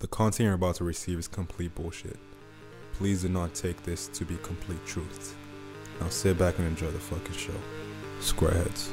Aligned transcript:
The 0.00 0.08
content 0.08 0.46
you're 0.46 0.54
about 0.54 0.76
to 0.76 0.84
receive 0.84 1.18
is 1.18 1.28
complete 1.28 1.74
bullshit. 1.74 2.16
Please 2.94 3.20
do 3.20 3.28
not 3.28 3.54
take 3.54 3.82
this 3.82 4.08
to 4.08 4.24
be 4.24 4.38
complete 4.38 4.82
truth. 4.86 5.36
Now 6.00 6.08
sit 6.08 6.38
back 6.38 6.56
and 6.56 6.66
enjoy 6.66 6.90
the 6.90 6.98
fucking 6.98 7.34
show. 7.34 7.52
Squareheads. 8.18 8.88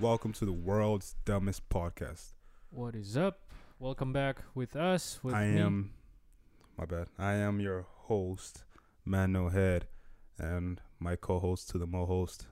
Welcome 0.00 0.32
to 0.32 0.44
the 0.44 0.52
world's 0.52 1.14
dumbest 1.24 1.68
podcast. 1.68 2.34
What 2.70 2.96
is 2.96 3.16
up? 3.16 3.42
Welcome 3.78 4.12
back 4.12 4.38
with 4.56 4.74
us. 4.74 5.20
With 5.22 5.36
I 5.36 5.46
me. 5.46 5.60
am, 5.60 5.90
my 6.76 6.84
bad. 6.84 7.06
I 7.16 7.34
am 7.34 7.60
your 7.60 7.86
host, 7.88 8.64
Man 9.04 9.30
No 9.30 9.50
Head, 9.50 9.86
and 10.36 10.80
my 10.98 11.14
co-host 11.14 11.70
to 11.70 11.78
the 11.78 11.86
Mo 11.86 12.06
host. 12.06 12.48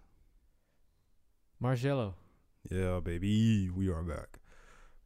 MarshYellow. 1.63 2.15
Yeah, 2.69 2.99
baby, 2.99 3.71
we 3.71 3.89
are 3.89 4.03
back. 4.03 4.41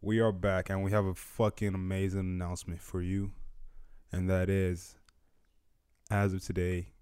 We 0.00 0.20
are 0.20 0.32
back, 0.32 0.70
and 0.70 0.82
we 0.82 0.90
have 0.90 1.04
a 1.04 1.14
fucking 1.14 1.74
amazing 1.74 2.20
announcement 2.20 2.80
for 2.80 3.02
you, 3.02 3.32
and 4.10 4.30
that 4.30 4.48
is, 4.48 4.96
as 6.10 6.32
of 6.32 6.42
today, 6.42 6.94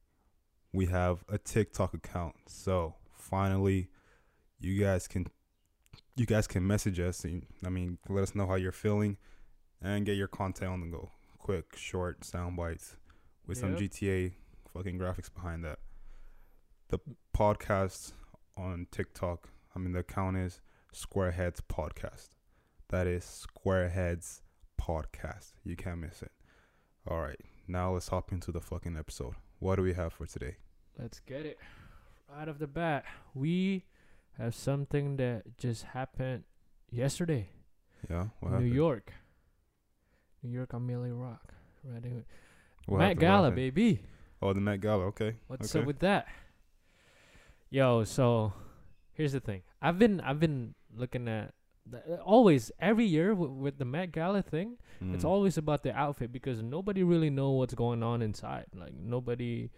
we 0.73 0.87
have 0.87 1.23
a 1.29 1.39
TikTok 1.39 1.95
account. 1.95 2.35
So 2.49 2.97
finally, 3.13 3.91
you 4.59 4.83
guys 4.83 5.07
can, 5.07 5.29
you 6.17 6.27
guys 6.27 6.49
can 6.49 6.67
message 6.67 6.99
us. 6.99 7.23
And, 7.23 7.47
I 7.65 7.69
mean, 7.69 7.99
let 8.09 8.25
us 8.25 8.35
know 8.35 8.49
how 8.49 8.57
you're 8.57 8.73
feeling, 8.73 9.19
and 9.81 10.05
get 10.05 10.17
your 10.17 10.27
content 10.27 10.73
on 10.73 10.81
the 10.81 10.89
go. 10.89 11.13
Quick, 11.39 11.77
short 11.77 12.25
sound 12.25 12.57
bites 12.57 12.97
with 13.47 13.59
some 13.59 13.77
GTA 13.77 14.33
fucking 14.73 14.99
graphics 14.99 15.33
behind 15.33 15.65
that. 15.65 15.79
The 16.89 16.99
podcast 17.37 18.15
on 18.57 18.87
TikTok. 18.91 19.49
I 19.75 19.79
mean, 19.79 19.93
the 19.93 20.01
account 20.01 20.37
is 20.37 20.61
Squareheads 20.95 21.61
Podcast. 21.69 22.29
That 22.91 23.07
is 23.07 23.47
Squareheads 23.47 24.41
Podcast. 24.81 25.53
You 25.65 25.77
can't 25.77 25.99
miss 25.99 26.23
it. 26.23 26.33
All 27.09 27.21
right, 27.21 27.39
now 27.69 27.93
let's 27.93 28.09
hop 28.09 28.33
into 28.33 28.53
the 28.53 28.61
fucking 28.61 28.97
episode. 28.97 29.35
What 29.59 29.77
do 29.77 29.83
we 29.83 29.95
have 29.95 30.13
for 30.13 30.27
today? 30.27 30.57
Let's 30.99 31.21
get 31.21 31.45
it. 31.45 31.59
Right 32.35 32.49
off 32.49 32.59
the 32.59 32.67
bat, 32.67 33.05
we 33.35 33.85
have 34.39 34.55
something 34.55 35.17
that 35.17 35.59
just 35.59 35.83
happened 35.85 36.45
yesterday. 36.91 37.49
Yeah, 38.09 38.27
what 38.41 38.51
New 38.51 38.55
happened? 38.57 38.75
York. 38.75 39.13
New 40.43 40.51
York 40.51 40.73
Amelia 40.73 41.15
Rock. 41.15 41.55
Right 41.85 42.05
in- 42.05 42.25
What 42.87 42.99
Met 42.99 43.05
happened? 43.05 43.21
Gala, 43.21 43.51
baby. 43.51 44.01
Oh, 44.43 44.53
the 44.53 44.61
Met 44.61 44.81
Gala. 44.81 45.05
Okay. 45.07 45.37
What's 45.47 45.75
okay. 45.75 45.81
up 45.81 45.87
with 45.87 45.99
that? 46.01 46.27
Yo, 47.75 48.05
so 48.05 48.53
here's 49.15 49.33
the 49.33 49.41
thing. 49.41 49.63
I've 49.83 49.99
been 49.99 50.21
I've 50.21 50.39
been 50.39 50.77
looking 50.97 51.27
at 51.27 51.55
the, 51.85 52.21
always 52.21 52.71
every 52.79 53.05
year 53.05 53.31
w- 53.31 53.51
with 53.51 53.79
the 53.79 53.85
Met 53.85 54.13
Gala 54.13 54.43
thing. 54.43 54.77
It's 55.01 55.25
Mm. 55.25 55.29
always 55.29 55.59
about 55.59 55.83
the 55.83 55.93
outfit 55.93 56.31
because 56.31 56.63
nobody 56.63 57.03
really 57.03 57.31
know 57.31 57.51
what's 57.51 57.75
going 57.75 58.05
on 58.05 58.23
inside. 58.23 58.67
Like 58.77 58.95
nobody, 58.95 59.71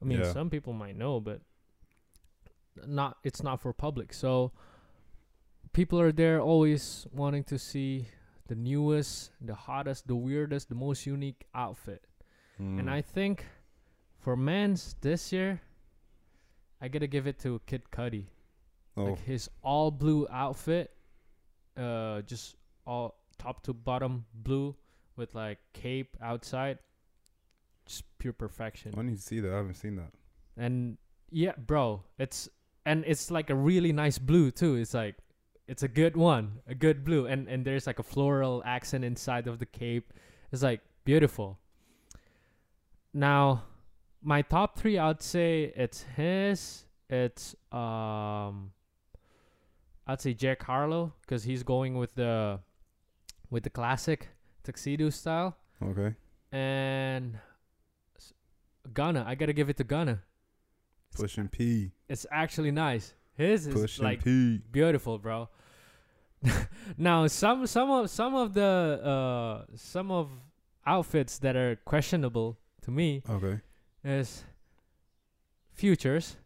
I 0.00 0.04
mean, 0.04 0.20
Yeah. 0.20 0.32
some 0.32 0.48
people 0.48 0.72
might 0.74 0.96
know, 0.96 1.18
but 1.18 1.40
not. 2.86 3.16
It's 3.24 3.42
not 3.42 3.60
for 3.60 3.72
public. 3.72 4.12
So 4.12 4.52
people 5.72 6.00
are 6.00 6.12
there 6.12 6.40
always 6.40 7.08
wanting 7.10 7.42
to 7.50 7.58
see 7.58 8.06
the 8.46 8.54
newest, 8.54 9.32
the 9.40 9.56
hottest, 9.56 10.06
the 10.06 10.14
weirdest, 10.14 10.68
the 10.68 10.76
most 10.76 11.04
unique 11.04 11.46
outfit. 11.52 12.06
And 12.58 12.86
Mm. 12.86 12.88
I 12.98 13.02
think 13.02 13.44
for 14.20 14.36
men's 14.36 14.94
this 15.00 15.32
year, 15.32 15.62
I 16.80 16.88
gotta 16.88 17.06
give 17.06 17.26
it 17.26 17.38
to 17.40 17.60
Kid 17.66 17.82
Cudi. 17.92 18.24
Oh, 18.96 19.04
Like 19.04 19.24
his 19.24 19.48
all 19.62 19.90
blue 19.90 20.26
outfit, 20.30 20.90
uh, 21.76 22.22
just 22.22 22.56
all 22.86 23.16
top 23.38 23.62
to 23.64 23.72
bottom 23.72 24.24
blue 24.34 24.74
with 25.16 25.34
like 25.34 25.58
cape 25.72 26.16
outside, 26.22 26.78
just 27.86 28.04
pure 28.18 28.32
perfection. 28.32 28.94
I 28.96 29.02
need 29.02 29.16
to 29.16 29.22
see 29.22 29.40
that. 29.40 29.52
I 29.52 29.56
haven't 29.56 29.74
seen 29.74 29.96
that. 29.96 30.12
And 30.56 30.98
yeah, 31.30 31.52
bro, 31.56 32.02
it's 32.18 32.48
and 32.86 33.04
it's 33.06 33.30
like 33.30 33.50
a 33.50 33.54
really 33.54 33.92
nice 33.92 34.18
blue 34.18 34.50
too. 34.50 34.76
It's 34.76 34.94
like 34.94 35.16
it's 35.68 35.82
a 35.82 35.88
good 35.88 36.16
one, 36.16 36.60
a 36.66 36.74
good 36.74 37.04
blue, 37.04 37.26
and 37.26 37.48
and 37.48 37.64
there's 37.64 37.86
like 37.86 37.98
a 37.98 38.02
floral 38.02 38.62
accent 38.64 39.04
inside 39.04 39.46
of 39.46 39.58
the 39.58 39.66
cape. 39.66 40.12
It's 40.50 40.62
like 40.62 40.80
beautiful. 41.04 41.58
Now, 43.12 43.64
my 44.22 44.42
top 44.42 44.78
three, 44.78 44.98
I'd 44.98 45.22
say 45.22 45.72
it's 45.76 46.02
his. 46.16 46.84
It's 47.08 47.54
um, 47.72 48.72
I'd 50.06 50.20
say 50.20 50.34
Jack 50.34 50.62
Harlow 50.62 51.12
because 51.22 51.44
he's 51.44 51.62
going 51.62 51.96
with 51.96 52.14
the 52.14 52.60
with 53.50 53.64
the 53.64 53.70
classic 53.70 54.28
tuxedo 54.62 55.10
style, 55.10 55.56
Okay. 55.82 56.14
and 56.52 57.38
s- 58.16 58.32
Gunna. 58.92 59.24
I 59.26 59.34
gotta 59.34 59.52
give 59.52 59.68
it 59.68 59.76
to 59.78 59.84
Gunna. 59.84 60.22
Pushing 61.16 61.48
P. 61.48 61.90
It's 62.08 62.24
actually 62.30 62.70
nice. 62.70 63.14
His 63.36 63.66
is 63.66 63.74
Pushing 63.74 64.04
like 64.04 64.22
P. 64.22 64.60
beautiful, 64.70 65.18
bro. 65.18 65.48
now 66.96 67.26
some 67.26 67.66
some 67.66 67.90
of 67.90 68.08
some 68.10 68.34
of 68.34 68.54
the 68.54 68.62
uh 68.62 69.64
some 69.76 70.10
of 70.10 70.28
outfits 70.86 71.38
that 71.40 71.54
are 71.56 71.76
questionable 71.84 72.58
to 72.82 72.90
me 72.90 73.22
Okay. 73.28 73.60
Is 74.04 74.44
futures. 75.74 76.36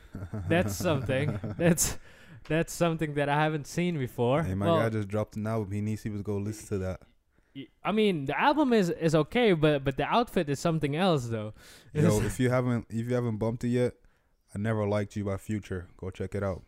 That's 0.48 0.74
something. 0.74 1.38
That's 1.58 1.98
that's 2.46 2.72
something 2.72 3.14
that 3.14 3.28
I 3.28 3.42
haven't 3.42 3.66
seen 3.66 3.98
before. 3.98 4.42
Hey, 4.42 4.54
my 4.54 4.66
Well, 4.66 4.78
guy 4.78 4.90
just 4.90 5.08
dropped 5.08 5.34
an 5.36 5.46
album. 5.46 5.72
He 5.72 5.80
needs 5.80 6.02
people 6.02 6.18
to 6.18 6.22
go 6.22 6.36
listen 6.36 6.68
to 6.68 6.78
that. 6.78 7.00
I 7.82 7.92
mean, 7.92 8.26
the 8.26 8.38
album 8.38 8.72
is 8.72 8.90
is 8.90 9.14
okay, 9.14 9.52
but 9.54 9.82
but 9.84 9.96
the 9.96 10.04
outfit 10.04 10.48
is 10.48 10.60
something 10.60 10.94
else 10.94 11.26
though. 11.28 11.54
Yo, 11.92 12.20
if 12.20 12.38
you 12.38 12.50
haven't 12.50 12.86
if 12.90 13.08
you 13.08 13.14
haven't 13.14 13.38
bumped 13.38 13.64
it 13.64 13.68
yet, 13.68 13.94
I 14.54 14.58
never 14.58 14.86
liked 14.86 15.16
you 15.16 15.24
by 15.24 15.36
Future. 15.36 15.88
Go 15.96 16.10
check 16.10 16.34
it 16.34 16.42
out. 16.42 16.62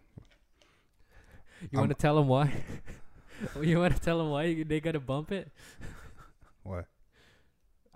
you 1.70 1.78
want 1.78 1.90
to 1.90 1.96
tell 1.96 2.16
them 2.16 2.28
why? 2.34 2.52
you 3.60 3.78
want 3.78 3.94
to 3.94 4.00
tell 4.00 4.18
them 4.18 4.30
why 4.30 4.62
they 4.62 4.80
gotta 4.80 5.00
bump 5.00 5.30
it? 5.30 5.50
Why? 6.62 6.84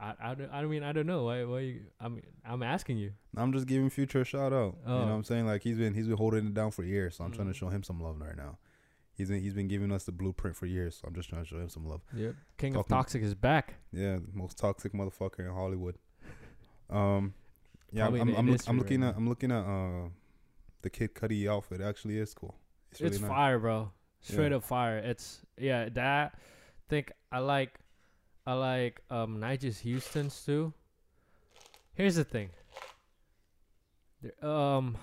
I, 0.01 0.15
I, 0.31 0.35
don't, 0.35 0.51
I 0.51 0.65
mean 0.65 0.83
I 0.83 0.93
don't 0.93 1.07
know 1.07 1.25
why 1.25 1.45
why 1.45 1.61
you, 1.61 1.81
I 2.01 2.09
mean 2.09 2.23
I'm 2.45 2.63
asking 2.63 2.97
you. 2.99 3.13
I'm 3.37 3.53
just 3.53 3.67
giving 3.67 3.91
Future 3.91 4.23
a 4.23 4.25
shout 4.25 4.53
out. 4.53 4.77
You 4.87 4.89
know 4.93 4.97
Oh. 4.97 5.07
what 5.07 5.13
I'm 5.13 5.25
saying? 5.25 5.47
Like 5.47 5.63
he's 5.63 5.77
been 5.77 5.93
he's 5.95 6.07
been 6.09 6.17
holding 6.17 6.47
it 6.47 6.55
down 6.55 6.71
for 6.71 6.83
years, 6.85 7.17
so 7.17 7.25
I'm 7.25 7.33
trying 7.33 7.49
to 7.49 7.53
Mm. 7.55 7.57
show 7.59 7.69
him 7.69 7.83
some 7.83 8.01
love 8.01 8.19
right 8.21 8.37
now. 8.37 8.59
He's 9.13 9.29
been 9.29 9.43
he's 9.43 9.53
been 9.53 9.69
giving 9.69 9.93
us 9.93 10.05
the 10.05 10.13
blueprint 10.13 10.57
for 10.57 10.65
years, 10.67 10.97
so 10.97 11.07
I'm 11.09 11.15
just 11.15 11.29
trying 11.29 11.43
to 11.43 11.49
show 11.49 11.59
him 11.59 11.69
some 11.69 11.87
love. 11.87 12.01
Yep. 12.15 12.35
King 12.57 12.77
of 12.77 12.89
Toxic 12.89 13.23
is 13.23 13.35
back. 13.35 13.75
Yeah, 13.93 14.17
the 14.17 14.33
most 14.33 14.57
toxic 14.57 14.93
motherfucker 14.95 15.41
in 15.41 15.53
Hollywood. 15.53 15.97
Um, 16.89 17.35
yeah, 17.93 18.07
I'm 18.07 18.15
I'm, 18.15 18.35
I'm, 18.37 18.51
look, 18.51 18.61
I'm 18.67 18.77
right 18.77 18.83
looking 18.83 19.01
now. 19.01 19.09
at 19.11 19.17
I'm 19.17 19.29
looking 19.29 19.53
at 19.53 19.65
uh 19.65 20.09
the 20.83 20.91
Kid 20.91 21.15
Cudi 21.15 21.47
outfit. 21.49 21.81
It 21.81 21.85
actually 21.85 22.19
is 22.19 22.33
cool. 22.35 22.55
It's, 22.91 23.01
It's, 23.01 23.11
really 23.17 23.23
nice. 23.23 23.37
fire, 23.37 23.59
bro. 23.59 23.91
Straight 24.21 24.51
Yeah. 24.51 24.57
up 24.57 24.65
fire. 24.65 24.99
It's 24.99 25.41
yeah, 25.59 25.89
that 25.91 26.39
think 26.89 27.13
I 27.31 27.39
like 27.41 27.79
I 28.47 28.55
like 28.55 29.01
um 29.11 29.41
Nigel 29.41 29.73
Houston's 29.73 30.45
too. 30.45 30.73
Here's 31.95 32.17
the 32.17 32.25
thing. 32.25 32.51
There, 34.23 34.49
um 34.51 34.97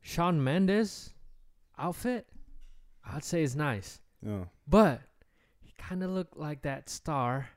Shawn 0.00 0.42
Mendes 0.42 1.10
outfit, 1.78 2.26
I'd 3.06 3.24
say 3.24 3.42
is 3.42 3.54
nice. 3.56 4.00
Yeah, 4.24 4.44
But 4.68 5.00
he 5.60 5.72
kind 5.78 6.02
of 6.02 6.10
looked 6.10 6.36
like 6.36 6.62
that 6.62 6.88
star 6.88 7.48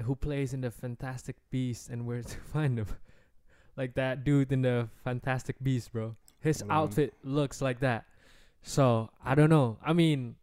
who 0.00 0.14
plays 0.14 0.54
in 0.54 0.60
the 0.60 0.70
Fantastic 0.70 1.36
Beast 1.50 1.88
and 1.88 2.06
Where 2.06 2.22
to 2.22 2.36
Find 2.52 2.78
Him. 2.78 2.86
like 3.76 3.94
that 3.94 4.24
dude 4.24 4.52
in 4.52 4.62
the 4.62 4.88
Fantastic 5.04 5.56
Beast, 5.62 5.92
bro. 5.92 6.16
His 6.40 6.62
outfit 6.70 7.14
looks 7.22 7.60
like 7.62 7.80
that. 7.80 8.04
So 8.62 9.10
I 9.24 9.34
don't 9.34 9.50
know. 9.50 9.78
I 9.84 9.92
mean, 9.92 10.36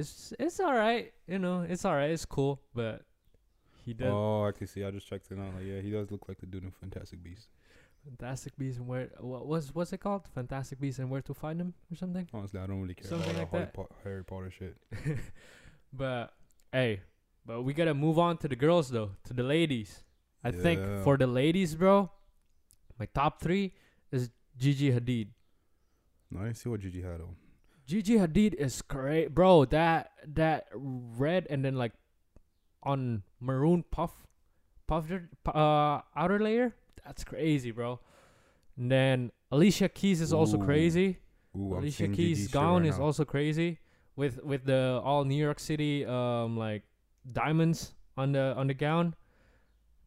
it's 0.00 0.32
it's 0.38 0.60
all 0.60 0.74
right. 0.74 1.12
You 1.26 1.38
know, 1.38 1.62
it's 1.68 1.84
all 1.84 1.94
right. 1.94 2.10
It's 2.10 2.24
cool, 2.24 2.60
but 2.74 3.02
he 3.84 3.94
does 3.94 4.08
Oh, 4.10 4.44
I 4.46 4.52
can 4.52 4.66
see. 4.66 4.84
I 4.84 4.90
just 4.90 5.06
checked 5.06 5.30
it 5.30 5.38
out. 5.38 5.54
Like, 5.54 5.64
yeah, 5.64 5.80
he 5.80 5.90
does 5.90 6.10
look 6.10 6.28
like 6.28 6.38
the 6.38 6.46
dude 6.46 6.64
in 6.64 6.70
Fantastic 6.70 7.22
Beast. 7.22 7.48
Fantastic 8.04 8.56
Beast 8.56 8.78
and 8.78 8.88
where 8.88 9.10
what 9.20 9.46
was 9.46 9.74
what's 9.74 9.92
it 9.92 9.98
called? 9.98 10.26
Fantastic 10.34 10.80
Beast 10.80 10.98
and 10.98 11.10
Where 11.10 11.20
to 11.22 11.34
Find 11.34 11.60
Him 11.60 11.74
or 11.92 11.96
something. 11.96 12.26
Honestly, 12.32 12.58
I 12.58 12.66
don't 12.66 12.80
really 12.80 12.94
care 12.94 13.08
Something 13.08 13.30
about 13.30 13.52
like 13.52 13.52
that. 13.52 13.74
Po- 13.74 13.88
Harry 14.04 14.24
Potter 14.24 14.50
shit. 14.50 14.76
but 15.92 16.32
hey, 16.72 17.00
but 17.44 17.62
we 17.62 17.74
gotta 17.74 17.94
move 17.94 18.18
on 18.18 18.38
to 18.38 18.48
the 18.48 18.56
girls 18.56 18.88
though, 18.88 19.10
to 19.24 19.34
the 19.34 19.42
ladies. 19.42 20.02
I 20.42 20.50
think 20.50 20.80
for 21.04 21.18
the 21.18 21.26
ladies, 21.26 21.74
bro, 21.74 22.10
my 22.98 23.04
top 23.04 23.42
three 23.42 23.74
is 24.10 24.30
Gigi 24.56 24.90
Hadid. 24.90 25.28
No, 26.30 26.40
I 26.40 26.44
didn't 26.44 26.56
see 26.56 26.70
what 26.70 26.80
Gigi 26.80 27.02
had 27.02 27.20
on. 27.20 27.36
Gigi 27.90 28.18
Hadid 28.18 28.54
is 28.54 28.82
great, 28.82 29.34
bro. 29.34 29.64
That 29.64 30.12
that 30.38 30.68
red 30.72 31.48
and 31.50 31.64
then 31.64 31.74
like 31.74 31.90
on 32.84 33.24
maroon 33.40 33.82
puff, 33.90 34.12
puff 34.86 35.10
uh 35.10 35.98
outer 36.14 36.38
layer. 36.38 36.72
That's 37.04 37.24
crazy, 37.24 37.72
bro. 37.72 37.98
And 38.78 38.92
then 38.92 39.32
Alicia 39.50 39.88
Keys 39.88 40.20
is 40.20 40.32
also 40.32 40.56
Ooh. 40.56 40.64
crazy. 40.64 41.18
Ooh, 41.58 41.74
Alicia 41.74 42.06
Keys' 42.06 42.46
gown 42.46 42.82
right 42.82 42.90
is 42.90 42.98
now. 42.98 43.06
also 43.06 43.24
crazy 43.24 43.80
with 44.14 44.38
with 44.44 44.66
the 44.66 45.02
all 45.02 45.24
New 45.24 45.34
York 45.42 45.58
City 45.58 46.06
um 46.06 46.56
like 46.56 46.84
diamonds 47.26 47.94
on 48.16 48.30
the 48.30 48.54
on 48.56 48.68
the 48.68 48.74
gown. 48.74 49.16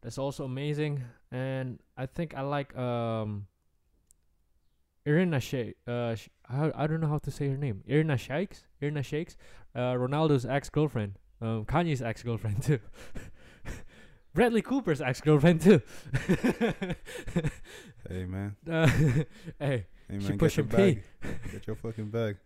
That's 0.00 0.16
also 0.16 0.44
amazing, 0.48 1.04
and 1.30 1.80
I 1.98 2.06
think 2.06 2.32
I 2.32 2.40
like 2.40 2.74
um. 2.78 3.44
Irina 5.06 5.36
Shayk, 5.36 5.74
uh, 5.86 6.14
sh- 6.14 6.28
I, 6.48 6.72
I 6.74 6.86
don't 6.86 7.00
know 7.00 7.08
how 7.08 7.18
to 7.18 7.30
say 7.30 7.48
her 7.48 7.56
name. 7.56 7.82
Irina 7.86 8.14
Shayks, 8.14 8.62
Irina 8.80 9.00
Shayks, 9.00 9.36
uh, 9.74 9.92
Ronaldo's 9.94 10.46
ex 10.46 10.70
girlfriend, 10.70 11.18
um, 11.42 11.64
Kanye's 11.66 12.00
ex 12.02 12.22
girlfriend 12.22 12.62
too. 12.62 12.78
Bradley 14.34 14.62
Cooper's 14.62 15.00
ex 15.00 15.20
girlfriend 15.20 15.60
too. 15.60 15.82
Hey 18.08 18.26
man, 18.26 18.54
uh, 18.70 18.86
hey, 18.88 19.26
hey 19.58 19.86
She 20.10 20.16
man, 20.18 20.26
get 20.32 20.38
pushing 20.38 20.68
your 20.68 20.76
bag. 20.76 21.02
Get 21.50 21.66
your 21.66 21.76
fucking 21.76 22.10
bag. 22.10 22.36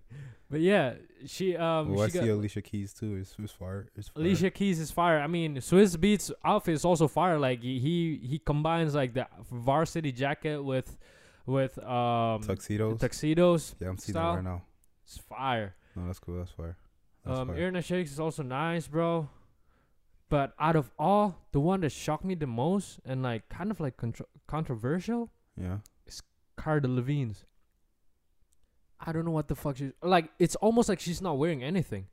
but 0.49 0.60
yeah, 0.60 0.94
she 1.26 1.56
um 1.56 1.96
oh, 1.96 2.00
I 2.02 2.06
she 2.06 2.19
see 2.19 2.28
Alicia 2.28 2.62
Keys 2.62 2.94
too. 2.94 3.16
It's, 3.16 3.34
it's 3.37 3.52
fire. 3.52 3.88
It's 3.96 4.08
fire. 4.08 4.22
Alicia 4.22 4.50
Keys 4.50 4.78
is 4.78 4.93
fire. 4.93 5.19
I 5.19 5.26
mean, 5.26 5.56
Swizz 5.56 5.96
Beatz 5.96 6.31
outfit 6.44 6.75
is 6.75 6.84
also 6.84 7.08
fire. 7.08 7.40
Like 7.40 7.60
he, 7.60 8.20
he 8.22 8.38
combines 8.38 8.94
like 8.94 9.14
the 9.14 9.26
varsity 9.50 10.12
jacket 10.12 10.62
with 10.62 10.96
with 11.49 11.79
um 11.85 12.43
tuxedos. 12.43 12.99
tuxedos. 13.00 13.75
yeah, 13.81 13.89
I'm 13.89 13.99
seeing 13.99 14.15
style. 14.15 14.33
that 14.33 14.37
right 14.37 14.45
now. 14.45 14.62
It's 15.05 15.19
fire. 15.19 15.75
No, 15.97 16.06
that's 16.06 16.19
cool. 16.19 16.37
That's 16.39 16.50
fire. 16.50 16.77
That's 17.25 17.39
Um, 17.41 17.49
fire. 17.49 17.56
Irina 17.56 17.81
Shayks 17.81 18.06
is 18.12 18.21
also 18.21 18.43
nice, 18.43 18.87
bro. 18.87 19.29
But 20.29 20.53
out 20.61 20.77
of 20.77 20.91
all, 20.99 21.39
the 21.53 21.61
one 21.61 21.81
that 21.81 21.91
shocked 21.91 22.25
me 22.25 22.35
the 22.35 22.47
most 22.47 23.00
and 23.05 23.23
like 23.23 23.49
kind 23.49 23.71
of 23.71 23.81
like 23.81 23.97
contro- 23.97 24.29
controversial, 24.47 25.31
yeah. 25.56 25.79
Is 26.06 26.23
Cara 26.59 26.83
Delevingne's. 26.83 27.45
I 29.01 29.12
don't 29.12 29.25
know 29.25 29.31
what 29.31 29.49
the 29.49 29.55
fuck 29.55 29.77
she's 29.77 29.93
like. 30.03 30.31
It's 30.39 30.56
almost 30.56 30.89
like 30.89 31.01
she's 31.01 31.23
not 31.23 31.39
wearing 31.39 31.62
anything, 31.62 32.09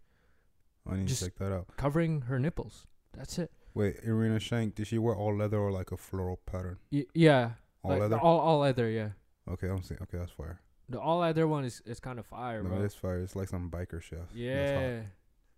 I 0.90 0.96
need 0.98 1.08
Just- 1.08 1.20
to 1.24 1.26
check 1.30 1.38
that 1.40 1.52
out. 1.52 1.68
covering 1.78 2.22
her 2.22 2.40
nipples. 2.40 2.88
That's 3.14 3.38
it. 3.40 3.52
Wait, 3.74 3.98
Irina 4.04 4.38
Shayk, 4.40 4.76
did 4.76 4.88
she 4.88 4.98
wear 4.98 5.16
all 5.16 5.36
leather 5.36 5.58
or 5.58 5.72
like 5.72 5.92
a 5.92 5.98
floral 5.98 6.38
pattern? 6.46 6.78
Y- 6.92 7.06
yeah, 7.14 7.52
All 7.84 7.92
like, 7.92 8.00
leather. 8.02 8.18
All 8.20 8.40
all 8.40 8.60
leather. 8.60 8.90
Yeah. 8.90 9.10
Okay, 9.52 9.68
I'm 9.68 9.82
seeing. 9.84 10.00
Okay, 10.02 10.18
that's 10.18 10.32
fire. 10.32 10.60
The 10.90 11.00
all 11.00 11.20
leather 11.20 11.48
one 11.48 11.66
is, 11.66 11.82
is 11.86 12.00
kind 12.00 12.20
of 12.20 12.26
fire, 12.26 12.62
no, 12.62 12.70
bro. 12.70 12.84
it's 12.84 12.96
fire. 12.96 13.22
It's 13.22 13.36
like 13.36 13.50
some 13.50 13.70
biker 13.70 14.02
chef. 14.02 14.20
Yeah, 14.34 15.02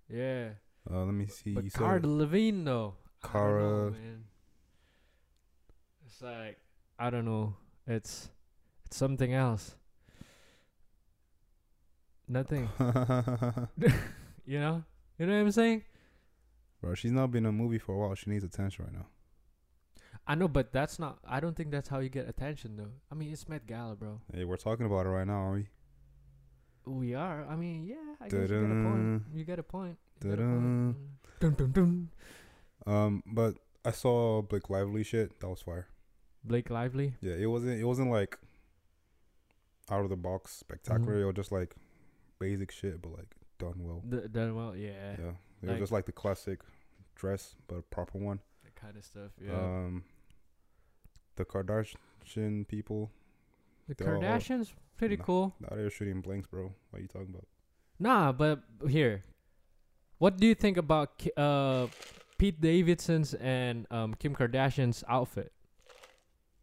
yeah. 0.10 0.50
Uh, 0.90 1.04
let 1.04 1.14
me 1.14 1.28
see. 1.28 1.54
But 1.54 1.66
you 1.66 1.72
Cara 1.72 2.00
Delevingne 2.00 2.64
though, 2.64 2.72
know, 2.72 2.96
Cara-. 3.24 3.94
It's 6.06 6.22
like 6.22 6.58
I 6.98 7.10
don't 7.10 7.26
know. 7.26 7.56
It's 7.86 8.30
it's 8.86 8.98
something 8.98 9.34
else. 9.34 9.76
Nothing, 12.30 12.70
you 14.46 14.60
know. 14.60 14.84
You 15.18 15.26
know 15.26 15.34
what 15.34 15.40
I'm 15.40 15.52
saying? 15.52 15.84
Bro, 16.82 16.96
she's 16.96 17.12
not 17.12 17.32
been 17.32 17.46
in 17.46 17.50
a 17.50 17.52
movie 17.52 17.80
for 17.80 17.96
a 17.96 17.98
while. 17.98 18.16
She 18.16 18.30
needs 18.30 18.44
attention 18.44 18.86
right 18.86 18.94
now. 18.94 19.08
I 20.30 20.36
know, 20.36 20.48
but 20.50 20.74
that's 20.74 21.00
not. 21.00 21.20
I 21.26 21.40
don't 21.40 21.56
think 21.56 21.72
that's 21.72 21.88
how 21.88 22.00
you 22.00 22.10
get 22.10 22.28
attention, 22.28 22.76
though. 22.76 22.92
I 23.12 23.16
mean, 23.16 23.32
it's 23.32 23.48
Met 23.48 23.66
Gala, 23.66 23.96
bro. 23.96 24.20
Hey, 24.34 24.44
we're 24.44 24.58
talking 24.58 24.86
about 24.86 25.06
it 25.06 25.10
right 25.10 25.26
now, 25.26 25.42
are 25.48 25.54
we? 25.54 25.68
We 26.86 27.14
are. 27.16 27.46
I 27.50 27.56
mean, 27.56 27.86
yeah. 27.86 27.96
I 28.20 28.28
guess 28.28 28.34
you 28.34 28.48
get 28.48 28.52
a 28.52 28.84
point. 28.84 29.24
You 29.34 29.44
get 29.46 29.60
a 29.60 29.64
point. 29.64 29.98
You 30.24 30.34
a 30.34 30.38
point. 30.38 30.96
Dun 31.40 31.54
dun 31.54 31.72
dun. 31.72 32.10
Um, 32.86 33.24
but 33.26 33.56
I 33.86 33.92
saw 33.92 34.42
Blake 34.42 34.70
Lively 34.70 35.04
shit. 35.04 35.40
That 35.40 35.50
was 35.50 35.62
fire. 35.62 35.88
Blake 36.44 36.70
Lively. 36.70 37.14
Yeah, 37.22 37.34
it 37.34 37.46
wasn't. 37.48 37.80
It 37.80 37.86
wasn't 37.86 38.12
like 38.12 38.38
out 39.90 40.04
of 40.04 40.10
the 40.10 40.16
box 40.18 40.52
spectacular. 40.54 41.16
Mhm. 41.18 41.22
It 41.22 41.26
was 41.26 41.36
just 41.36 41.52
like 41.52 41.76
basic 42.40 42.72
shit, 42.72 43.02
but 43.02 43.12
like 43.14 43.36
done 43.60 43.76
well. 43.80 44.02
D- 44.08 44.28
done 44.32 44.56
well, 44.56 44.76
yeah. 44.76 45.16
Yeah, 45.20 45.26
it 45.62 45.68
Like- 45.68 45.72
was 45.72 45.80
just 45.80 45.92
like 45.92 46.06
the 46.06 46.12
classic 46.12 46.62
dress, 47.16 47.56
but 47.68 47.76
a 47.76 47.82
proper 47.82 48.18
one. 48.18 48.40
That 48.64 48.76
kind 48.76 48.96
of 48.98 49.04
stuff. 49.06 49.32
Yeah. 49.42 49.54
Um, 49.58 50.04
the 51.38 51.46
Kardashian 51.46 52.68
people, 52.68 53.10
the 53.88 53.96
all- 54.06 54.20
Kardashians, 54.22 54.74
pretty 54.98 55.18
Nah. 55.18 55.24
cool. 55.24 55.56
now 55.60 55.70
they're 55.76 55.90
shooting 55.90 56.22
blanks, 56.22 56.48
bro. 56.48 56.74
What 56.90 57.00
are 57.00 57.02
you 57.02 57.08
talking 57.08 57.30
about? 57.30 57.48
Nah, 58.00 58.32
but 58.32 58.62
here, 58.88 59.24
what 60.20 60.38
do 60.38 60.46
you 60.48 60.56
think 60.56 60.78
about 60.78 61.18
Ki- 61.18 61.32
uh 61.38 61.88
Pete 62.38 62.60
Davidson's 62.62 63.34
and 63.36 63.88
um 63.90 64.14
Kim 64.16 64.36
Kardashian's 64.36 65.04
outfit? 65.08 65.52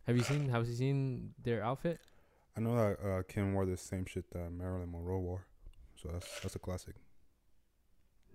Have 0.07 0.17
you 0.17 0.23
seen? 0.23 0.49
Have 0.51 0.69
you 0.69 0.75
seen 0.75 1.35
their 1.43 1.65
outfit? 1.65 1.99
I 2.57 2.61
know 2.61 2.77
that 2.77 3.01
uh, 3.05 3.23
Kim 3.27 3.55
wore 3.55 3.67
the 3.67 3.77
same 3.77 4.05
shit 4.05 4.31
that 4.31 4.53
Marilyn 4.53 4.93
Monroe 4.93 5.19
wore, 5.19 5.47
so 5.97 6.09
that's 6.13 6.41
that's 6.41 6.55
a 6.55 6.59
classic. 6.61 6.95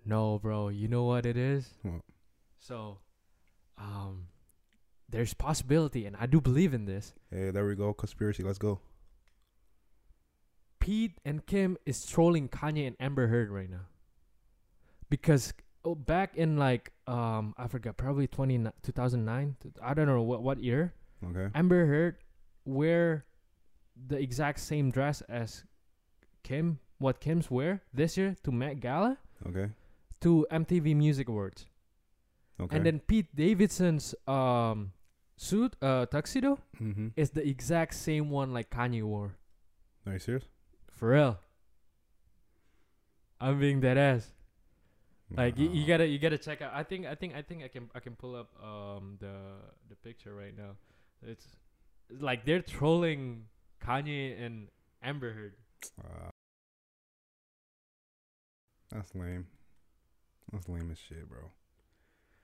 No, 0.04 0.38
bro. 0.38 0.68
You 0.68 0.88
know 0.88 1.04
what 1.04 1.24
it 1.26 1.36
is? 1.36 1.74
What? 1.82 2.02
So, 2.58 2.98
um, 3.78 4.26
there's 5.10 5.34
possibility, 5.34 6.06
and 6.06 6.16
I 6.18 6.26
do 6.26 6.40
believe 6.40 6.72
in 6.74 6.84
this. 6.86 7.14
Hey, 7.30 7.50
there 7.50 7.66
we 7.66 7.74
go. 7.74 7.92
Conspiracy. 7.92 8.42
Let's 8.42 8.58
go. 8.58 8.80
Pete 10.78 11.18
and 11.24 11.44
Kim 11.44 11.76
is 11.84 12.06
trolling 12.06 12.48
Kanye 12.48 12.86
and 12.86 12.96
Amber 12.98 13.26
Heard 13.26 13.50
right 13.50 13.68
now. 13.70 13.86
Because 15.10 15.52
oh, 15.84 15.94
back 15.94 16.36
in 16.36 16.56
like 16.56 16.92
um 17.06 17.54
I 17.58 17.66
forgot 17.68 17.96
probably 17.96 18.26
20, 18.26 18.58
2009, 18.82 19.56
I 19.82 19.94
don't 19.94 20.06
know 20.06 20.22
what 20.22 20.42
what 20.42 20.62
year, 20.62 20.94
Okay. 21.24 21.48
Amber 21.54 21.84
Heard 21.86 22.16
wear 22.64 23.26
the 24.06 24.16
exact 24.16 24.60
same 24.60 24.90
dress 24.90 25.20
as 25.22 25.64
Kim, 26.42 26.78
what 26.98 27.20
Kim's 27.20 27.50
wear 27.50 27.82
this 27.92 28.16
year 28.16 28.36
to 28.44 28.50
Met 28.52 28.80
Gala 28.80 29.18
Okay. 29.46 29.68
to 30.22 30.46
MTV 30.50 30.96
Music 30.96 31.28
Awards. 31.28 31.66
Okay. 32.58 32.76
And 32.76 32.86
then 32.86 33.00
Pete 33.00 33.34
Davidson's 33.36 34.14
um 34.26 34.92
suit, 35.40 35.74
uh 35.80 36.06
tuxedo 36.06 36.58
mm-hmm. 36.80 37.08
is 37.16 37.30
the 37.30 37.46
exact 37.46 37.94
same 37.94 38.30
one 38.30 38.52
like 38.52 38.70
Kanye 38.70 39.02
wore. 39.02 39.36
Are 40.06 40.12
you 40.12 40.18
serious? 40.18 40.44
For 40.92 41.10
real. 41.10 41.38
I'm 43.40 43.58
being 43.58 43.80
dead 43.80 43.96
ass. 43.96 44.32
Like 45.36 45.56
you, 45.58 45.70
you 45.70 45.86
gotta 45.86 46.06
you 46.06 46.18
gotta 46.18 46.38
check 46.38 46.60
out. 46.60 46.72
I 46.74 46.82
think 46.82 47.06
I 47.06 47.14
think 47.14 47.34
I 47.34 47.42
think 47.42 47.62
I 47.62 47.68
can 47.68 47.88
I 47.94 48.00
can 48.00 48.16
pull 48.16 48.34
up 48.34 48.50
um 48.62 49.16
the 49.20 49.32
the 49.88 49.94
picture 49.96 50.34
right 50.34 50.56
now. 50.56 50.72
It's 51.22 51.46
like 52.18 52.44
they're 52.44 52.62
trolling 52.62 53.44
Kanye 53.82 54.44
and 54.44 54.68
Amber 55.02 55.32
Heard. 55.32 55.54
Uh, 55.98 56.30
that's 58.90 59.14
lame. 59.14 59.46
That's 60.52 60.68
lame 60.68 60.90
as 60.90 60.98
shit, 60.98 61.28
bro. 61.28 61.50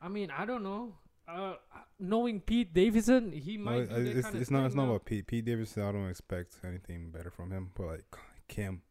I 0.00 0.08
mean 0.08 0.30
I 0.30 0.46
don't 0.46 0.62
know. 0.62 0.94
Uh, 1.28 1.54
knowing 1.98 2.40
Pete 2.40 2.72
Davidson, 2.72 3.32
he 3.32 3.58
might. 3.58 3.78
it- 3.78 3.88
do 3.88 3.94
that 3.94 4.16
it's 4.16 4.26
kinda 4.26 4.40
it's 4.40 4.50
not 4.50 4.66
it's 4.66 4.74
thing 4.74 4.84
not 4.84 4.88
about 4.90 5.04
Pete 5.04 5.26
Pete 5.26 5.44
Davidson. 5.44 5.82
I 5.82 5.92
don't 5.92 6.08
expect 6.08 6.56
anything 6.64 7.10
better 7.10 7.30
from 7.30 7.50
him. 7.50 7.70
But 7.74 7.86
like 7.86 8.04
Kim, 8.48 8.82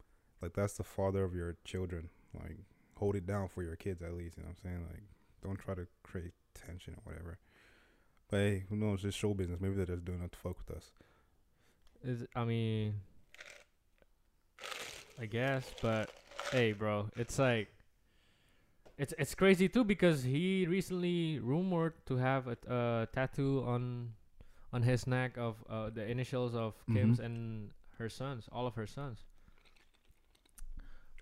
like 0.42 0.54
that's 0.54 0.76
the 0.78 0.84
father 0.84 1.24
of 1.24 1.34
your 1.34 1.58
children. 1.64 2.10
Like 2.34 2.58
hold 2.98 3.16
it 3.16 3.26
down 3.26 3.48
for 3.48 3.64
your 3.64 3.76
kids 3.76 4.02
at 4.02 4.14
least. 4.14 4.38
You 4.38 4.44
know 4.44 4.50
what 4.50 4.58
I'm 4.66 4.70
saying? 4.72 4.88
Like 4.92 5.04
don't 5.44 5.58
try 5.58 5.76
to 5.76 5.88
create 6.04 6.34
tension 6.54 6.96
or 6.96 7.12
whatever. 7.12 7.38
But 8.30 8.38
hey, 8.38 8.64
who 8.70 8.76
knows? 8.76 9.06
It's 9.06 9.16
show 9.16 9.34
business. 9.34 9.62
Maybe 9.62 9.76
they're 9.76 9.86
just 9.86 10.04
doing 10.04 10.22
it 10.22 10.32
to 10.32 10.38
fuck 10.38 10.58
with 10.58 10.76
us. 10.76 10.92
Is 12.04 12.26
I 12.36 12.44
mean, 12.44 12.96
I 15.20 15.26
guess, 15.26 15.72
but 15.82 16.10
hey, 16.52 16.74
bro, 16.74 17.10
it's 17.16 17.40
like 17.40 17.70
it's 18.98 19.14
it's 19.18 19.36
crazy 19.36 19.68
too 19.70 19.84
because 19.84 20.24
he 20.24 20.66
recently 20.68 21.40
rumored 21.40 21.94
to 22.06 22.18
have 22.18 22.48
a 22.48 22.58
uh, 22.72 23.06
tattoo 23.14 23.64
on 23.68 24.14
on 24.74 24.84
his 24.84 25.06
neck 25.08 25.38
of 25.38 25.56
uh, 25.70 25.90
the 25.90 26.06
initials 26.06 26.56
of 26.56 26.74
Kim's 26.88 27.20
Mhm. 27.20 27.26
and 27.26 27.72
her 27.98 28.10
sons, 28.10 28.50
all 28.52 28.68
of 28.68 28.76
her 28.76 28.88
sons. 28.88 29.20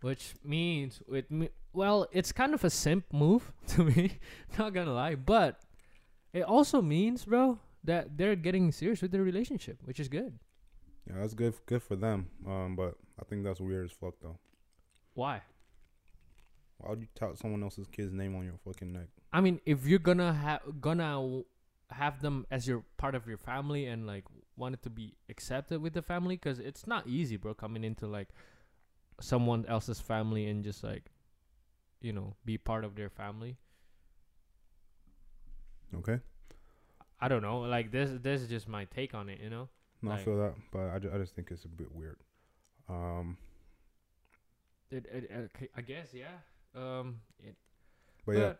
Which 0.01 0.35
means 0.43 1.01
it 1.11 1.31
me- 1.31 1.49
well, 1.71 2.07
it's 2.11 2.31
kind 2.31 2.53
of 2.53 2.63
a 2.63 2.69
simp 2.69 3.05
move 3.13 3.51
to 3.69 3.83
me, 3.85 4.19
not 4.57 4.73
gonna 4.73 4.93
lie, 4.93 5.15
but 5.15 5.61
it 6.33 6.43
also 6.43 6.81
means, 6.81 7.25
bro, 7.25 7.59
that 7.83 8.17
they're 8.17 8.35
getting 8.35 8.71
serious 8.71 9.01
with 9.01 9.11
their 9.11 9.23
relationship, 9.23 9.77
which 9.83 9.99
is 9.99 10.07
good. 10.09 10.37
Yeah, 11.07 11.15
that's 11.19 11.33
good 11.33 11.53
good 11.65 11.81
for 11.83 11.95
them. 11.95 12.27
Um, 12.45 12.75
but 12.75 12.95
I 13.19 13.23
think 13.23 13.43
that's 13.43 13.61
weird 13.61 13.85
as 13.85 13.91
fuck 13.91 14.15
though. 14.21 14.37
Why? 15.13 15.41
Why 16.83 16.89
would 16.89 16.99
you 17.01 17.07
tout 17.15 17.37
someone 17.37 17.63
else's 17.63 17.87
kid's 17.87 18.11
name 18.11 18.35
on 18.35 18.43
your 18.43 18.57
fucking 18.65 18.91
neck? 18.91 19.07
I 19.31 19.39
mean, 19.39 19.61
if 19.65 19.85
you're 19.85 19.99
gonna 19.99 20.33
have 20.33 20.61
gonna 20.81 21.43
have 21.91 22.21
them 22.21 22.45
as 22.51 22.67
your 22.67 22.83
part 22.97 23.15
of 23.15 23.25
your 23.25 23.37
family 23.37 23.85
and 23.85 24.05
like 24.05 24.25
want 24.57 24.73
it 24.75 24.83
to 24.83 24.89
be 24.89 25.15
accepted 25.29 25.81
with 25.81 25.93
the 25.93 26.01
family, 26.01 26.35
because 26.35 26.59
it's 26.59 26.85
not 26.85 27.07
easy, 27.07 27.37
bro, 27.37 27.53
coming 27.53 27.83
into 27.85 28.05
like 28.05 28.27
someone 29.21 29.65
else's 29.67 30.01
family 30.01 30.45
and 30.47 30.63
just 30.63 30.83
like 30.83 31.05
you 32.01 32.11
know 32.11 32.35
be 32.43 32.57
part 32.57 32.83
of 32.83 32.95
their 32.95 33.09
family. 33.09 33.57
Okay. 35.95 36.19
I 37.21 37.29
don't 37.29 37.41
know. 37.41 37.59
Like 37.59 37.91
this, 37.91 38.09
this 38.21 38.41
is 38.41 38.49
just 38.49 38.67
my 38.67 38.85
take 38.85 39.13
on 39.13 39.29
it. 39.29 39.39
You 39.41 39.49
know. 39.49 39.69
No, 40.01 40.11
I 40.11 40.17
feel 40.17 40.37
that, 40.37 40.55
but 40.73 40.89
I, 40.89 40.99
ju- 40.99 41.11
I 41.13 41.17
just 41.17 41.33
think 41.33 41.49
it's 41.49 41.63
a 41.63 41.69
bit 41.69 41.95
weird. 41.95 42.17
Um, 42.89 43.37
it, 44.91 45.05
it, 45.09 45.31
okay, 45.55 45.69
I 45.77 45.81
guess 45.81 46.07
yeah. 46.13 46.39
Um, 46.75 47.21
it, 47.39 47.55
But, 48.25 48.37
yeah, 48.37 48.53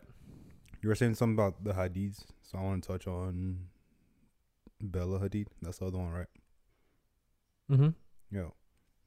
you 0.82 0.88
were 0.88 0.94
saying 0.94 1.14
something 1.14 1.34
about 1.34 1.64
the 1.64 1.72
Hadids, 1.72 2.24
so 2.42 2.58
I 2.58 2.62
want 2.62 2.82
to 2.82 2.88
touch 2.88 3.06
on 3.06 3.58
Bella 4.80 5.18
Hadid. 5.18 5.46
That's 5.62 5.78
the 5.78 5.86
other 5.86 5.98
one, 5.98 6.12
right? 6.12 6.26
Mm-hmm. 7.70 7.88
Yeah, 8.30 8.48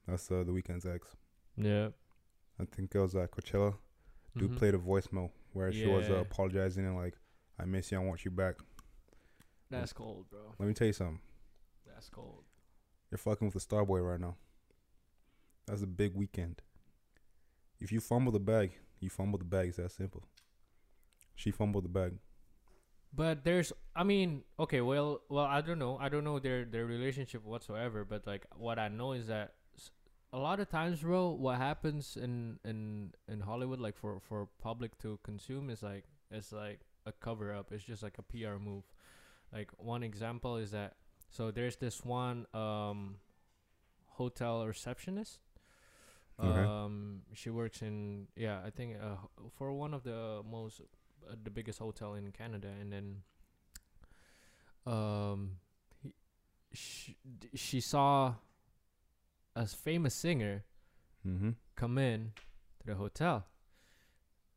that's 0.08 0.30
uh, 0.32 0.44
the 0.44 0.52
Weeknd's 0.52 0.86
ex. 0.86 1.08
Yeah. 1.56 1.90
I 2.60 2.66
think 2.66 2.94
it 2.94 3.00
was 3.00 3.16
at 3.16 3.32
Coachella. 3.32 3.76
Dude 4.36 4.52
mhm. 4.52 4.58
played 4.58 4.74
a 4.74 4.78
voicemail 4.78 5.32
where 5.54 5.72
she 5.72 5.88
was 5.88 6.10
uh, 6.10 6.16
apologizing 6.16 6.86
and 6.86 6.96
like, 6.96 7.16
"I 7.60 7.66
miss 7.66 7.92
you. 7.92 8.00
I 8.00 8.04
want 8.04 8.26
you 8.26 8.32
back." 8.32 8.56
That's 9.70 9.94
cold, 9.94 10.26
bro. 10.30 10.40
Let 10.60 10.68
me 10.68 10.74
tell 10.74 10.88
you 10.88 10.94
something. 10.94 11.20
That's 11.86 12.10
cold. 12.10 12.44
You're 13.12 13.18
fucking 13.18 13.48
with 13.48 13.56
a 13.56 13.66
Starboy 13.66 14.08
right 14.08 14.20
now. 14.20 14.36
That's 15.66 15.82
a 15.82 15.88
big 15.88 16.16
weekend. 16.16 16.62
If 17.80 17.92
you 17.92 18.00
fumble 18.00 18.32
the 18.32 18.40
bag, 18.40 18.72
you 19.00 19.10
fumble 19.10 19.40
the 19.40 19.46
bag. 19.46 19.70
It's 19.70 19.78
that 19.78 19.92
simple. 19.92 20.24
She 21.36 21.52
fumbled 21.52 21.86
the 21.86 21.90
bag. 21.90 22.14
But 23.14 23.44
there's, 23.44 23.72
I 23.96 24.04
mean, 24.04 24.44
okay, 24.60 24.82
well, 24.82 25.22
well, 25.30 25.46
I 25.46 25.62
don't 25.62 25.80
know, 25.80 25.98
I 26.00 26.10
don't 26.10 26.24
know 26.24 26.40
their 26.40 26.66
their 26.66 26.86
relationship 26.86 27.44
whatsoever. 27.44 28.04
But 28.04 28.28
like, 28.28 28.46
what 28.56 28.80
I 28.80 28.90
know 28.90 29.14
is 29.14 29.28
that 29.28 29.54
a 30.34 30.38
lot 30.38 30.60
of 30.60 30.70
times, 30.70 31.02
bro, 31.02 31.30
what 31.30 31.58
happens 31.58 32.18
in 32.18 32.60
in 32.66 33.14
in 33.28 33.40
Hollywood, 33.40 33.80
like 33.80 33.98
for 33.98 34.20
for 34.20 34.48
public 34.62 34.98
to 35.00 35.20
consume, 35.24 35.70
is 35.70 35.82
like 35.82 36.04
it's 36.30 36.52
like 36.52 36.82
a 37.06 37.12
cover 37.12 37.54
up. 37.54 37.72
It's 37.72 37.84
just 37.84 38.04
like 38.04 38.18
a 38.18 38.24
PR 38.24 38.58
move. 38.60 38.84
Like 39.54 39.72
one 39.78 40.04
example 40.04 40.58
is 40.58 40.72
that 40.72 40.96
so 41.30 41.52
there's 41.52 41.78
this 41.78 42.04
one 42.04 42.46
um 42.54 43.16
hotel 44.18 44.66
receptionist. 44.66 45.40
Okay. 46.40 46.60
Um, 46.62 47.22
she 47.34 47.50
works 47.50 47.82
in 47.82 48.28
yeah, 48.36 48.62
I 48.66 48.70
think 48.70 48.98
uh, 49.02 49.16
for 49.58 49.74
one 49.74 49.94
of 49.96 50.04
the 50.04 50.42
most 50.50 50.82
uh, 51.28 51.36
the 51.44 51.50
biggest 51.50 51.80
hotel 51.80 52.14
in 52.14 52.32
Canada, 52.32 52.68
and 52.80 52.92
then 52.94 53.24
um, 54.86 55.58
he, 56.02 56.14
she 56.74 57.16
d- 57.40 57.50
she 57.56 57.82
saw 57.82 58.36
a 59.56 59.66
famous 59.66 60.14
singer 60.14 60.64
Mm-hmm. 61.28 61.50
come 61.76 61.98
in 61.98 62.32
to 62.80 62.86
the 62.86 62.96
hotel, 62.96 63.48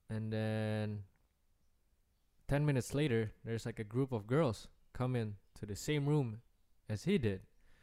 and 0.08 0.30
then 0.32 1.02
ten 2.46 2.64
minutes 2.64 2.94
later, 2.94 3.32
there's 3.44 3.66
like 3.66 3.80
a 3.80 3.84
group 3.84 4.12
of 4.12 4.26
girls 4.26 4.68
come 4.92 5.16
in 5.16 5.34
to 5.58 5.66
the 5.66 5.74
same 5.74 6.06
room 6.06 6.42
as 6.88 7.04
he 7.04 7.18
did, 7.18 7.40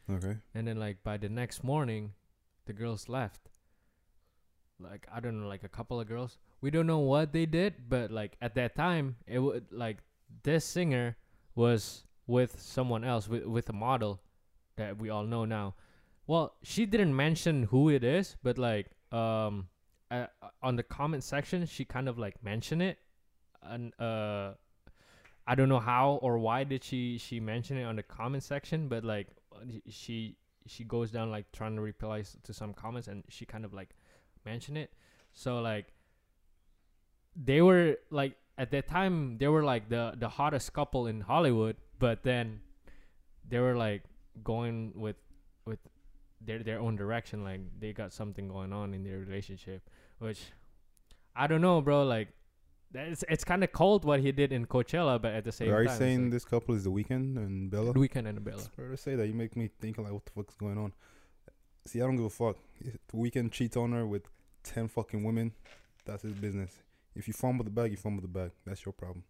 Okay. 0.08 0.38
and 0.54 0.66
then 0.68 0.78
like 0.78 1.02
by 1.02 1.18
the 1.18 1.28
next 1.28 1.62
morning, 1.64 2.12
the 2.64 2.72
girls 2.72 3.08
left. 3.10 3.50
Like 4.80 5.06
I 5.12 5.20
don't 5.20 5.40
know, 5.40 5.48
like 5.48 5.64
a 5.64 5.68
couple 5.68 6.00
of 6.00 6.06
girls. 6.06 6.38
We 6.60 6.70
don't 6.70 6.86
know 6.86 6.98
what 7.00 7.32
they 7.32 7.46
did, 7.46 7.88
but 7.88 8.10
like 8.10 8.36
at 8.40 8.54
that 8.54 8.76
time, 8.76 9.16
it 9.26 9.38
would 9.40 9.66
like 9.70 9.98
this 10.42 10.64
singer 10.64 11.16
was 11.54 12.04
with 12.26 12.60
someone 12.60 13.04
else, 13.04 13.28
with 13.28 13.44
with 13.44 13.68
a 13.68 13.72
model 13.72 14.20
that 14.76 14.98
we 14.98 15.10
all 15.10 15.24
know 15.24 15.44
now. 15.44 15.74
Well, 16.26 16.54
she 16.62 16.86
didn't 16.86 17.16
mention 17.16 17.64
who 17.64 17.88
it 17.88 18.04
is, 18.04 18.36
but 18.42 18.58
like 18.58 18.90
um, 19.12 19.68
uh, 20.10 20.26
on 20.62 20.76
the 20.76 20.82
comment 20.82 21.24
section, 21.24 21.66
she 21.66 21.84
kind 21.84 22.08
of 22.08 22.18
like 22.18 22.42
mentioned 22.44 22.82
it, 22.82 22.98
and 23.62 23.92
uh, 24.00 24.52
I 25.46 25.54
don't 25.54 25.68
know 25.68 25.80
how 25.80 26.18
or 26.22 26.38
why 26.38 26.64
did 26.64 26.84
she 26.84 27.18
she 27.18 27.40
mention 27.40 27.78
it 27.78 27.84
on 27.84 27.96
the 27.96 28.02
comment 28.02 28.42
section, 28.42 28.88
but 28.88 29.04
like 29.04 29.28
she 29.88 30.36
she 30.66 30.84
goes 30.84 31.10
down 31.10 31.30
like 31.30 31.50
trying 31.52 31.74
to 31.76 31.82
reply 31.82 32.22
to 32.44 32.52
some 32.52 32.74
comments, 32.74 33.08
and 33.08 33.24
she 33.28 33.44
kind 33.44 33.64
of 33.64 33.72
like 33.72 33.90
mentioned 34.52 34.78
it. 34.84 34.90
So 35.32 35.60
like 35.60 35.86
they 37.48 37.60
were 37.68 37.96
like 38.10 38.34
at 38.56 38.70
that 38.74 38.86
time 38.88 39.38
they 39.38 39.48
were 39.48 39.64
like 39.72 39.88
the 39.88 40.04
the 40.24 40.30
hottest 40.38 40.72
couple 40.72 41.06
in 41.06 41.20
Hollywood, 41.32 41.76
but 41.98 42.22
then 42.22 42.60
they 43.48 43.60
were 43.66 43.76
like 43.76 44.02
going 44.42 44.92
with 45.04 45.16
with 45.64 45.78
their 46.40 46.60
their 46.68 46.80
own 46.80 46.96
direction. 46.96 47.44
Like 47.44 47.60
they 47.78 47.92
got 47.92 48.12
something 48.12 48.48
going 48.48 48.72
on 48.72 48.94
in 48.94 49.04
their 49.04 49.18
relationship, 49.18 49.80
which 50.18 50.40
I 51.36 51.46
don't 51.46 51.60
know, 51.60 51.80
bro. 51.80 52.04
Like 52.04 52.28
that's 52.90 53.24
it's 53.28 53.44
kind 53.44 53.62
of 53.62 53.70
cold 53.72 54.04
what 54.04 54.20
he 54.20 54.32
did 54.32 54.52
in 54.52 54.66
Coachella, 54.66 55.20
but 55.20 55.32
at 55.32 55.44
the 55.44 55.52
same 55.52 55.72
Are 55.72 55.82
you 55.82 55.88
time, 55.88 55.98
saying 55.98 56.30
this 56.30 56.44
couple 56.44 56.74
is 56.74 56.84
the 56.84 56.90
Weeknd 56.90 57.36
and 57.36 57.70
Bella? 57.70 57.92
the 57.92 58.00
Weeknd 58.00 58.26
and 58.26 58.42
Bella? 58.42 58.62
Sorry 58.74 58.90
to 58.90 58.96
say 58.96 59.14
that. 59.14 59.26
You 59.26 59.34
make 59.34 59.56
me 59.56 59.70
think 59.80 59.98
like, 59.98 60.12
what 60.12 60.24
the 60.24 60.32
fuck's 60.32 60.56
going 60.56 60.78
on? 60.78 60.92
See, 61.86 62.00
I 62.00 62.04
don't 62.06 62.16
give 62.16 62.26
a 62.26 62.30
fuck. 62.30 62.56
The 62.80 63.16
Weeknd 63.16 63.52
cheats 63.52 63.76
on 63.76 63.92
her 63.92 64.06
with 64.06 64.24
ten 64.62 64.88
fucking 64.88 65.22
women. 65.24 65.52
That's 66.04 66.22
his 66.22 66.32
business. 66.32 66.72
If 67.14 67.26
you 67.26 67.34
fumble 67.34 67.64
the 67.64 67.70
bag, 67.70 67.90
you 67.90 67.96
fumble 67.96 68.22
the 68.22 68.28
bag. 68.28 68.52
That's 68.64 68.84
your 68.84 68.92
problem. 68.92 69.24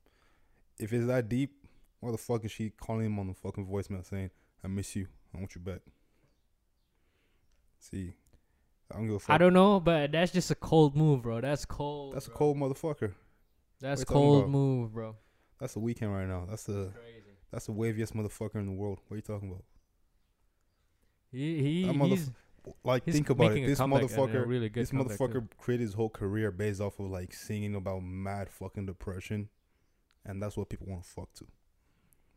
If 0.79 0.93
it's 0.93 1.07
that 1.07 1.29
deep, 1.29 1.65
why 2.01 2.13
the 2.13 2.19
fuck 2.19 2.45
is 2.45 2.53
she 2.53 2.71
calling 2.71 3.07
him 3.07 3.19
on 3.19 3.29
the 3.29 3.35
fucking 3.35 3.67
voicemail 3.67 4.05
saying, 4.05 4.31
"I 4.63 4.69
miss 4.69 4.95
you. 4.95 5.09
I 5.35 5.39
want 5.39 5.55
you 5.55 5.61
back"? 5.61 5.81
See, 7.81 8.13
I 8.91 8.97
don't 8.97 9.07
give 9.07 9.17
a 9.17 9.19
fuck. 9.19 9.35
I 9.35 9.39
don't 9.39 9.53
know, 9.53 9.81
but 9.81 10.13
that's 10.13 10.33
just 10.33 10.51
a 10.51 10.55
cold 10.55 10.97
move, 10.97 11.23
bro. 11.23 11.41
That's 11.41 11.65
cold. 11.65 12.15
That's 12.15 12.27
a 12.27 12.31
cold 12.31 12.57
motherfucker. 12.57 13.13
That's 13.81 14.05
cold 14.05 14.49
move, 14.51 14.93
bro. 14.93 15.17
That's 15.59 15.75
the 15.75 15.81
Weeknd 15.81 16.13
right 16.13 16.27
now. 16.27 16.47
That's 16.49 16.65
the 16.65 16.93
Crazy. 16.95 17.37
that's 17.51 17.67
the 17.67 17.73
waviest 17.73 18.13
motherfucker 18.13 18.57
in 18.57 18.67
the 18.67 18.73
world. 18.73 19.01
What 19.09 19.15
are 19.15 19.17
you 19.17 19.23
talking 19.23 19.49
about? 19.51 19.65
He 21.31 21.63
he 21.63 21.85
motherf- 21.93 22.09
he's, 22.09 22.31
Like, 22.85 23.05
he's 23.05 23.15
think 23.15 23.31
about 23.31 23.53
it. 23.53 23.67
This 23.67 23.79
comeback 23.79 24.03
and 24.03 24.11
a 24.11 24.15
motherfucker, 24.15 24.47
really 24.47 24.69
this 24.69 24.91
comeback, 24.91 25.17
too. 25.17 25.25
motherfucker 25.25 25.49
created 25.59 25.85
his 25.85 25.95
whole 25.95 26.11
career 26.11 26.51
based 26.51 26.81
off 26.81 26.99
of 26.99 27.07
like 27.07 27.33
singing 27.33 27.75
about 27.75 28.03
mad 28.03 28.51
fucking 28.51 28.87
depression, 28.87 29.49
and 30.25 30.43
that's 30.43 30.57
what 30.57 30.69
people 30.69 30.87
want 30.89 31.05
to 31.05 31.09
fuck 31.09 31.33
to. 31.35 31.47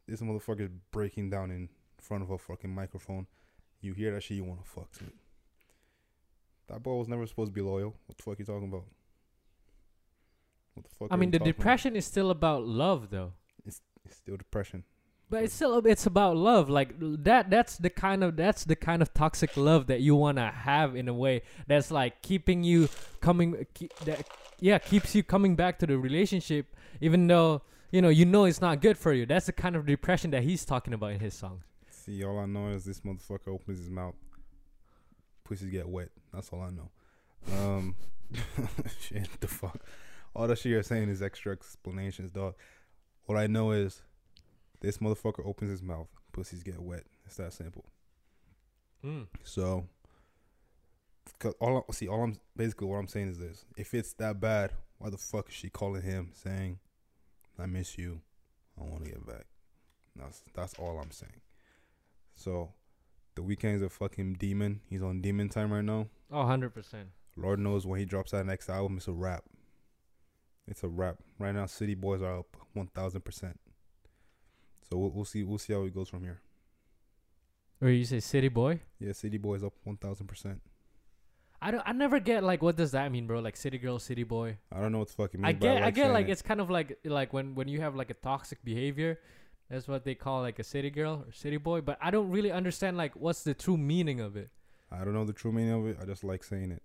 This 0.07 0.21
motherfucker 0.21 0.61
is 0.61 0.69
breaking 0.91 1.29
down 1.29 1.51
in 1.51 1.69
front 1.99 2.23
of 2.23 2.31
a 2.31 2.37
fucking 2.37 2.73
microphone. 2.73 3.27
You 3.81 3.93
hear 3.93 4.13
that 4.13 4.23
shit, 4.23 4.37
you 4.37 4.43
want 4.43 4.63
to 4.63 4.69
fuck 4.69 4.91
to 4.93 5.05
it. 5.05 5.13
That 6.67 6.83
boy 6.83 6.95
was 6.95 7.07
never 7.07 7.25
supposed 7.27 7.49
to 7.49 7.53
be 7.53 7.61
loyal. 7.61 7.95
What 8.05 8.17
the 8.17 8.23
fuck 8.23 8.39
you 8.39 8.45
talking 8.45 8.69
about? 8.69 8.85
What 10.73 10.83
the 10.85 10.89
fuck? 10.97 11.07
I 11.11 11.15
mean, 11.17 11.31
the 11.31 11.39
talking 11.39 11.51
about? 11.51 11.57
depression 11.57 11.95
is 11.95 12.05
still 12.05 12.31
about 12.31 12.65
love, 12.65 13.09
though. 13.09 13.33
It's 13.65 13.81
still 14.09 14.37
depression. 14.37 14.83
But 15.31 15.45
it's 15.45 15.53
still 15.53 15.77
it's 15.87 16.05
about 16.05 16.35
love. 16.35 16.69
Like 16.69 16.93
that. 16.99 17.49
That's 17.49 17.77
the 17.77 17.89
kind 17.89 18.21
of 18.21 18.35
that's 18.35 18.65
the 18.65 18.75
kind 18.75 19.01
of 19.01 19.13
toxic 19.13 19.55
love 19.55 19.87
that 19.87 20.01
you 20.01 20.13
wanna 20.13 20.51
have 20.51 20.93
in 20.93 21.07
a 21.07 21.13
way. 21.13 21.43
That's 21.67 21.89
like 21.89 22.21
keeping 22.21 22.65
you 22.65 22.89
coming. 23.21 23.65
Keep, 23.73 23.97
that 23.99 24.27
yeah 24.59 24.77
keeps 24.77 25.15
you 25.15 25.23
coming 25.23 25.55
back 25.55 25.79
to 25.79 25.87
the 25.87 25.97
relationship, 25.97 26.75
even 26.99 27.27
though 27.27 27.61
you 27.91 28.01
know 28.01 28.09
you 28.09 28.25
know 28.25 28.43
it's 28.43 28.59
not 28.59 28.81
good 28.81 28.97
for 28.97 29.13
you. 29.13 29.25
That's 29.25 29.45
the 29.45 29.53
kind 29.53 29.77
of 29.77 29.85
depression 29.85 30.31
that 30.31 30.43
he's 30.43 30.65
talking 30.65 30.93
about 30.93 31.13
in 31.13 31.21
his 31.21 31.33
songs. 31.33 31.63
See, 31.89 32.25
all 32.25 32.37
I 32.37 32.45
know 32.45 32.67
is 32.67 32.83
this 32.83 32.99
motherfucker 32.99 33.47
opens 33.47 33.79
his 33.79 33.89
mouth, 33.89 34.15
pussies 35.45 35.69
get 35.69 35.87
wet. 35.87 36.09
That's 36.33 36.49
all 36.49 36.61
I 36.61 36.71
know. 36.71 36.89
Um, 37.57 37.95
shit, 38.99 39.29
the 39.39 39.47
fuck. 39.47 39.79
All 40.35 40.45
that 40.47 40.57
shit 40.57 40.73
you're 40.73 40.83
saying 40.83 41.07
is 41.07 41.21
extra 41.21 41.53
explanations, 41.53 42.31
dog. 42.31 42.55
What 43.27 43.37
I 43.37 43.47
know 43.47 43.71
is 43.71 44.01
this 44.81 44.97
motherfucker 44.97 45.45
opens 45.45 45.71
his 45.71 45.81
mouth, 45.81 46.07
pussies 46.33 46.63
get 46.63 46.81
wet. 46.81 47.03
It's 47.25 47.37
that 47.37 47.53
simple. 47.53 47.85
Mm. 49.05 49.27
So, 49.43 49.87
cause 51.39 51.53
all 51.59 51.85
I, 51.89 51.93
see, 51.93 52.07
all 52.07 52.23
I'm 52.23 52.37
basically 52.55 52.87
what 52.87 52.97
I'm 52.97 53.07
saying 53.07 53.29
is 53.29 53.39
this: 53.39 53.65
if 53.77 53.93
it's 53.93 54.13
that 54.13 54.39
bad, 54.39 54.71
why 54.97 55.09
the 55.09 55.17
fuck 55.17 55.49
is 55.49 55.55
she 55.55 55.69
calling 55.69 56.01
him 56.01 56.31
saying, 56.33 56.79
"I 57.57 57.65
miss 57.65 57.97
you, 57.97 58.21
I 58.79 58.83
want 58.83 59.05
to 59.05 59.11
get 59.11 59.25
back"? 59.25 59.45
That's 60.15 60.43
that's 60.53 60.73
all 60.75 60.99
I'm 60.99 61.11
saying. 61.11 61.41
So, 62.35 62.73
the 63.35 63.41
Weeknd's 63.41 63.81
a 63.81 63.89
fucking 63.89 64.33
demon. 64.33 64.81
He's 64.89 65.01
on 65.01 65.21
demon 65.21 65.49
time 65.49 65.71
right 65.71 65.83
now. 65.83 66.07
Oh, 66.31 66.39
100 66.39 66.73
percent. 66.73 67.09
Lord 67.37 67.59
knows 67.59 67.85
when 67.87 67.99
he 67.99 68.05
drops 68.05 68.31
that 68.31 68.45
next 68.45 68.69
album, 68.69 68.97
it's 68.97 69.07
a 69.07 69.13
wrap. 69.13 69.43
It's 70.67 70.83
a 70.83 70.87
wrap. 70.87 71.17
Right 71.39 71.53
now, 71.53 71.65
City 71.65 71.95
Boys 71.95 72.21
are 72.21 72.39
up 72.39 72.57
one 72.73 72.87
thousand 72.87 73.21
percent. 73.21 73.59
So 74.91 74.97
we'll, 74.97 75.11
we'll 75.11 75.25
see. 75.25 75.43
We'll 75.43 75.57
see 75.57 75.73
how 75.73 75.83
it 75.83 75.95
goes 75.95 76.09
from 76.09 76.23
here. 76.23 76.41
Or 77.81 77.89
you 77.89 78.03
say 78.05 78.19
city 78.19 78.49
boy? 78.49 78.81
Yeah, 78.99 79.13
City 79.13 79.37
Boy 79.37 79.55
is 79.55 79.63
up 79.63 79.73
one 79.83 79.97
thousand 79.97 80.27
percent. 80.27 80.61
I 81.61 81.71
don't. 81.71 81.83
I 81.85 81.93
never 81.93 82.19
get 82.19 82.43
like 82.43 82.61
what 82.61 82.75
does 82.75 82.91
that 82.91 83.11
mean, 83.11 83.25
bro? 83.25 83.39
Like 83.39 83.55
city 83.55 83.77
girl, 83.77 83.97
city 83.99 84.23
boy. 84.23 84.57
I 84.71 84.81
don't 84.81 84.91
know 84.91 84.99
what 84.99 85.07
the 85.07 85.13
fuck 85.13 85.33
it. 85.33 85.39
I 85.43 85.53
get. 85.53 85.77
I, 85.77 85.85
like 85.85 85.95
get 85.95 86.11
like 86.11 86.27
it. 86.27 86.31
it's 86.31 86.41
kind 86.41 86.59
of 86.59 86.69
like 86.69 86.99
like 87.05 87.33
when 87.33 87.55
when 87.55 87.67
you 87.67 87.81
have 87.81 87.95
like 87.95 88.09
a 88.11 88.15
toxic 88.15 88.63
behavior. 88.63 89.19
That's 89.69 89.87
what 89.87 90.03
they 90.03 90.15
call 90.15 90.41
like 90.41 90.59
a 90.59 90.65
city 90.65 90.89
girl 90.89 91.23
or 91.25 91.31
city 91.31 91.55
boy. 91.57 91.79
But 91.79 91.97
I 92.01 92.11
don't 92.11 92.29
really 92.29 92.51
understand 92.51 92.97
like 92.97 93.15
what's 93.15 93.43
the 93.43 93.53
true 93.53 93.77
meaning 93.77 94.19
of 94.19 94.35
it. 94.35 94.49
I 94.91 95.05
don't 95.05 95.13
know 95.13 95.23
the 95.23 95.33
true 95.33 95.53
meaning 95.53 95.71
of 95.71 95.87
it. 95.87 95.97
I 96.01 96.05
just 96.05 96.25
like 96.25 96.43
saying 96.43 96.71
it. 96.71 96.83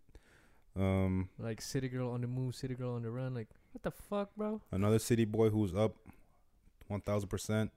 Um, 0.80 1.28
Like 1.38 1.60
city 1.60 1.88
girl 1.88 2.10
on 2.10 2.20
the 2.20 2.28
move, 2.28 2.54
city 2.54 2.74
girl 2.74 2.94
on 2.94 3.02
the 3.02 3.10
run. 3.10 3.34
Like 3.34 3.48
what 3.72 3.82
the 3.82 3.90
fuck, 3.90 4.30
bro? 4.36 4.60
another 4.70 5.00
city 5.00 5.24
boy 5.24 5.50
who's 5.50 5.74
up 5.74 5.96
one 6.86 7.00
thousand 7.00 7.28
percent. 7.28 7.72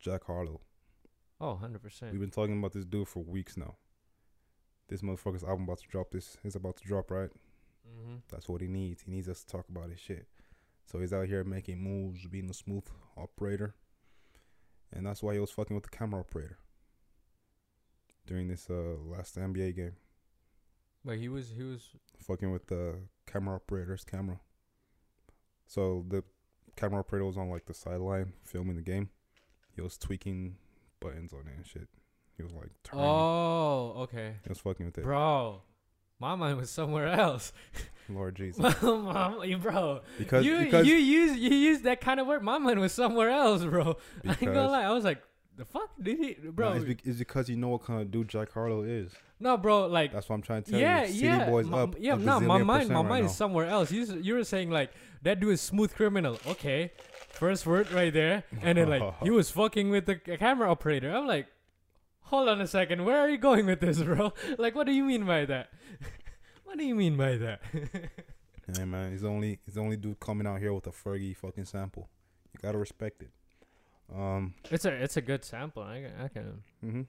Jack 0.00 0.24
Harlow. 0.24 0.60
Oh, 1.40 1.52
100 1.52 1.82
percent. 1.82 2.12
We've 2.12 2.20
been 2.20 2.30
talking 2.30 2.58
about 2.58 2.72
this 2.72 2.84
dude 2.84 3.08
for 3.08 3.22
weeks 3.22 3.56
now. 3.56 3.76
This 4.88 5.02
motherfucker's 5.02 5.44
album 5.44 5.64
about 5.64 5.78
to 5.78 5.88
drop. 5.88 6.10
This 6.10 6.36
is 6.42 6.56
about 6.56 6.76
to 6.78 6.84
drop, 6.84 7.10
right? 7.10 7.30
Mm-hmm. 7.88 8.16
That's 8.30 8.48
what 8.48 8.60
he 8.60 8.66
needs. 8.66 9.02
He 9.02 9.12
needs 9.12 9.28
us 9.28 9.44
to 9.44 9.46
talk 9.46 9.68
about 9.68 9.90
his 9.90 10.00
shit. 10.00 10.26
So 10.84 10.98
he's 10.98 11.12
out 11.12 11.28
here 11.28 11.44
making 11.44 11.78
moves, 11.78 12.26
being 12.26 12.50
a 12.50 12.54
smooth 12.54 12.84
operator. 13.16 13.74
And 14.92 15.06
that's 15.06 15.22
why 15.22 15.34
he 15.34 15.38
was 15.38 15.52
fucking 15.52 15.76
with 15.76 15.84
the 15.84 15.96
camera 15.96 16.20
operator 16.20 16.58
during 18.26 18.48
this 18.48 18.68
uh 18.68 18.96
last 19.04 19.36
NBA 19.36 19.76
game. 19.76 19.96
But 21.04 21.18
he 21.18 21.28
was 21.28 21.52
he 21.56 21.62
was 21.62 21.90
Fucking 22.20 22.52
with 22.52 22.66
the 22.66 22.96
camera 23.26 23.56
operator's 23.56 24.04
camera. 24.04 24.40
So 25.66 26.04
the 26.08 26.22
camera 26.76 27.00
operator 27.00 27.24
was 27.24 27.38
on 27.38 27.48
like 27.48 27.64
the 27.66 27.74
sideline 27.74 28.34
filming 28.44 28.76
the 28.76 28.82
game. 28.82 29.08
He 29.74 29.80
was 29.80 29.96
tweaking 29.98 30.56
buttons 31.00 31.32
on 31.32 31.40
it 31.40 31.56
and 31.56 31.66
shit. 31.66 31.88
He 32.36 32.42
was 32.42 32.52
like 32.52 32.70
turning. 32.84 33.04
Oh, 33.04 33.92
okay. 34.02 34.34
He 34.42 34.48
was 34.48 34.58
fucking 34.58 34.86
with 34.86 34.98
it. 34.98 35.04
Bro. 35.04 35.62
My 36.18 36.34
mind 36.34 36.58
was 36.58 36.70
somewhere 36.70 37.06
else. 37.08 37.52
Lord 38.08 38.34
Jesus. 38.36 38.82
Mom, 38.82 39.40
bro. 39.60 40.00
Because 40.18 40.44
you 40.44 40.58
because 40.58 40.86
you 40.86 40.96
use 40.96 41.38
you 41.38 41.50
use 41.54 41.80
that 41.82 42.00
kind 42.00 42.20
of 42.20 42.26
word. 42.26 42.42
My 42.42 42.58
mind 42.58 42.80
was 42.80 42.92
somewhere 42.92 43.30
else, 43.30 43.64
bro. 43.64 43.96
I 44.26 44.30
ain't 44.30 44.40
gonna 44.40 44.52
because- 44.52 44.70
lie. 44.70 44.82
I 44.82 44.90
was 44.90 45.04
like, 45.04 45.22
the 45.56 45.64
fuck 45.64 45.90
did 46.02 46.18
he, 46.18 46.32
bro? 46.50 46.70
No, 46.70 46.76
it's, 46.76 46.84
be- 46.84 47.10
it's 47.10 47.18
because 47.18 47.48
you 47.48 47.56
know 47.56 47.68
what 47.68 47.84
kind 47.84 48.00
of 48.02 48.10
dude 48.10 48.28
Jack 48.28 48.50
Harlow 48.52 48.82
is. 48.82 49.12
no, 49.38 49.56
bro. 49.58 49.86
Like, 49.86 50.12
That's 50.12 50.28
what 50.28 50.34
I'm 50.36 50.42
trying 50.42 50.62
to 50.64 50.70
tell 50.72 50.80
yeah, 50.80 51.02
you. 51.02 51.12
City 51.12 51.24
yeah, 51.26 51.44
Boys 51.50 51.66
my- 51.66 51.78
up. 51.80 51.94
yeah. 51.98 52.14
a 52.14 52.16
No, 52.16 52.40
my 52.40 52.58
bazillion 52.60 52.66
mind, 52.66 52.80
percent 52.80 52.90
my 52.94 53.00
right 53.00 53.08
mind 53.08 53.24
now. 53.26 53.30
is 53.30 53.36
somewhere 53.36 53.66
else. 53.66 53.92
You 53.92 54.02
s- 54.02 54.10
you 54.22 54.34
were 54.34 54.44
saying 54.44 54.70
like 54.70 54.90
that 55.22 55.38
dude 55.40 55.52
is 55.54 55.60
smooth 55.60 55.94
criminal. 55.94 56.38
Okay, 56.46 56.92
first 57.30 57.66
word 57.66 57.90
right 57.92 58.12
there, 58.12 58.44
and 58.62 58.78
then 58.78 58.88
like 58.88 59.22
he 59.22 59.30
was 59.30 59.50
fucking 59.50 59.90
with 59.90 60.06
the 60.06 60.16
camera 60.16 60.70
operator. 60.70 61.14
I'm 61.14 61.26
like, 61.26 61.46
hold 62.22 62.48
on 62.48 62.60
a 62.60 62.66
second. 62.66 63.04
Where 63.04 63.18
are 63.18 63.28
you 63.28 63.38
going 63.38 63.66
with 63.66 63.80
this, 63.80 64.02
bro? 64.02 64.32
Like, 64.58 64.74
what 64.74 64.86
do 64.86 64.92
you 64.92 65.04
mean 65.04 65.24
by 65.24 65.44
that? 65.46 65.70
what 66.64 66.78
do 66.78 66.84
you 66.84 66.94
mean 66.94 67.16
by 67.16 67.36
that? 67.36 67.60
Hey 68.76 68.84
man, 68.84 69.10
he's 69.10 69.24
only 69.24 69.58
he's 69.64 69.74
the 69.74 69.80
only 69.80 69.96
dude 69.96 70.20
coming 70.20 70.46
out 70.46 70.60
here 70.60 70.72
with 70.72 70.86
a 70.86 70.90
Fergie 70.92 71.36
fucking 71.36 71.64
sample. 71.64 72.08
You 72.52 72.60
gotta 72.62 72.78
respect 72.78 73.20
it. 73.22 73.30
Um. 74.14 74.54
it's 74.70 74.84
a 74.84 74.92
it's 74.92 75.16
a 75.16 75.20
good 75.20 75.44
sample. 75.44 75.82
I 75.82 76.02
can, 76.02 76.12
I 76.22 76.28
can 76.28 76.62
hmm 76.80 77.02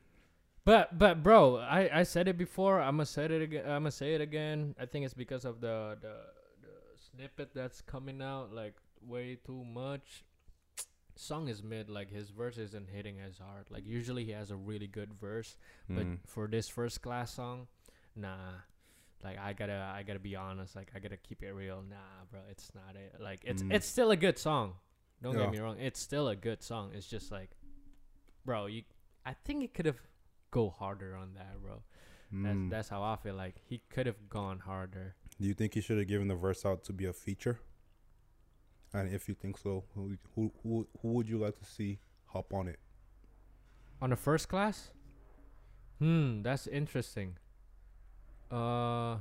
But 0.66 0.98
but 0.98 1.22
bro, 1.22 1.58
I 1.58 2.00
I 2.00 2.04
said 2.04 2.28
it 2.28 2.36
before. 2.38 2.82
I'm 2.82 2.96
gonna 2.96 3.06
say 3.06 3.26
it 3.26 3.42
again. 3.44 3.66
I'm 3.66 3.84
gonna 3.84 3.92
say 3.92 4.16
it 4.16 4.22
again. 4.22 4.74
I 4.80 4.88
think 4.88 5.06
it's 5.06 5.14
because 5.14 5.46
of 5.46 5.62
the 5.62 5.98
the 6.02 6.16
the 6.62 6.74
snippet 6.98 7.52
that's 7.54 7.82
coming 7.82 8.24
out 8.24 8.52
like 8.52 8.74
way 9.06 9.36
too 9.36 9.64
much. 9.66 10.24
Song 11.16 11.48
is 11.50 11.62
mid. 11.62 11.90
Like 11.90 12.10
his 12.12 12.30
verse 12.30 12.58
isn't 12.58 12.90
hitting 12.90 13.20
as 13.20 13.38
hard. 13.38 13.70
Like 13.70 13.86
usually 13.86 14.26
he 14.26 14.32
has 14.32 14.50
a 14.52 14.56
really 14.56 14.88
good 14.88 15.14
verse, 15.14 15.58
but 15.90 16.06
Mm. 16.06 16.20
for 16.26 16.48
this 16.48 16.68
first 16.70 17.02
class 17.02 17.34
song, 17.34 17.68
nah. 18.16 18.54
Like 19.24 19.38
I 19.38 19.54
gotta 19.54 19.92
I 19.96 20.04
gotta 20.04 20.20
be 20.20 20.36
honest. 20.36 20.76
Like 20.76 20.92
I 20.96 21.00
gotta 21.00 21.18
keep 21.18 21.44
it 21.44 21.52
real. 21.52 21.84
Nah, 21.88 22.26
bro, 22.32 22.40
it's 22.50 22.72
not 22.74 22.96
it. 22.96 23.22
Like 23.22 23.42
it's 23.44 23.62
Mm. 23.62 23.74
it's 23.74 23.86
still 23.88 24.10
a 24.12 24.16
good 24.18 24.38
song. 24.40 24.76
Don't 25.22 25.36
Yeah. 25.36 25.42
get 25.44 25.52
me 25.52 25.60
wrong. 25.60 25.80
It's 25.80 26.00
still 26.00 26.28
a 26.30 26.36
good 26.36 26.64
song. 26.64 26.92
It's 26.96 27.08
just 27.08 27.32
like, 27.32 27.52
bro, 28.46 28.66
you. 28.66 28.84
I 29.26 29.34
think 29.34 29.64
it 29.64 29.74
could 29.76 29.86
have 29.86 30.02
go 30.50 30.70
harder 30.70 31.16
on 31.16 31.34
that, 31.36 31.62
bro. 31.62 31.84
That's 32.32 32.58
Mm. 32.58 32.70
that's 32.72 32.90
how 32.90 33.04
I 33.04 33.18
feel. 33.18 33.36
Like 33.36 33.58
he 33.60 33.80
could 33.90 34.08
have 34.08 34.28
gone 34.30 34.60
harder. 34.60 35.16
Do 35.40 35.48
you 35.48 35.54
think 35.54 35.74
he 35.76 35.82
should 35.82 35.98
have 36.00 36.08
given 36.08 36.28
the 36.30 36.36
verse 36.36 36.66
out 36.66 36.84
to 36.86 36.94
be 36.94 37.06
a 37.06 37.14
feature? 37.14 37.60
And 38.94 39.14
if 39.14 39.30
you 39.30 39.36
think 39.36 39.58
so, 39.58 39.84
who 39.96 40.18
who 40.36 40.52
who, 40.64 40.88
who 41.02 41.08
would 41.14 41.30
you 41.30 41.38
like 41.38 41.58
to 41.60 41.66
see 41.66 42.00
hop 42.28 42.54
on 42.54 42.68
it? 42.68 42.80
On 44.02 44.10
the 44.10 44.16
first 44.16 44.50
class? 44.50 44.92
Hmm, 46.00 46.42
that's 46.42 46.68
interesting. 46.68 47.38
Uh 48.50 49.18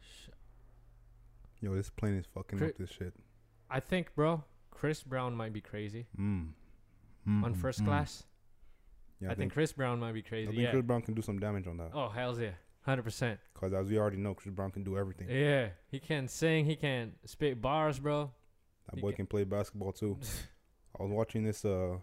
sh- 0.00 0.28
Yo, 1.60 1.74
this 1.74 1.90
plane 1.90 2.14
is 2.14 2.26
fucking 2.32 2.58
Cri- 2.58 2.68
up 2.68 2.76
this 2.78 2.90
shit. 2.90 3.12
I 3.70 3.80
think, 3.80 4.14
bro, 4.14 4.44
Chris 4.70 5.02
Brown 5.02 5.34
might 5.34 5.52
be 5.52 5.60
crazy 5.60 6.06
Mm. 6.18 6.52
on 7.26 7.54
Mm, 7.54 7.56
first 7.56 7.82
mm. 7.82 7.86
class. 7.86 8.24
Yeah, 9.20 9.30
I, 9.30 9.34
think, 9.34 9.52
Chris 9.52 9.72
Brown 9.72 10.00
might 10.00 10.12
be 10.12 10.22
crazy. 10.22 10.48
I 10.48 10.50
think 10.50 10.62
yeah. 10.62 10.70
Chris 10.70 10.84
Brown 10.84 11.02
can 11.02 11.14
do 11.14 11.22
some 11.22 11.38
damage 11.38 11.66
on 11.66 11.76
that. 11.78 11.90
oh, 11.94 12.08
hell's 12.08 12.38
yeah. 12.40 12.50
100%. 12.86 13.38
Cause 13.54 13.72
as 13.72 13.88
we 13.88 13.98
already 13.98 14.16
know, 14.18 14.34
Chris 14.34 14.54
Brown 14.54 14.70
can 14.70 14.84
do 14.84 14.96
everything. 14.98 15.28
Yeah, 15.30 15.68
he 15.90 15.98
can 16.00 16.28
sing, 16.28 16.64
he 16.66 16.76
can 16.76 17.12
spit 17.24 17.60
bars, 17.60 17.98
bro. 17.98 18.30
That 18.86 18.96
he 18.96 19.00
boy 19.00 19.10
can- 19.10 19.16
can 19.16 19.26
play 19.26 19.44
basketball 19.44 19.92
too. 19.92 20.18
I 20.98 21.02
was 21.02 21.10
watching 21.12 21.42
this 21.44 21.64
uh, 21.64 21.96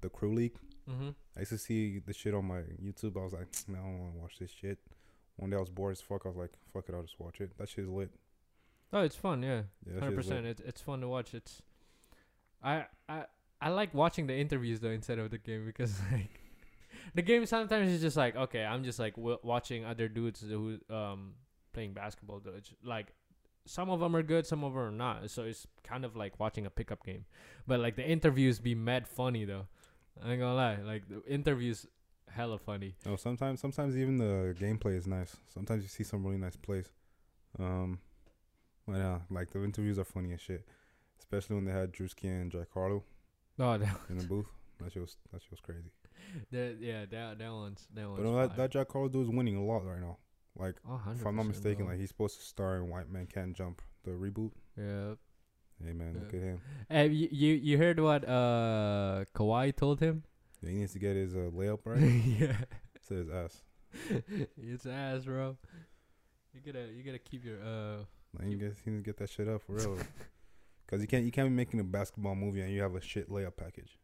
the 0.00 0.08
Crew 0.08 0.32
League. 0.34 0.56
mhm. 0.88 1.14
I 1.36 1.40
used 1.40 1.50
to 1.52 1.58
see 1.58 1.98
the 1.98 2.12
shit 2.12 2.34
on 2.34 2.44
my 2.46 2.60
YouTube. 2.82 3.16
I 3.16 3.24
was 3.24 3.32
like, 3.32 3.48
man, 3.68 3.80
I 3.80 3.84
don't 3.84 3.98
want 4.00 4.14
to 4.14 4.20
watch 4.20 4.38
this 4.38 4.50
shit. 4.50 4.78
One 5.36 5.50
day 5.50 5.56
I 5.56 5.60
was 5.60 5.70
bored 5.70 5.92
as 5.92 6.00
fuck. 6.00 6.22
I 6.24 6.28
was 6.28 6.36
like, 6.36 6.52
fuck 6.72 6.88
it, 6.88 6.94
I'll 6.94 7.02
just 7.02 7.18
watch 7.18 7.40
it. 7.40 7.56
That 7.58 7.68
shit's 7.68 7.88
lit. 7.88 8.10
Oh, 8.92 9.00
it's 9.00 9.16
fun, 9.16 9.42
yeah. 9.42 9.62
Yeah, 9.86 9.94
Hundred 10.00 10.08
lit. 10.10 10.16
percent. 10.16 10.46
It's 10.46 10.60
it's 10.60 10.80
fun 10.82 11.00
to 11.00 11.08
watch. 11.08 11.34
It's 11.34 11.62
I 12.62 12.84
I 13.08 13.24
I 13.60 13.70
like 13.70 13.92
watching 13.94 14.26
the 14.26 14.36
interviews 14.36 14.80
though 14.80 14.90
instead 14.90 15.18
of 15.18 15.30
the 15.30 15.38
game 15.38 15.64
because 15.66 15.98
like 16.12 16.40
the 17.14 17.22
game 17.22 17.46
sometimes 17.46 17.90
is 17.90 18.00
just 18.00 18.16
like 18.16 18.36
okay, 18.36 18.64
I'm 18.64 18.84
just 18.84 18.98
like 18.98 19.16
w- 19.16 19.38
watching 19.42 19.84
other 19.84 20.08
dudes 20.08 20.40
who 20.40 20.78
um 20.90 21.34
playing 21.72 21.92
basketball. 21.94 22.42
It's 22.56 22.72
like 22.84 23.14
some 23.64 23.90
of 23.90 24.00
them 24.00 24.16
are 24.16 24.22
good, 24.22 24.46
some 24.46 24.64
of 24.64 24.72
them 24.74 24.82
are 24.82 24.90
not. 24.90 25.30
So 25.30 25.44
it's 25.44 25.66
kind 25.84 26.04
of 26.04 26.16
like 26.16 26.38
watching 26.40 26.66
a 26.66 26.70
pickup 26.70 27.04
game. 27.04 27.24
But 27.66 27.80
like 27.80 27.96
the 27.96 28.04
interviews 28.08 28.58
be 28.58 28.74
mad 28.74 29.06
funny 29.08 29.44
though. 29.44 29.66
I 30.22 30.30
ain't 30.32 30.40
gonna 30.40 30.54
lie, 30.54 30.78
like 30.82 31.08
the 31.08 31.22
interviews 31.26 31.86
hella 32.28 32.58
funny. 32.58 32.96
No, 33.06 33.16
sometimes 33.16 33.60
sometimes 33.60 33.96
even 33.96 34.18
the 34.18 34.54
gameplay 34.58 34.96
is 34.96 35.06
nice. 35.06 35.36
Sometimes 35.52 35.82
you 35.82 35.88
see 35.88 36.04
some 36.04 36.24
really 36.24 36.38
nice 36.38 36.56
plays. 36.56 36.90
Um, 37.58 37.98
but 38.86 38.96
yeah, 38.96 39.18
like 39.30 39.50
the 39.50 39.62
interviews 39.62 39.98
are 39.98 40.04
funny 40.04 40.32
as 40.32 40.40
shit. 40.40 40.66
Especially 41.18 41.54
when 41.56 41.64
they 41.64 41.72
had 41.72 41.92
Drewski 41.92 42.24
and 42.24 42.50
Jack 42.50 42.66
Harlow 42.74 43.04
Oh, 43.58 43.72
in 44.08 44.18
the 44.18 44.24
booth. 44.24 44.48
That 44.80 44.92
shit 44.92 45.02
was 45.02 45.16
that 45.32 45.40
shit 45.42 45.50
was 45.50 45.60
crazy. 45.60 45.90
that 46.52 46.76
yeah, 46.80 47.04
that 47.10 47.38
that 47.38 47.52
one's 47.52 47.86
that 47.94 48.08
one's. 48.08 48.22
But 48.22 48.30
no, 48.30 48.36
that, 48.36 48.56
that 48.56 48.70
Jack 48.70 48.92
Harlow 48.92 49.08
dude 49.08 49.22
is 49.24 49.30
winning 49.30 49.56
a 49.56 49.64
lot 49.64 49.84
right 49.84 50.00
now. 50.00 50.18
Like 50.56 50.76
Oh, 50.88 51.00
if 51.14 51.26
I'm 51.26 51.36
not 51.36 51.46
mistaken, 51.46 51.84
bro. 51.84 51.92
like 51.92 52.00
he's 52.00 52.08
supposed 52.08 52.38
to 52.38 52.44
star 52.44 52.76
in 52.76 52.88
White 52.88 53.10
Man 53.10 53.26
Can't 53.26 53.54
Jump, 53.56 53.80
the 54.04 54.10
reboot. 54.10 54.52
yeah. 54.76 55.14
Hey 55.84 55.92
man, 55.94 56.14
look 56.14 56.32
at 56.32 56.40
him. 56.40 56.60
Hey, 56.88 57.08
you, 57.08 57.28
you 57.32 57.54
you 57.54 57.78
heard 57.78 57.98
what 57.98 58.28
uh 58.28 59.24
Kawhi 59.34 59.74
told 59.74 59.98
him? 60.00 60.22
Yeah, 60.62 60.70
he 60.70 60.76
needs 60.76 60.92
to 60.92 61.00
get 61.00 61.16
his 61.16 61.34
uh, 61.34 61.50
layup 61.52 61.80
right 61.84 62.00
yeah, 62.00 62.56
to 63.08 63.14
his 63.14 63.28
ass. 63.28 63.62
it's 64.56 64.86
ass, 64.86 65.24
bro. 65.24 65.56
You 66.54 66.60
gotta 66.72 66.86
you 66.92 67.02
gotta 67.02 67.18
keep 67.18 67.44
your 67.44 67.58
uh. 67.62 68.04
Like, 68.38 68.48
he, 68.48 68.54
gets, 68.54 68.80
he 68.82 68.90
needs 68.90 69.02
to 69.02 69.06
get 69.06 69.18
that 69.18 69.28
shit 69.28 69.46
up 69.48 69.62
for 69.62 69.72
real. 69.72 69.98
Cause 70.86 71.00
you 71.00 71.06
can't 71.06 71.24
you 71.24 71.30
can't 71.30 71.48
be 71.48 71.54
making 71.54 71.80
a 71.80 71.84
basketball 71.84 72.34
movie 72.34 72.60
and 72.60 72.72
you 72.72 72.80
have 72.82 72.94
a 72.94 73.00
shit 73.00 73.30
layup 73.30 73.56
package. 73.56 73.98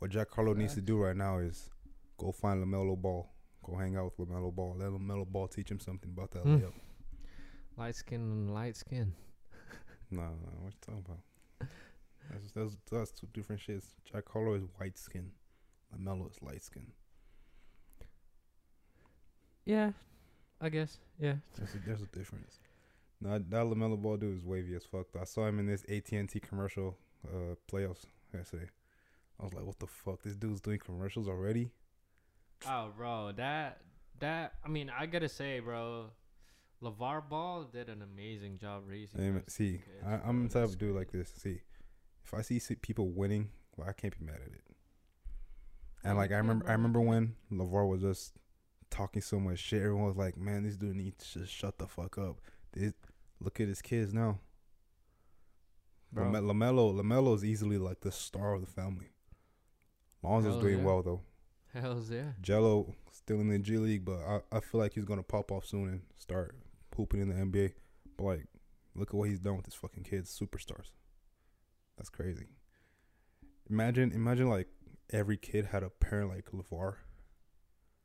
What 0.00 0.10
Jack 0.10 0.30
Harlow 0.32 0.54
needs 0.54 0.74
to 0.74 0.80
do 0.80 0.96
right 0.98 1.16
now 1.16 1.38
is 1.38 1.70
go 2.18 2.32
find 2.32 2.64
Lamelo 2.64 2.96
Ball, 3.00 3.28
go 3.62 3.76
hang 3.76 3.96
out 3.96 4.12
with 4.18 4.28
Lamelo 4.28 4.52
Ball, 4.52 4.74
let 4.78 4.88
Lamelo 4.90 5.26
Ball 5.26 5.46
teach 5.46 5.70
him 5.70 5.78
something 5.78 6.10
about 6.10 6.30
that 6.32 6.42
Hmm. 6.42 6.56
layup. 6.56 6.72
Light 7.76 7.94
skin 7.94 8.20
and 8.20 8.54
light 8.54 8.76
skin. 8.76 9.14
Nah, 10.12 10.22
nah, 10.22 10.58
what 10.60 10.72
you 10.72 10.78
talking 10.80 11.04
about? 11.06 11.68
That's 12.30 12.50
that's 12.52 12.76
that's 12.90 13.10
two 13.12 13.28
different 13.32 13.62
shits. 13.62 13.84
Jack 14.10 14.24
Harlow 14.28 14.54
is 14.54 14.64
white 14.78 14.98
skin, 14.98 15.30
Lamelo 15.94 16.28
is 16.28 16.42
light 16.42 16.62
skin. 16.64 16.90
Yeah, 19.64 19.92
I 20.60 20.68
guess. 20.68 20.98
Yeah. 21.20 21.34
There's 21.56 21.74
a, 21.74 21.78
there's 21.86 22.02
a 22.02 22.06
difference. 22.06 22.58
Nah, 23.20 23.38
that 23.38 23.66
Lamelo 23.66 24.00
Ball 24.00 24.16
dude 24.16 24.38
is 24.38 24.44
wavy 24.44 24.74
as 24.74 24.84
fuck. 24.84 25.06
I 25.20 25.24
saw 25.24 25.46
him 25.46 25.58
in 25.60 25.66
this 25.66 25.84
AT 25.88 26.10
and 26.12 26.28
T 26.28 26.40
commercial 26.40 26.96
uh 27.28 27.54
playoffs 27.70 28.06
yesterday. 28.34 28.68
I 29.40 29.44
was 29.44 29.54
like, 29.54 29.64
what 29.64 29.78
the 29.78 29.86
fuck? 29.86 30.22
This 30.22 30.34
dude's 30.34 30.60
doing 30.60 30.78
commercials 30.78 31.28
already? 31.28 31.70
Oh, 32.68 32.90
bro, 32.96 33.32
that 33.36 33.80
that 34.18 34.54
I 34.64 34.68
mean, 34.68 34.90
I 34.90 35.06
gotta 35.06 35.28
say, 35.28 35.60
bro, 35.60 36.10
Levar 36.82 37.26
Ball 37.26 37.64
did 37.64 37.88
an 37.88 38.02
amazing 38.02 38.58
job 38.58 38.82
raising. 38.86 39.20
Hey, 39.20 39.42
see, 39.48 39.72
kids, 39.72 40.04
I, 40.06 40.20
I'm 40.28 40.46
the 40.46 40.52
type 40.52 40.68
of 40.68 40.78
dude 40.78 40.94
like 40.94 41.10
this. 41.10 41.32
See, 41.36 41.60
if 42.24 42.34
I 42.34 42.42
see, 42.42 42.58
see 42.58 42.74
people 42.74 43.08
winning, 43.08 43.48
well, 43.76 43.88
I 43.88 43.92
can't 43.92 44.18
be 44.18 44.26
mad 44.26 44.40
at 44.44 44.52
it. 44.52 44.64
And 46.04 46.16
like 46.16 46.32
I 46.32 46.36
remember. 46.36 46.68
I 46.68 46.72
remember 46.72 47.00
when 47.00 47.34
Lavar 47.50 47.88
was 47.88 48.02
just 48.02 48.32
talking 48.90 49.22
so 49.22 49.40
much 49.40 49.58
shit. 49.58 49.82
Everyone 49.82 50.06
was 50.06 50.16
like, 50.16 50.36
"Man, 50.36 50.64
this 50.64 50.76
dude 50.76 50.96
needs 50.96 51.32
to 51.32 51.46
shut 51.46 51.78
the 51.78 51.86
fuck 51.86 52.18
up." 52.18 52.40
This, 52.72 52.92
look 53.40 53.60
at 53.60 53.68
his 53.68 53.82
kids 53.82 54.12
now. 54.12 54.38
Bro. 56.12 56.32
Lamelo, 56.32 56.94
Lamelo 56.94 57.34
is 57.36 57.44
easily 57.44 57.78
like 57.78 58.00
the 58.00 58.10
star 58.10 58.54
of 58.54 58.60
the 58.62 58.66
family. 58.66 59.10
Lonzo's 60.22 60.54
Hell 60.54 60.60
doing 60.60 60.78
yeah. 60.78 60.84
well 60.84 61.02
though. 61.02 61.20
Hell's 61.72 62.10
yeah. 62.10 62.32
Gelo 62.42 62.94
still 63.12 63.40
in 63.40 63.48
the 63.48 63.58
G 63.58 63.78
League, 63.78 64.04
but 64.04 64.18
I, 64.26 64.40
I 64.52 64.60
feel 64.60 64.80
like 64.80 64.94
he's 64.94 65.04
gonna 65.04 65.22
pop 65.22 65.52
off 65.52 65.66
soon 65.66 65.88
and 65.88 66.02
start 66.16 66.56
hooping 66.96 67.20
in 67.20 67.28
the 67.28 67.34
NBA. 67.34 67.72
But 68.16 68.24
like, 68.24 68.46
look 68.94 69.10
at 69.10 69.14
what 69.14 69.28
he's 69.28 69.38
done 69.38 69.56
with 69.56 69.66
his 69.66 69.74
fucking 69.74 70.04
kids, 70.04 70.36
superstars. 70.36 70.90
That's 71.96 72.10
crazy. 72.10 72.48
Imagine, 73.68 74.12
imagine 74.12 74.48
like 74.48 74.68
every 75.12 75.36
kid 75.36 75.66
had 75.66 75.82
a 75.82 75.90
parent 75.90 76.30
like 76.30 76.50
Levar. 76.52 76.96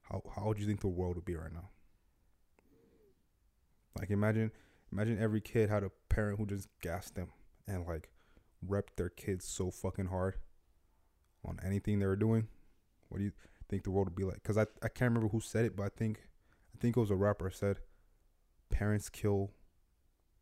How 0.03 0.21
how 0.35 0.45
would 0.45 0.59
you 0.59 0.67
think 0.67 0.81
the 0.81 0.87
world 0.87 1.15
would 1.15 1.25
be 1.25 1.35
right 1.35 1.53
now? 1.53 1.69
Like 3.97 4.11
imagine, 4.11 4.51
imagine 4.91 5.17
every 5.19 5.41
kid 5.41 5.69
had 5.69 5.83
a 5.83 5.91
parent 6.09 6.37
who 6.37 6.45
just 6.45 6.67
gassed 6.81 7.15
them 7.15 7.29
and 7.67 7.85
like 7.87 8.09
repped 8.65 8.95
their 8.97 9.09
kids 9.09 9.45
so 9.45 9.71
fucking 9.71 10.07
hard 10.07 10.35
on 11.45 11.59
anything 11.63 11.99
they 11.99 12.05
were 12.05 12.15
doing. 12.15 12.47
What 13.09 13.19
do 13.19 13.23
you 13.23 13.31
think 13.69 13.83
the 13.83 13.91
world 13.91 14.07
would 14.07 14.15
be 14.15 14.23
like? 14.23 14.35
Because 14.41 14.57
I 14.57 14.63
I 14.81 14.87
can't 14.87 15.11
remember 15.13 15.29
who 15.29 15.39
said 15.39 15.65
it, 15.65 15.75
but 15.75 15.83
I 15.83 15.89
think 15.89 16.19
I 16.75 16.77
think 16.79 16.97
it 16.97 16.99
was 16.99 17.11
a 17.11 17.15
rapper 17.15 17.49
said, 17.49 17.79
parents 18.69 19.09
kill 19.09 19.51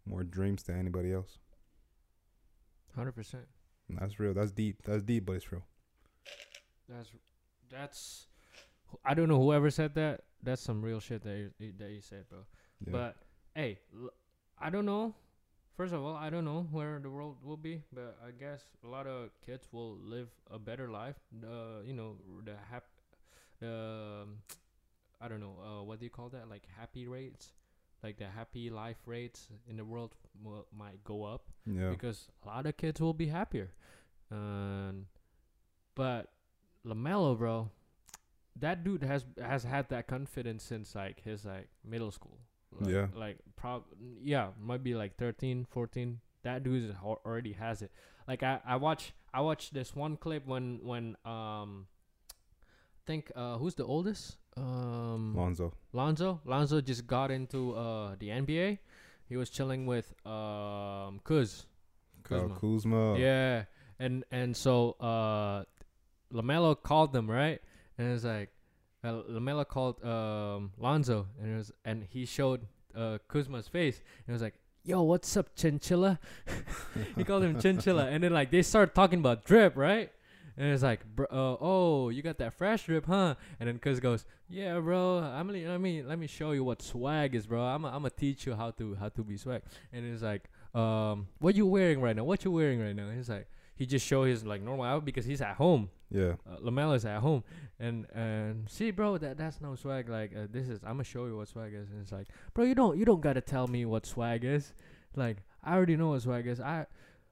more 0.05 0.23
dreams 0.23 0.63
than 0.63 0.79
anybody 0.79 1.13
else. 1.13 1.37
Hundred 2.95 3.13
percent. 3.13 3.45
That's 3.89 4.19
real. 4.19 4.33
That's 4.33 4.51
deep. 4.51 4.81
That's 4.83 5.03
deep, 5.03 5.25
but 5.25 5.33
it's 5.33 5.51
real. 5.51 5.65
That's 6.89 7.09
that's. 7.69 8.27
I 9.03 9.13
don't 9.13 9.27
know 9.27 9.41
whoever 9.41 9.69
said 9.71 9.95
that. 9.95 10.21
That's 10.41 10.61
some 10.61 10.81
real 10.81 10.99
shit 10.99 11.23
that 11.23 11.51
you, 11.59 11.73
that 11.79 11.89
you 11.89 12.01
said, 12.01 12.25
bro. 12.29 12.39
Yeah. 12.85 12.91
But 12.91 13.15
hey, 13.55 13.79
l- 13.95 14.09
I 14.59 14.69
don't 14.69 14.85
know. 14.85 15.15
First 15.75 15.93
of 15.93 16.03
all, 16.03 16.15
I 16.15 16.29
don't 16.29 16.45
know 16.45 16.67
where 16.71 16.99
the 17.01 17.09
world 17.09 17.37
will 17.43 17.57
be, 17.57 17.81
but 17.91 18.15
I 18.25 18.29
guess 18.31 18.63
a 18.83 18.87
lot 18.87 19.07
of 19.07 19.29
kids 19.43 19.67
will 19.71 19.97
live 19.97 20.29
a 20.51 20.59
better 20.59 20.87
life. 20.87 21.15
Uh, 21.43 21.81
you 21.83 21.93
know, 21.93 22.17
the 22.45 22.53
hap, 22.69 22.83
the 23.59 24.21
um, 24.21 24.37
I 25.19 25.27
don't 25.27 25.39
know, 25.39 25.55
uh, 25.63 25.83
what 25.83 25.99
do 25.99 26.05
you 26.05 26.11
call 26.11 26.29
that? 26.29 26.47
Like 26.47 26.67
happy 26.77 27.07
rates, 27.07 27.53
like 28.03 28.17
the 28.17 28.27
happy 28.27 28.69
life 28.69 28.97
rates 29.07 29.47
in 29.67 29.77
the 29.77 29.85
world 29.85 30.15
will, 30.43 30.67
might 30.77 31.03
go 31.03 31.23
up 31.23 31.45
yeah. 31.65 31.89
because 31.89 32.27
a 32.43 32.47
lot 32.47 32.65
of 32.67 32.77
kids 32.77 33.01
will 33.01 33.13
be 33.13 33.27
happier. 33.27 33.71
Um, 34.31 35.07
but 35.95 36.29
Lamelo, 36.85 37.37
bro, 37.37 37.69
that 38.59 38.83
dude 38.83 39.03
has 39.03 39.25
has 39.41 39.63
had 39.63 39.89
that 39.89 40.07
confidence 40.07 40.63
since 40.63 40.93
like 40.93 41.23
his 41.23 41.45
like 41.45 41.69
middle 41.83 42.11
school. 42.11 42.37
Like, 42.79 42.93
Yeah. 42.93 43.07
Like 43.15 43.37
prob 43.55 43.83
yeah, 44.21 44.49
might 44.59 44.83
be 44.83 44.95
like 44.95 45.17
13, 45.17 45.65
14. 45.69 46.19
That 46.43 46.63
dude 46.63 46.83
is 46.83 46.95
already 47.03 47.53
has 47.53 47.81
it. 47.81 47.91
Like 48.27 48.43
I 48.43 48.59
I 48.65 48.75
watch 48.77 49.13
I 49.33 49.41
watched 49.41 49.73
this 49.73 49.95
one 49.95 50.17
clip 50.17 50.45
when 50.45 50.79
when 50.83 51.15
um 51.25 51.87
think 53.05 53.31
uh 53.35 53.57
who's 53.57 53.75
the 53.75 53.85
oldest? 53.85 54.37
Um 54.57 55.35
Lonzo. 55.35 55.73
Lonzo. 55.93 56.41
Lonzo 56.45 56.81
just 56.81 57.07
got 57.07 57.31
into 57.31 57.73
uh 57.75 58.15
the 58.19 58.29
NBA. 58.29 58.79
He 59.29 59.37
was 59.37 59.49
chilling 59.49 59.85
with 59.85 60.13
um 60.25 61.21
Kuz. 61.23 61.65
Kuzma. 62.23 62.55
Kuzma. 62.55 63.17
Yeah, 63.19 63.65
and 63.99 64.23
and 64.31 64.55
so 64.55 64.91
uh, 64.99 65.63
Lamelo 66.33 66.81
called 66.81 67.11
them 67.13 67.29
right, 67.29 67.61
and 67.97 68.13
it's 68.13 68.23
like 68.23 68.52
uh, 69.03 69.21
Lamelo 69.29 69.67
called 69.67 70.03
um 70.03 70.71
Lonzo, 70.77 71.27
and 71.41 71.53
it 71.53 71.57
was 71.57 71.71
and 71.85 72.05
he 72.09 72.25
showed 72.25 72.65
uh 72.95 73.17
Kuzma's 73.27 73.67
face, 73.67 74.01
and 74.25 74.29
it 74.29 74.33
was 74.33 74.41
like. 74.41 74.55
Yo, 74.85 75.01
what's 75.01 75.37
up, 75.37 75.55
chinchilla? 75.55 76.19
he 77.15 77.23
called 77.23 77.41
him 77.41 77.57
chinchilla, 77.57 78.07
and 78.07 78.21
then 78.21 78.33
like 78.33 78.51
they 78.51 78.61
start 78.61 78.93
talking 78.93 79.19
about 79.19 79.45
drip, 79.45 79.77
right? 79.77 80.11
And 80.57 80.71
it's 80.71 80.83
like, 80.83 81.03
bro, 81.05 81.25
uh, 81.31 81.57
oh, 81.61 82.09
you 82.09 82.21
got 82.21 82.37
that 82.37 82.53
fresh 82.53 82.85
drip, 82.85 83.05
huh? 83.05 83.35
And 83.59 83.67
then 83.67 83.79
Kuz 83.79 83.99
goes, 83.99 84.25
yeah, 84.47 84.79
bro. 84.79 85.19
I'm 85.19 85.47
gonna, 85.47 85.67
let 85.67 85.81
me 85.81 86.03
let 86.03 86.19
me 86.19 86.27
show 86.27 86.51
you 86.51 86.63
what 86.63 86.81
swag 86.81 87.33
is, 87.33 87.47
bro. 87.47 87.61
I'm 87.61 87.85
I'm 87.85 87.93
gonna 87.93 88.11
teach 88.11 88.45
you 88.45 88.55
how 88.55 88.71
to 88.71 88.95
how 88.95 89.09
to 89.09 89.23
be 89.23 89.37
swag. 89.37 89.63
And 89.91 90.05
it's 90.05 90.21
like, 90.21 90.49
um, 90.75 91.27
what 91.39 91.55
you 91.55 91.65
wearing 91.65 92.01
right 92.01 92.15
now? 92.15 92.23
What 92.23 92.45
you 92.45 92.51
wearing 92.51 92.79
right 92.79 92.95
now? 92.95 93.07
And 93.07 93.17
he's 93.17 93.29
like, 93.29 93.47
he 93.75 93.85
just 93.85 94.05
show 94.05 94.23
his 94.25 94.45
like 94.45 94.61
normal 94.61 94.85
outfit 94.85 95.05
because 95.05 95.25
he's 95.25 95.41
at 95.41 95.55
home. 95.55 95.89
Yeah. 96.13 96.33
Uh, 96.47 96.57
Lamelo's 96.57 97.05
at 97.05 97.19
home, 97.21 97.43
and 97.79 98.05
and 98.13 98.69
see, 98.69 98.91
bro, 98.91 99.17
that 99.17 99.37
that's 99.37 99.59
no 99.59 99.75
swag. 99.75 100.07
Like 100.07 100.31
uh, 100.35 100.45
this 100.49 100.69
is, 100.69 100.79
I'm 100.83 100.93
gonna 100.93 101.03
show 101.03 101.25
you 101.25 101.35
what 101.35 101.47
swag 101.47 101.73
is. 101.73 101.89
And 101.89 102.01
it's 102.01 102.11
like, 102.11 102.27
bro, 102.53 102.65
you 102.65 102.75
don't 102.75 102.97
you 102.97 103.03
don't 103.03 103.19
gotta 103.19 103.41
tell 103.41 103.67
me 103.67 103.83
what 103.85 104.05
swag 104.05 104.45
is. 104.45 104.73
Like 105.15 105.37
I 105.63 105.73
already 105.73 105.97
know 105.97 106.09
what 106.09 106.21
swag 106.21 106.45
is. 106.45 106.61
I, 106.61 106.85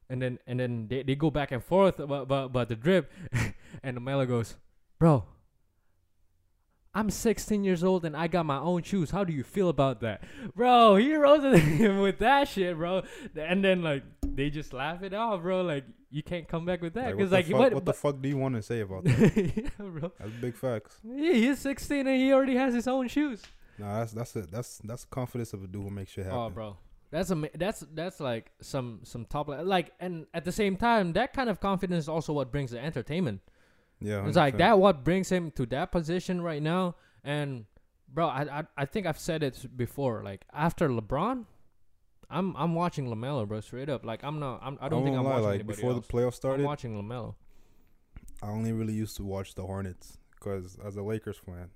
and 0.09 0.19
then 0.19 0.39
and 0.47 0.59
then 0.59 0.87
they, 0.89 1.03
they 1.03 1.15
go 1.15 1.29
back 1.29 1.51
and 1.51 1.63
forth 1.63 1.99
about 1.99 2.23
about, 2.23 2.45
about 2.45 2.69
the 2.69 2.75
drip, 2.75 3.11
and 3.83 3.97
Lamelo 3.97 4.27
goes, 4.27 4.55
bro. 4.99 5.25
I'm 6.93 7.09
16 7.09 7.63
years 7.63 7.85
old 7.85 8.03
and 8.03 8.17
I 8.17 8.27
got 8.27 8.45
my 8.45 8.57
own 8.57 8.83
shoes. 8.83 9.11
How 9.11 9.23
do 9.23 9.31
you 9.31 9.43
feel 9.43 9.69
about 9.69 10.01
that, 10.01 10.25
bro? 10.53 10.97
He 10.97 11.11
him 11.11 11.99
with 12.01 12.19
that 12.19 12.49
shit, 12.49 12.75
bro. 12.75 13.03
And 13.33 13.63
then 13.63 13.81
like 13.81 14.03
they 14.21 14.49
just 14.49 14.73
laugh 14.73 15.01
it 15.01 15.13
off, 15.13 15.41
bro. 15.41 15.61
Like 15.61 15.85
you 16.11 16.21
can't 16.21 16.47
come 16.47 16.65
back 16.65 16.81
with 16.81 16.93
that 16.95 17.05
Like, 17.05 17.17
because 17.17 17.31
what, 17.31 17.37
like 17.37 17.45
fuck, 17.47 17.59
what? 17.59 17.73
what 17.73 17.85
the 17.85 17.93
fuck 17.93 18.21
do 18.21 18.29
you 18.29 18.37
want 18.37 18.55
to 18.55 18.61
say 18.61 18.81
about 18.81 19.03
that? 19.05 19.53
yeah, 19.55 19.69
bro. 19.77 20.11
That's 20.19 20.31
big 20.41 20.55
facts. 20.55 20.97
Yeah, 21.03 21.33
he's 21.33 21.59
16 21.59 22.05
and 22.05 22.21
he 22.21 22.33
already 22.33 22.55
has 22.55 22.73
his 22.73 22.87
own 22.87 23.07
shoes. 23.07 23.41
Nah, 23.79 23.99
that's 23.99 24.11
that's 24.11 24.35
it. 24.35 24.51
That's 24.51 24.77
that's 24.83 25.05
confidence 25.05 25.53
of 25.53 25.63
a 25.63 25.67
dude 25.67 25.83
who 25.83 25.89
makes 25.89 26.11
shit 26.11 26.25
oh, 26.27 26.29
happen. 26.29 26.39
Oh, 26.39 26.49
bro, 26.49 26.77
that's 27.09 27.31
a 27.31 27.49
that's 27.55 27.83
that's 27.93 28.19
like 28.19 28.51
some 28.61 28.99
some 29.03 29.25
top 29.25 29.47
li- 29.47 29.57
like, 29.63 29.91
and 29.99 30.27
at 30.33 30.45
the 30.45 30.51
same 30.51 30.75
time, 30.75 31.13
that 31.13 31.33
kind 31.33 31.49
of 31.49 31.59
confidence 31.59 32.03
is 32.05 32.09
also 32.09 32.33
what 32.33 32.51
brings 32.51 32.71
the 32.71 32.79
entertainment. 32.79 33.41
Yeah, 33.99 34.27
It's 34.27 34.35
like 34.37 34.57
that 34.57 34.77
what 34.79 35.03
brings 35.03 35.29
him 35.29 35.51
to 35.51 35.65
that 35.67 35.91
position 35.91 36.41
right 36.41 36.61
now. 36.61 36.95
And 37.23 37.65
bro, 38.11 38.27
I 38.27 38.59
I, 38.59 38.63
I 38.77 38.85
think 38.85 39.07
I've 39.07 39.19
said 39.19 39.41
it 39.41 39.65
before. 39.77 40.21
Like 40.23 40.45
after 40.53 40.89
LeBron, 40.89 41.45
I'm 42.31 42.55
I'm 42.57 42.73
watching 42.75 43.07
Lamelo, 43.07 43.47
bro, 43.47 43.61
straight 43.61 43.89
up. 43.89 44.05
Like 44.05 44.23
I'm 44.23 44.39
not 44.39 44.59
I'm, 44.63 44.77
I 44.81 44.89
don't 44.89 45.03
think 45.03 45.15
I'm 45.17 45.23
lie, 45.23 45.31
watching 45.31 45.43
like 45.45 45.53
anybody 45.55 45.75
before 45.75 45.91
else. 45.91 46.07
the 46.07 46.13
playoffs 46.13 46.33
started. 46.35 46.59
I'm 46.61 46.65
watching 46.65 47.01
Lamelo. 47.01 47.35
I 48.43 48.47
only 48.49 48.71
really 48.71 48.93
used 48.93 49.17
to 49.17 49.23
watch 49.23 49.53
the 49.55 49.63
Hornets 49.63 50.17
because 50.35 50.77
as 50.83 50.95
a 50.95 51.03
Lakers 51.03 51.37
fan, 51.37 51.69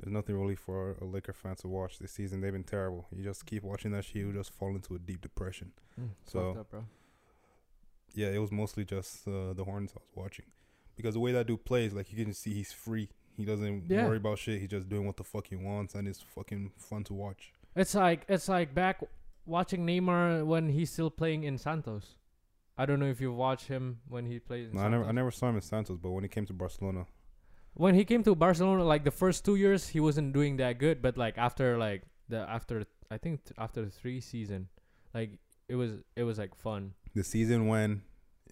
there's 0.00 0.12
nothing 0.12 0.36
really 0.38 0.56
for 0.56 0.96
a 1.00 1.04
Laker 1.04 1.32
fan 1.32 1.54
to 1.56 1.68
watch 1.68 1.98
this 1.98 2.10
season. 2.12 2.40
They've 2.40 2.52
been 2.52 2.64
terrible. 2.64 3.06
You 3.14 3.22
just 3.22 3.46
keep 3.46 3.62
watching 3.62 3.92
that 3.92 4.04
shit, 4.04 4.16
you 4.16 4.32
just 4.32 4.52
fall 4.52 4.70
into 4.74 4.94
a 4.94 4.98
deep 4.98 5.20
depression. 5.20 5.72
Mm, 6.00 6.08
So- 6.24 6.50
up, 6.60 6.70
bro. 6.70 6.84
Yeah, 8.14 8.28
it 8.28 8.38
was 8.38 8.50
mostly 8.50 8.84
just 8.84 9.28
uh, 9.28 9.52
the 9.52 9.62
Hornets 9.64 9.92
I 9.94 10.00
was 10.00 10.24
watching 10.24 10.46
because 10.96 11.14
the 11.14 11.20
way 11.20 11.32
that 11.32 11.46
dude 11.46 11.64
plays, 11.66 11.92
like 11.92 12.10
you 12.10 12.24
can 12.24 12.32
see 12.32 12.54
he's 12.54 12.72
free. 12.72 13.10
He 13.36 13.44
doesn't 13.44 13.90
Yeah. 13.90 14.06
worry 14.06 14.16
about 14.16 14.38
shit. 14.38 14.58
He's 14.60 14.70
just 14.70 14.88
doing 14.88 15.06
what 15.06 15.18
the 15.18 15.24
fuck 15.24 15.46
he 15.48 15.56
wants, 15.56 15.94
and 15.94 16.08
it's 16.08 16.22
fucking 16.22 16.72
fun 16.78 17.04
to 17.04 17.14
watch. 17.14 17.52
It's 17.74 17.94
like 17.94 18.24
it's 18.28 18.48
like 18.48 18.74
back 18.74 19.00
watching 19.46 19.86
Neymar 19.86 20.44
when 20.44 20.68
he's 20.68 20.90
still 20.90 21.10
playing 21.10 21.44
in 21.44 21.58
Santos. 21.58 22.16
I 22.78 22.84
don't 22.84 23.00
know 23.00 23.06
if 23.06 23.20
you 23.20 23.32
watch 23.32 23.66
him 23.66 24.00
when 24.08 24.26
he 24.26 24.38
plays. 24.38 24.70
In 24.70 24.76
No, 24.76 24.82
I 24.82 24.88
never, 24.88 25.04
I 25.04 25.12
never 25.12 25.30
saw 25.30 25.48
him 25.48 25.56
in 25.56 25.62
Santos, 25.62 25.98
but 25.98 26.10
when 26.10 26.22
he 26.24 26.28
came 26.28 26.44
to 26.46 26.52
Barcelona, 26.52 27.06
When 27.74 27.94
he 27.94 28.04
came 28.04 28.22
to 28.24 28.34
Barcelona, 28.34 28.84
like 28.84 29.04
the 29.04 29.10
first 29.10 29.44
two 29.44 29.56
years, 29.56 29.88
he 29.88 30.00
wasn't 30.00 30.32
doing 30.32 30.56
that 30.58 30.78
good. 30.78 31.00
But 31.02 31.16
like 31.16 31.36
after 31.38 31.76
like 31.78 32.02
the 32.28 32.38
after 32.48 32.84
I 33.10 33.18
think 33.18 33.44
th- 33.44 33.54
after 33.58 33.84
the 33.84 33.90
three 33.90 34.20
season, 34.20 34.68
like 35.14 35.38
it 35.68 35.76
was 35.76 35.92
it 36.16 36.24
was 36.24 36.38
like 36.38 36.54
fun. 36.54 36.94
the 37.14 37.22
season 37.24 37.66
when 37.68 38.02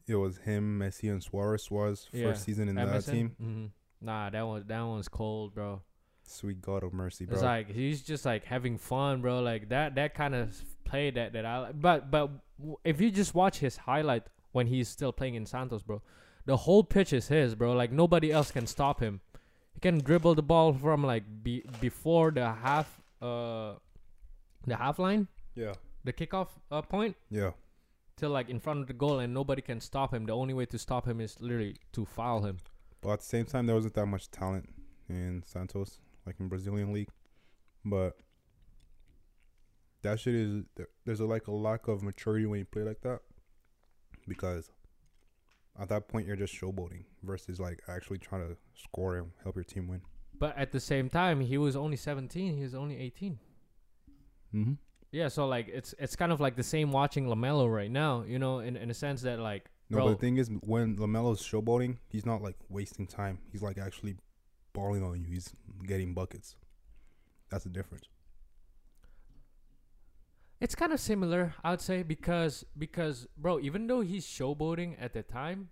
it 0.07 0.16
was 0.16 0.38
him, 0.38 0.78
Messi, 0.78 1.11
and 1.11 1.22
Suarez 1.22 1.70
was 1.70 2.09
Yeah. 2.12 2.26
first 2.28 2.44
season 2.44 2.68
in 2.68 2.74
that 2.76 2.88
MSN? 2.88 3.12
team. 3.12 3.37
Mhm. 3.42 3.70
Nah, 4.00 4.28
that 4.30 4.42
one 4.46 4.64
that 4.66 4.83
one's 4.83 5.09
cold, 5.09 5.54
bro. 5.54 5.80
Sweet 6.26 6.61
God 6.62 6.83
of 6.85 6.92
mercy, 6.92 7.24
bro. 7.26 7.35
It's 7.35 7.42
like 7.42 7.68
he's 7.70 8.02
just 8.02 8.24
like 8.26 8.44
having 8.44 8.76
fun, 8.78 9.22
bro. 9.22 9.40
Like 9.40 9.68
that 9.70 9.94
that 9.96 10.14
kind 10.14 10.35
of 10.35 10.54
play 10.94 11.11
that 11.11 11.33
that 11.33 11.44
I 11.44 11.59
like. 11.59 11.80
But 11.80 12.11
but 12.11 12.30
w- 12.59 12.78
if 12.85 13.00
you 13.00 13.11
just 13.11 13.35
watch 13.35 13.59
his 13.59 13.76
highlight 13.76 14.24
when 14.52 14.66
he's 14.66 14.88
still 14.88 15.12
playing 15.12 15.35
in 15.35 15.46
Santos, 15.46 15.83
bro, 15.83 16.02
the 16.46 16.57
whole 16.57 16.85
pitch 16.85 17.12
is 17.12 17.28
his, 17.28 17.54
bro. 17.54 17.72
Like 17.72 17.92
nobody 17.92 18.30
else 18.30 18.50
can 18.50 18.66
stop 18.66 19.00
him. 19.00 19.20
He 19.74 19.80
can 19.80 19.98
dribble 19.98 20.35
the 20.37 20.42
ball 20.42 20.72
from 20.72 21.04
like 21.04 21.24
be, 21.42 21.64
before 21.80 22.30
the 22.30 22.52
half 22.66 23.00
uh 23.20 23.74
the 24.66 24.76
half 24.76 24.98
line, 24.98 25.28
yeah, 25.54 25.74
the 26.04 26.12
kickoff 26.12 26.48
uh, 26.70 26.83
point 26.83 27.16
yeah. 27.30 27.50
till 28.16 28.30
like 28.30 28.48
in 28.48 28.61
front 28.61 28.80
of 28.80 28.87
the 28.87 28.94
goal, 28.94 29.18
and 29.18 29.35
nobody 29.35 29.62
can 29.62 29.80
stop 29.80 30.14
him. 30.14 30.26
The 30.26 30.37
only 30.42 30.54
way 30.54 30.66
to 30.66 30.78
stop 30.78 31.07
him 31.07 31.20
is 31.20 31.37
literally 31.40 31.76
to 31.92 32.04
foul 32.04 32.42
him. 32.42 32.59
But 33.00 33.11
at 33.14 33.18
the 33.20 33.26
same 33.26 33.44
time, 33.44 33.66
there 33.66 33.76
wasn't 33.76 33.94
that 33.94 34.07
much 34.07 34.30
talent 34.30 34.70
in 35.11 35.42
Santos, 35.44 35.98
like 36.24 36.37
in 36.40 36.48
Brazilian 36.48 36.92
league. 36.94 37.11
But 37.85 38.16
that 40.05 40.21
shit 40.21 40.35
is 40.35 40.62
there's 41.05 41.21
a, 41.21 41.25
like 41.25 41.49
a 41.49 41.53
lack 41.53 41.88
of 41.88 42.03
maturity 42.03 42.47
when 42.47 42.61
you 42.61 42.64
play 42.64 42.83
like 42.83 43.01
that, 43.01 43.21
because 44.29 44.71
at 45.81 45.88
that 45.88 46.09
point 46.09 46.27
you're 46.27 46.37
just 46.37 46.55
showboating 46.55 47.05
versus 47.23 47.59
like 47.59 47.83
actually 47.88 48.19
trying 48.19 48.47
to 48.47 48.57
score 48.75 49.17
and 49.17 49.31
help 49.43 49.57
your 49.57 49.64
team 49.64 49.88
win. 49.88 50.03
But 50.38 50.57
at 50.59 50.73
the 50.73 50.81
same 50.81 51.09
time, 51.09 51.40
he 51.40 51.59
was 51.59 51.75
only 51.75 51.97
17. 51.97 52.57
He 52.57 52.62
was 52.62 52.75
only 52.75 52.99
18. 52.99 53.38
Mm-hmm. 54.55 54.73
Yeah, 55.11 55.29
so 55.29 55.47
like 55.47 55.69
it's 55.69 55.95
it's 55.99 56.17
kind 56.17 56.33
of 56.33 56.40
like 56.40 56.57
the 56.57 56.62
same 56.62 56.93
watching 56.93 57.27
Lamelo 57.27 57.73
right 57.73 57.90
now, 57.90 58.25
you 58.27 58.38
know, 58.38 58.59
in 58.59 58.77
in 58.77 58.90
a 58.90 58.95
sense 58.95 59.23
that 59.23 59.38
like 59.38 59.71
No, 59.88 59.99
bro, 59.99 60.07
but 60.07 60.11
the 60.12 60.19
thing 60.19 60.37
is, 60.38 60.51
when 60.62 60.97
Lamelo's 60.97 61.40
showboating, 61.43 61.99
he's 62.09 62.27
not 62.27 62.43
like 62.43 62.57
wasting 62.69 63.07
time. 63.07 63.38
He's 63.53 63.62
like 63.62 63.79
actually 63.79 64.17
balling 64.73 65.03
on 65.03 65.21
you. 65.21 65.27
He's 65.27 65.55
getting 65.87 66.14
buckets. 66.14 66.57
That's 67.51 67.64
the 67.64 67.71
difference. 67.71 68.09
It's 70.64 70.74
kind 70.74 70.92
of 70.96 71.00
similar, 71.00 71.42
I'd 71.62 71.81
say, 71.88 72.03
because 72.03 72.64
because 72.85 73.27
bro, 73.37 73.55
even 73.68 73.87
though 73.87 74.00
he's 74.00 74.27
showboating 74.27 74.90
at 75.07 75.12
the 75.12 75.22
time, 75.22 75.68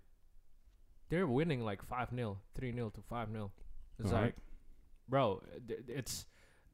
they're 1.09 1.27
winning 1.39 1.61
like 1.69 1.81
five 1.93 2.09
0 2.15 2.37
three 2.55 2.71
0 2.73 2.89
to 2.97 3.01
five 3.01 3.29
0 3.31 3.51
It's 3.99 4.09
Alright. 4.11 4.23
like, 4.25 4.35
bro, 5.09 5.41
th- 5.67 5.79
it's 5.87 6.25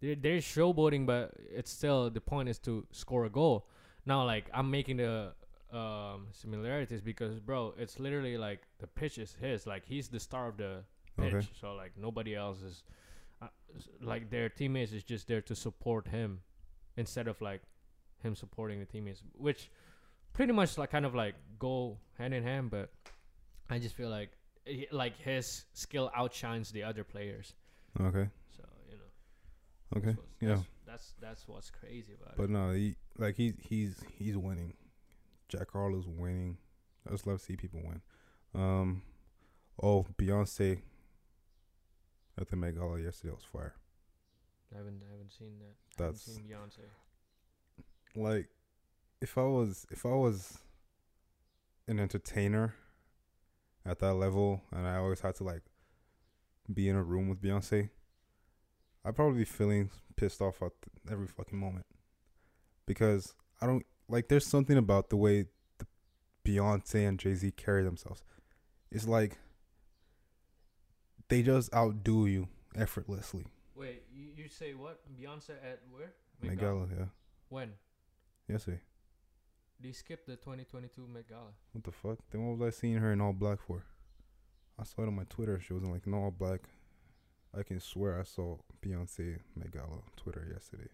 they're, 0.02 0.16
they're 0.16 0.44
showboating, 0.56 1.06
but 1.06 1.32
it's 1.60 1.72
still 1.72 2.10
the 2.10 2.22
point 2.34 2.50
is 2.50 2.60
to 2.60 2.86
score 2.92 3.26
a 3.26 3.30
goal. 3.30 3.68
Now, 4.06 4.26
like 4.34 4.46
I'm 4.54 4.70
making 4.78 4.98
the 4.98 5.34
um, 5.72 6.28
similarities 6.32 7.02
because, 7.02 7.40
bro, 7.40 7.74
it's 7.78 8.00
literally 8.00 8.38
like 8.38 8.62
the 8.80 8.88
pitch 8.88 9.18
is 9.18 9.36
his. 9.40 9.68
Like 9.68 9.84
he's 9.86 10.08
the 10.10 10.20
star 10.20 10.48
of 10.52 10.58
the 10.58 10.84
pitch, 11.18 11.34
Okay. 11.34 11.48
so 11.62 11.74
like 11.74 11.94
nobody 11.98 12.36
else 12.36 12.62
is. 12.62 12.84
Uh, 13.42 13.48
like 14.02 14.30
their 14.30 14.50
teammates 14.50 14.92
is 14.92 15.04
just 15.04 15.28
there 15.28 15.42
to 15.50 15.56
support 15.56 16.08
him, 16.08 16.42
instead 16.98 17.28
of 17.28 17.40
like 17.50 17.62
him 18.22 18.36
supporting 18.36 18.80
the 18.80 18.86
teammates, 18.86 19.24
which 19.38 19.70
pretty 20.34 20.54
much 20.54 20.78
like 20.78 20.92
kind 20.92 21.06
of 21.06 21.16
like 21.16 21.36
go 21.58 21.98
hand 22.18 22.34
in 22.34 22.44
hand. 22.44 22.72
But 22.72 22.92
I 23.70 23.80
just 23.80 23.96
feel 23.96 24.10
like 24.10 24.32
like 24.92 25.18
his 25.18 25.66
skill 25.74 26.12
outshines 26.16 26.72
the 26.72 26.84
other 26.84 27.04
players. 27.04 27.54
Okay. 28.00 28.30
So 28.56 28.64
you 28.90 28.98
know. 28.98 29.98
Okay. 29.98 30.18
that's 30.18 30.42
Yeah. 30.42 30.50
That's, 30.50 30.68
that's 30.86 31.14
that's 31.22 31.48
what's 31.48 31.70
crazy 31.70 32.14
about 32.14 32.36
But 32.36 32.44
it. 32.44 32.48
But 32.48 32.50
no, 32.52 32.72
he 32.72 32.96
like 33.18 33.36
he's 33.36 33.54
he's 33.60 34.04
he's 34.18 34.38
winning. 34.38 34.74
Jack 35.48 35.72
Harlow's 35.72 36.08
winning. 36.08 36.58
I 37.08 37.12
just 37.12 37.26
love 37.26 37.40
to 37.40 37.44
see 37.44 37.56
people 37.56 37.82
win. 37.84 38.02
Um, 38.54 39.02
oh 39.82 40.06
Beyonce 40.18 40.82
at 42.40 42.50
the 42.50 42.56
Met 42.56 42.76
Gala 42.76 43.00
yesterday 43.00 43.34
was 43.34 43.44
fire. 43.44 43.74
I 44.74 44.78
haven't 44.78 45.02
I 45.08 45.12
haven't 45.12 45.32
seen 45.32 45.60
that. 45.60 45.76
I 46.00 46.04
haven't 46.04 46.16
That's 46.16 46.22
seen 46.22 46.44
Beyonce. 46.44 46.86
Like 48.16 48.48
if 49.22 49.38
I 49.38 49.44
was 49.44 49.86
if 49.92 50.06
I 50.06 50.10
was 50.10 50.60
an 51.88 52.00
entertainer 52.00 52.76
at 53.86 54.00
that 54.00 54.14
level 54.14 54.62
and 54.72 54.88
I 54.88 54.98
always 54.98 55.22
had 55.22 55.36
to 55.36 55.44
like 55.44 55.64
be 56.72 56.88
in 56.88 56.96
a 56.96 57.04
room 57.04 57.30
with 57.30 57.42
Beyonce, 57.42 57.90
I'd 59.04 59.16
probably 59.16 59.40
be 59.40 59.46
feeling 59.46 59.90
pissed 60.16 60.42
off 60.42 60.62
at 60.62 60.72
every 61.12 61.28
fucking 61.28 61.58
moment. 61.58 61.86
Because 62.86 63.34
I 63.62 63.66
don't 63.66 63.86
like 64.08 64.28
there's 64.28 64.46
something 64.46 64.78
about 64.78 65.10
the 65.10 65.18
way 65.18 65.46
the 65.78 65.88
Beyonce 66.46 67.08
and 67.08 67.20
Jay 67.20 67.36
Z 67.36 67.52
carry 67.52 67.84
themselves. 67.84 68.24
It's 68.92 69.08
like 69.08 69.38
they 71.28 71.44
just 71.44 71.74
outdo 71.74 72.26
you 72.26 72.48
effortlessly. 72.76 73.46
Wait, 73.76 74.04
you, 74.12 74.28
you 74.36 74.50
say 74.50 74.74
what? 74.74 75.00
Beyonce 75.10 75.52
at 75.52 75.82
where? 75.92 76.14
Met 76.42 76.52
Met 76.52 76.60
Gala. 76.60 76.88
Gala, 76.88 76.88
yeah. 76.98 77.06
When? 77.50 77.72
Yesterday. 78.50 78.82
They 79.80 79.92
skipped 79.92 80.26
the 80.26 80.36
2022 80.36 81.08
Met 81.08 81.30
Gala. 81.30 81.52
What 81.72 81.84
the 81.84 81.92
fuck? 81.92 82.18
Then 82.32 82.48
what 82.48 82.58
was 82.58 82.68
I 82.68 82.76
seeing 82.76 82.96
her 82.96 83.14
in 83.14 83.22
all 83.22 83.32
black 83.32 83.60
for? 83.62 83.86
I 84.80 84.84
saw 84.84 85.04
it 85.04 85.08
on 85.08 85.16
my 85.16 85.26
Twitter. 85.30 85.60
She 85.60 85.72
was 85.74 85.84
in 85.84 85.92
like 85.92 86.08
in 86.08 86.16
all 86.16 86.32
black. 86.32 86.62
I 87.56 87.62
can 87.62 87.80
swear 87.80 88.20
I 88.20 88.24
saw 88.24 88.58
Beyonce 88.84 89.38
Met 89.56 89.72
Gala 89.72 89.92
on 89.92 90.02
Twitter 90.18 90.48
yesterday. 90.52 90.90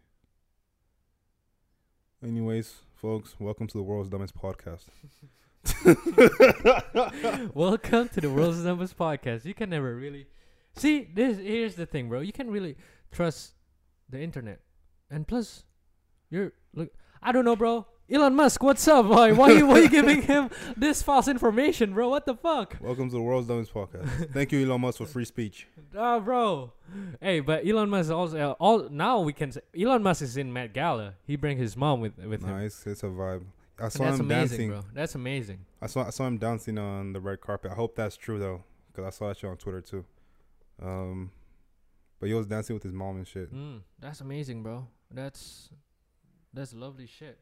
Anyways, 2.22 2.76
folks, 2.94 3.38
welcome 3.40 3.68
to 3.68 3.78
the 3.78 3.84
world's 3.84 4.10
dumbest 4.10 4.36
podcast. 4.36 4.88
Welcome 7.56 8.10
to 8.10 8.22
the 8.22 8.30
World's 8.30 8.64
Dumbest 8.64 8.98
Podcast. 8.98 9.46
You 9.46 9.56
can 9.56 9.72
never 9.72 9.96
really 9.96 10.28
see 10.76 11.10
this. 11.12 11.40
Here's 11.40 11.74
the 11.74 11.88
thing, 11.88 12.08
bro. 12.08 12.20
You 12.20 12.32
can 12.32 12.52
really 12.52 12.76
trust 13.12 13.54
the 14.10 14.22
internet, 14.22 14.60
and 15.10 15.28
plus, 15.28 15.64
you're 16.30 16.54
look. 16.76 16.92
I 17.26 17.32
don't 17.32 17.44
know, 17.44 17.56
bro. 17.56 17.88
Elon 18.08 18.36
Musk, 18.36 18.62
what's 18.62 18.88
up? 18.88 19.08
Why? 19.08 19.32
Why 19.32 19.50
you? 19.50 19.66
Why 19.66 19.80
you 19.80 19.90
giving 19.90 20.22
him 20.22 20.52
this 20.78 21.02
false 21.02 21.28
information, 21.28 21.96
bro? 21.96 22.08
What 22.08 22.28
the 22.28 22.36
fuck? 22.36 22.78
welcome 22.80 23.10
to 23.10 23.16
the 23.16 23.22
world's 23.22 23.48
dumbest 23.48 23.74
podcast. 23.74 24.32
Thank 24.32 24.52
you, 24.52 24.64
Elon 24.64 24.82
Musk, 24.82 25.00
for 25.00 25.08
free 25.08 25.26
speech. 25.26 25.66
Ah, 25.98 26.20
bro. 26.20 26.72
Hey, 27.20 27.40
but 27.40 27.68
Elon 27.68 27.90
Musk 27.90 28.12
also 28.12 28.52
uh, 28.52 28.56
all 28.60 28.90
now 28.90 29.22
we 29.22 29.34
can 29.34 29.52
say 29.52 29.62
Elon 29.76 30.04
Musk 30.04 30.22
is 30.22 30.38
in 30.38 30.54
Met 30.54 30.72
Gala. 30.72 31.16
He 31.26 31.36
bring 31.36 31.58
his 31.58 31.76
mom 31.76 32.00
with 32.00 32.16
with 32.20 32.44
him. 32.44 32.50
Nice, 32.52 32.86
it's 32.86 33.02
a 33.02 33.08
vibe. 33.08 33.46
I 33.80 33.90
saw 33.90 34.04
that's 34.04 34.20
him 34.20 34.26
amazing, 34.28 34.30
dancing. 34.30 34.70
bro. 34.70 34.82
That's 34.94 35.16
amazing. 35.16 35.66
I 35.82 35.88
saw 35.88 36.06
I 36.06 36.12
saw 36.12 36.28
him 36.28 36.38
dancing 36.38 36.78
on 36.78 37.14
the 37.14 37.20
red 37.20 37.42
carpet. 37.42 37.72
I 37.72 37.74
hope 37.74 37.96
that's 37.96 38.18
true 38.18 38.38
though, 38.38 38.64
because 38.92 39.04
I 39.04 39.10
saw 39.18 39.30
that 39.30 39.38
shit 39.38 39.50
on 39.50 39.58
Twitter 39.58 39.82
too. 39.82 40.06
Um, 40.80 41.32
but 42.20 42.28
he 42.28 42.36
was 42.36 42.46
dancing 42.46 42.76
with 42.76 42.84
his 42.84 42.94
mom 42.94 43.16
and 43.18 43.28
shit. 43.28 43.52
Mm, 43.52 43.82
that's 44.00 44.22
amazing, 44.22 44.62
bro. 44.62 44.88
That's 45.10 45.70
that's 46.56 46.74
lovely 46.74 47.08
shit, 47.08 47.40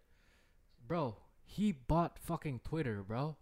bro. 0.88 1.16
He 1.46 1.72
bought 1.72 2.18
fucking 2.20 2.62
Twitter, 2.64 3.04
bro. 3.04 3.38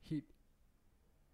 He, 0.00 0.22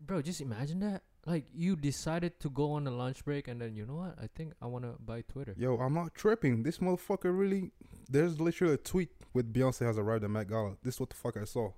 bro, 0.01 0.23
just 0.23 0.41
imagine 0.41 0.81
that. 0.81 1.03
Like 1.27 1.47
you 1.53 1.75
decided 1.75 2.39
to 2.41 2.51
go 2.51 2.73
on 2.73 2.87
a 2.87 2.91
lunch 2.91 3.25
break, 3.25 3.49
and 3.49 3.61
then 3.61 3.75
you 3.75 3.85
know 3.85 3.97
what? 3.97 4.15
I 4.23 4.29
think 4.35 4.53
I 4.63 4.67
wanna 4.67 4.95
buy 5.05 5.23
Twitter. 5.23 5.55
Yo, 5.59 5.77
I'm 5.77 5.93
not 5.93 6.15
tripping. 6.15 6.63
This 6.63 6.79
motherfucker 6.79 7.37
really. 7.37 7.73
There's 8.09 8.41
literally 8.41 8.75
a 8.75 8.77
tweet 8.77 9.11
with 9.35 9.53
Beyonce 9.53 9.85
has 9.85 9.99
arrived 9.99 10.23
at 10.23 10.31
Met 10.31 10.49
Gala. 10.49 10.77
This 10.85 10.95
is 10.95 11.01
what 11.01 11.11
the 11.11 11.17
fuck 11.17 11.37
I 11.37 11.43
saw. 11.45 11.73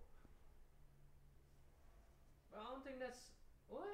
I 2.55 2.63
don't 2.63 2.85
think 2.85 3.01
that's 3.01 3.31
what. 3.69 3.87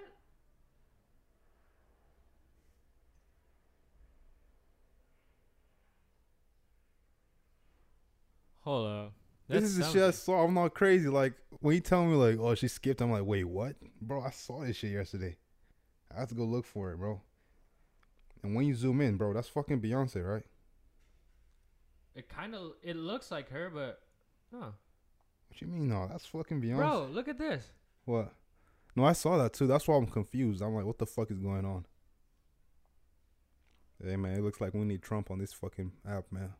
Hold 8.64 8.86
up. 8.88 9.12
this 9.48 9.60
That's 9.60 9.72
is 9.72 9.78
the 9.78 9.92
shit 9.92 10.02
I 10.02 10.10
saw. 10.10 10.44
I'm 10.44 10.54
not 10.54 10.74
crazy. 10.74 11.08
Like 11.08 11.34
when 11.60 11.74
you 11.74 11.80
tell 11.80 12.04
me 12.04 12.14
like, 12.16 12.38
oh, 12.40 12.54
she 12.54 12.68
skipped. 12.68 13.00
I'm 13.00 13.10
like, 13.10 13.24
wait, 13.24 13.44
what, 13.44 13.76
bro? 14.00 14.22
I 14.22 14.30
saw 14.30 14.64
this 14.64 14.76
shit 14.76 14.92
yesterday. 14.92 15.36
I 16.14 16.20
have 16.20 16.28
to 16.28 16.34
go 16.34 16.44
look 16.44 16.64
for 16.64 16.92
it, 16.92 16.98
bro. 16.98 17.20
And 18.42 18.54
when 18.54 18.66
you 18.66 18.74
zoom 18.74 19.00
in, 19.00 19.16
bro, 19.16 19.32
that's 19.32 19.48
fucking 19.48 19.80
Beyonce, 19.80 20.26
right? 20.26 20.42
It 22.14 22.28
kind 22.28 22.54
of 22.54 22.72
it 22.82 22.96
looks 22.96 23.30
like 23.30 23.50
her, 23.50 23.70
but 23.70 24.00
huh. 24.54 24.70
What 25.48 25.60
you 25.60 25.66
mean? 25.66 25.88
No, 25.88 26.08
that's 26.08 26.26
fucking 26.26 26.62
Beyonce. 26.62 26.76
Bro, 26.76 27.08
look 27.12 27.28
at 27.28 27.38
this. 27.38 27.66
What? 28.06 28.32
No, 28.96 29.04
I 29.04 29.12
saw 29.12 29.36
that 29.38 29.52
too. 29.52 29.66
That's 29.66 29.86
why 29.86 29.96
I'm 29.96 30.06
confused. 30.06 30.62
I'm 30.62 30.74
like, 30.74 30.84
what 30.84 30.98
the 30.98 31.06
fuck 31.06 31.30
is 31.30 31.38
going 31.38 31.64
on? 31.64 31.84
Hey 34.02 34.16
man, 34.16 34.36
it 34.36 34.42
looks 34.42 34.60
like 34.60 34.74
we 34.74 34.84
need 34.84 35.02
Trump 35.02 35.30
on 35.30 35.38
this 35.38 35.52
fucking 35.52 35.92
app, 36.08 36.30
man. 36.30 36.52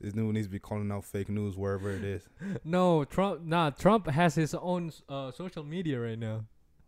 This 0.00 0.12
dude 0.12 0.34
needs 0.34 0.46
to 0.46 0.50
be 0.50 0.58
calling 0.58 0.90
out 0.90 1.04
fake 1.04 1.28
news 1.28 1.56
wherever 1.56 1.90
it 1.90 2.04
is. 2.04 2.28
No, 2.64 3.04
Trump. 3.04 3.42
Nah, 3.42 3.70
Trump 3.70 4.08
has 4.08 4.34
his 4.34 4.54
own 4.54 4.92
uh, 5.08 5.30
social 5.30 5.64
media 5.64 6.00
right 6.00 6.18
now. 6.18 6.44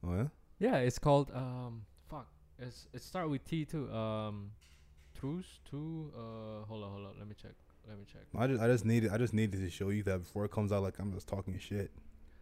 Oh 0.06 0.14
yeah? 0.14 0.26
Yeah, 0.58 0.76
it's 0.78 0.98
called 0.98 1.30
um. 1.34 1.82
Fuck. 2.10 2.28
It's 2.58 2.88
it 2.92 3.02
start 3.02 3.30
with 3.30 3.44
T 3.44 3.64
too. 3.64 3.92
Um, 3.92 4.50
truce 5.18 5.60
to 5.70 6.12
uh. 6.16 6.66
Hold 6.66 6.84
on, 6.84 6.90
hold 6.92 7.06
on. 7.06 7.14
Let 7.18 7.28
me 7.28 7.34
check. 7.40 7.52
Let 7.88 7.98
me 7.98 8.04
check. 8.10 8.22
I 8.36 8.46
just 8.46 8.62
I 8.62 8.66
just 8.66 8.84
needed 8.84 9.10
I 9.12 9.18
just 9.18 9.34
needed 9.34 9.60
to 9.60 9.70
show 9.70 9.90
you 9.90 10.02
that 10.04 10.18
before 10.18 10.44
it 10.44 10.50
comes 10.50 10.72
out 10.72 10.82
like 10.82 10.98
I'm 10.98 11.12
just 11.12 11.28
talking 11.28 11.58
shit. 11.58 11.90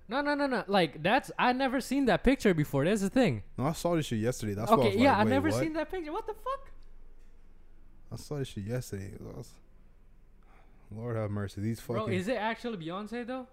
No, 0.09 0.20
no, 0.20 0.35
no, 0.35 0.46
no. 0.46 0.64
Like 0.66 1.03
that's 1.03 1.31
I 1.38 1.53
never 1.53 1.81
seen 1.81 2.07
that 2.07 2.22
picture 2.24 2.55
before. 2.55 2.85
That's 2.85 3.00
the 3.00 3.11
thing. 3.11 3.42
No, 3.57 3.66
I 3.66 3.72
saw 3.72 3.96
this 3.96 4.07
shit 4.07 4.18
yesterday. 4.18 4.55
That's 4.55 4.70
I 4.70 4.74
okay, 4.74 4.88
was 4.88 4.96
yeah, 4.96 5.16
like, 5.16 5.27
I 5.27 5.31
never 5.31 5.48
what? 5.48 5.61
seen 5.61 5.72
that 5.74 5.90
picture. 5.90 6.12
What 6.12 6.27
the 6.27 6.35
fuck? 6.35 6.70
I 8.12 8.16
saw 8.16 8.38
this 8.38 8.48
shit 8.48 8.64
yesterday. 8.64 9.12
It 9.14 9.20
was- 9.20 9.50
Lord 10.90 11.16
have 11.16 11.31
mercy. 11.31 11.61
These 11.61 11.81
fucking 11.81 12.05
Bro, 12.05 12.07
is 12.09 12.29
it 12.29 12.37
actually 12.37 12.77
Beyonce 12.85 13.27
though? 13.27 13.47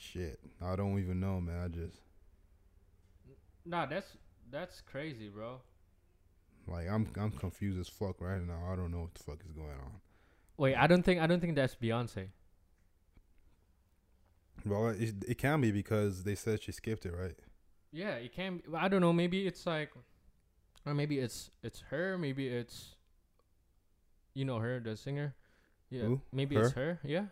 shit. 0.00 0.38
I 0.62 0.74
don't 0.76 0.98
even 0.98 1.20
know, 1.20 1.40
man. 1.40 1.60
I 1.64 1.68
just 1.68 2.00
Nah, 3.64 3.86
that's 3.86 4.16
that's 4.50 4.80
crazy, 4.80 5.28
bro. 5.28 5.60
like 6.66 6.88
I'm 6.88 7.06
I'm 7.18 7.30
confused 7.32 7.78
as 7.78 7.88
fuck 7.88 8.20
right 8.20 8.40
now. 8.42 8.70
I 8.72 8.76
don't 8.76 8.90
know 8.90 9.00
what 9.02 9.14
the 9.14 9.22
fuck 9.22 9.40
is 9.44 9.52
going 9.52 9.68
on. 9.70 10.00
Wait, 10.56 10.74
I 10.74 10.86
don't 10.86 11.02
think 11.02 11.20
I 11.20 11.26
don't 11.26 11.40
think 11.40 11.54
that's 11.56 11.74
Beyonce. 11.76 12.28
Well, 14.64 14.88
it, 14.88 15.14
it 15.26 15.38
can 15.38 15.60
be 15.60 15.70
because 15.70 16.24
they 16.24 16.34
said 16.34 16.62
she 16.62 16.72
skipped 16.72 17.06
it, 17.06 17.12
right? 17.14 17.36
Yeah, 17.92 18.14
it 18.14 18.32
can. 18.34 18.56
Be, 18.58 18.62
I 18.76 18.88
don't 18.88 19.00
know. 19.00 19.12
Maybe 19.12 19.46
it's 19.46 19.64
like, 19.66 19.90
or 20.84 20.94
maybe 20.94 21.18
it's 21.20 21.50
it's 21.62 21.80
her. 21.90 22.18
Maybe 22.18 22.48
it's, 22.48 22.96
you 24.34 24.44
know, 24.44 24.58
her 24.58 24.80
the 24.80 24.96
singer. 24.96 25.34
Yeah, 25.90 26.02
Who? 26.02 26.20
maybe 26.32 26.56
it's 26.56 26.72
her. 26.72 26.98
Yeah, 27.04 27.26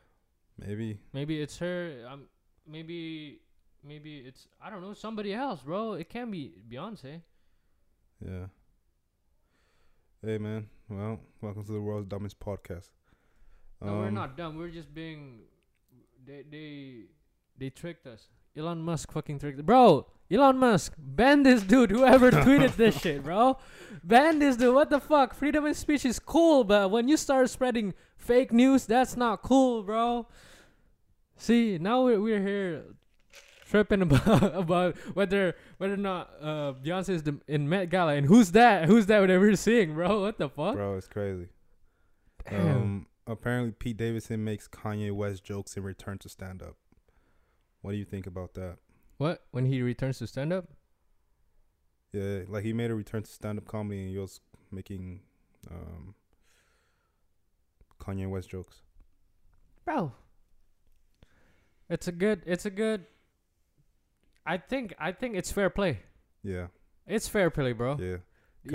Maybe. 0.59 0.99
maybe 1.13 1.41
it's 1.41 1.59
her. 1.59 2.07
Um, 2.11 2.23
maybe 2.67 3.41
maybe 3.85 4.19
it's 4.19 4.49
I 4.63 4.71
don't 4.71 4.81
know 4.81 4.95
somebody 4.95 5.35
else, 5.35 5.63
bro. 5.63 5.93
It 5.95 6.09
can 6.09 6.31
be 6.31 6.55
Beyonce. 6.71 7.21
Yeah. 8.25 8.47
Hey 10.25 10.39
man, 10.39 10.69
well, 10.89 11.21
welcome 11.43 11.65
to 11.65 11.73
the 11.73 11.81
world's 11.81 12.09
dumbest 12.09 12.41
podcast. 12.41 12.89
No, 13.83 13.93
we're 13.99 14.09
Um, 14.09 14.15
not 14.15 14.37
dumb. 14.37 14.57
We're 14.57 14.71
just 14.71 14.95
being. 14.95 15.41
They 16.25 16.43
they 16.51 17.03
they 17.59 17.71
tricked 17.71 18.07
us. 18.07 18.29
Elon 18.57 18.81
Musk 18.81 19.13
fucking 19.13 19.39
tricked. 19.39 19.65
Bro, 19.67 20.07
Elon 20.31 20.59
Musk, 20.59 20.95
ban 20.99 21.43
this 21.43 21.63
dude. 21.63 21.91
Whoever 21.91 22.31
tweeted 22.33 22.77
this 22.77 23.01
shit, 23.01 23.23
bro, 23.23 23.59
ban 24.03 24.39
this 24.39 24.57
dude. 24.57 24.75
What 24.75 24.91
the 24.91 25.01
fuck? 25.01 25.35
Freedom 25.35 25.65
of 25.65 25.77
speech 25.77 26.05
is 26.05 26.19
cool, 26.19 26.65
but 26.65 26.91
when 26.91 27.09
you 27.09 27.17
start 27.17 27.49
spreading 27.51 27.95
fake 28.17 28.53
news, 28.53 28.87
that's 28.87 29.17
not 29.17 29.43
cool, 29.43 29.83
bro. 29.83 30.27
See, 31.37 31.79
now 31.79 32.05
we're 32.05 32.21
we're 32.21 32.41
here 32.41 32.85
tripping 33.69 34.03
about 34.03 34.57
about 34.57 34.97
whether 35.15 35.55
whether 35.79 35.95
or 35.95 35.99
not 35.99 36.31
uh 36.41 36.73
Beyonce 36.83 37.11
is 37.11 37.23
the, 37.23 37.39
in 37.47 37.69
Met 37.69 37.91
Gala 37.91 38.15
and 38.15 38.27
who's 38.27 38.53
that? 38.53 38.87
Who's 38.87 39.07
that? 39.07 39.21
Whatever 39.21 39.47
we're 39.47 39.57
seeing, 39.57 39.95
bro. 39.95 40.23
What 40.23 40.39
the 40.39 40.49
fuck? 40.49 40.75
Bro, 40.75 40.97
it's 40.97 41.09
crazy. 41.09 41.49
Damn. 42.49 42.77
Um, 42.77 43.07
apparently 43.27 43.73
Pete 43.73 43.97
Davidson 43.97 44.45
makes 44.45 44.69
Kanye 44.69 45.13
West 45.13 45.45
jokes 45.45 45.77
in 45.77 45.83
return 45.83 46.19
to 46.19 46.29
stand 46.29 46.63
up. 46.63 46.77
What 47.83 47.93
do 47.93 47.99
you 47.99 48.05
think 48.05 48.27
about 48.27 48.55
that? 48.55 48.79
What 49.19 49.45
when 49.51 49.67
he 49.67 49.83
returns 49.83 50.19
to 50.19 50.27
stand 50.27 50.53
up? 50.53 50.67
Yeah, 52.13 52.41
like 52.49 52.65
he 52.65 52.73
made 52.73 52.91
a 52.91 52.95
return 52.95 53.23
to 53.23 53.31
stand 53.31 53.59
up 53.59 53.67
comedy 53.67 54.01
and 54.01 54.11
he 54.11 54.19
was 54.19 54.41
making 54.71 55.21
um 55.71 56.15
Kanye 58.01 58.29
West 58.29 58.51
jokes. 58.51 58.83
bro. 59.85 60.13
It's 61.89 62.09
a 62.09 62.13
good. 62.13 62.43
It's 62.47 62.67
a 62.67 62.71
good. 62.71 63.07
I 64.45 64.57
think. 64.59 64.95
I 64.99 65.13
think 65.13 65.37
it's 65.37 65.53
fair 65.53 65.71
play. 65.71 66.01
Yeah, 66.43 66.67
It's 67.07 67.27
fair 67.29 67.51
play, 67.51 67.73
bro. 67.73 67.97
yeah. 68.01 68.17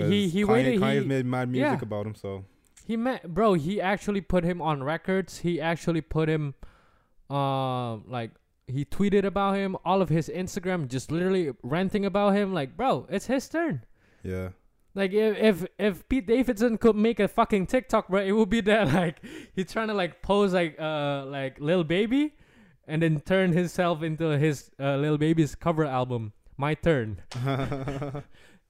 he 0.08 0.27
he 0.30 0.43
Kanye, 0.43 0.47
waited. 0.47 0.80
Kanye's 0.82 1.01
he, 1.04 1.08
made 1.08 1.25
mad 1.25 1.49
music 1.49 1.80
yeah. 1.80 1.84
about 1.84 2.06
him, 2.06 2.15
so 2.15 2.45
he 2.86 2.97
met, 2.97 3.34
bro. 3.34 3.54
He 3.54 3.80
actually 3.82 4.21
put 4.21 4.43
him 4.43 4.62
on 4.62 4.84
records. 4.84 5.39
He 5.39 5.60
actually 5.62 6.01
put 6.01 6.27
him, 6.30 6.54
um, 7.30 8.04
like 8.08 8.32
he 8.71 8.86
tweeted 8.86 9.23
about 9.25 9.55
him. 9.55 9.75
All 9.86 10.01
of 10.01 10.10
his 10.10 10.29
Instagram 10.29 10.88
just 10.88 11.12
literally 11.12 11.51
ranting 11.63 12.05
about 12.05 12.34
him. 12.36 12.53
Like, 12.53 12.75
bro, 12.75 13.07
it's 13.10 13.27
his 13.27 13.47
turn. 13.49 13.84
yeah, 14.23 14.49
Like 14.95 15.12
if 15.13 15.38
if 15.38 15.65
if 15.79 16.07
Pete 16.10 16.27
Davidson 16.27 16.77
could 16.77 16.95
make 16.95 17.19
a 17.19 17.27
fucking 17.27 17.67
TikTok, 17.67 18.07
bro, 18.10 18.21
it 18.21 18.31
would 18.34 18.49
be 18.49 18.62
that 18.62 18.91
like 19.01 19.17
he's 19.55 19.71
trying 19.71 19.88
to 19.88 19.93
like 19.93 20.21
pose 20.21 20.53
like 20.53 20.75
uh 20.79 21.25
like 21.27 21.60
Lil 21.60 21.84
Baby, 21.84 22.34
and 22.88 23.01
then 23.01 23.19
turn 23.21 23.51
himself 23.53 24.03
into 24.03 24.38
his 24.38 24.71
uh, 24.79 24.97
Lil 24.97 25.17
Baby's 25.17 25.55
cover 25.55 25.86
album. 25.86 26.34
My 26.57 26.73
turn. 26.75 27.21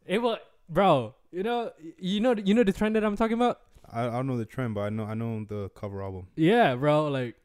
It 0.05 0.17
will, 0.21 0.37
bro. 0.67 1.13
You 1.31 1.43
know, 1.43 1.71
you 1.97 2.19
know, 2.19 2.35
you 2.35 2.53
know 2.53 2.63
the 2.63 2.73
trend 2.73 2.95
that 2.95 3.03
I'm 3.03 3.15
talking 3.15 3.35
about. 3.35 3.59
I 3.91 4.07
I 4.07 4.11
don't 4.11 4.27
know 4.27 4.37
the 4.37 4.45
trend, 4.45 4.73
but 4.75 4.81
I 4.81 4.89
know 4.89 5.05
I 5.05 5.13
know 5.13 5.45
the 5.47 5.69
cover 5.75 6.01
album. 6.01 6.27
Yeah, 6.35 6.75
bro. 6.75 7.07
Like, 7.07 7.35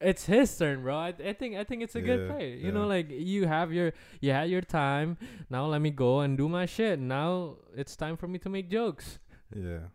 it's 0.00 0.24
his 0.26 0.56
turn, 0.56 0.82
bro. 0.82 0.96
I, 0.96 1.08
I 1.08 1.32
think 1.32 1.56
I 1.56 1.64
think 1.64 1.82
it's 1.82 1.94
a 1.94 2.00
good 2.00 2.28
play. 2.30 2.52
You 2.52 2.66
yeah. 2.66 2.70
know, 2.70 2.86
like 2.86 3.10
you 3.10 3.46
have 3.46 3.72
your 3.72 3.92
you 4.20 4.32
had 4.32 4.48
your 4.48 4.62
time. 4.62 5.18
Now 5.48 5.66
let 5.66 5.80
me 5.80 5.90
go 5.90 6.20
and 6.20 6.36
do 6.38 6.48
my 6.48 6.66
shit. 6.66 6.98
Now 6.98 7.56
it's 7.76 7.96
time 7.96 8.16
for 8.16 8.26
me 8.26 8.38
to 8.40 8.48
make 8.48 8.70
jokes. 8.70 9.18
Yeah, 9.54 9.88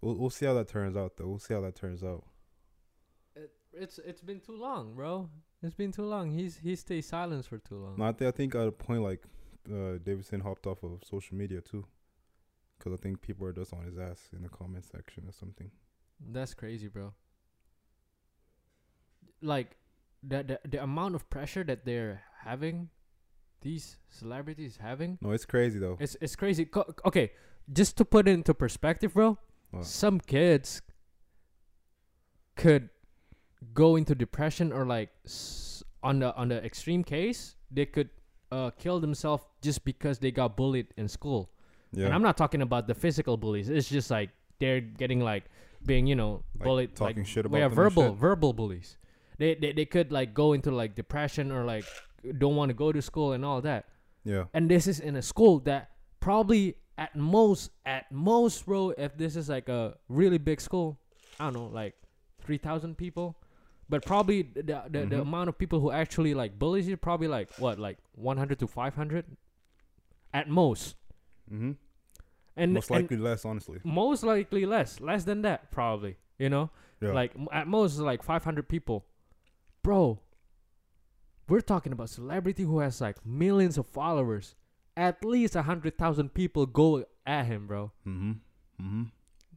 we'll 0.00 0.16
we'll 0.16 0.30
see 0.30 0.46
how 0.46 0.54
that 0.54 0.68
turns 0.68 0.96
out, 0.96 1.16
though. 1.16 1.28
We'll 1.28 1.38
see 1.38 1.54
how 1.54 1.60
that 1.60 1.76
turns 1.76 2.02
out. 2.02 2.24
It, 3.36 3.52
it's 3.72 3.98
it's 3.98 4.22
been 4.22 4.40
too 4.40 4.56
long, 4.56 4.94
bro. 4.94 5.28
It's 5.62 5.74
been 5.74 5.92
too 5.92 6.04
long. 6.04 6.32
He's 6.32 6.58
he 6.58 6.74
stays 6.74 7.06
silent 7.06 7.46
for 7.46 7.58
too 7.58 7.76
long. 7.76 7.94
No, 7.98 8.06
I 8.06 8.12
think 8.12 8.28
I 8.28 8.36
think 8.36 8.54
at 8.54 8.66
a 8.66 8.72
point 8.72 9.02
like 9.02 9.22
uh, 9.72 9.98
Davidson 10.02 10.40
hopped 10.40 10.66
off 10.66 10.82
of 10.82 11.02
social 11.04 11.36
media 11.36 11.60
too, 11.60 11.84
because 12.78 12.92
I 12.92 12.96
think 12.96 13.20
people 13.20 13.46
are 13.46 13.52
just 13.52 13.72
on 13.72 13.84
his 13.84 13.98
ass 13.98 14.30
in 14.34 14.42
the 14.42 14.48
comment 14.48 14.84
section 14.84 15.24
or 15.28 15.32
something. 15.32 15.70
That's 16.18 16.54
crazy, 16.54 16.88
bro. 16.88 17.12
Like 19.42 19.76
the 20.22 20.42
the 20.42 20.60
the 20.68 20.82
amount 20.82 21.14
of 21.14 21.28
pressure 21.30 21.64
that 21.64 21.84
they're 21.84 22.22
having, 22.44 22.88
these 23.60 23.98
celebrities 24.08 24.78
having. 24.80 25.18
No, 25.20 25.32
it's 25.32 25.44
crazy 25.44 25.78
though. 25.78 25.96
It's 26.00 26.16
it's 26.20 26.36
crazy. 26.36 26.64
Co- 26.64 26.94
okay, 27.04 27.32
just 27.72 27.96
to 27.98 28.04
put 28.04 28.28
it 28.28 28.32
into 28.32 28.54
perspective, 28.54 29.14
bro. 29.14 29.38
What? 29.70 29.84
Some 29.84 30.20
kids 30.20 30.82
could 32.56 32.88
go 33.74 33.96
into 33.96 34.14
depression 34.14 34.72
or 34.72 34.84
like 34.86 35.10
s- 35.24 35.82
on 36.02 36.18
the 36.20 36.34
on 36.36 36.48
the 36.48 36.62
extreme 36.64 37.02
case, 37.04 37.56
they 37.70 37.86
could 37.86 38.10
uh 38.50 38.70
kill 38.78 39.00
themselves 39.00 39.44
just 39.62 39.84
because 39.84 40.18
they 40.18 40.30
got 40.30 40.56
bullied 40.56 40.88
in 40.96 41.08
school. 41.08 41.50
Yeah, 41.92 42.06
And 42.06 42.14
I'm 42.14 42.22
not 42.22 42.36
talking 42.36 42.62
about 42.62 42.86
the 42.86 42.94
physical 42.94 43.36
bullies. 43.36 43.68
It's 43.68 43.88
just 43.88 44.10
like 44.10 44.30
they're 44.58 44.80
getting 44.80 45.20
like 45.20 45.44
being, 45.84 46.06
you 46.06 46.14
know, 46.16 46.42
Like, 46.58 46.64
bullied 46.64 46.94
talking 46.96 47.16
like, 47.18 47.26
shit 47.26 47.44
yeah, 47.44 47.48
about 47.48 47.62
and 47.62 47.74
verbal 47.74 48.14
verbal 48.14 48.52
bullies. 48.52 48.96
They, 49.38 49.54
they 49.54 49.72
they 49.72 49.84
could 49.86 50.12
like 50.12 50.34
go 50.34 50.52
into 50.52 50.70
like 50.70 50.94
depression 50.94 51.50
or 51.52 51.64
like 51.64 51.84
don't 52.38 52.56
want 52.56 52.68
to 52.70 52.74
go 52.74 52.92
to 52.92 53.02
school 53.02 53.32
and 53.32 53.44
all 53.44 53.60
that. 53.62 53.86
yeah, 54.24 54.44
And 54.54 54.70
this 54.70 54.86
is 54.86 55.00
in 55.00 55.16
a 55.16 55.22
school 55.22 55.58
that 55.60 55.90
probably 56.20 56.76
at 56.98 57.16
most 57.16 57.70
at 57.86 58.10
most 58.12 58.64
bro 58.66 58.90
if 58.96 59.16
this 59.16 59.34
is 59.36 59.48
like 59.48 59.68
a 59.68 59.96
really 60.08 60.38
big 60.38 60.60
school, 60.60 60.98
I 61.40 61.44
don't 61.44 61.54
know, 61.54 61.66
like 61.66 61.94
3000 62.44 62.96
people, 62.96 63.36
but 63.88 64.04
probably 64.04 64.42
the 64.42 64.62
the, 64.62 65.00
the 65.06 65.16
Mhm. 65.16 65.22
amount 65.22 65.48
of 65.48 65.58
people 65.58 65.80
who 65.80 65.90
actually 65.90 66.34
like 66.34 66.58
bullies 66.58 66.86
you 66.86 66.96
probably 66.96 67.28
like 67.28 67.48
what 67.58 67.78
like 67.78 67.98
100 68.14 68.58
to 68.60 68.66
500 68.66 69.24
at 70.34 70.48
most. 70.48 70.96
mm-hmm. 71.50 71.72
And 72.54 72.74
most 72.74 72.90
and 72.90 73.00
likely 73.02 73.16
less, 73.16 73.44
honestly. 73.46 73.80
most 73.82 74.22
likely 74.22 74.66
less, 74.66 75.00
less 75.00 75.24
than 75.24 75.40
that 75.42 75.70
probably, 75.70 76.16
you 76.38 76.50
know? 76.50 76.68
Yeah, 77.00 77.12
Like 77.12 77.32
m- 77.34 77.48
at 77.50 77.66
most 77.66 77.98
like 77.98 78.22
500 78.22 78.68
people. 78.68 79.06
Bro, 79.82 80.20
we're 81.48 81.60
talking 81.60 81.92
about 81.92 82.08
celebrity 82.08 82.62
who 82.62 82.78
has 82.78 83.00
like 83.00 83.24
millions 83.26 83.76
of 83.78 83.86
followers. 83.86 84.54
At 84.96 85.24
least 85.24 85.54
a 85.54 85.60
100,000 85.60 86.34
people 86.34 86.66
go 86.66 87.04
at 87.26 87.46
him, 87.46 87.66
bro. 87.66 87.92
mm-hmm, 88.06 88.32
mm-hmm. 88.80 89.02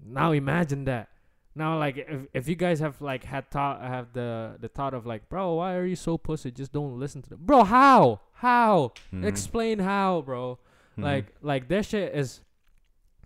Now 0.07 0.31
imagine 0.31 0.85
that. 0.85 1.09
Now 1.57 1.79
like 1.79 1.97
if 1.97 2.27
if 2.33 2.47
you 2.49 2.55
guys 2.55 2.79
have 2.79 2.99
like 3.01 3.23
had 3.23 3.49
thought 3.49 3.81
have 3.81 4.11
the 4.11 4.57
the 4.59 4.67
thought 4.67 4.93
of 4.93 5.05
like, 5.05 5.29
bro, 5.29 5.53
why 5.53 5.75
are 5.75 5.85
you 5.85 5.95
so 5.95 6.17
pussy? 6.17 6.51
Just 6.51 6.73
don't 6.73 6.99
listen 6.99 7.21
to 7.21 7.29
them. 7.29 7.39
Bro, 7.41 7.63
how? 7.65 8.19
How? 8.33 8.91
Mhm. 9.13 9.25
Explain 9.25 9.79
how, 9.79 10.21
bro. 10.21 10.59
Mhm. 10.97 11.03
Like 11.03 11.25
like 11.41 11.67
this 11.69 11.88
shit 11.88 12.13
is 12.13 12.41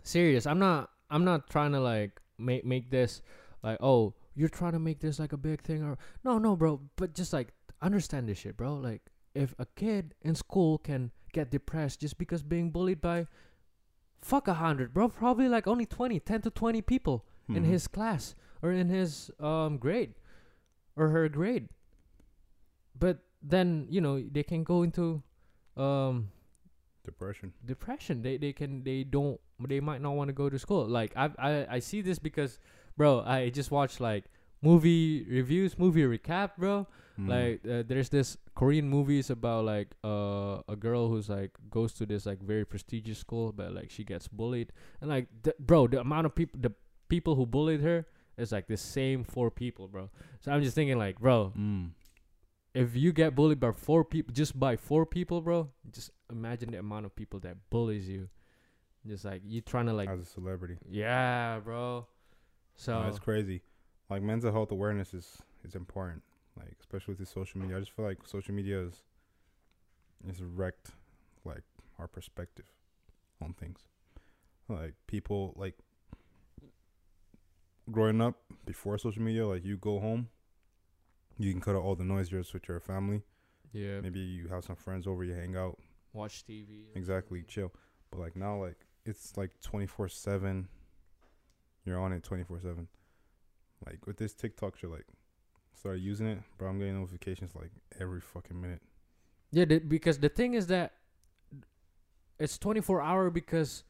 serious. 0.03 0.45
I'm 0.45 0.59
not 0.59 0.91
I'm 1.09 1.25
not 1.25 1.49
trying 1.49 1.71
to 1.71 1.79
like 1.79 2.21
make 2.38 2.63
make 2.65 2.91
this 2.91 3.21
like 3.63 3.79
oh 3.81 4.13
you're 4.39 4.47
trying 4.58 4.71
to 4.71 4.80
make 4.80 4.99
this 4.99 5.19
like 5.19 5.34
a 5.34 5.38
big 5.38 5.62
thing 5.62 5.84
or 5.84 5.97
no 6.23 6.38
no 6.38 6.56
bro 6.56 6.80
but 6.95 7.13
just 7.13 7.34
like 7.34 7.49
understand 7.82 8.28
this 8.30 8.38
shit 8.39 8.56
bro 8.56 8.73
like 8.75 9.02
if 9.36 9.54
a 9.60 9.65
kid 9.75 10.13
in 10.21 10.34
school 10.34 10.78
can 10.78 11.12
get 11.34 11.52
depressed 11.52 11.99
just 11.99 12.17
because 12.17 12.41
being 12.43 12.71
bullied 12.71 13.02
by 13.02 13.28
fuck 14.21 14.47
a 14.47 14.54
hundred 14.54 14.93
bro 14.93 15.08
probably 15.10 15.47
like 15.49 15.67
only 15.67 15.86
20 15.86 16.19
10 16.19 16.41
to 16.41 16.49
20 16.49 16.82
people 16.82 17.25
in 17.49 17.63
Mhm. 17.63 17.67
his 17.75 17.88
class 17.88 18.34
or 18.62 18.71
in 18.71 18.88
his 18.89 19.30
um 19.39 19.78
grade 19.78 20.13
or 20.95 21.10
her 21.10 21.28
grade 21.30 21.67
but 22.97 23.19
then 23.41 23.88
you 23.89 24.02
know 24.02 24.21
they 24.21 24.43
can 24.43 24.63
go 24.63 24.84
into 24.84 25.21
um 25.78 26.30
depression. 27.06 27.54
depression 27.65 28.21
they 28.21 28.38
they 28.38 28.54
can 28.54 28.84
they 28.84 29.04
don't 29.04 29.39
they 29.67 29.80
might 29.80 30.02
not 30.02 30.15
want 30.15 30.28
to 30.28 30.34
go 30.34 30.49
to 30.49 30.60
school 30.60 30.86
like 30.88 31.12
I, 31.15 31.30
I 31.39 31.52
i 31.78 31.80
see 31.80 32.02
this 32.02 32.19
because 32.19 32.60
bro 32.99 33.12
i 33.25 33.49
just 33.59 33.71
watched 33.71 33.99
like 34.03 34.25
movie 34.62 35.23
reviews 35.38 35.77
movie 35.83 36.03
recap 36.15 36.51
bro 36.57 36.85
Mhm. 37.19 37.27
like 37.35 37.55
uh, 37.67 37.83
there's 37.89 38.09
this 38.17 38.38
korean 38.59 38.88
movies 38.95 39.29
about 39.38 39.65
like 39.65 39.89
uh 40.12 40.62
a 40.73 40.75
girl 40.85 41.03
who's 41.12 41.27
like 41.38 41.51
goes 41.77 41.91
to 41.99 42.05
this 42.12 42.25
like 42.29 42.39
very 42.53 42.65
prestigious 42.73 43.19
school 43.25 43.51
but 43.59 43.73
like 43.77 43.89
she 43.95 44.03
gets 44.12 44.27
bullied 44.39 44.71
and 45.01 45.09
like 45.15 45.27
the, 45.43 45.53
bro 45.59 45.88
the 45.93 45.99
amount 45.99 46.25
of 46.27 46.33
people 46.39 46.57
the 46.67 46.71
people 47.13 47.33
who 47.35 47.45
bullied 47.55 47.81
her 47.89 47.99
is 48.38 48.51
like 48.55 48.67
the 48.67 48.77
same 48.95 49.23
four 49.35 49.49
people 49.51 49.88
bro 49.93 50.09
so 50.39 50.51
i'm 50.51 50.63
just 50.63 50.75
thinking 50.79 50.97
like 51.05 51.19
bro 51.19 51.51
Mm. 51.57 51.91
if 52.73 52.95
you 52.95 53.12
get 53.12 53.35
bullied 53.35 53.59
by 53.59 53.71
four 53.88 54.01
people, 54.13 54.31
just 54.41 54.53
by 54.65 54.73
four 54.77 55.03
people, 55.05 55.41
bro, 55.41 55.59
just 55.91 56.12
imagine 56.31 56.69
the 56.71 56.79
amount 56.79 57.03
of 57.07 57.12
people 57.21 57.39
that 57.45 57.55
bullies 57.73 58.05
you. 58.07 58.29
Just 59.12 59.25
like 59.25 59.41
you 59.43 59.59
trying 59.62 59.88
to 59.88 59.93
like, 59.99 60.07
as 60.07 60.21
a 60.21 60.29
celebrity. 60.38 60.77
yeah, 61.03 61.59
bro. 61.65 62.05
So 62.80 63.02
No, 63.02 63.10
it's 63.10 63.20
crazy. 63.20 63.62
Like 64.10 64.22
mental 64.22 64.54
health 64.54 64.72
awareness 64.72 65.13
is 65.13 65.38
is 65.68 65.76
important. 65.76 66.24
Like 66.58 66.78
especially 66.80 67.12
with 67.12 67.20
the 67.20 67.26
social 67.26 67.60
media. 67.60 67.76
I 67.76 67.80
just 67.82 67.92
feel 67.92 68.06
like 68.06 68.20
social 68.26 68.54
media 68.54 68.80
is 68.80 69.04
is 70.28 70.42
wrecked 70.42 70.92
like 71.44 71.63
our 72.00 72.08
perspective 72.08 72.65
on 73.42 73.54
things. 73.54 73.80
Like 74.69 74.94
people 75.08 75.54
like 75.58 75.75
growing 77.92 78.21
up 78.21 78.36
before 78.65 78.98
social 78.98 79.21
media, 79.23 79.46
like 79.46 79.65
you 79.65 79.75
go 79.75 80.00
home, 80.00 80.30
you 81.38 81.52
can 81.52 81.60
cut 81.60 81.75
out 81.75 81.82
all 81.84 81.96
the 81.96 82.06
noise 82.06 82.30
just 82.30 82.54
with 82.54 82.67
your 82.69 82.80
family. 82.80 83.23
yeah, 83.73 84.00
Maybe 84.00 84.19
you 84.21 84.48
have 84.48 84.63
some 84.63 84.77
friends 84.77 85.06
over, 85.06 85.25
you 85.25 85.34
hang 85.34 85.58
out, 85.58 85.77
watch 86.13 86.46
TV. 86.46 86.86
exactly, 86.96 87.44
chill. 87.46 87.73
But 88.10 88.21
like 88.21 88.36
now, 88.38 88.56
like 88.62 88.77
it's 89.06 89.36
like 89.36 89.52
twenty 89.62 89.86
four 89.86 90.08
seven. 90.08 90.69
You're 91.86 92.00
on 92.00 92.13
it 92.13 92.23
twenty 92.23 92.44
four 92.44 92.60
seven. 92.60 92.88
Like 93.86 94.06
with 94.06 94.17
this 94.17 94.34
TikTok 94.34 94.77
shit, 94.77 94.90
like 94.90 95.06
started 95.73 96.02
using 96.02 96.27
it, 96.27 96.40
bro. 96.58 96.69
I'm 96.69 96.80
getting 96.80 96.96
notifications 97.00 97.56
like 97.56 97.71
every 98.00 98.21
fucking 98.21 98.60
minute. 98.60 98.82
Yeah, 99.52 99.65
the, 99.65 99.80
because 99.80 100.19
the 100.19 100.30
thing 100.30 100.54
is 100.54 100.67
that 100.67 100.94
it's 102.40 102.58
24 102.58 103.02
hour 103.02 103.30
because 103.30 103.84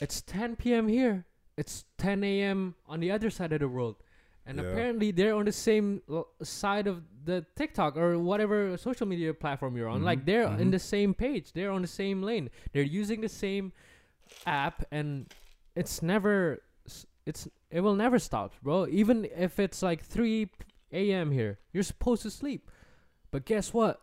it's 0.00 0.20
10 0.22 0.56
p.m. 0.56 0.88
here. 0.88 1.24
It's 1.56 1.84
10 1.98 2.22
a.m. 2.24 2.74
on 2.86 3.00
the 3.00 3.10
other 3.10 3.30
side 3.30 3.52
of 3.52 3.60
the 3.60 3.68
world. 3.68 3.96
and 4.46 4.58
Yeah. 4.58 4.64
apparently 4.64 5.10
they're 5.10 5.34
on 5.34 5.46
the 5.46 5.52
same 5.52 6.02
l- 6.06 6.28
side 6.42 6.86
of 6.86 7.02
the 7.24 7.46
TikTok 7.56 7.96
or 7.96 8.18
whatever 8.18 8.76
social 8.76 9.06
media 9.06 9.32
platform 9.32 9.74
you're 9.74 9.88
on. 9.88 10.02
Like 10.02 10.20
Mhm, 10.20 10.26
they're 10.26 10.42
in 10.60 10.68
mhm. 10.68 10.72
the 10.72 10.78
same 10.78 11.14
page. 11.14 11.52
They're 11.54 11.70
on 11.70 11.80
the 11.80 11.88
same 11.88 12.20
lane. 12.22 12.50
They're 12.72 12.82
using 12.82 13.22
the 13.22 13.28
same 13.30 13.72
app, 14.44 14.84
and 14.90 15.32
it's 15.74 16.02
never. 16.02 16.60
It's 17.26 17.48
it 17.70 17.80
will 17.80 17.94
never 17.96 18.18
stop, 18.18 18.52
bro. 18.62 18.86
Even 18.86 19.26
if 19.36 19.58
it's 19.58 19.82
like 19.82 20.02
3 20.04 20.48
a.m. 20.92 21.30
here, 21.32 21.58
you're 21.72 21.82
supposed 21.82 22.22
to 22.22 22.30
sleep. 22.30 22.70
But 23.30 23.44
guess 23.46 23.72
what? 23.72 24.00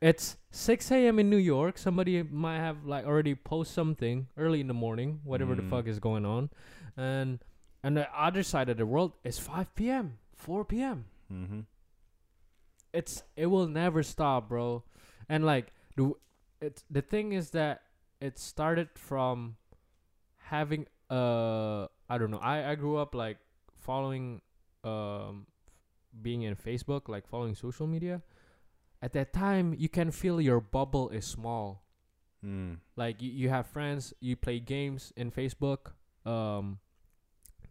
It's 0.00 0.36
6 0.50 0.90
a.m. 0.92 1.18
in 1.18 1.30
New 1.30 1.38
York. 1.38 1.78
Somebody 1.78 2.22
might 2.22 2.58
have 2.58 2.84
like 2.84 3.06
already 3.06 3.34
post 3.34 3.72
something 3.72 4.26
early 4.36 4.60
in 4.60 4.66
the 4.68 4.74
morning, 4.74 5.20
whatever 5.24 5.54
the 5.54 5.62
Mm. 5.62 5.70
fuck 5.70 5.86
is 5.86 5.98
going 5.98 6.26
on, 6.26 6.50
and 6.96 7.38
and 7.82 7.96
the 7.96 8.06
other 8.14 8.42
side 8.42 8.68
of 8.68 8.76
the 8.76 8.86
world 8.86 9.12
is 9.24 9.38
5 9.38 9.74
p.m., 9.74 10.18
4 10.36 10.64
p.m. 10.66 11.04
Mm-hmm. 11.32 11.60
It's 12.92 13.22
it 13.36 13.46
will 13.46 13.66
never 13.66 14.02
stop, 14.02 14.48
bro. 14.48 14.84
And 15.28 15.44
like 15.44 15.72
the 15.96 16.12
it's 16.60 16.84
the 16.90 17.02
thing 17.02 17.32
is 17.32 17.50
that 17.50 17.82
it 18.20 18.38
started 18.38 18.88
from 18.94 19.56
having 20.48 20.86
uh 21.10 21.86
I 22.08 22.18
don't 22.18 22.30
know. 22.30 22.38
I 22.38 22.70
I 22.70 22.74
grew 22.74 22.96
up 22.96 23.14
like 23.14 23.38
following 23.80 24.40
um 24.82 25.46
being 26.22 26.42
in 26.42 26.54
Facebook, 26.54 27.08
like 27.08 27.26
following 27.26 27.54
social 27.54 27.86
media. 27.86 28.22
At 29.02 29.12
that 29.12 29.32
time, 29.32 29.74
you 29.76 29.88
can 29.88 30.10
feel 30.10 30.40
your 30.40 30.60
bubble 30.60 31.10
is 31.10 31.26
small. 31.26 31.84
Mm. 32.44 32.76
like 32.96 33.22
you, 33.22 33.30
you 33.30 33.48
have 33.48 33.66
friends 33.66 34.12
you 34.20 34.36
play 34.36 34.60
games 34.60 35.14
in 35.16 35.30
facebook 35.30 35.92
um 36.26 36.78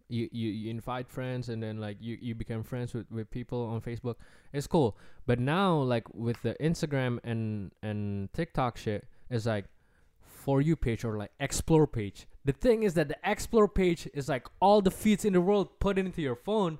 you, 0.09 0.27
you 0.31 0.49
you 0.49 0.71
invite 0.71 1.07
friends 1.07 1.49
and 1.49 1.61
then 1.61 1.77
like 1.77 1.97
you 1.99 2.17
you 2.19 2.33
become 2.33 2.63
friends 2.63 2.91
with 2.91 3.05
with 3.11 3.29
people 3.29 3.65
on 3.65 3.81
facebook 3.81 4.15
it's 4.51 4.65
cool 4.65 4.97
but 5.27 5.37
now 5.39 5.75
like 5.75 6.11
with 6.15 6.41
the 6.41 6.55
instagram 6.59 7.19
and 7.23 7.71
and 7.83 8.33
tiktok 8.33 8.75
shit 8.75 9.05
it's 9.29 9.45
like 9.45 9.65
for 10.43 10.61
you 10.61 10.75
page 10.75 11.03
or 11.07 11.17
like 11.17 11.31
explore 11.39 11.87
page. 11.87 12.27
The 12.45 12.51
thing 12.65 12.83
is 12.83 12.93
that 12.95 13.07
the 13.07 13.17
explore 13.33 13.67
page 13.81 14.01
is 14.13 14.27
like 14.27 14.45
all 14.59 14.81
the 14.81 14.91
feeds 15.01 15.23
in 15.25 15.33
the 15.33 15.41
world 15.49 15.67
put 15.79 15.97
into 15.97 16.21
your 16.21 16.35
phone 16.49 16.79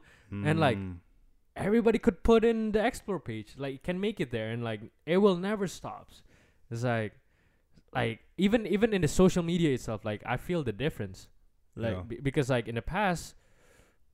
And, 0.49 0.59
like, 0.59 0.77
Mm. 0.79 0.95
everybody 1.55 1.99
could 2.05 2.23
put 2.23 2.43
in 2.43 2.71
the 2.75 2.81
explore 2.89 3.19
page. 3.19 3.49
Like 3.63 3.73
you 3.77 3.83
can 3.89 3.99
make 3.99 4.17
it 4.19 4.29
there 4.31 4.49
and 4.53 4.63
like 4.69 4.81
it 5.05 5.17
will 5.23 5.37
never 5.49 5.67
stops 5.67 6.23
it's 6.71 6.83
like 6.83 7.13
like 7.93 8.19
even 8.45 8.65
even 8.75 8.89
in 8.97 9.01
the 9.05 9.07
social 9.07 9.43
media 9.51 9.69
itself 9.77 10.03
like 10.03 10.21
i 10.25 10.37
feel 10.37 10.63
the 10.63 10.73
difference. 10.85 11.19
Like 11.75 11.95
Yeah. 11.97 12.01
be- 12.11 12.21
because 12.29 12.49
like 12.49 12.67
in 12.67 12.75
the 12.81 12.81
past 12.97 13.35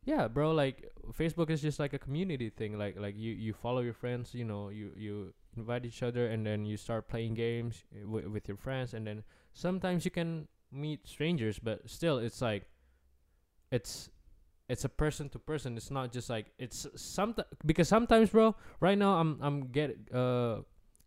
yeah 0.05 0.27
bro 0.27 0.51
like 0.51 0.77
facebook 1.21 1.49
is 1.49 1.61
just 1.61 1.79
like 1.79 1.93
a 1.93 1.99
community 1.99 2.49
thing. 2.59 2.77
Like 2.83 2.95
like 2.99 3.15
you 3.17 3.31
you 3.45 3.53
follow 3.53 3.81
your 3.89 3.93
friends 4.03 4.33
you 4.39 4.43
know 4.51 4.63
you 4.79 4.91
you 5.05 5.13
invite 5.57 5.83
each 5.85 6.03
other 6.03 6.27
and 6.27 6.45
then 6.45 6.65
you 6.65 6.75
start 6.77 7.07
playing 7.07 7.33
games 7.35 7.83
uh, 7.95 8.03
wi- 8.03 8.27
with 8.27 8.47
your 8.51 8.57
friends 8.57 8.93
and 8.93 9.07
then 9.07 9.23
sometimes 9.59 10.05
you 10.05 10.11
can 10.11 10.47
meet 10.71 11.07
strangers 11.07 11.59
but 11.59 11.77
still 11.89 12.17
it's 12.27 12.41
like 12.41 12.63
it's 13.71 14.09
it's 14.69 14.85
a 14.85 14.89
person 14.89 15.27
to 15.29 15.39
person 15.39 15.75
it's 15.77 15.91
not 15.91 16.11
just 16.11 16.29
like 16.29 16.45
it's 16.57 16.87
something 16.95 17.45
because 17.65 17.87
sometimes 17.87 18.29
bro 18.29 18.55
right 18.79 18.97
now 18.97 19.13
i'm 19.21 19.37
i'm 19.41 19.57
get 19.71 19.97
uh 20.13 20.57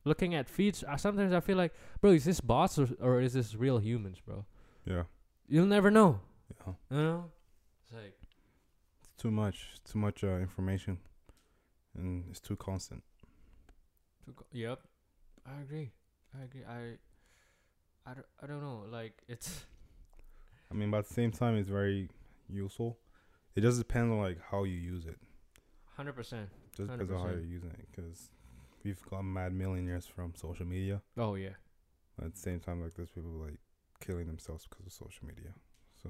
looking 0.04 0.34
at 0.34 0.48
feeds 0.48 0.82
uh, 0.84 0.96
sometimes 0.96 1.32
i 1.32 1.40
feel 1.40 1.56
like 1.56 1.72
bro 2.00 2.10
is 2.10 2.24
this 2.24 2.40
bots 2.40 2.78
or, 2.78 2.88
or 3.00 3.20
is 3.20 3.32
this 3.32 3.54
real 3.54 3.78
humans 3.78 4.18
bro 4.26 4.44
Yeah. 4.84 5.04
you'll 5.48 5.66
never 5.76 5.90
know 5.90 6.20
Yeah. 6.50 6.72
you 6.90 7.02
know 7.08 7.24
it's 7.84 7.92
like 7.94 8.16
It's 9.02 9.22
too 9.22 9.30
much. 9.30 9.58
Too 9.92 9.98
much 9.98 10.24
uh, 10.24 10.38
information, 10.46 10.98
and 11.98 12.24
it's 12.30 12.40
too 12.40 12.56
constant. 12.56 13.02
to 14.24 14.32
go- 14.32 14.46
yep 14.52 14.80
i 15.46 15.60
agree 15.64 15.90
i 16.38 16.42
agree 16.44 16.64
i 16.78 16.80
I 18.06 18.14
don't, 18.14 18.26
I 18.42 18.46
don't 18.46 18.60
know 18.62 18.84
like 18.90 19.22
it's 19.28 19.64
I 20.70 20.74
mean, 20.74 20.90
but 20.90 20.98
at 20.98 21.08
the 21.08 21.14
same 21.14 21.30
time, 21.30 21.56
it's 21.56 21.68
very 21.68 22.08
useful. 22.48 22.98
It 23.54 23.60
just 23.60 23.78
depends 23.78 24.10
on 24.10 24.18
like 24.18 24.38
how 24.50 24.64
you 24.64 24.74
use 24.74 25.04
it. 25.04 25.18
100% 25.98 26.14
Just 26.74 26.90
because 26.90 27.10
of 27.10 27.18
how 27.18 27.26
you're 27.28 27.40
using 27.40 27.70
it. 27.70 27.86
Because 27.94 28.30
we've 28.82 29.00
got 29.10 29.22
mad 29.22 29.52
millionaires 29.52 30.06
from 30.06 30.32
social 30.34 30.64
media. 30.64 31.02
oh 31.18 31.34
yeah 31.34 31.50
At 32.22 32.34
the 32.34 32.40
same 32.40 32.60
time, 32.60 32.82
like 32.82 32.94
there's 32.94 33.10
people 33.10 33.30
like 33.32 33.58
killing 34.00 34.26
themselves 34.26 34.66
because 34.68 34.86
of 34.86 34.92
social 34.92 35.26
media. 35.26 35.52
So 36.02 36.08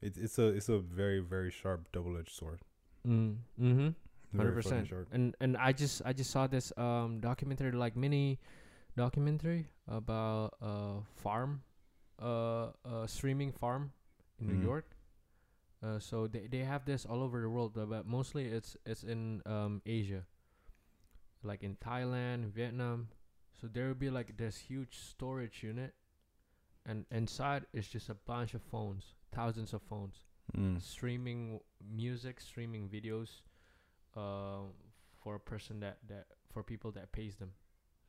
it's 0.00 0.16
it's 0.16 0.38
a 0.38 0.46
it's 0.48 0.70
a 0.70 0.78
very 0.78 1.20
very 1.20 1.50
sharp 1.50 1.92
double 1.92 2.16
edged 2.16 2.34
sword. 2.34 2.60
mm, 3.06 3.36
mm-hmm 3.60 3.88
hundred 4.36 4.52
percent. 4.52 4.90
And 5.12 5.34
and 5.40 5.56
I 5.56 5.72
just 5.72 6.02
I 6.04 6.12
just 6.12 6.30
saw 6.30 6.46
this 6.46 6.72
um 6.76 7.20
documentary 7.20 7.72
like 7.72 7.96
mini 7.96 8.38
documentary 8.96 9.66
about 9.90 10.54
a 10.62 11.02
farm 11.16 11.62
uh 12.22 12.70
uh 12.84 13.06
streaming 13.06 13.50
farm 13.52 13.92
in 14.38 14.46
Mhm. 14.46 14.50
New 14.54 14.62
York. 14.62 14.96
Uh, 15.82 15.98
so 15.98 16.26
they 16.28 16.46
they 16.46 16.64
have 16.64 16.84
this 16.84 17.04
all 17.06 17.22
over 17.22 17.40
the 17.40 17.48
world, 17.48 17.76
uh, 17.78 17.86
but 17.86 18.06
mostly 18.06 18.46
it's 18.46 18.76
it's 18.86 19.02
in 19.02 19.42
um 19.46 19.80
Asia, 19.86 20.24
like 21.42 21.62
in 21.62 21.76
Thailand, 21.76 22.52
Vietnam. 22.52 23.08
So 23.60 23.66
there 23.66 23.88
will 23.88 23.94
be 23.98 24.10
like 24.10 24.36
this 24.36 24.58
huge 24.58 24.96
storage 24.98 25.62
unit, 25.62 25.94
and 26.86 27.06
inside 27.10 27.66
is 27.72 27.88
just 27.88 28.08
a 28.10 28.14
bunch 28.14 28.54
of 28.54 28.62
phones, 28.62 29.14
thousands 29.32 29.72
of 29.74 29.82
phones 29.82 30.22
Mm. 30.56 30.82
streaming 30.82 31.60
music, 31.80 32.40
streaming 32.40 32.88
videos, 32.90 33.42
uh, 34.16 34.66
for 35.22 35.36
a 35.36 35.40
person 35.40 35.80
that 35.80 35.98
that 36.08 36.26
for 36.52 36.62
people 36.62 36.90
that 36.92 37.12
pays 37.12 37.36
them. 37.36 37.54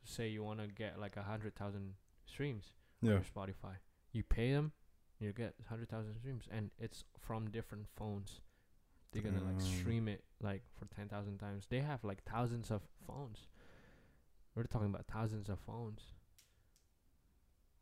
Say 0.04 0.28
you 0.28 0.42
want 0.42 0.60
to 0.60 0.66
get 0.66 0.98
like 0.98 1.16
a 1.16 1.22
hundred 1.22 1.54
thousand 1.54 1.94
streams 2.26 2.72
on 3.02 3.08
Yeah. 3.08 3.14
your 3.16 3.22
Spotify, 3.22 3.76
you 4.12 4.22
pay 4.22 4.52
them, 4.52 4.72
you 5.20 5.32
get 5.32 5.54
hundred 5.68 5.88
thousand 5.88 6.16
streams, 6.16 6.44
and 6.50 6.70
it's 6.78 7.04
from 7.20 7.50
different 7.50 7.86
phones. 7.96 8.40
They're 9.12 9.22
gonna 9.22 9.42
like 9.44 9.60
stream 9.60 10.08
it 10.08 10.24
like 10.40 10.62
for 10.78 10.86
ten 10.94 11.08
thousand 11.08 11.38
times. 11.38 11.66
They 11.68 11.80
have 11.80 12.02
like 12.02 12.22
thousands 12.24 12.70
of 12.70 12.80
phones. 13.06 13.48
We're 14.54 14.64
talking 14.64 14.88
about 14.88 15.06
thousands 15.06 15.48
of 15.48 15.58
phones. 15.60 16.00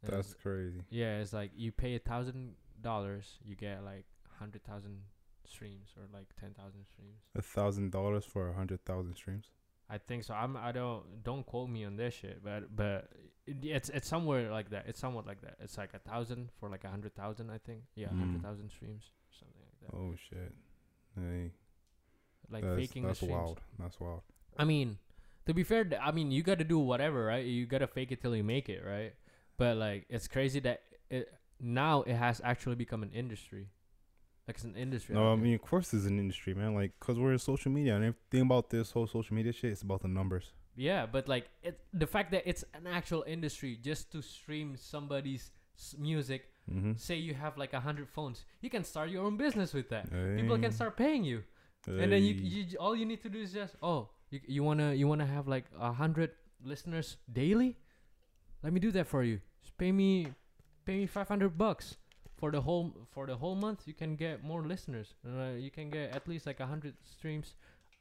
And 0.02 0.12
That's 0.12 0.34
crazy. 0.34 0.80
yeah, 0.90 1.18
it's 1.20 1.32
like 1.32 1.50
you 1.54 1.72
pay 1.72 1.94
a 1.94 1.98
thousand 1.98 2.54
dollars, 2.80 3.38
you 3.44 3.54
get 3.54 3.84
like 3.84 4.06
hundred 4.38 4.64
thousand 4.64 5.02
streams 5.44 5.90
or 5.96 6.04
like 6.12 6.28
ten 6.38 6.52
thousand 6.54 6.84
streams. 6.86 7.20
A 7.36 7.42
thousand 7.42 7.92
dollars 7.92 8.24
for 8.24 8.48
a 8.48 8.54
hundred 8.54 8.84
thousand 8.84 9.14
streams. 9.14 9.50
I 9.90 9.98
think 9.98 10.24
so. 10.24 10.34
I'm. 10.34 10.56
I 10.56 10.72
don't. 10.72 11.02
Don't 11.24 11.44
quote 11.44 11.68
me 11.68 11.84
on 11.84 11.96
this 11.96 12.14
shit, 12.14 12.42
but 12.44 12.74
but 12.74 13.08
it, 13.46 13.56
it's 13.62 13.88
it's 13.88 14.06
somewhere 14.08 14.50
like 14.50 14.70
that. 14.70 14.84
It's 14.86 15.00
somewhat 15.00 15.26
like 15.26 15.40
that. 15.42 15.56
It's 15.60 15.76
like 15.76 15.90
a 15.94 15.98
thousand 15.98 16.50
for 16.60 16.68
like 16.68 16.84
a 16.84 16.88
hundred 16.88 17.14
thousand. 17.16 17.50
I 17.50 17.58
think. 17.58 17.80
Yeah, 17.96 18.06
a 18.06 18.10
Mm. 18.10 18.18
hundred 18.20 18.42
thousand 18.42 18.70
streams, 18.70 19.04
or 19.04 19.32
something 19.38 19.60
like 19.60 19.90
that. 19.90 19.96
Oh 19.96 20.14
shit. 20.28 20.52
Hey, 21.18 21.50
like 22.50 22.62
that's, 22.62 22.76
faking 22.76 23.02
that's 23.02 23.18
the 23.20 23.26
streams. 23.26 23.42
wild. 23.42 23.60
That's 23.78 23.98
wild. 23.98 24.20
I 24.56 24.64
mean, 24.64 24.98
to 25.46 25.54
be 25.54 25.64
fair, 25.64 25.84
I 26.00 26.12
mean 26.12 26.30
you 26.30 26.42
got 26.42 26.58
to 26.58 26.64
do 26.64 26.78
whatever, 26.78 27.24
right? 27.24 27.44
You 27.44 27.66
got 27.66 27.78
to 27.78 27.86
fake 27.88 28.12
it 28.12 28.20
till 28.22 28.36
you 28.36 28.44
make 28.44 28.68
it, 28.68 28.82
right? 28.86 29.14
But 29.56 29.76
like, 29.76 30.06
it's 30.08 30.28
crazy 30.28 30.60
that 30.60 30.82
it 31.10 31.32
now 31.58 32.02
it 32.02 32.14
has 32.14 32.40
actually 32.44 32.76
become 32.76 33.02
an 33.02 33.10
industry. 33.12 33.68
Like 34.50 34.56
it's 34.56 34.64
an 34.64 34.74
industry. 34.74 35.14
No, 35.14 35.32
I 35.32 35.36
mean, 35.36 35.54
of 35.54 35.62
course, 35.62 35.92
there's 35.92 36.06
an 36.06 36.18
industry, 36.18 36.54
man. 36.54 36.74
Like, 36.74 36.98
cause 36.98 37.16
we're 37.20 37.30
in 37.30 37.38
social 37.38 37.70
media, 37.70 37.94
and 37.94 38.04
everything 38.04 38.40
about 38.40 38.68
this 38.68 38.90
whole 38.90 39.06
social 39.06 39.36
media 39.36 39.52
shit 39.52 39.70
is 39.70 39.82
about 39.82 40.02
the 40.02 40.08
numbers. 40.08 40.50
Yeah, 40.74 41.06
but 41.06 41.28
like 41.28 41.48
it, 41.62 41.78
the 41.92 42.08
fact 42.08 42.32
that 42.32 42.42
it's 42.44 42.64
an 42.74 42.88
actual 42.88 43.22
industry 43.28 43.78
just 43.80 44.10
to 44.10 44.20
stream 44.20 44.74
somebody's 44.76 45.52
music. 45.96 46.46
Mm-hmm. 46.68 46.94
Say 46.96 47.14
you 47.14 47.32
have 47.34 47.58
like 47.58 47.74
a 47.74 47.78
hundred 47.78 48.08
phones, 48.08 48.44
you 48.60 48.70
can 48.70 48.82
start 48.82 49.10
your 49.10 49.24
own 49.24 49.36
business 49.36 49.72
with 49.72 49.88
that. 49.90 50.10
People 50.10 50.58
can 50.58 50.72
start 50.72 50.96
paying 50.96 51.22
you, 51.22 51.44
and 51.86 52.10
then 52.10 52.24
you, 52.24 52.34
you 52.34 52.76
all 52.78 52.96
you 52.96 53.06
need 53.06 53.22
to 53.22 53.28
do 53.28 53.38
is 53.38 53.52
just 53.52 53.76
oh 53.82 54.08
you 54.30 54.40
you 54.48 54.64
wanna 54.64 54.94
you 54.94 55.06
wanna 55.06 55.26
have 55.26 55.46
like 55.46 55.66
a 55.78 55.92
hundred 55.92 56.32
listeners 56.64 57.18
daily. 57.32 57.76
Let 58.64 58.72
me 58.72 58.80
do 58.80 58.90
that 58.90 59.06
for 59.06 59.22
you. 59.22 59.38
Just 59.62 59.78
pay 59.78 59.92
me 59.92 60.26
pay 60.84 60.96
me 60.98 61.06
five 61.06 61.28
hundred 61.28 61.56
bucks 61.56 61.98
for 62.40 62.50
the 62.50 62.60
whole 62.60 63.06
for 63.12 63.26
the 63.26 63.36
whole 63.36 63.54
month. 63.54 63.82
You 63.86 63.94
can 63.94 64.16
get 64.16 64.42
more 64.42 64.62
listeners. 64.66 65.14
Uh, 65.24 65.52
you 65.56 65.70
can 65.70 65.90
get 65.90 66.14
at 66.16 66.26
least 66.26 66.46
like 66.46 66.58
a 66.58 66.66
hundred 66.66 66.94
streams 67.04 67.54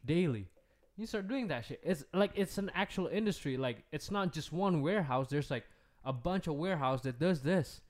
daily. 0.05 0.47
You 0.95 1.05
start 1.05 1.27
doing 1.27 1.47
that 1.47 1.65
shit. 1.65 1.81
It's 1.83 2.03
like 2.13 2.31
it's 2.35 2.57
an 2.57 2.71
actual 2.73 3.07
industry. 3.07 3.57
Like 3.57 3.83
it's 3.91 4.09
not 4.09 4.33
just 4.33 4.51
one 4.51 4.81
warehouse. 4.81 5.27
There's 5.29 5.51
like 5.51 5.65
a 6.05 6.13
bunch 6.13 6.47
of 6.47 6.55
warehouse 6.55 7.01
that 7.03 7.19
does 7.19 7.41
this. 7.41 7.81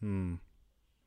Hmm. 0.00 0.34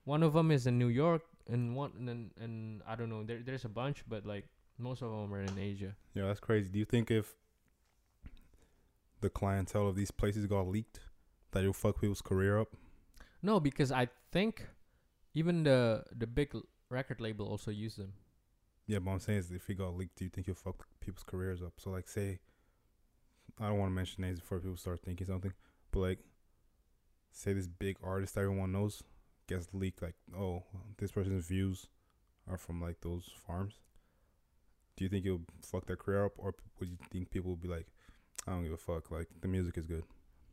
One 0.06 0.22
of 0.22 0.34
them 0.34 0.52
is 0.52 0.68
in 0.68 0.78
New 0.78 0.88
York, 0.88 1.24
and 1.50 1.76
one 1.76 1.92
and 1.98 2.08
then 2.08 2.32
and 2.40 2.82
I 2.88 2.96
don't 2.96 3.10
know. 3.10 3.24
There 3.24 3.42
there's 3.44 3.66
a 3.66 3.70
bunch, 3.70 4.04
but 4.08 4.26
like 4.26 4.46
most 4.78 5.02
of 5.02 5.10
them 5.10 5.34
are 5.34 5.42
in 5.42 5.58
Asia. 5.58 5.96
Yeah, 6.14 6.28
that's 6.28 6.40
crazy. 6.40 6.70
Do 6.70 6.80
you 6.80 6.86
think 6.86 7.10
if 7.10 7.34
the 9.22 9.30
clientele 9.30 9.88
of 9.88 9.96
these 9.96 10.12
places 10.12 10.46
got 10.46 10.68
leaked, 10.68 11.00
that 11.52 11.62
it'll 11.62 11.74
fuck 11.74 12.00
people's 12.00 12.22
career 12.22 12.60
up? 12.60 12.70
No, 13.42 13.60
because 13.60 13.92
I 13.92 14.10
think 14.32 14.68
even 15.36 15.64
the 15.64 16.04
the 16.18 16.26
big 16.26 16.56
l- 16.56 16.64
record 16.90 17.22
label 17.22 17.48
also 17.48 17.70
use 17.70 17.96
them. 17.96 18.14
Yeah, 18.88 19.00
but 19.00 19.12
I'm 19.12 19.20
saying 19.20 19.40
is 19.40 19.52
if 19.52 19.68
he 19.68 19.74
got 19.74 19.96
leaked, 19.96 20.18
do 20.18 20.24
you 20.24 20.30
think 20.30 20.48
he'll 20.48 20.56
fuck 20.56 20.88
people's 21.00 21.24
careers 21.24 21.62
up? 21.62 21.74
So 21.78 21.92
like, 21.92 22.08
say, 22.08 22.40
I 23.60 23.68
don't 23.68 23.78
want 23.78 23.92
to 23.92 23.96
mention 23.96 24.24
names 24.24 24.40
before 24.40 24.60
people 24.60 24.78
start 24.78 25.02
thinking 25.04 25.28
something, 25.28 25.54
but 25.92 26.00
like, 26.00 26.20
say 27.32 27.54
this 27.54 27.68
big 27.68 27.98
artist 28.04 28.36
that 28.36 28.42
everyone 28.42 28.72
knows 28.72 29.04
gets 29.48 29.68
leaked, 29.74 30.02
like, 30.02 30.16
oh, 30.38 30.64
this 30.98 31.12
person's 31.12 31.46
views 31.46 31.88
are 32.50 32.58
from 32.58 32.82
like 32.82 33.02
those 33.02 33.30
farms. 33.46 33.80
Do 34.96 35.04
you 35.04 35.10
think 35.10 35.26
it'll 35.26 35.42
fuck 35.62 35.86
their 35.88 35.98
career 35.98 36.26
up, 36.26 36.34
or 36.38 36.56
would 36.80 36.90
you 36.90 36.98
think 37.12 37.30
people 37.30 37.50
will 37.50 37.58
be 37.58 37.68
like, 37.68 37.88
I 38.48 38.52
don't 38.52 38.64
give 38.64 38.72
a 38.72 38.78
fuck, 38.78 39.12
like 39.12 39.28
the 39.42 39.48
music 39.48 39.78
is 39.78 39.86
good? 39.86 40.04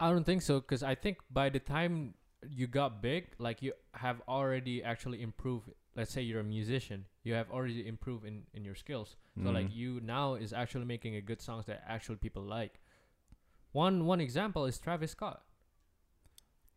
I 0.00 0.10
don't 0.10 0.24
think 0.24 0.42
so 0.42 0.60
because 0.60 0.82
I 0.82 0.94
think 0.94 1.18
by 1.30 1.48
the 1.48 1.60
time 1.60 2.14
you 2.48 2.66
got 2.66 3.00
big, 3.02 3.28
like 3.38 3.62
you 3.62 3.72
have 3.94 4.20
already 4.28 4.82
actually 4.82 5.22
improved. 5.22 5.70
Let's 5.94 6.10
say 6.12 6.22
you're 6.22 6.40
a 6.40 6.44
musician, 6.44 7.04
you 7.22 7.34
have 7.34 7.50
already 7.50 7.86
improved 7.86 8.24
in 8.24 8.44
in 8.54 8.64
your 8.64 8.74
skills. 8.74 9.16
So 9.42 9.50
like 9.50 9.66
Mhm. 9.68 9.74
you 9.76 10.00
now 10.00 10.34
is 10.34 10.52
actually 10.52 10.84
making 10.86 11.16
a 11.16 11.20
good 11.20 11.40
songs 11.40 11.66
that 11.66 11.82
actual 11.86 12.16
people 12.16 12.42
like. 12.42 12.80
One 13.72 14.04
one 14.06 14.20
example 14.20 14.66
is 14.66 14.78
Travis 14.78 15.12
Scott. 15.12 15.42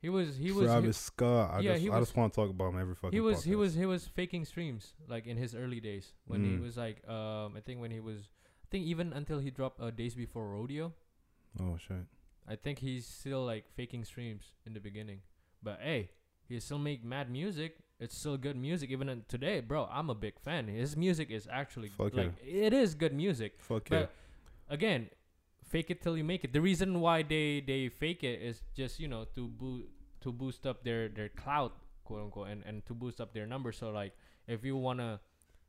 He 0.02 0.10
was 0.10 0.38
he 0.38 0.52
was 0.52 0.68
Travis 0.68 0.98
Scott. 0.98 1.52
I 1.52 1.60
yeah, 1.62 1.72
just 1.72 1.82
he 1.84 1.90
I 1.90 1.98
was- 2.00 2.08
just 2.10 2.18
want 2.18 2.34
to 2.34 2.42
talk 2.42 2.50
about 2.50 2.74
him 2.74 2.80
every 2.80 2.96
fucking. 2.96 3.12
he 3.16 3.20
was 3.22 3.44
he 3.44 3.56
was 3.56 3.74
he 3.74 3.86
was 3.86 4.08
faking 4.08 4.46
streams 4.46 4.94
like 5.08 5.26
in 5.26 5.38
his 5.38 5.56
early 5.56 5.80
days 5.80 6.14
when 6.26 6.44
he 6.44 6.52
Mm. 6.52 6.62
was 6.62 6.78
like 6.78 7.02
um 7.08 7.56
I 7.58 7.62
think 7.62 7.82
when 7.82 7.92
he 7.92 8.00
was 8.00 8.30
I 8.64 8.68
think 8.70 8.86
even 8.86 9.14
until 9.14 9.40
he 9.40 9.50
dropped 9.50 9.80
uh, 9.82 9.90
days 9.92 10.14
before 10.16 10.50
rodeo 10.52 10.94
Oh 11.60 11.78
shit. 11.78 12.06
I 12.48 12.56
think 12.56 12.80
he's 12.80 13.08
still 13.08 13.44
like 13.46 13.66
faking 13.74 14.04
streams 14.06 14.54
in 14.66 14.74
the 14.74 14.80
beginning 14.80 15.22
but 15.66 15.80
hey 15.82 16.10
he 16.48 16.60
still 16.60 16.80
make 16.80 17.04
mad 17.04 17.30
music. 17.30 17.78
It's 18.00 18.16
still 18.18 18.38
good 18.38 18.56
music. 18.56 18.92
Even 18.92 19.10
in 19.10 19.24
today 19.28 19.60
bro 19.60 19.90
I'm 19.92 20.10
a 20.10 20.16
big 20.16 20.40
fan. 20.40 20.68
His 20.68 20.96
music 20.96 21.32
is 21.32 21.48
actually 21.52 21.90
Fuck 21.90 22.14
like 22.14 22.34
it 22.42 22.72
is 22.72 22.94
good 22.94 23.14
music. 23.14 23.56
Fuck 23.60 23.90
yeah. 23.90 24.06
again 24.70 25.10
fake 25.68 25.90
it 25.90 26.02
till 26.02 26.16
you 26.16 26.24
make 26.24 26.44
it. 26.44 26.54
The 26.54 26.62
reason 26.62 27.02
why 27.02 27.24
they 27.24 27.64
they 27.66 27.90
fake 27.90 28.24
it 28.24 28.42
is 28.42 28.62
just 28.76 29.00
you 29.00 29.08
know 29.08 29.26
to 29.36 29.48
boo- 29.48 29.88
to 30.22 30.32
boost 30.32 30.66
up 30.66 30.84
their 30.84 31.10
their 31.10 31.30
clout 31.30 31.74
quote 32.06 32.22
unquote 32.22 32.48
and 32.50 32.64
and 32.66 32.86
to 32.86 32.94
boost 32.94 33.20
up 33.20 33.34
their 33.34 33.48
numbers. 33.48 33.78
So 33.78 33.90
like 33.90 34.14
if 34.48 34.64
you 34.64 34.78
want 34.78 35.00
to 35.00 35.20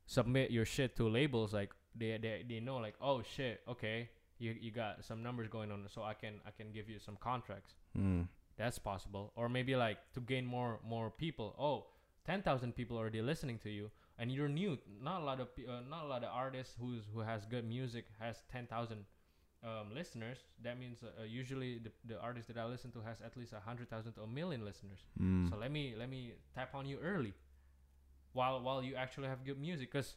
submit 0.07 0.51
your 0.51 0.64
shit 0.64 0.94
to 0.97 1.09
labels 1.09 1.53
like 1.53 1.72
they, 1.99 2.18
they 2.20 2.44
they 2.49 2.61
know 2.61 2.76
like 2.76 2.94
oh 3.01 3.22
shit 3.22 3.61
okay 3.66 4.09
you 4.38 4.55
you 4.61 4.70
got 4.70 5.05
some 5.05 5.22
numbers 5.22 5.49
going 5.49 5.72
on 5.72 5.82
so 5.88 6.03
i 6.03 6.14
can 6.14 6.34
i 6.47 6.51
can 6.51 6.70
give 6.72 6.88
you 6.88 6.99
some 6.99 7.16
contracts. 7.16 7.74
Mm. 7.99 8.28
That's 8.57 8.79
possible. 8.79 9.33
Or 9.37 9.49
maybe 9.49 9.77
like 9.77 9.99
to 10.15 10.21
gain 10.21 10.47
more 10.47 10.81
more 10.85 11.11
people. 11.11 11.55
Oh 11.59 11.87
10,000 12.27 12.75
people 12.75 12.97
already 12.97 13.23
listening 13.23 13.59
to 13.59 13.71
you 13.71 13.91
and 14.19 14.33
you're 14.33 14.49
new. 14.49 14.79
Not 15.01 15.23
a 15.23 15.25
lot 15.25 15.41
of 15.41 15.49
uh, 15.59 15.81
not 15.89 16.05
a 16.05 16.09
lot 16.09 16.25
of 16.25 16.31
artists 16.33 16.75
who's 16.79 17.05
who 17.15 17.21
has 17.21 17.45
good 17.47 17.67
music 17.67 18.07
has 18.19 18.43
10,000 18.51 19.05
um, 19.63 19.95
listeners. 19.95 20.39
That 20.63 20.79
means 20.79 21.03
uh, 21.03 21.23
uh, 21.23 21.25
usually 21.25 21.79
the, 21.79 21.93
the 22.05 22.21
artist 22.21 22.49
that 22.49 22.59
I 22.59 22.67
listen 22.67 22.91
to 22.93 23.01
has 23.01 23.21
at 23.25 23.37
least 23.37 23.53
a 23.53 23.57
100,000 23.57 24.13
to 24.15 24.23
a 24.23 24.27
million 24.27 24.65
listeners. 24.65 25.01
Mm. 25.21 25.51
so 25.51 25.57
let 25.57 25.71
me 25.71 25.95
let 25.99 26.11
me 26.11 26.35
tap 26.55 26.75
on 26.75 26.87
you 26.87 26.99
early 27.03 27.35
while 28.33 28.61
while 28.61 28.83
you 28.83 28.97
actually 28.97 29.29
have 29.29 29.45
good 29.45 29.61
music. 29.61 29.93
Cuz 29.93 30.17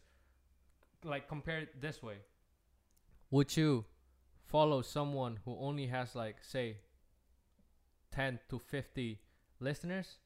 like 1.04 1.28
compare 1.28 1.60
it 1.60 1.82
this 1.82 2.02
way. 2.02 2.18
Would 3.32 3.56
you 3.56 3.86
follow 4.48 4.82
someone 4.82 5.40
who 5.46 5.56
only 5.60 5.88
has 5.88 6.16
like 6.16 6.44
say 6.44 6.78
10 8.12 8.40
to 8.50 8.60
50 8.60 9.20
listeners. 9.60 10.18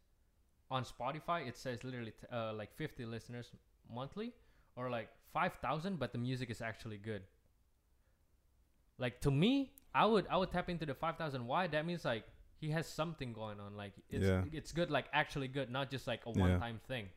On 0.71 0.84
Spotify 0.84 1.47
it 1.47 1.55
says 1.57 1.84
literally 1.84 2.11
t- 2.11 2.27
uh, 2.31 2.53
like 2.53 2.73
50 2.75 3.05
listeners 3.05 3.51
monthly 3.93 4.34
or 4.75 4.89
like 4.89 5.09
5000 5.34 5.99
but 5.99 6.11
the 6.11 6.17
music 6.17 6.49
is 6.49 6.61
actually 6.61 6.97
good. 6.97 7.21
Like 8.97 9.21
to 9.21 9.31
me 9.31 9.71
I 9.93 10.05
would 10.05 10.25
I 10.29 10.38
would 10.38 10.51
tap 10.51 10.69
into 10.69 10.86
the 10.86 10.95
5000 10.95 11.45
why? 11.45 11.67
That 11.67 11.86
means 11.86 12.05
like 12.05 12.25
he 12.59 12.71
has 12.71 12.88
something 12.88 13.34
going 13.34 13.59
on. 13.59 13.75
Like 13.75 13.93
it's 14.09 14.25
Yeah. 14.25 14.43
it's 14.51 14.71
good 14.71 14.89
like 14.89 15.05
actually 15.13 15.47
good 15.47 15.69
not 15.69 15.91
just 15.91 16.07
like 16.07 16.21
a 16.25 16.31
one 16.31 16.59
time 16.59 16.79
thing. 16.88 17.09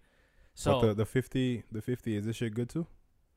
So 0.54 0.80
so 0.80 0.88
the 0.88 0.94
the 0.94 1.06
fifty 1.06 1.62
the 1.70 1.80
fifty 1.82 2.16
is 2.16 2.26
this 2.26 2.36
shit 2.36 2.54
good 2.54 2.68
too? 2.68 2.86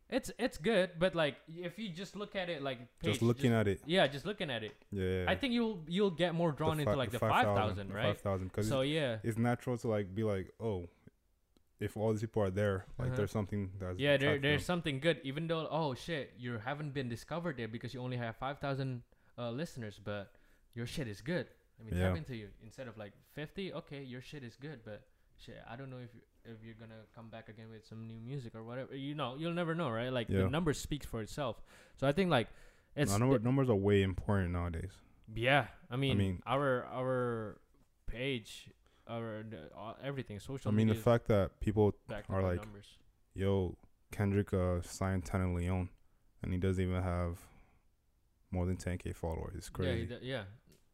It's 0.10 0.32
it's 0.40 0.58
good 0.58 0.90
but 0.98 1.14
like 1.14 1.36
if 1.48 1.78
you 1.78 1.90
just 1.90 2.16
look 2.16 2.36
at 2.36 2.50
it 2.50 2.62
like 2.64 2.80
just 3.04 3.20
page, 3.20 3.22
looking 3.22 3.54
at 3.54 3.68
it. 3.68 3.80
yeah 3.86 4.08
just 4.08 4.26
looking 4.26 4.50
at 4.50 4.64
it 4.64 4.74
Yeah. 4.92 5.26
I 5.28 5.36
think 5.36 5.54
you'll 5.54 5.84
you'll 5.88 6.10
get 6.24 6.34
more 6.34 6.52
drawn 6.52 6.80
into 6.80 6.96
like 6.96 7.12
the 7.12 7.20
5000 7.20 7.94
right 7.94 8.06
Five 8.06 8.22
thousand 8.22 8.52
so 8.64 8.82
yeah 8.82 9.18
it's 9.24 9.38
natural 9.38 9.78
to 9.78 9.88
like 9.88 10.14
be 10.16 10.24
like, 10.24 10.52
oh, 10.60 10.90
if 11.80 11.96
all 11.96 12.12
these 12.12 12.22
people 12.22 12.44
are 12.44 12.50
there, 12.50 12.86
like 12.98 13.08
Uh-huh. 13.08 13.18
there's 13.18 13.32
something 13.32 13.72
that's 13.80 13.98
yeah 14.00 14.18
there, 14.18 14.38
there's 14.40 14.66
something 14.66 15.00
good 15.00 15.18
even 15.24 15.48
though 15.48 15.68
oh 15.70 15.94
shit 15.94 16.34
you 16.38 16.58
haven't 16.58 16.94
been 16.94 17.08
discovered 17.08 17.56
there 17.58 17.68
because 17.68 17.94
you 17.94 18.02
only 18.02 18.18
have 18.18 18.36
5000 18.36 19.04
uh, 19.38 19.52
listeners 19.52 20.00
but 20.04 20.32
your 20.74 20.86
shit 20.86 21.08
is 21.08 21.22
good 21.22 21.48
I 21.80 21.84
mean, 21.86 21.94
Yeah. 21.96 22.10
tap 22.10 22.18
into 22.18 22.36
you 22.36 22.50
instead 22.64 22.88
of 22.90 22.98
like 22.98 23.14
50 23.36 23.74
okay 23.74 24.02
your 24.04 24.22
shit 24.22 24.44
is 24.44 24.56
good 24.58 24.80
but 24.84 25.04
shit 25.38 25.62
i 25.72 25.76
don't 25.78 25.90
know 25.90 26.00
if 26.04 26.14
you, 26.14 26.22
if 26.46 26.64
you're 26.64 26.76
gonna 26.80 27.02
come 27.16 27.30
back 27.30 27.50
again 27.50 27.66
with 27.72 27.86
some 27.86 28.08
new 28.08 28.20
music 28.20 28.56
or 28.56 28.64
whatever 28.64 28.96
you 28.96 29.14
know 29.16 29.36
you'll 29.38 29.54
never 29.54 29.76
know 29.76 29.90
right 29.90 30.12
like 30.12 30.28
Yeah. 30.30 30.40
the 30.44 30.50
number 30.50 30.74
speaks 30.74 31.06
for 31.06 31.22
itself 31.22 31.62
so 31.98 32.08
i 32.08 32.12
think 32.12 32.30
like 32.32 32.48
it's 32.96 33.12
No, 33.12 33.18
number, 33.20 33.40
numbers 33.40 33.70
are 33.70 33.76
way 33.76 34.02
important 34.04 34.52
nowadays. 34.54 34.92
yeah 35.36 35.68
i 35.92 35.96
mean, 35.96 36.12
I 36.12 36.16
mean- 36.16 36.42
our 36.48 36.86
our 36.86 37.60
page 38.08 38.70
our 39.08 39.44
uh, 39.78 39.94
everything 40.04 40.40
social 40.40 40.70
I 40.72 40.74
mean, 40.74 40.88
the 40.88 40.94
is 40.94 41.02
fact 41.02 41.28
that 41.28 41.60
people 41.60 41.96
are 42.30 42.44
like, 42.44 42.64
numbers 42.64 42.86
yo, 43.34 43.76
Kendrick 44.12 44.54
uh, 44.54 44.82
signed 44.82 45.26
Tanna 45.26 45.52
Leone, 45.54 45.90
and 46.44 46.52
he 46.54 46.60
doesn't 46.60 46.84
even 46.84 47.02
have 47.02 47.40
more 48.52 48.66
than 48.66 48.78
10k 48.78 49.16
followers. 49.16 49.54
It's 49.56 49.70
yeah 49.80 49.86
crazy. 49.86 50.06
d- 50.08 50.18
yeah 50.22 50.44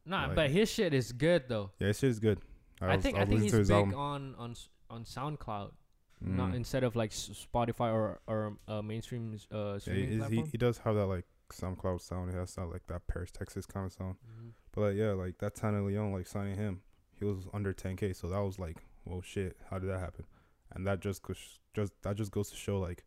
nah 0.06 0.26
Like- 0.26 0.34
but 0.36 0.50
his 0.50 0.70
shit 0.70 0.94
is 0.94 1.12
good 1.12 1.44
though 1.48 1.70
Yeah, 1.78 1.88
it's 1.88 2.00
just 2.00 2.20
good. 2.22 2.40
I, 2.80 2.94
was- 2.96 3.02
think 3.02 3.16
I, 3.16 3.20
was 3.20 3.28
think 3.28 3.42
he's 3.42 3.52
his 3.52 3.68
big 3.68 3.76
album. 3.76 3.94
on 3.94 4.34
on 4.38 4.54
on 4.90 5.04
SoundCloud, 5.04 5.72
not 6.20 6.50
Mm. 6.52 6.56
instead 6.56 6.84
of 6.84 6.96
like 6.96 7.10
Spotify 7.10 7.92
or 7.92 8.20
or 8.26 8.56
uh, 8.68 8.82
mainstream 8.82 9.38
uh, 9.52 9.78
streaming 9.78 10.04
he, 10.06 10.12
he, 10.14 10.18
platform. 10.18 10.48
he 10.52 10.58
does 10.58 10.78
have 10.78 10.94
that 10.94 11.06
like 11.06 11.24
SoundCloud 11.52 12.00
sound. 12.00 12.30
He 12.32 12.36
has 12.36 12.54
that 12.54 12.66
like 12.66 12.86
that 12.88 13.06
Paris, 13.06 13.30
Texas 13.30 13.66
kind 13.66 13.86
of 13.86 13.92
sound. 13.92 14.16
Mhm. 14.26 14.50
But 14.72 14.80
like, 14.82 14.96
yeah, 14.96 15.12
like 15.12 15.38
that 15.38 15.54
Tanna 15.54 15.82
Leone, 15.84 16.12
like 16.12 16.26
signing 16.26 16.56
him, 16.56 16.82
he 17.18 17.24
was 17.24 17.46
under 17.54 17.72
10k. 17.72 18.14
So 18.14 18.28
that 18.28 18.40
was 18.40 18.58
like, 18.58 18.78
well, 19.04 19.22
shit, 19.22 19.56
how 19.70 19.78
did 19.78 19.88
that 19.90 20.00
happen? 20.00 20.24
And 20.72 20.86
that 20.86 21.00
just 21.00 21.22
goes, 21.22 21.60
just 21.74 21.92
that 22.02 22.16
just 22.16 22.30
goes 22.32 22.50
to 22.50 22.56
show 22.56 22.78
like 22.80 23.04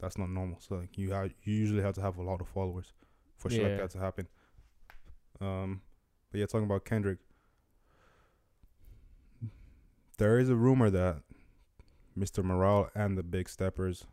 that's 0.00 0.16
not 0.18 0.30
normal. 0.30 0.58
So 0.60 0.76
like 0.76 0.96
you 0.98 1.10
have 1.12 1.30
you 1.44 1.54
usually 1.54 1.82
have 1.82 1.94
to 1.96 2.00
have 2.02 2.16
a 2.16 2.22
lot 2.22 2.40
of 2.40 2.48
followers 2.48 2.92
for 3.36 3.50
shit 3.50 3.62
like 3.62 3.78
that 3.78 3.90
to 3.90 3.98
happen. 3.98 4.26
Um, 5.40 5.82
but 6.30 6.38
yeah, 6.40 6.46
talking 6.46 6.64
about 6.66 6.84
Kendrick, 6.84 7.18
there 10.18 10.38
is 10.38 10.48
a 10.48 10.56
rumor 10.56 10.90
that 10.90 11.22
Mr. 12.18 12.44
Morale 12.44 12.90
and 12.94 13.16
the 13.16 13.22
Big 13.22 13.48
Steppers 13.48 14.04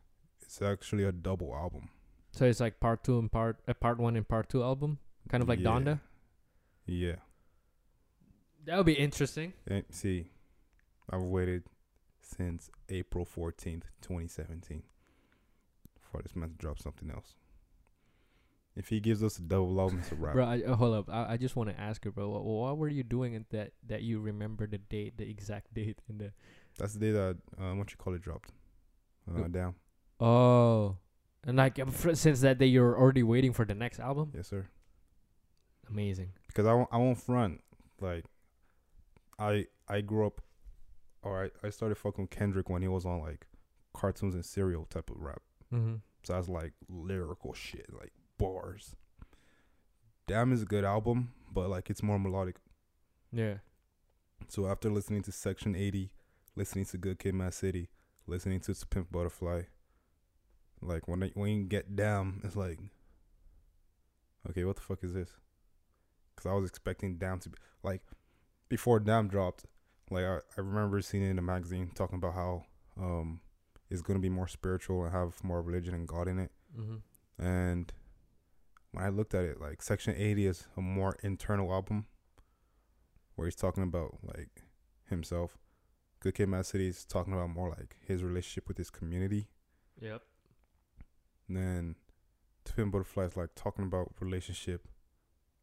is 0.47 0.61
actually 0.61 1.03
a 1.03 1.11
double 1.11 1.53
album. 1.55 1.89
So 2.31 2.45
it's 2.45 2.59
like 2.59 2.79
part 2.79 3.03
two 3.03 3.17
and 3.19 3.31
part 3.31 3.57
uh, 3.67 3.73
part 3.73 3.97
one 3.99 4.15
and 4.15 4.27
part 4.27 4.49
two 4.49 4.63
album, 4.63 4.99
kind 5.29 5.41
of 5.43 5.49
like 5.49 5.59
Yeah. 5.59 5.67
Donda. 5.69 5.99
Yeah. 6.85 7.15
That 8.65 8.77
would 8.77 8.85
be 8.85 8.93
interesting. 8.93 9.53
And 9.67 9.83
see, 9.89 10.27
I've 11.09 11.21
waited 11.23 11.63
since 12.21 12.69
April 12.89 13.25
14th, 13.25 13.83
2017 14.01 14.83
for 16.11 16.21
this 16.21 16.35
man 16.35 16.49
to 16.49 16.55
drop 16.55 16.79
something 16.79 17.09
else. 17.09 17.35
If 18.79 18.87
he 18.87 18.99
gives 19.01 19.21
us 19.21 19.37
a 19.37 19.41
double 19.41 19.77
album, 19.79 19.99
it's 19.99 20.11
a 20.13 20.15
wrap. 20.15 20.33
Bro, 20.35 20.45
I, 20.45 20.61
uh, 20.61 20.75
hold 20.75 20.95
up. 20.95 21.09
I, 21.09 21.33
I 21.33 21.37
just 21.37 21.55
want 21.57 21.69
to 21.69 21.77
ask 21.79 22.03
you, 22.05 22.11
bro. 22.11 22.29
What, 22.29 22.43
what 22.45 22.77
were 22.77 22.87
you 22.87 23.03
doing 23.03 23.35
at 23.35 23.49
that 23.49 23.73
that 23.87 24.03
you 24.03 24.21
remember 24.21 24.65
the 24.67 24.77
date, 24.77 25.17
the 25.17 25.29
exact 25.29 25.73
date, 25.79 25.99
and 26.07 26.17
the 26.19 26.31
That's 26.77 26.93
the 26.93 26.99
day 26.99 27.11
that, 27.11 27.37
uh, 27.59 27.75
what 27.75 27.91
you 27.91 27.97
call 27.97 28.13
it, 28.13 28.21
dropped. 28.21 28.51
Uh, 29.29 29.41
Oh. 29.43 29.47
down. 29.49 29.75
oh, 30.21 30.97
and 31.45 31.57
like 31.57 31.77
um, 31.77 31.91
fr- 31.91 32.13
since 32.15 32.39
that 32.41 32.57
day, 32.57 32.65
you're 32.67 32.97
already 32.97 33.21
waiting 33.23 33.51
for 33.53 33.65
the 33.65 33.75
next 33.75 33.99
album. 33.99 34.31
Yes, 34.33 34.47
sir. 34.47 34.67
Amazing. 35.89 36.31
Because 36.47 36.65
I 36.65 36.73
won't, 36.73 36.89
I 36.91 36.97
won't 36.97 37.17
front. 37.19 37.61
Like, 37.99 38.25
I 39.37 39.65
I 39.87 40.01
grew 40.01 40.25
up, 40.25 40.41
or 41.21 41.45
I, 41.45 41.67
I 41.67 41.69
started 41.69 41.95
fucking 41.97 42.23
with 42.23 42.31
Kendrick 42.31 42.69
when 42.69 42.81
he 42.81 42.87
was 42.87 43.05
on, 43.05 43.19
like, 43.21 43.45
cartoons 43.93 44.35
and 44.35 44.45
cereal 44.45 44.85
type 44.85 45.09
of 45.09 45.17
rap. 45.19 45.41
Mm-hmm. 45.73 45.95
So 46.23 46.33
that's 46.33 46.47
like 46.49 46.73
lyrical 46.89 47.53
shit, 47.53 47.85
like 47.93 48.11
bars. 48.39 48.95
Damn 50.25 50.51
is 50.51 50.63
a 50.63 50.65
good 50.65 50.83
album, 50.83 51.33
but 51.51 51.69
like 51.69 51.91
it's 51.91 52.01
more 52.01 52.17
melodic. 52.17 52.55
Yeah. 53.31 53.55
So 54.47 54.65
after 54.65 54.89
listening 54.89 55.21
to 55.23 55.31
Section 55.31 55.75
80, 55.75 56.11
listening 56.55 56.85
to 56.85 56.97
Good 56.97 57.19
Kid, 57.19 57.35
Mad 57.35 57.53
City, 57.53 57.89
listening 58.25 58.61
to 58.61 58.75
Pimp 58.89 59.11
Butterfly, 59.11 59.63
like 60.81 61.07
when 61.07 61.23
I, 61.23 61.31
when 61.35 61.51
you 61.51 61.63
get 61.65 61.95
down, 61.95 62.41
it's 62.43 62.55
like, 62.55 62.79
okay, 64.49 64.63
what 64.63 64.77
the 64.77 64.81
fuck 64.81 65.03
is 65.03 65.13
this? 65.13 65.29
Because 66.35 66.49
I 66.49 66.55
was 66.55 66.67
expecting 66.67 67.17
Damn 67.17 67.39
to 67.41 67.49
be 67.49 67.57
like 67.83 68.01
before 68.69 68.99
Damn 68.99 69.27
dropped. 69.27 69.65
Like 70.09 70.23
I, 70.23 70.37
I 70.57 70.61
remember 70.61 71.01
seeing 71.01 71.23
it 71.23 71.29
in 71.29 71.39
a 71.39 71.43
magazine 71.43 71.91
talking 71.93 72.17
about 72.17 72.33
how 72.33 72.63
um 72.99 73.41
it's 73.89 74.01
gonna 74.01 74.19
be 74.19 74.29
more 74.29 74.47
spiritual 74.47 75.03
and 75.03 75.13
have 75.13 75.43
more 75.43 75.61
religion 75.61 75.93
and 75.93 76.07
God 76.07 76.27
in 76.27 76.39
it. 76.39 76.51
Mm-hmm. 76.79 77.43
And 77.45 77.91
when 78.91 79.03
I 79.03 79.09
looked 79.09 79.33
at 79.33 79.43
it, 79.43 79.61
like 79.61 79.81
Section 79.81 80.15
80 80.17 80.47
is 80.47 80.67
a 80.77 80.81
more 80.81 81.15
internal 81.21 81.71
album 81.71 82.05
where 83.35 83.47
he's 83.47 83.55
talking 83.55 83.83
about 83.83 84.17
like 84.23 84.63
himself. 85.09 85.57
Good 86.19 86.35
Kid, 86.35 86.49
Mad 86.49 86.65
City 86.65 86.87
is 86.87 87.05
talking 87.05 87.33
about 87.33 87.49
more 87.49 87.69
like 87.69 87.95
his 88.05 88.23
relationship 88.23 88.67
with 88.67 88.77
his 88.77 88.89
community. 88.89 89.47
Yep. 90.01 90.21
And 91.47 91.57
then 91.57 91.95
Twin 92.65 92.89
Butterfly 92.89 93.23
is 93.23 93.37
like 93.37 93.51
talking 93.55 93.85
about 93.85 94.13
relationship, 94.19 94.87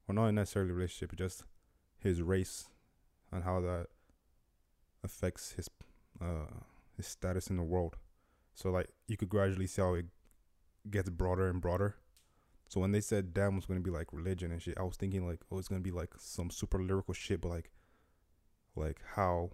or 0.09 0.15
not 0.15 0.31
necessarily 0.31 0.73
relationship, 0.73 1.11
but 1.11 1.19
just 1.19 1.45
his 1.99 2.23
race 2.23 2.69
and 3.33 3.45
how 3.45 3.61
that 3.61 3.89
affects 5.05 5.53
his 5.53 5.69
uh 6.21 6.47
his 6.97 7.07
status 7.07 7.49
in 7.49 7.57
the 7.57 7.63
world. 7.63 7.97
So 8.55 8.71
like 8.71 8.89
you 9.07 9.17
could 9.17 9.29
gradually 9.29 9.67
see 9.67 9.83
how 9.83 9.95
it 9.95 10.07
gets 10.91 11.11
broader 11.11 11.49
and 11.49 11.61
broader. 11.61 11.97
So 12.69 12.81
when 12.81 12.93
they 12.93 13.01
said 13.01 13.33
Damn 13.33 13.57
was 13.57 13.67
gonna 13.67 13.81
be 13.81 13.91
like 13.91 14.13
religion 14.13 14.51
and 14.51 14.61
shit, 14.61 14.79
I 14.79 14.83
was 14.83 14.97
thinking 14.97 15.27
like, 15.27 15.41
oh, 15.51 15.59
it's 15.59 15.69
gonna 15.69 15.81
be 15.81 15.91
like 15.93 16.15
some 16.19 16.51
super 16.51 16.83
lyrical 16.83 17.15
shit, 17.15 17.41
but 17.41 17.49
like, 17.49 17.71
like 18.75 19.01
how 19.15 19.51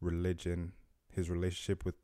religion, 0.00 0.72
his 1.10 1.30
relationship 1.30 1.84
with 1.84 1.96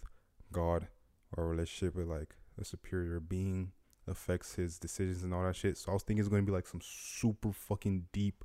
God, 0.52 0.88
or 1.36 1.48
relationship 1.48 1.94
with 1.94 2.06
like 2.06 2.36
a 2.58 2.64
superior 2.64 3.20
being 3.20 3.72
affects 4.08 4.54
his 4.54 4.78
decisions 4.78 5.22
and 5.22 5.34
all 5.34 5.44
that 5.44 5.56
shit. 5.56 5.76
So 5.76 5.90
I 5.90 5.94
was 5.94 6.02
thinking 6.02 6.20
it's 6.20 6.28
gonna 6.28 6.42
be 6.42 6.52
like 6.52 6.66
some 6.66 6.80
super 6.82 7.52
fucking 7.52 8.06
deep, 8.12 8.44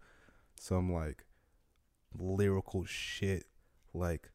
some 0.60 0.92
like 0.92 1.26
lyrical 2.18 2.84
shit, 2.86 3.46
like 3.94 4.32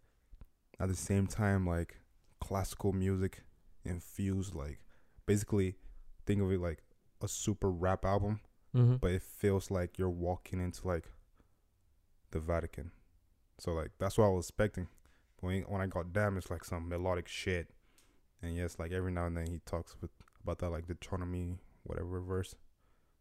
at 0.80 0.88
the 0.88 0.97
same 0.97 1.26
time 1.26 1.66
like 1.66 2.01
classical 2.40 2.92
music 2.92 3.42
infused, 3.84 4.55
like 4.55 4.80
basically 5.26 5.76
think 6.24 6.40
of 6.40 6.51
it 6.51 6.61
like 6.61 6.82
a 7.23 7.29
super 7.29 7.71
rap 7.71 8.05
album, 8.05 8.41
Mm-hmm. 8.75 8.97
but 8.97 9.11
it 9.12 9.23
feels 9.23 9.71
like 9.71 9.97
you're 9.97 10.11
walking 10.11 10.61
into 10.61 10.87
like 10.87 11.09
the 12.31 12.39
Vatican. 12.41 12.91
So 13.59 13.73
like 13.73 13.93
that's 13.99 14.19
what 14.19 14.27
I 14.27 14.29
was 14.31 14.47
expecting. 14.47 14.89
When 15.41 15.62
when 15.62 15.81
I 15.81 15.87
got 15.87 16.12
damn, 16.12 16.37
it's 16.37 16.51
like 16.51 16.64
some 16.64 16.89
melodic 16.89 17.27
shit, 17.29 17.71
and 18.43 18.55
yes, 18.55 18.79
like 18.79 18.93
every 18.93 19.12
now 19.12 19.27
and 19.27 19.37
then 19.37 19.47
he 19.47 19.61
talks 19.64 19.97
with 20.01 20.11
about 20.43 20.59
that 20.59 20.71
like 20.71 20.87
Deuteronomy 20.87 21.57
whatever 21.85 22.21
verse. 22.21 22.51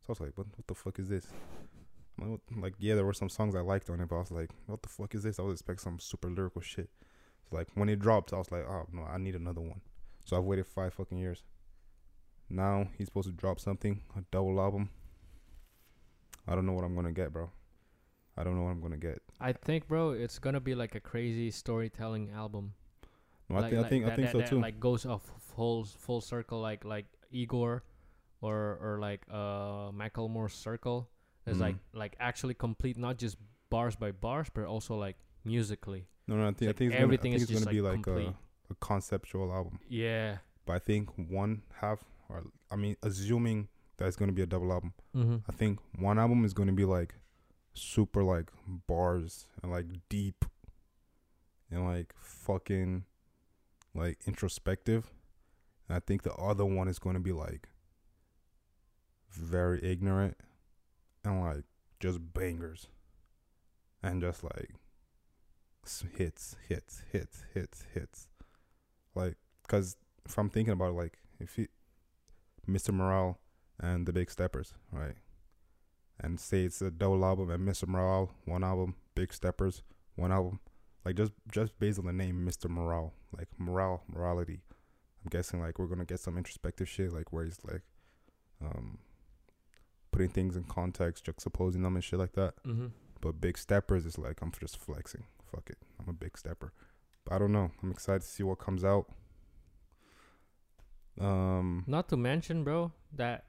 So 0.02 0.08
I 0.10 0.12
was 0.12 0.20
like, 0.20 0.38
what 0.38 0.48
what 0.58 0.68
the 0.68 0.76
fuck 0.76 1.00
is 1.00 1.08
this? 1.10 1.28
I'm 2.20 2.32
Like, 2.32 2.40
what- 2.50 2.62
like 2.64 2.74
yeah, 2.80 2.96
there 2.96 3.06
were 3.06 3.14
some 3.14 3.30
songs 3.30 3.56
I 3.56 3.62
liked 3.62 3.90
on 3.90 4.02
it, 4.02 4.10
but 4.10 4.18
I 4.18 4.20
was 4.20 4.32
like, 4.32 4.50
what 4.66 4.82
the 4.82 4.90
fuck 4.90 5.16
is 5.16 5.24
this? 5.24 5.40
I 5.40 5.44
was 5.44 5.54
expecting 5.54 5.84
some 5.84 6.00
super 6.00 6.30
lyrical 6.30 6.62
shit. 6.62 6.90
So 7.50 7.56
like 7.56 7.70
when 7.76 7.88
it 7.90 8.00
dropped, 8.00 8.34
I 8.34 8.38
was 8.38 8.52
like, 8.52 8.66
oh 8.68 8.88
no, 8.92 9.04
I 9.04 9.18
need 9.20 9.36
another 9.36 9.62
one. 9.62 9.80
So 10.26 10.36
I've 10.38 10.44
waited 10.44 10.66
five 10.68 10.94
fucking 10.94 11.18
years. 11.18 11.44
Now 12.50 12.88
he's 12.98 13.08
supposed 13.08 13.28
to 13.28 13.34
drop 13.34 13.60
something, 13.60 14.02
a 14.16 14.22
double 14.32 14.60
album. 14.60 14.90
I 16.48 16.54
don't 16.56 16.66
know 16.66 16.74
what 16.74 16.84
I'm 16.84 16.96
gonna 16.96 17.12
get, 17.12 17.34
bro. 17.34 17.50
I 18.38 18.44
don't 18.44 18.56
know 18.56 18.64
what 18.64 18.70
I'm 18.72 18.82
gonna 18.82 18.98
get. 18.98 19.22
I 19.40 19.54
think, 19.54 19.88
bro, 19.88 20.12
it's 20.12 20.38
gonna 20.40 20.60
be 20.60 20.76
like 20.76 20.94
a 20.96 21.00
crazy 21.00 21.50
storytelling 21.52 22.30
album. 22.32 22.74
No, 23.50 23.58
I 23.58 23.60
Like- 23.62 23.70
think 23.72 23.78
I 23.78 23.82
like 23.82 23.90
think 23.90 24.06
I 24.06 24.16
think 24.16 24.28
that- 24.28 24.32
so 24.32 24.38
that, 24.40 24.50
too. 24.50 24.60
Like 24.60 24.80
goes 24.80 25.06
off 25.06 25.24
full 25.40 25.86
full 25.86 26.22
circle, 26.22 26.62
like 26.62 26.84
like 26.86 27.06
Igor, 27.32 27.84
or 28.42 28.78
or 28.82 29.00
like 29.00 29.26
uh 29.32 29.92
Mac 29.94 30.18
Miller 30.18 30.50
Circle. 30.50 31.10
It's 31.48 31.60
like 31.60 31.76
Mhm. 31.76 31.80
like 31.94 32.16
actually 32.20 32.54
complete, 32.56 32.98
not 32.98 33.18
just 33.18 33.38
bars 33.70 33.96
by 33.96 34.12
bars, 34.12 34.50
but 34.54 34.66
also 34.66 34.96
like 34.96 35.18
musically. 35.44 36.08
no, 36.28 36.36
no, 36.38 36.48
I 36.48 36.52
think 36.54 36.62
like 36.62 36.70
I 36.76 36.78
think 36.78 36.94
it's 36.94 37.02
everything 37.02 37.32
gonna, 37.32 37.40
I 37.40 37.44
is 37.44 37.48
think 37.48 37.60
just, 37.60 37.66
gonna 37.66 37.76
be 37.76 37.82
like, 37.82 38.08
like 38.08 38.28
a, 38.28 38.36
a 38.72 38.76
conceptual 38.80 39.54
album. 39.54 39.80
Yeah. 39.88 40.40
But 40.66 40.74
I 40.74 40.80
think 40.80 41.10
one 41.30 41.62
half, 41.82 42.04
or 42.30 42.44
I 42.72 42.76
mean, 42.76 42.96
assuming 43.04 43.68
that 43.98 44.08
it's 44.08 44.18
gonna 44.18 44.32
be 44.32 44.42
a 44.42 44.48
double 44.48 44.72
album, 44.72 44.94
Mm-hmm. 45.16 45.38
I 45.50 45.54
think 45.54 45.80
one 45.98 46.20
album 46.20 46.44
is 46.46 46.54
gonna 46.54 46.74
be 46.74 46.86
like 46.86 47.16
super 47.74 48.24
like 48.24 48.50
bars 48.88 49.48
and 49.62 49.72
like 49.72 49.86
deep 50.10 50.46
and 51.72 51.86
like 51.86 52.14
fucking 52.18 53.04
like 53.94 54.20
introspective. 54.26 55.12
And 55.88 55.96
I 55.96 56.00
think 56.00 56.24
the 56.24 56.34
other 56.34 56.66
one 56.66 56.88
is 56.88 57.00
gonna 57.00 57.20
be 57.20 57.32
like 57.32 57.70
very 59.32 59.84
ignorant 59.84 60.38
and 61.24 61.42
like 61.42 61.64
just 62.00 62.34
bangers 62.34 62.88
and 64.02 64.22
just 64.22 64.44
like 64.44 64.72
hits, 66.18 66.56
hits, 66.68 67.04
hits, 67.12 67.44
hits, 67.54 67.84
hits. 67.94 68.28
Like, 69.14 69.36
cause 69.68 69.98
if 70.26 70.38
I'm 70.38 70.50
thinking 70.50 70.74
about 70.74 70.92
it, 70.92 70.96
like 70.96 71.18
if 71.40 71.56
he, 71.56 71.68
Mr. 72.70 72.94
Morale 72.94 73.40
and 73.80 74.06
the 74.06 74.14
Big 74.14 74.32
Steppers, 74.32 74.74
right? 74.92 75.16
And 76.20 76.40
say 76.40 76.64
it's 76.64 76.82
a 76.82 76.92
double 76.92 77.26
album 77.26 77.50
and 77.50 77.68
Mr. 77.68 77.88
Morale 77.88 78.32
one 78.46 78.64
album, 78.64 78.96
Big 79.16 79.34
Steppers 79.34 79.84
one 80.16 80.32
album, 80.32 80.60
like 81.04 81.16
just 81.16 81.34
just 81.52 81.78
based 81.80 82.00
on 82.00 82.06
the 82.06 82.14
name 82.14 82.46
Mr. 82.48 82.70
Morale, 82.70 83.14
like 83.38 83.48
morale, 83.58 84.04
morality. 84.08 84.62
I'm 85.24 85.30
guessing 85.30 85.60
like 85.60 85.78
we're 85.78 85.88
gonna 85.88 86.06
get 86.06 86.20
some 86.20 86.38
introspective 86.38 86.88
shit, 86.88 87.12
like 87.12 87.34
where 87.34 87.46
he's 87.46 87.60
like, 87.64 87.82
um, 88.62 89.00
putting 90.12 90.30
things 90.30 90.56
in 90.56 90.64
context, 90.64 91.26
juxtaposing 91.26 91.84
them 91.84 91.96
and 91.96 92.04
shit 92.04 92.20
like 92.20 92.34
that. 92.34 92.56
Mm-hmm. 92.64 92.88
But 93.22 93.42
Big 93.42 93.58
Steppers 93.58 94.06
is 94.06 94.18
like 94.18 94.42
I'm 94.42 94.52
just 94.60 94.78
flexing. 94.78 95.26
Fuck 95.52 95.70
it, 95.70 95.78
I'm 96.00 96.10
a 96.10 96.14
big 96.14 96.38
stepper. 96.38 96.72
But 97.26 97.36
I 97.36 97.40
don't 97.40 97.52
know. 97.52 97.72
I'm 97.82 97.92
excited 97.92 98.22
to 98.22 98.28
see 98.28 98.44
what 98.44 98.60
comes 98.60 98.84
out. 98.84 99.08
Um, 101.20 101.84
Not 101.88 102.10
to 102.10 102.18
mention, 102.18 102.64
bro, 102.64 102.92
that 103.14 103.46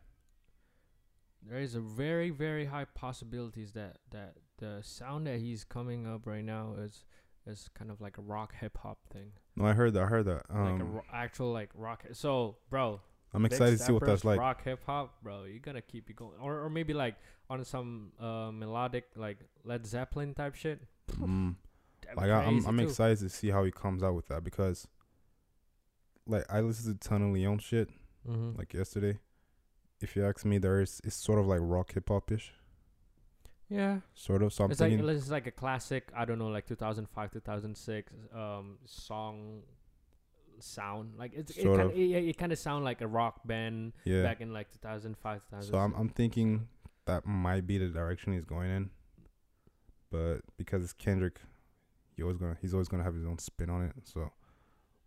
there 1.43 1.59
is 1.59 1.75
a 1.75 1.81
very 1.81 2.31
very 2.31 2.67
high 2.67 2.85
possibilities 2.85 3.73
that 3.73 3.99
that 4.11 4.35
the 4.59 4.79
sound 4.83 5.27
that 5.27 5.39
he's 5.41 5.65
coming 5.65 6.07
up 6.07 6.27
right 6.27 6.45
now 6.45 6.75
is 6.79 7.05
is 7.47 7.69
kind 7.75 7.91
of 7.91 8.01
like 8.01 8.19
a 8.19 8.23
rock 8.23 8.55
hip 8.61 8.79
hop 8.83 8.99
thing, 9.13 9.31
no, 9.55 9.65
I 9.67 9.73
heard 9.73 9.95
that. 9.95 10.03
I 10.03 10.07
heard 10.07 10.25
that. 10.27 10.43
like 10.51 10.81
a 10.81 10.83
Um, 10.83 10.93
ro- 10.95 11.03
actual 11.13 11.53
like 11.53 11.71
rock. 11.75 12.05
So, 12.13 12.57
bro, 12.71 13.01
I'm 13.33 13.45
excited 13.45 13.79
to 13.79 13.85
see 13.85 13.93
what 13.93 14.05
that's 14.05 14.25
like. 14.25 14.39
Rock 14.41 14.65
hip 14.65 14.83
hop, 14.85 15.23
bro. 15.23 15.45
You're 15.45 15.61
gonna 15.61 15.81
keep 15.83 16.11
it 16.11 16.17
going, 16.17 16.39
or 16.41 16.61
or 16.65 16.71
maybe 16.71 16.93
like 16.93 17.15
on 17.49 17.65
some 17.65 18.13
uh 18.21 18.51
melodic 18.53 19.05
like 19.15 19.39
Led 19.65 19.87
Zeppelin 19.87 20.35
type 20.35 20.55
shit. 20.57 20.81
Mm. 21.13 21.55
Like 22.17 22.31
I, 22.31 22.45
I'm, 22.45 22.65
I'm 22.67 22.81
excited 22.81 23.19
to 23.19 23.29
see 23.29 23.51
how 23.51 23.65
he 23.65 23.71
comes 23.73 24.03
out 24.03 24.15
with 24.15 24.27
that 24.29 24.43
because, 24.45 24.87
like, 26.27 26.45
I 26.51 26.61
listened 26.61 27.01
to 27.01 27.09
Tanna 27.09 27.31
Leone 27.33 27.59
shit 27.59 27.89
Mhm. 28.29 28.59
like 28.59 28.75
yesterday. 28.75 29.19
If 30.01 30.17
you 30.17 30.25
ask 30.27 30.45
me, 30.45 30.59
there 30.59 30.81
is 30.81 31.01
it's 31.05 31.17
sort 31.17 31.39
of 31.39 31.47
like 31.47 31.61
rock 31.63 31.93
hip 31.95 32.09
hop 32.09 32.31
ish, 32.31 32.53
yeah, 33.69 34.01
sort 34.15 34.43
of. 34.43 34.53
something. 34.53 34.73
It's 34.73 34.81
like 34.81 35.17
it's 35.17 35.31
like 35.31 35.47
a 35.47 35.51
classic. 35.51 36.11
I 36.15 36.25
don't 36.25 36.39
know, 36.39 36.49
like 36.49 36.67
2005, 36.67 37.33
2006 37.33 38.13
um 38.35 38.79
song 38.85 39.63
sound. 40.59 41.15
Like 41.17 41.33
it's 41.35 41.57
it 41.57 41.65
kind 41.65 41.81
of. 41.81 41.91
it, 41.93 42.11
it 42.29 42.37
kind 42.37 42.53
of 42.53 42.59
sound 42.59 42.85
like 42.85 43.01
a 43.01 43.07
rock 43.07 43.47
band 43.47 43.93
yeah. 44.05 44.23
back 44.23 44.41
in 44.41 44.53
like 44.53 44.71
2005, 44.73 45.43
2006. 45.49 45.71
So 45.71 45.79
I'm 45.79 45.95
I'm 45.95 46.09
thinking 46.09 46.69
that 47.07 47.25
might 47.27 47.67
be 47.67 47.79
the 47.79 47.89
direction 47.89 48.33
he's 48.35 48.45
going 48.45 48.71
in, 48.71 48.91
but 50.11 50.41
because 50.57 50.83
it's 50.85 50.93
Kendrick, 50.93 51.41
he 52.15 52.23
always 52.23 52.37
gonna 52.37 52.57
he's 52.61 52.75
always 52.75 52.89
gonna 52.89 53.05
have 53.05 53.15
his 53.15 53.25
own 53.25 53.39
spin 53.39 53.71
on 53.71 53.83
it. 53.83 53.93
So 54.05 54.31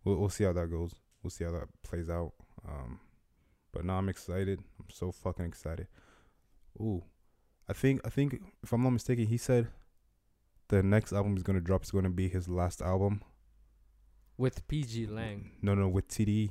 we'll 0.04 0.16
we'll 0.16 0.30
see 0.30 0.44
how 0.44 0.52
that 0.54 0.68
goes. 0.70 0.94
We'll 1.22 1.30
see 1.30 1.44
how 1.44 1.52
that 1.52 1.68
plays 1.82 2.08
out. 2.10 2.32
Um, 2.66 3.00
but 3.72 3.84
now 3.84 3.98
I'm 3.98 4.08
excited. 4.08 4.60
I'm 4.78 4.90
so 4.90 5.12
fucking 5.12 5.44
excited. 5.44 5.86
Ooh, 6.80 7.02
I 7.68 7.72
think 7.72 8.00
I 8.04 8.10
think 8.10 8.40
if 8.62 8.72
I'm 8.72 8.82
not 8.82 8.90
mistaken, 8.90 9.26
he 9.26 9.36
said 9.36 9.68
the 10.68 10.82
next 10.82 11.12
album 11.12 11.34
he's 11.34 11.42
gonna 11.42 11.60
drop 11.60 11.84
is 11.84 11.90
gonna 11.90 12.10
be 12.10 12.28
his 12.28 12.48
last 12.48 12.80
album. 12.82 13.22
with 14.38 14.66
pgLang. 14.68 15.50
No, 15.60 15.74
no, 15.74 15.88
with 15.88 16.08
TDE. 16.08 16.50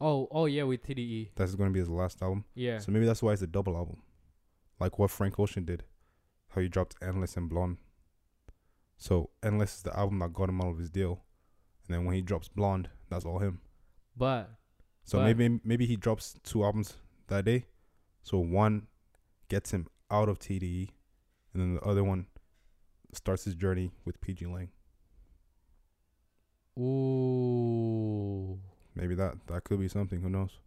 Oh, 0.00 0.26
oh 0.30 0.46
yeah, 0.46 0.62
with 0.62 0.82
TDE. 0.82 1.30
That's 1.36 1.54
gonna 1.54 1.70
be 1.70 1.80
his 1.80 1.88
last 1.90 2.22
album. 2.22 2.44
Yeah. 2.54 2.78
So 2.78 2.90
maybe 2.92 3.04
that's 3.04 3.22
why 3.22 3.32
it's 3.32 3.42
a 3.42 3.46
double 3.46 3.76
album. 3.76 4.02
Like 4.78 4.98
what 4.98 5.10
Frank 5.10 5.38
Ocean 5.38 5.64
did. 5.66 5.84
How 6.48 6.62
he 6.62 6.68
dropped 6.68 6.96
Endless 7.02 7.36
and 7.36 7.48
Blonde. 7.50 7.76
So 8.96 9.30
Endless 9.42 9.76
is 9.76 9.82
the 9.82 9.94
album 9.96 10.18
that 10.20 10.32
got 10.32 10.48
him 10.48 10.60
out 10.62 10.70
of 10.70 10.78
his 10.78 10.90
deal. 10.90 11.22
And 11.90 11.98
then 11.98 12.04
when 12.04 12.14
he 12.14 12.22
drops 12.22 12.46
Blonde, 12.46 12.88
that's 13.08 13.24
all 13.24 13.40
him. 13.40 13.60
But 14.16 14.48
So 15.02 15.18
But- 15.18 15.24
maybe 15.36 15.60
maybe 15.64 15.86
he 15.86 15.96
drops 15.96 16.38
two 16.44 16.62
albums 16.62 16.96
that 17.26 17.44
day. 17.44 17.66
So 18.22 18.38
one 18.38 18.86
gets 19.48 19.72
him 19.72 19.88
out 20.08 20.28
of 20.28 20.38
TDE 20.38 20.90
and 21.52 21.60
then 21.60 21.74
the 21.74 21.80
other 21.82 22.04
one 22.04 22.28
starts 23.12 23.42
his 23.44 23.56
journey 23.56 23.90
with 24.04 24.20
pgLang. 24.20 24.68
ooh, 26.78 28.60
Maybe 28.94 29.16
that 29.16 29.46
that 29.48 29.64
could 29.64 29.80
be 29.80 29.88
something, 29.88 30.20
who 30.20 30.30
knows? 30.30 30.60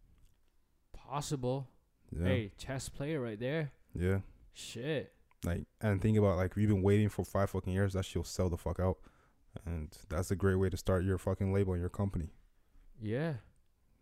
possible. 0.94 1.70
Yeah. 2.12 2.26
Hey, 2.28 2.52
chess 2.58 2.90
player 2.90 3.22
right 3.22 3.40
there. 3.40 3.72
Yeah. 3.94 4.20
Shit. 4.54 5.14
Like 5.46 5.64
and 5.80 6.02
think 6.02 6.18
about 6.18 6.36
like 6.36 6.58
we've 6.58 6.68
been 6.68 6.82
waiting 6.82 7.08
for 7.08 7.24
five 7.24 7.50
fucking 7.52 7.72
years, 7.72 7.94
that 7.94 8.04
shit'll 8.04 8.26
sell 8.26 8.50
the 8.50 8.58
fuck 8.58 8.80
out. 8.82 8.98
And 9.66 9.96
that's 10.10 10.32
a 10.32 10.36
great 10.36 10.56
way 10.56 10.70
to 10.70 10.78
start 10.78 11.04
your 11.04 11.18
fucking 11.18 11.54
label 11.54 11.74
and 11.74 11.82
your 11.82 11.90
company. 11.90 12.30
Yeah. 13.02 13.34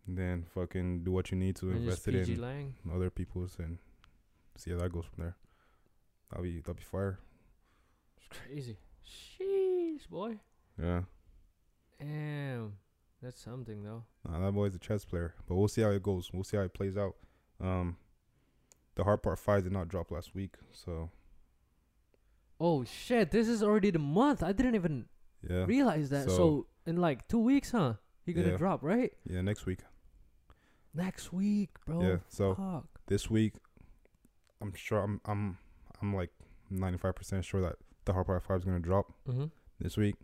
And 0.06 0.16
then 0.18 0.44
fucking 0.54 1.04
do 1.04 1.12
what 1.12 1.30
you 1.30 1.36
need 1.36 1.56
to 1.56 1.70
And 1.70 1.78
invest 1.78 2.08
it 2.08 2.14
in 2.28 2.40
Lang. 2.40 2.74
other 2.92 3.10
people's 3.10 3.56
and 3.58 3.78
see 4.56 4.70
how 4.72 4.78
that 4.78 4.92
goes 4.92 5.04
from 5.04 5.24
there. 5.24 5.36
That'll 6.30 6.42
be 6.44 6.58
that'll 6.58 6.74
be 6.74 6.82
fire. 6.82 7.18
It's 8.16 8.26
crazy. 8.28 8.78
Sheesh, 9.06 10.08
boy. 10.08 10.38
Yeah. 10.80 11.02
Damn. 12.00 12.72
That's 13.22 13.40
something 13.40 13.84
though. 13.84 14.04
Nah, 14.28 14.40
that 14.40 14.52
boy's 14.52 14.74
a 14.74 14.78
chess 14.78 15.04
player, 15.04 15.34
but 15.46 15.54
we'll 15.54 15.68
see 15.68 15.82
how 15.82 15.90
it 15.90 16.02
goes. 16.02 16.30
We'll 16.32 16.42
see 16.42 16.56
how 16.56 16.64
it 16.64 16.74
plays 16.74 16.96
out. 16.96 17.14
Um, 17.60 17.96
the 18.96 19.04
Heart 19.04 19.22
Part 19.22 19.38
five 19.38 19.62
did 19.62 19.72
not 19.72 19.86
drop 19.88 20.10
last 20.10 20.34
week, 20.34 20.54
so 20.72 21.10
Oh 22.60 22.84
shit! 22.84 23.30
This 23.30 23.46
is 23.48 23.62
already 23.62 23.90
the 23.90 23.98
month. 24.00 24.42
I 24.42 24.52
didn't 24.52 24.74
even 24.74 25.06
yeah, 25.48 25.64
realize 25.64 26.10
that. 26.10 26.24
So, 26.28 26.36
So- 26.36 26.66
in 26.86 26.96
like 26.96 27.28
two 27.28 27.38
weeks, 27.38 27.70
huh? 27.72 27.94
He 28.24 28.32
gonna 28.32 28.48
Yeah. 28.50 28.56
drop 28.56 28.82
right 28.82 29.12
yeah. 29.24 29.40
Next 29.40 29.66
week, 29.66 29.80
next 30.94 31.32
week, 31.32 31.70
bro. 31.86 32.00
yeah. 32.02 32.16
So 32.28 32.54
Fuck. 32.54 32.86
this 33.06 33.28
week, 33.30 33.54
I'm 34.60 34.72
sure 34.74 35.00
I'm 35.02 35.20
I'm 35.24 35.58
I'm 36.00 36.14
like 36.14 36.30
95 36.70 37.14
percent 37.14 37.44
sure 37.44 37.60
that 37.62 37.76
the 38.04 38.12
Heart 38.12 38.26
Part 38.26 38.42
five 38.44 38.58
is 38.58 38.64
gonna 38.64 38.80
drop 38.80 39.12
Mm-hmm. 39.26 39.46
this 39.78 39.96
week. 39.96 40.16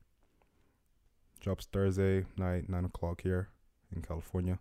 Drops 1.41 1.66
Thursday 1.66 2.27
night, 2.37 2.69
nine 2.69 2.85
o'clock 2.85 3.21
here 3.23 3.49
in 3.95 4.03
California. 4.03 4.59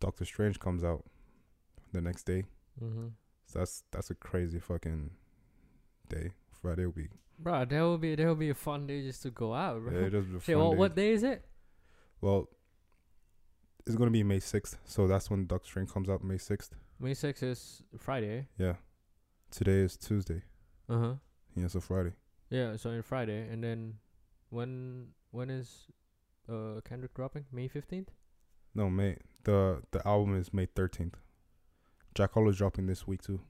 Doctor 0.00 0.24
Strange 0.24 0.60
comes 0.60 0.84
out 0.84 1.04
the 1.92 2.00
next 2.00 2.24
day. 2.24 2.44
Mm-hmm. 2.82 3.08
So 3.46 3.58
that's 3.60 3.84
that's 3.90 4.10
a 4.10 4.14
crazy 4.14 4.58
fucking 4.60 5.10
day. 6.08 6.32
Friday 6.52 6.84
will 6.84 6.92
be 6.92 7.08
Bro, 7.38 7.66
that 7.66 7.80
will 7.80 7.98
be 7.98 8.14
that 8.14 8.26
will 8.26 8.34
be 8.34 8.50
a 8.50 8.54
fun 8.54 8.86
day 8.86 9.02
just 9.02 9.22
to 9.22 9.30
go 9.30 9.52
out, 9.54 9.80
bro. 9.82 9.92
yeah, 9.92 10.08
just 10.08 10.28
a 10.28 10.40
Shit, 10.40 10.54
fun 10.54 10.58
well, 10.58 10.70
day. 10.72 10.76
what 10.78 10.96
day 10.96 11.10
is 11.12 11.22
it? 11.22 11.44
Well, 12.20 12.48
it's 13.86 13.94
gonna 13.96 14.10
be 14.10 14.22
May 14.22 14.40
sixth, 14.40 14.78
so 14.84 15.06
that's 15.06 15.30
when 15.30 15.46
Doctor 15.46 15.66
Strange 15.68 15.90
comes 15.92 16.08
out. 16.08 16.24
May 16.24 16.38
sixth. 16.38 16.74
May 16.98 17.12
6th 17.12 17.42
is 17.42 17.82
Friday. 17.98 18.48
Yeah. 18.58 18.76
Today 19.50 19.80
is 19.80 19.98
Tuesday. 19.98 20.42
Uh 20.88 20.98
huh. 20.98 21.14
Yeah, 21.54 21.66
so 21.68 21.80
Friday. 21.80 22.12
Yeah, 22.48 22.76
so 22.76 22.88
in 22.90 23.02
Friday, 23.02 23.46
and 23.50 23.62
then 23.62 23.94
when 24.48 25.08
when 25.30 25.50
is 25.50 25.88
uh 26.48 26.80
Kendrick 26.88 27.12
dropping? 27.14 27.44
May 27.52 27.68
fifteenth. 27.68 28.10
No, 28.74 28.88
May 28.88 29.18
the 29.44 29.82
the 29.90 30.06
album 30.08 30.36
is 30.36 30.54
May 30.54 30.66
thirteenth. 30.66 31.16
Jack 32.14 32.32
Harlow's 32.32 32.56
dropping 32.56 32.86
this 32.86 33.06
week 33.06 33.20
too. 33.22 33.40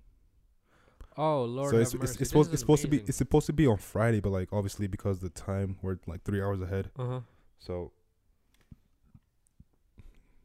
Oh 1.19 1.45
Lord, 1.45 1.71
so 1.71 1.79
it's 1.79 1.95
it's, 1.95 2.17
it's 2.21 2.29
supposed 2.31 2.53
it's 2.53 2.61
supposed 2.61 2.83
to 2.83 2.89
be 2.89 2.99
it's 2.99 3.17
supposed 3.17 3.47
to 3.47 3.53
be 3.53 3.67
on 3.67 3.79
Friday, 3.79 4.21
but 4.21 4.31
like 4.31 4.53
obviously 4.53 4.87
because 4.87 5.21
the 5.21 5.31
time 5.31 5.79
we're 5.83 5.99
like 6.07 6.23
three 6.25 6.43
hours 6.43 6.61
ahead, 6.61 6.91
Uh-huh. 6.99 7.21
so 7.59 7.93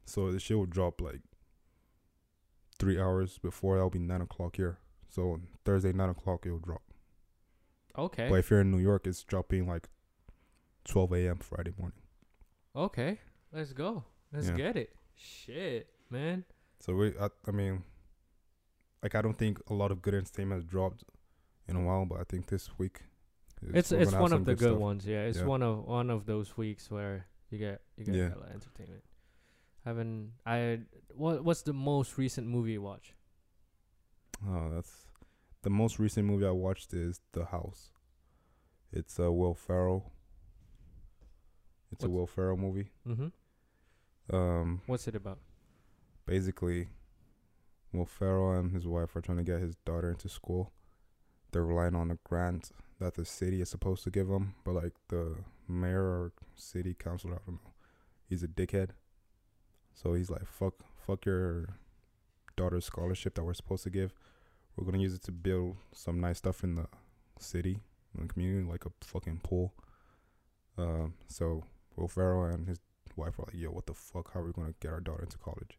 so 0.05 0.31
the 0.31 0.39
shit 0.39 0.57
will 0.57 0.65
drop 0.65 1.01
like 1.01 1.21
three 2.79 2.99
hours 2.99 3.37
before. 3.37 3.75
That'll 3.75 3.89
be 3.89 3.99
nine 3.99 4.21
o'clock 4.21 4.55
here. 4.57 4.77
So 5.09 5.39
Thursday 5.65 5.91
nine 5.93 6.09
o'clock 6.09 6.45
it'll 6.45 6.59
drop. 6.59 6.81
Okay. 7.97 8.29
But 8.29 8.35
if 8.39 8.49
you're 8.49 8.61
in 8.61 8.71
New 8.71 8.79
York, 8.79 9.05
it's 9.07 9.23
dropping 9.23 9.67
like 9.67 9.89
twelve 10.85 11.11
a.m. 11.13 11.37
Friday 11.39 11.73
morning. 11.77 11.99
Okay. 12.75 13.19
Let's 13.51 13.73
go. 13.73 14.05
Let's 14.31 14.47
Yeah. 14.47 14.55
get 14.55 14.77
it. 14.77 14.95
Shit, 15.15 15.89
man. 16.09 16.45
So 16.79 16.95
we, 16.95 17.13
I, 17.19 17.27
I 17.47 17.51
mean, 17.51 17.83
like 19.03 19.15
I 19.15 19.21
don't 19.21 19.37
think 19.37 19.59
a 19.69 19.73
lot 19.73 19.91
of 19.91 20.01
good 20.01 20.13
entertainment 20.13 20.61
has 20.61 20.65
dropped 20.69 21.03
in 21.67 21.75
a 21.75 21.81
while, 21.83 22.05
but 22.05 22.19
I 22.19 22.23
think 22.23 22.47
this 22.47 22.69
week 22.77 23.01
It's 23.61 23.91
we're 23.91 24.01
it's 24.01 24.11
one 24.13 24.33
of 24.33 24.45
the 24.45 24.55
good 24.55 24.69
stuff. 24.71 24.79
ones. 24.79 25.05
Yeah, 25.05 25.23
it's 25.23 25.39
Yeah. 25.39 25.45
one 25.45 25.61
of 25.63 25.85
one 25.85 26.09
of 26.09 26.25
those 26.25 26.57
weeks 26.57 26.89
where 26.91 27.27
you 27.49 27.57
get 27.57 27.81
you 27.97 28.05
get 28.05 28.15
Yeah. 28.15 28.33
a 28.33 28.37
lot 28.39 28.47
of 28.49 28.53
entertainment. 28.55 29.03
Haven't 29.85 30.33
I? 30.45 30.81
What 31.15 31.43
what's 31.43 31.61
the 31.63 31.73
most 31.73 32.17
recent 32.17 32.47
movie 32.47 32.73
you 32.73 32.81
watch? 32.81 33.13
Oh, 34.47 34.69
that's 34.73 35.07
the 35.61 35.69
most 35.69 35.99
recent 35.99 36.25
movie 36.27 36.45
I 36.45 36.51
watched 36.51 36.93
is 36.93 37.21
The 37.33 37.45
House. 37.45 37.91
It's 38.91 39.17
a 39.19 39.31
Will 39.31 39.53
Ferrell. 39.53 40.11
It's 41.91 42.03
a 42.03 42.09
Will 42.09 42.25
Ferrell 42.27 42.57
movie. 42.57 42.89
Mm-hmm. 43.07 44.35
Um, 44.35 44.81
What's 44.87 45.07
it 45.07 45.15
about? 45.15 45.39
basically, 46.25 46.87
Will 47.93 48.05
Ferrell 48.05 48.51
and 48.51 48.71
his 48.71 48.87
wife 48.87 49.15
are 49.15 49.21
trying 49.21 49.37
to 49.37 49.43
get 49.43 49.59
his 49.59 49.75
daughter 49.85 50.09
into 50.09 50.29
school. 50.29 50.71
They're 51.51 51.65
relying 51.65 51.95
on 51.95 52.09
a 52.11 52.17
grant 52.23 52.71
that 52.99 53.15
the 53.15 53.25
city 53.25 53.61
is 53.61 53.69
supposed 53.69 54.03
to 54.05 54.11
give 54.11 54.27
them, 54.27 54.55
but 54.63 54.73
like 54.73 54.93
the 55.09 55.35
mayor 55.67 56.03
or 56.03 56.31
city 56.55 56.95
councilor, 56.97 57.35
I 57.35 57.39
don't 57.45 57.55
know, 57.55 57.71
he's 58.29 58.43
a 58.43 58.47
dickhead. 58.47 58.91
So 59.93 60.13
he's 60.13 60.29
like, 60.29 60.45
"Fuck, 60.45 60.75
fuck 60.95 61.25
your 61.25 61.77
daughter's 62.55 62.85
scholarship 62.85 63.35
that 63.35 63.43
we're 63.43 63.53
supposed 63.53 63.83
to 63.83 63.89
give. 63.89 64.13
We're 64.75 64.85
gonna 64.85 64.99
use 64.99 65.13
it 65.13 65.23
to 65.23 65.31
build 65.33 65.77
some 65.91 66.21
nice 66.21 66.37
stuff 66.37 66.63
in 66.63 66.75
the 66.75 66.87
city, 67.39 67.81
in 68.15 68.27
the 68.27 68.33
community, 68.33 68.65
like 68.67 68.85
a 68.85 68.91
fucking 69.01 69.41
pool." 69.43 69.73
Um, 70.77 71.15
so 71.27 71.65
Will 71.97 72.07
Ferrell 72.07 72.45
and 72.45 72.67
his 72.67 72.79
wife 73.17 73.37
are 73.39 73.43
like, 73.47 73.55
"Yo, 73.55 73.71
what 73.71 73.87
the 73.87 73.93
fuck? 73.93 74.33
How 74.33 74.39
are 74.39 74.45
we 74.45 74.53
gonna 74.53 74.73
get 74.79 74.93
our 74.93 75.01
daughter 75.01 75.23
into 75.23 75.37
college?" 75.37 75.77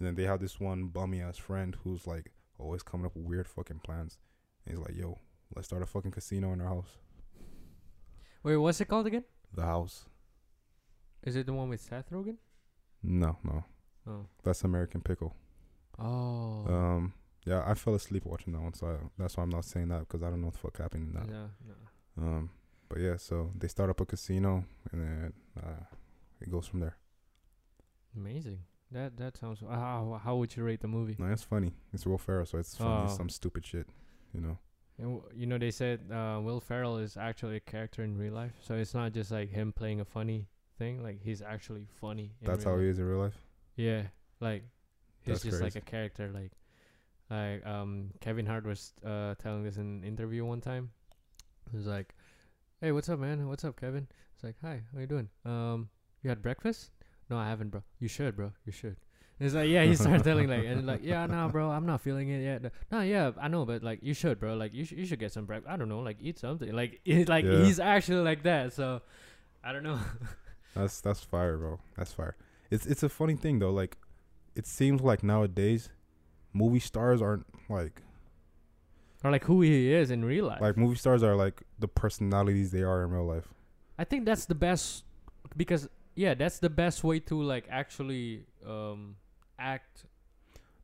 And 0.00 0.06
then 0.08 0.14
they 0.16 0.24
have 0.24 0.40
this 0.40 0.58
one 0.58 0.86
bummy 0.86 1.20
ass 1.20 1.36
friend 1.36 1.76
who's 1.84 2.06
like 2.06 2.32
always 2.58 2.82
coming 2.82 3.06
up 3.06 3.14
with 3.14 3.26
weird 3.26 3.46
fucking 3.46 3.80
plans. 3.84 4.18
And 4.66 4.74
he's 4.76 4.84
like, 4.84 4.96
"Yo, 4.96 5.18
let's 5.54 5.68
start 5.68 5.82
a 5.82 5.86
fucking 5.86 6.10
casino 6.10 6.52
in 6.52 6.60
our 6.60 6.68
house." 6.68 6.96
Wait, 8.42 8.56
what's 8.56 8.80
it 8.80 8.86
called 8.88 9.06
again? 9.06 9.24
The 9.54 9.62
house? 9.62 10.06
Is 11.22 11.36
it 11.36 11.44
the 11.46 11.52
one 11.52 11.68
with 11.68 11.82
Seth 11.82 12.10
Rogen? 12.10 12.38
No, 13.02 13.36
no, 13.44 13.64
Oh. 14.06 14.26
that's 14.42 14.64
American 14.64 15.02
Pickle. 15.02 15.36
Oh. 15.98 16.64
Um, 16.66 17.12
yeah, 17.44 17.62
I 17.66 17.74
fell 17.74 17.94
asleep 17.94 18.24
watching 18.24 18.54
that 18.54 18.60
one, 18.62 18.72
so 18.72 18.86
I, 18.86 18.96
that's 19.18 19.36
why 19.36 19.42
I'm 19.42 19.50
not 19.50 19.66
saying 19.66 19.88
that 19.88 20.00
because 20.00 20.22
I 20.22 20.30
don't 20.30 20.40
know 20.40 20.46
what 20.46 20.54
the 20.54 20.60
fuck 20.60 20.78
happened 20.78 21.08
in 21.08 21.14
that. 21.20 21.28
yeah. 21.28 21.46
No. 22.16 22.22
Um, 22.26 22.50
but 22.88 23.00
yeah, 23.00 23.16
so 23.18 23.50
they 23.58 23.68
start 23.68 23.90
up 23.90 24.00
a 24.00 24.06
casino 24.06 24.64
and 24.92 25.00
then 25.02 25.32
uh, 25.62 25.84
it 26.40 26.50
goes 26.50 26.66
from 26.66 26.80
there. 26.80 26.96
Amazing. 28.16 28.60
That 28.92 29.16
that 29.18 29.36
sounds. 29.36 29.62
Uh, 29.62 29.68
how 29.70 30.20
how 30.22 30.36
would 30.36 30.56
you 30.56 30.64
rate 30.64 30.80
the 30.80 30.88
movie? 30.88 31.16
No, 31.18 31.26
it's 31.26 31.42
funny. 31.42 31.72
It's 31.92 32.06
Will 32.06 32.18
Ferrell, 32.18 32.46
so 32.46 32.58
it's 32.58 32.76
funny. 32.76 33.06
Oh. 33.08 33.14
Some 33.16 33.28
stupid 33.28 33.64
shit, 33.64 33.86
you 34.34 34.40
know. 34.40 34.58
And 34.98 35.16
w- 35.20 35.32
you 35.34 35.46
know 35.46 35.58
they 35.58 35.70
said 35.70 36.00
uh, 36.12 36.40
Will 36.42 36.60
Ferrell 36.60 36.98
is 36.98 37.16
actually 37.16 37.56
a 37.56 37.60
character 37.60 38.02
in 38.02 38.18
real 38.18 38.34
life, 38.34 38.52
so 38.60 38.74
it's 38.74 38.92
not 38.92 39.12
just 39.12 39.30
like 39.30 39.48
him 39.50 39.72
playing 39.72 40.00
a 40.00 40.04
funny 40.04 40.48
thing. 40.78 41.02
Like 41.02 41.20
he's 41.22 41.40
actually 41.40 41.86
funny. 42.00 42.32
in 42.40 42.48
That's 42.48 42.64
how 42.64 42.72
life. 42.72 42.80
he 42.80 42.88
is 42.88 42.98
in 42.98 43.04
real 43.06 43.20
life. 43.20 43.38
Yeah, 43.76 44.02
like 44.40 44.64
he's 45.22 45.34
That's 45.42 45.44
just 45.44 45.62
like 45.62 45.76
a 45.76 45.80
character. 45.80 46.30
Like, 46.34 46.50
like 47.30 47.64
um, 47.64 48.10
Kevin 48.20 48.44
Hart 48.46 48.66
was 48.66 48.92
uh 49.06 49.36
telling 49.36 49.62
this 49.62 49.76
in 49.76 49.82
an 49.82 50.04
interview 50.04 50.44
one 50.44 50.60
time. 50.60 50.90
He 51.70 51.76
was 51.76 51.86
like, 51.86 52.12
"Hey, 52.80 52.90
what's 52.90 53.08
up, 53.08 53.20
man? 53.20 53.46
What's 53.46 53.64
up, 53.64 53.80
Kevin?" 53.80 54.08
It's 54.34 54.42
like, 54.42 54.56
"Hi, 54.62 54.82
how 54.92 54.98
you 55.00 55.06
doing? 55.06 55.28
Um, 55.44 55.88
you 56.22 56.28
had 56.30 56.42
breakfast? 56.42 56.90
No, 57.30 57.38
I 57.38 57.48
haven't, 57.48 57.68
bro. 57.70 57.82
You 58.00 58.08
should, 58.08 58.36
bro. 58.36 58.52
You 58.66 58.72
should." 58.72 58.96
And 59.38 59.46
it's 59.46 59.54
like, 59.54 59.70
yeah, 59.70 59.84
he 59.84 59.94
started 59.96 60.22
telling 60.22 60.48
like, 60.48 60.64
and 60.66 60.86
like, 60.86 61.00
yeah, 61.02 61.24
no, 61.24 61.48
bro, 61.48 61.70
I'm 61.70 61.86
not 61.86 62.02
feeling 62.02 62.28
it 62.28 62.42
yet. 62.42 62.72
No, 62.92 63.00
yeah, 63.00 63.30
I 63.40 63.48
know, 63.48 63.64
but 63.64 63.82
like, 63.82 64.00
you 64.02 64.12
should, 64.12 64.38
bro. 64.38 64.54
Like, 64.54 64.74
you 64.74 64.84
should, 64.84 64.98
you 64.98 65.06
should 65.06 65.18
get 65.18 65.32
some 65.32 65.46
breakfast. 65.46 65.72
I 65.72 65.76
don't 65.78 65.88
know, 65.88 66.00
like, 66.00 66.18
eat 66.20 66.38
something. 66.38 66.70
Like, 66.74 67.00
it, 67.06 67.28
like 67.28 67.44
Yeah. 67.46 67.64
he's 67.64 67.80
actually 67.80 68.20
like 68.22 68.42
that. 68.42 68.74
So, 68.74 69.00
I 69.64 69.72
don't 69.72 69.82
know. 69.82 69.98
That's 70.74 71.00
that's 71.00 71.20
fire, 71.24 71.56
bro. 71.56 71.80
That's 71.96 72.12
fire. 72.12 72.36
It's 72.70 72.86
it's 72.86 73.02
a 73.02 73.08
funny 73.08 73.34
thing 73.34 73.58
though. 73.58 73.72
Like, 73.72 73.96
it 74.54 74.66
seems 74.68 75.00
like 75.00 75.24
nowadays, 75.24 75.88
movie 76.52 76.78
stars 76.78 77.20
aren't 77.20 77.44
like 77.68 78.02
or 79.24 79.30
like 79.32 79.44
who 79.44 79.62
he 79.62 79.92
is 79.92 80.10
in 80.12 80.24
real 80.24 80.46
life. 80.46 80.60
like 80.60 80.76
movie 80.76 80.94
stars 80.96 81.22
are 81.24 81.34
like 81.34 81.62
the 81.80 81.88
personalities 81.88 82.70
they 82.70 82.82
are 82.82 83.02
in 83.02 83.10
real 83.10 83.26
life. 83.26 83.48
I 83.98 84.04
think 84.04 84.24
that's 84.26 84.44
the 84.46 84.54
best 84.54 85.04
because 85.56 85.88
yeah, 86.14 86.34
that's 86.34 86.58
the 86.58 86.70
best 86.70 87.02
way 87.04 87.20
to 87.20 87.42
like 87.42 87.66
actually 87.70 88.44
um 88.66 89.16
act. 89.58 90.04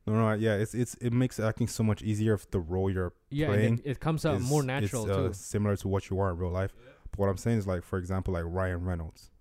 No, 0.05 0.13
no, 0.13 0.33
yeah. 0.33 0.55
It's 0.55 0.73
it's 0.73 0.95
it 0.95 1.11
makes 1.11 1.39
acting 1.39 1.67
so 1.67 1.83
much 1.83 2.01
easier 2.01 2.33
if 2.33 2.49
the 2.49 2.59
role 2.59 2.89
you're 2.89 3.13
Yeah, 3.29 3.47
and 3.47 3.55
Playing 3.55 3.73
it, 3.85 3.91
it 3.91 3.99
comes 3.99 4.25
out 4.25 4.39
more 4.41 4.61
is- 4.61 4.67
natural 4.67 5.03
it's, 5.03 5.11
uh, 5.11 5.27
too. 5.27 5.33
similar 5.33 5.75
to 5.77 5.87
what 5.87 6.09
you 6.09 6.19
are 6.19 6.31
in 6.31 6.37
real 6.37 6.51
life. 6.51 6.73
But 7.11 7.19
what 7.19 7.29
I'm 7.29 7.37
saying 7.37 7.57
is 7.59 7.67
like, 7.67 7.83
for 7.83 7.97
example, 7.99 8.33
like 8.33 8.43
Ryan 8.47 8.85
Reynolds, 8.85 9.31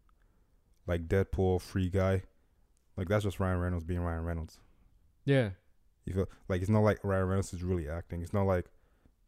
like 0.87 1.07
Deadpool, 1.09 1.61
Free 1.61 1.89
Guy, 1.89 2.23
like 2.97 3.09
that's 3.09 3.25
just 3.25 3.39
Ryan 3.41 3.61
Reynolds 3.61 3.85
being 3.85 4.01
Ryan 4.01 4.25
Reynolds. 4.25 4.59
Yeah, 5.25 5.51
You 6.05 6.15
feel 6.15 6.29
like 6.49 6.61
it's 6.63 6.71
not 6.71 6.81
like 6.81 6.99
Ryan 7.03 7.27
Reynolds 7.27 7.53
is 7.53 7.63
really 7.65 7.89
acting. 7.89 8.23
It's 8.23 8.33
not 8.33 8.45
like 8.47 8.67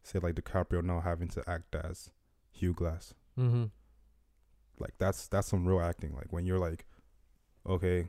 say 0.03 0.19
like 0.19 0.35
DiCaprio 0.35 0.81
now 0.83 1.01
having 1.01 1.27
to 1.29 1.43
act 1.49 1.75
as 1.75 2.09
Hugh 2.51 2.73
Glass. 2.73 3.13
mm-hmm. 3.37 3.65
Like 4.79 4.93
that's 4.97 5.27
that's 5.27 5.47
some 5.47 5.67
real 5.67 5.81
acting. 5.81 6.15
Like 6.15 6.31
when 6.31 6.45
you're 6.45 6.59
like, 6.59 6.85
okay, 7.67 8.07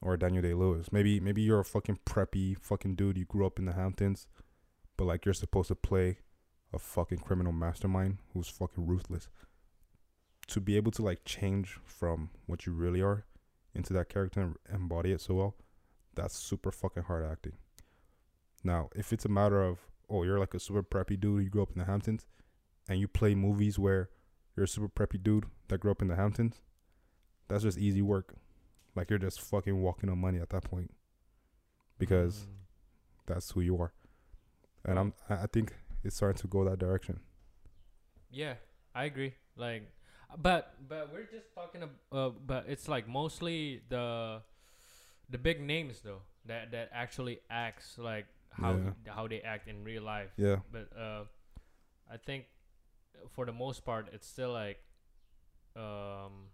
or 0.00 0.16
Daniel 0.16 0.42
Day 0.42 0.54
Lewis. 0.54 0.92
Maybe 0.92 1.20
maybe 1.20 1.42
you're 1.42 1.60
a 1.60 1.64
fucking 1.64 2.00
preppy 2.06 2.56
fucking 2.60 2.94
dude. 2.94 3.18
You 3.18 3.24
grew 3.24 3.46
up 3.46 3.58
in 3.58 3.64
the 3.64 3.72
Hamptons, 3.72 4.26
but 4.96 5.04
like 5.04 5.24
you're 5.24 5.34
supposed 5.34 5.68
to 5.68 5.74
play 5.74 6.18
a 6.72 6.78
fucking 6.78 7.18
criminal 7.18 7.52
mastermind 7.52 8.18
who's 8.32 8.48
fucking 8.48 8.86
ruthless. 8.86 9.28
to 10.48 10.60
be 10.60 10.76
able 10.76 10.90
to 10.92 11.02
like 11.02 11.24
change 11.24 11.78
from 11.84 12.30
what 12.46 12.66
you 12.66 12.72
really 12.72 13.02
are 13.02 13.24
into 13.74 13.92
that 13.92 14.08
character 14.08 14.40
and 14.40 14.56
embody 14.72 15.12
it 15.12 15.20
so 15.20 15.34
well, 15.34 15.54
that's 16.14 16.36
super 16.36 16.72
fucking 16.72 17.04
hard 17.04 17.24
acting. 17.24 17.52
Now, 18.64 18.88
if 18.96 19.12
it's 19.12 19.24
a 19.24 19.28
matter 19.28 19.62
of 19.62 19.78
oh, 20.10 20.22
you're 20.22 20.38
like 20.38 20.54
a 20.54 20.60
super 20.60 20.82
preppy 20.82 21.20
dude, 21.20 21.44
you 21.44 21.50
grew 21.50 21.62
up 21.62 21.72
in 21.72 21.78
the 21.78 21.84
Hamptons, 21.84 22.26
and 22.88 22.98
you 22.98 23.06
play 23.06 23.34
movies 23.34 23.78
where 23.78 24.08
you're 24.58 24.64
a 24.64 24.68
super 24.68 24.88
preppy 24.88 25.22
dude 25.22 25.46
that 25.68 25.78
grew 25.78 25.92
up 25.92 26.02
in 26.02 26.08
the 26.08 26.16
Hamptons, 26.16 26.62
that's 27.46 27.62
just 27.62 27.78
easy 27.78 28.02
work. 28.02 28.34
Like 28.96 29.08
you're 29.08 29.18
just 29.20 29.40
fucking 29.40 29.80
walking 29.80 30.10
on 30.10 30.18
money 30.18 30.40
at 30.40 30.50
that 30.50 30.64
point 30.64 30.90
because 31.98 32.40
Mm. 32.40 32.48
that's 33.26 33.50
who 33.52 33.60
you 33.60 33.80
are. 33.80 33.92
And 34.84 34.98
I'm 34.98 35.12
I 35.28 35.46
think 35.46 35.74
it's 36.02 36.16
starting 36.16 36.40
to 36.40 36.48
go 36.48 36.64
that 36.64 36.78
direction. 36.80 37.20
Yeah, 38.30 38.54
I 38.94 39.04
agree. 39.04 39.34
Like, 39.56 39.92
but 40.36 40.74
but 40.88 41.12
we're 41.12 41.30
just 41.30 41.54
talking 41.54 41.82
about. 41.84 41.96
Uh, 42.10 42.30
but 42.46 42.64
it's 42.68 42.88
like 42.88 43.06
mostly 43.08 43.82
the 43.88 44.42
the 45.30 45.38
big 45.38 45.60
names 45.60 46.00
though 46.00 46.22
that 46.46 46.72
that 46.72 46.90
actually 46.92 47.40
acts 47.50 47.96
like 47.98 48.26
how 48.50 48.72
Yeah. 48.74 49.12
how 49.14 49.28
they 49.28 49.40
act 49.42 49.68
in 49.68 49.84
real 49.84 50.02
life. 50.02 50.30
Yeah. 50.36 50.56
But 50.72 50.88
uh, 50.96 51.24
I 52.10 52.16
think 52.16 52.46
for 53.34 53.46
the 53.46 53.52
most 53.52 53.84
part, 53.84 54.08
it's 54.12 54.26
still 54.26 54.52
like 54.52 54.78
um, 55.76 56.50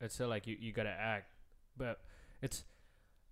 it's 0.00 0.14
still 0.14 0.28
like 0.28 0.46
you 0.46 0.56
you 0.58 0.72
gotta 0.72 0.90
act, 0.90 1.30
but 1.76 2.00
it's. 2.42 2.64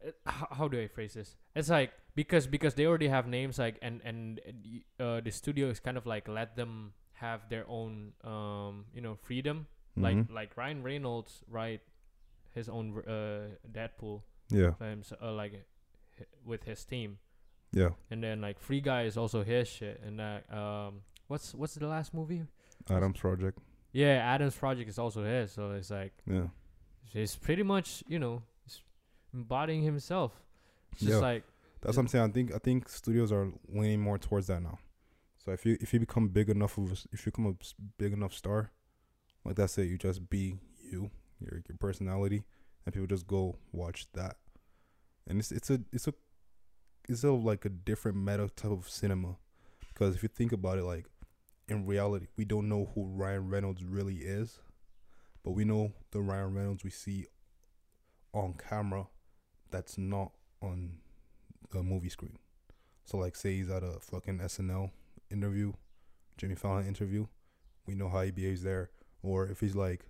It, 0.01 0.15
how, 0.25 0.47
how 0.53 0.69
do 0.69 0.81
I 0.81 0.87
phrase 0.87 1.15
this? 1.15 1.35
It's 1.57 1.69
like 1.69 1.91
because 2.15 2.47
because 2.47 2.75
they 2.75 2.87
already 2.87 3.09
have 3.09 3.27
names 3.27 3.59
like 3.59 3.79
and 3.83 4.01
and 4.05 4.41
uh, 5.01 5.21
the 5.21 5.31
studio 5.33 5.69
is 5.71 5.81
kind 5.81 5.97
of 5.97 6.07
like 6.07 6.29
let 6.29 6.55
them 6.55 6.93
have 7.15 7.49
their 7.51 7.65
own 7.69 8.13
um 8.23 8.85
you 8.95 9.01
know 9.01 9.17
freedom 9.17 9.67
like 9.97 10.15
Mhm. 10.17 10.33
like 10.33 10.57
Ryan 10.57 10.85
Reynolds 10.85 11.43
write 11.49 11.81
his 12.55 12.69
own 12.69 12.97
uh 13.09 13.57
Deadpool 13.73 14.23
yeah. 14.51 14.71
by 14.79 14.87
himse- 14.95 15.21
uh, 15.21 15.33
like 15.33 15.67
with 16.45 16.63
his 16.63 16.85
team 16.85 17.19
Yeah. 17.73 17.91
and 18.09 18.23
then 18.23 18.41
like 18.41 18.61
Free 18.61 18.81
Guy 18.81 19.03
is 19.03 19.17
also 19.17 19.43
his 19.43 19.67
shit 19.67 20.01
and 20.07 20.21
that 20.21 20.47
um 20.55 21.03
what's 21.29 21.55
what's 21.55 21.75
the 21.75 21.87
last 21.87 22.13
movie 22.13 22.43
Adam's 22.91 23.19
project. 23.19 23.59
yeah 23.93 24.17
Adam's 24.35 24.57
project 24.57 24.89
is 24.89 24.99
also 24.99 25.23
his 25.25 25.53
so 25.53 25.71
it's 25.73 25.91
like 25.91 26.13
Yeah. 26.27 26.49
he's 27.13 27.37
pretty 27.37 27.63
much 27.63 28.03
you 28.09 28.19
know 28.19 28.43
embodying 29.35 29.83
himself 29.83 30.33
it's 30.93 31.03
just 31.03 31.13
Yeah. 31.13 31.19
like 31.19 31.45
That's 31.81 31.97
what 31.97 32.03
I'm 32.05 32.09
saying. 32.09 32.25
I 32.31 32.33
think 32.33 32.55
I 32.55 32.59
think 32.59 32.89
studios 32.89 33.31
are 33.31 33.53
leaning 33.69 34.01
more 34.01 34.19
towards 34.19 34.47
that 34.49 34.61
now. 34.63 34.79
So 35.37 35.53
if 35.53 35.65
you 35.67 35.77
if 35.81 35.93
you 35.95 36.01
become 36.01 36.29
big 36.29 36.49
enough 36.51 36.77
of 36.79 36.91
a, 36.91 36.97
if 37.13 37.25
you 37.25 37.31
become 37.33 37.47
a 37.47 37.55
big 37.99 38.13
enough 38.13 38.33
star, 38.35 38.73
like 39.45 39.55
that's 39.55 39.79
it. 39.79 39.85
You 39.85 39.97
just 39.97 40.29
be 40.29 40.59
you, 40.93 41.11
your 41.39 41.63
your 41.69 41.77
personality, 41.79 42.43
and 42.85 42.93
people 42.93 43.07
just 43.07 43.27
go 43.29 43.59
watch 43.73 44.09
that. 44.15 44.37
And 45.29 45.39
it's 45.39 45.53
it's 45.53 45.71
a 45.71 45.79
it's 45.93 46.09
a 46.09 46.15
it's 47.09 47.23
a 47.23 47.31
like 47.31 47.65
a 47.65 47.69
different 47.69 48.19
meta 48.19 48.49
type 48.57 48.73
of 48.73 48.89
cinema, 48.89 49.37
because 49.93 50.17
if 50.17 50.23
you 50.25 50.29
think 50.29 50.51
about 50.53 50.79
it, 50.79 50.85
like 50.85 51.07
in 51.69 51.87
reality, 51.87 52.27
we 52.37 52.45
don't 52.45 52.69
know 52.69 52.91
who 52.95 53.05
Ryan 53.07 53.49
Reynolds 53.49 53.85
really 53.85 54.17
is, 54.17 54.59
but 55.45 55.53
we 55.53 55.65
know 55.65 55.93
the 56.11 56.21
Ryan 56.21 56.55
Reynolds 56.55 56.85
we 56.85 56.91
see 56.91 57.27
on 58.33 58.55
camera, 58.55 59.07
that's 59.71 59.99
not 59.99 60.33
on 60.63 60.99
the 61.71 61.83
movie 61.83 62.09
screen. 62.09 62.39
So 63.05 63.19
like 63.19 63.37
say 63.37 63.57
he's 63.57 63.71
at 63.71 63.83
a 63.83 63.99
fucking 64.01 64.39
SNL 64.39 64.91
interview, 65.31 65.73
Jimmy 66.37 66.55
Fallon 66.55 66.87
interview, 66.87 67.27
we 67.87 67.95
know 67.95 68.09
how 68.09 68.23
he 68.23 68.31
behaves 68.31 68.63
there. 68.63 68.91
Or 69.23 69.47
if 69.49 69.61
he's 69.61 69.75
like 69.75 70.05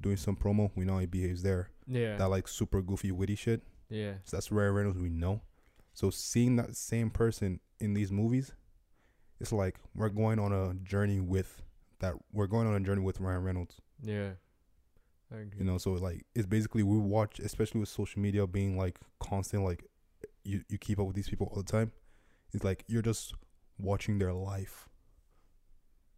doing 0.00 0.16
some 0.16 0.36
promo, 0.36 0.70
we 0.74 0.84
know 0.84 0.94
how 0.94 0.98
he 1.00 1.06
behaves 1.06 1.42
there. 1.42 1.70
yeah 1.86 2.16
That 2.16 2.28
like 2.28 2.46
super 2.48 2.80
goofy 2.82 3.10
witty 3.10 3.34
shit. 3.36 3.62
yeah 3.90 4.14
So 4.24 4.36
that's 4.36 4.52
Ryan 4.52 4.72
Reynolds 4.74 4.98
we 4.98 5.08
know. 5.08 5.42
So 5.94 6.10
seeing 6.10 6.56
that 6.56 6.76
same 6.76 7.10
person 7.10 7.60
in 7.80 7.94
these 7.94 8.12
movies, 8.12 8.52
it's 9.40 9.52
like 9.52 9.76
we're 9.94 10.08
going 10.08 10.38
on 10.38 10.52
a 10.52 10.74
journey 10.88 11.20
with 11.20 11.62
that 12.00 12.14
we're 12.32 12.46
going 12.46 12.66
on 12.66 12.74
a 12.74 12.80
journey 12.80 13.02
with 13.02 13.20
Ryan 13.20 13.42
Reynolds. 13.42 13.80
yeah 14.02 14.30
I 15.32 15.36
agree 15.40 15.58
You 15.58 15.64
know, 15.64 15.78
so 15.78 15.92
like 15.92 16.24
it's 16.34 16.46
basically 16.46 16.82
we 16.82 16.96
watch, 16.96 17.38
especially 17.38 17.80
with 17.80 17.88
social 17.90 18.20
media 18.20 18.46
being 18.46 18.78
like 18.78 18.98
constant, 19.20 19.62
like 19.64 19.84
you 20.44 20.62
you 20.68 20.78
keep 20.78 20.98
up 20.98 21.06
with 21.06 21.16
these 21.16 21.28
people 21.28 21.48
all 21.52 21.60
the 21.62 21.70
time. 21.70 21.92
It's 22.54 22.64
like 22.64 22.84
you're 22.88 23.02
just 23.02 23.34
watching 23.78 24.18
their 24.18 24.32
life. 24.32 24.88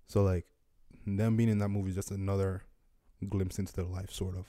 So 0.07 0.23
like 0.23 0.47
them 1.07 1.37
being 1.37 1.49
in 1.49 1.59
that 1.59 1.69
movie 1.71 1.91
is 1.91 1.97
just 1.97 2.11
another 2.13 2.63
glimpse 3.29 3.59
into 3.59 3.73
their 3.73 3.85
life, 3.85 4.11
sort 4.13 4.37
of. 4.37 4.47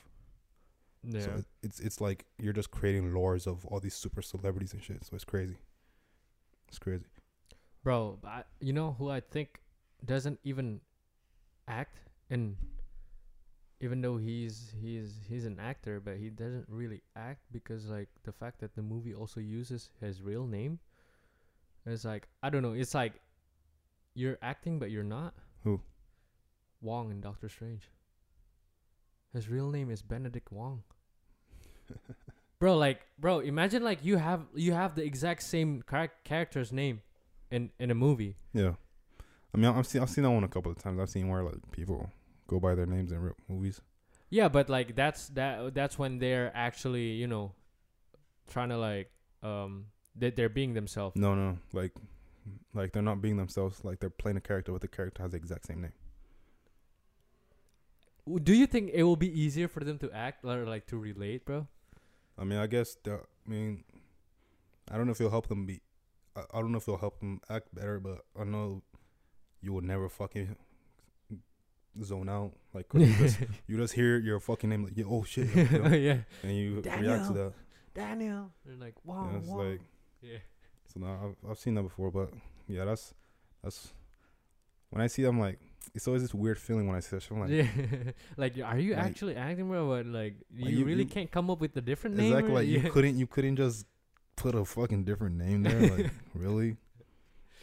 yeah 1.03 1.21
So 1.21 1.43
it's 1.63 1.79
it's 1.79 1.99
like 1.99 2.25
you're 2.37 2.53
just 2.53 2.69
creating 2.69 3.11
lores 3.11 3.47
of 3.47 3.65
all 3.65 3.79
these 3.79 3.95
super 3.95 4.21
celebrities 4.21 4.73
and 4.73 4.83
shit. 4.83 5.03
So 5.05 5.15
it's 5.15 5.25
crazy. 5.25 5.57
It's 6.67 6.77
crazy. 6.79 7.05
Bro, 7.83 8.19
I, 8.23 8.43
you 8.59 8.73
know 8.73 8.95
who 8.97 9.09
I 9.09 9.19
think 9.19 9.59
doesn't 10.05 10.39
even 10.43 10.81
act 11.67 11.99
and 12.29 12.55
even 13.79 14.01
though 14.01 14.17
he's 14.17 14.73
he's 14.81 15.13
he's 15.27 15.45
an 15.45 15.59
actor 15.59 15.99
but 15.99 16.17
he 16.17 16.29
doesn't 16.29 16.65
really 16.67 17.01
act 17.15 17.41
because 17.51 17.85
like 17.85 18.09
the 18.23 18.31
fact 18.31 18.59
that 18.59 18.75
the 18.75 18.81
movie 18.81 19.13
also 19.13 19.39
uses 19.39 19.89
his 19.99 20.21
real 20.21 20.45
name 20.45 20.79
it's 21.85 22.05
like 22.05 22.27
I 22.43 22.49
don't 22.49 22.61
know, 22.61 22.73
it's 22.73 22.93
like 22.93 23.13
you're 24.13 24.37
acting 24.41 24.79
but 24.79 24.91
you're 24.91 25.03
not. 25.03 25.33
Who? 25.63 25.81
Wong 26.81 27.11
in 27.11 27.21
Doctor 27.21 27.49
Strange. 27.49 27.89
His 29.33 29.49
real 29.49 29.69
name 29.69 29.89
is 29.89 30.01
Benedict 30.01 30.51
Wong. 30.51 30.83
bro, 32.59 32.77
like 32.77 33.01
bro, 33.17 33.39
imagine 33.39 33.83
like 33.83 34.03
you 34.03 34.17
have 34.17 34.45
you 34.53 34.73
have 34.73 34.95
the 34.95 35.03
exact 35.03 35.43
same 35.43 35.83
char- 35.89 36.11
character's 36.23 36.71
name 36.71 37.01
in 37.51 37.71
in 37.79 37.91
a 37.91 37.95
movie. 37.95 38.35
Yeah. 38.53 38.73
I 39.53 39.57
mean, 39.57 39.71
I've 39.71 39.85
seen 39.85 40.01
I've 40.01 40.09
seen 40.09 40.23
that 40.23 40.31
one 40.31 40.43
a 40.43 40.47
couple 40.47 40.71
of 40.71 40.77
times. 40.77 40.99
I've 40.99 41.09
seen 41.09 41.27
where 41.27 41.43
like 41.43 41.71
people 41.71 42.09
go 42.47 42.59
by 42.59 42.73
their 42.75 42.85
names 42.85 43.11
in 43.11 43.21
real 43.21 43.35
movies. 43.47 43.81
Yeah, 44.29 44.47
but 44.47 44.69
like 44.69 44.95
that's 44.95 45.27
that 45.29 45.73
that's 45.75 45.99
when 45.99 46.19
they're 46.19 46.51
actually, 46.55 47.11
you 47.11 47.27
know, 47.27 47.51
trying 48.49 48.69
to 48.69 48.77
like 48.77 49.11
um 49.43 49.87
they 50.15 50.31
they're 50.31 50.49
being 50.49 50.73
themselves. 50.73 51.15
No, 51.15 51.35
no, 51.35 51.57
like, 51.73 51.91
like 52.73 52.93
they're 52.93 53.01
not 53.01 53.21
being 53.21 53.37
themselves. 53.37 53.83
Like 53.83 53.99
they're 53.99 54.09
playing 54.09 54.37
a 54.37 54.41
character, 54.41 54.71
but 54.71 54.81
the 54.81 54.87
character 54.87 55.21
has 55.21 55.31
the 55.31 55.37
exact 55.37 55.65
same 55.65 55.81
name. 55.81 55.93
Do 58.43 58.53
you 58.53 58.67
think 58.67 58.91
it 58.93 59.03
will 59.03 59.17
be 59.17 59.27
easier 59.27 59.67
for 59.67 59.83
them 59.83 59.97
to 59.99 60.11
act 60.11 60.45
or 60.45 60.65
like 60.65 60.87
to 60.87 60.97
relate, 60.97 61.43
bro? 61.45 61.67
I 62.37 62.43
mean, 62.43 62.59
I 62.59 62.67
guess. 62.67 62.95
The, 63.03 63.15
I 63.15 63.49
mean, 63.49 63.83
I 64.89 64.95
don't 64.95 65.07
know 65.07 65.11
if 65.11 65.19
it'll 65.19 65.31
help 65.31 65.47
them 65.47 65.65
be. 65.65 65.81
I, 66.35 66.41
I 66.53 66.61
don't 66.61 66.71
know 66.71 66.77
if 66.77 66.83
it'll 66.83 66.97
help 66.97 67.19
them 67.19 67.41
act 67.49 67.73
better, 67.73 67.99
but 67.99 68.25
I 68.39 68.43
know 68.43 68.81
you 69.61 69.73
will 69.73 69.81
never 69.81 70.09
fucking 70.09 70.55
zone 72.03 72.29
out. 72.29 72.53
Like 72.73 72.87
you 72.93 73.13
just 73.15 73.39
you 73.67 73.77
just 73.77 73.93
hear 73.93 74.17
your 74.17 74.39
fucking 74.39 74.69
name 74.69 74.83
like, 74.83 74.93
yeah, 74.95 75.05
oh 75.07 75.23
shit, 75.23 75.53
you 75.55 75.79
know, 75.79 75.89
yeah. 75.95 76.17
and 76.43 76.55
you 76.55 76.81
react 76.81 77.27
to 77.27 77.33
that. 77.33 77.53
Daniel. 77.93 78.51
They're 78.65 78.77
like, 78.77 78.95
wow, 79.03 79.29
Yeah, 79.31 79.37
it's 79.39 79.47
wow. 79.47 79.57
like 79.63 79.81
yeah. 80.21 80.37
so. 80.93 80.99
Now 81.01 81.19
I've 81.43 81.51
I've 81.51 81.59
seen 81.59 81.73
that 81.75 81.83
before, 81.83 82.11
but 82.11 82.29
yeah, 82.67 82.85
that's 82.85 83.13
that's 83.63 83.93
when 84.89 85.01
I 85.01 85.07
see 85.07 85.23
them 85.23 85.39
like 85.39 85.59
it's 85.93 86.07
always 86.07 86.21
this 86.21 86.33
weird 86.33 86.57
feeling 86.59 86.87
when 86.87 86.95
I 86.95 86.99
see 87.01 87.15
that 87.17 87.23
shit. 87.23 87.31
I'm 87.31 87.39
like, 87.41 87.49
yeah. 87.49 87.67
like, 88.37 88.53
are 88.63 88.77
you 88.79 88.93
Like- 88.95 89.03
actually 89.05 89.35
acting, 89.35 89.67
bro? 89.67 89.89
But 89.89 90.05
like, 90.05 90.35
you, 90.55 90.77
you- 90.79 90.85
really 90.85 91.03
you- 91.03 91.09
can't 91.09 91.29
come 91.29 91.49
up 91.49 91.59
with 91.59 91.75
a 91.75 91.81
different 91.81 92.15
name. 92.15 92.31
Exactly. 92.31 92.51
or- 92.51 92.55
Like 92.55 92.67
yeah. 92.67 92.79
you 92.79 92.89
couldn't 92.91 93.17
you 93.17 93.27
couldn't 93.27 93.55
just 93.57 93.85
put 94.41 94.55
a 94.55 94.65
fucking 94.65 95.03
different 95.03 95.35
name 95.37 95.63
there. 95.63 95.79
Like 95.97 96.11
really? 96.33 96.77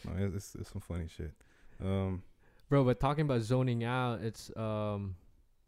No, 0.05 0.11
it's, 0.25 0.35
it's 0.35 0.55
it's 0.55 0.71
some 0.71 0.81
funny 0.81 1.07
shit. 1.07 1.31
Um. 1.83 2.23
bro. 2.69 2.83
But 2.83 2.99
talking 2.99 3.23
about 3.25 3.41
zoning 3.41 3.83
out, 3.83 4.21
it's 4.21 4.51
um, 4.57 5.15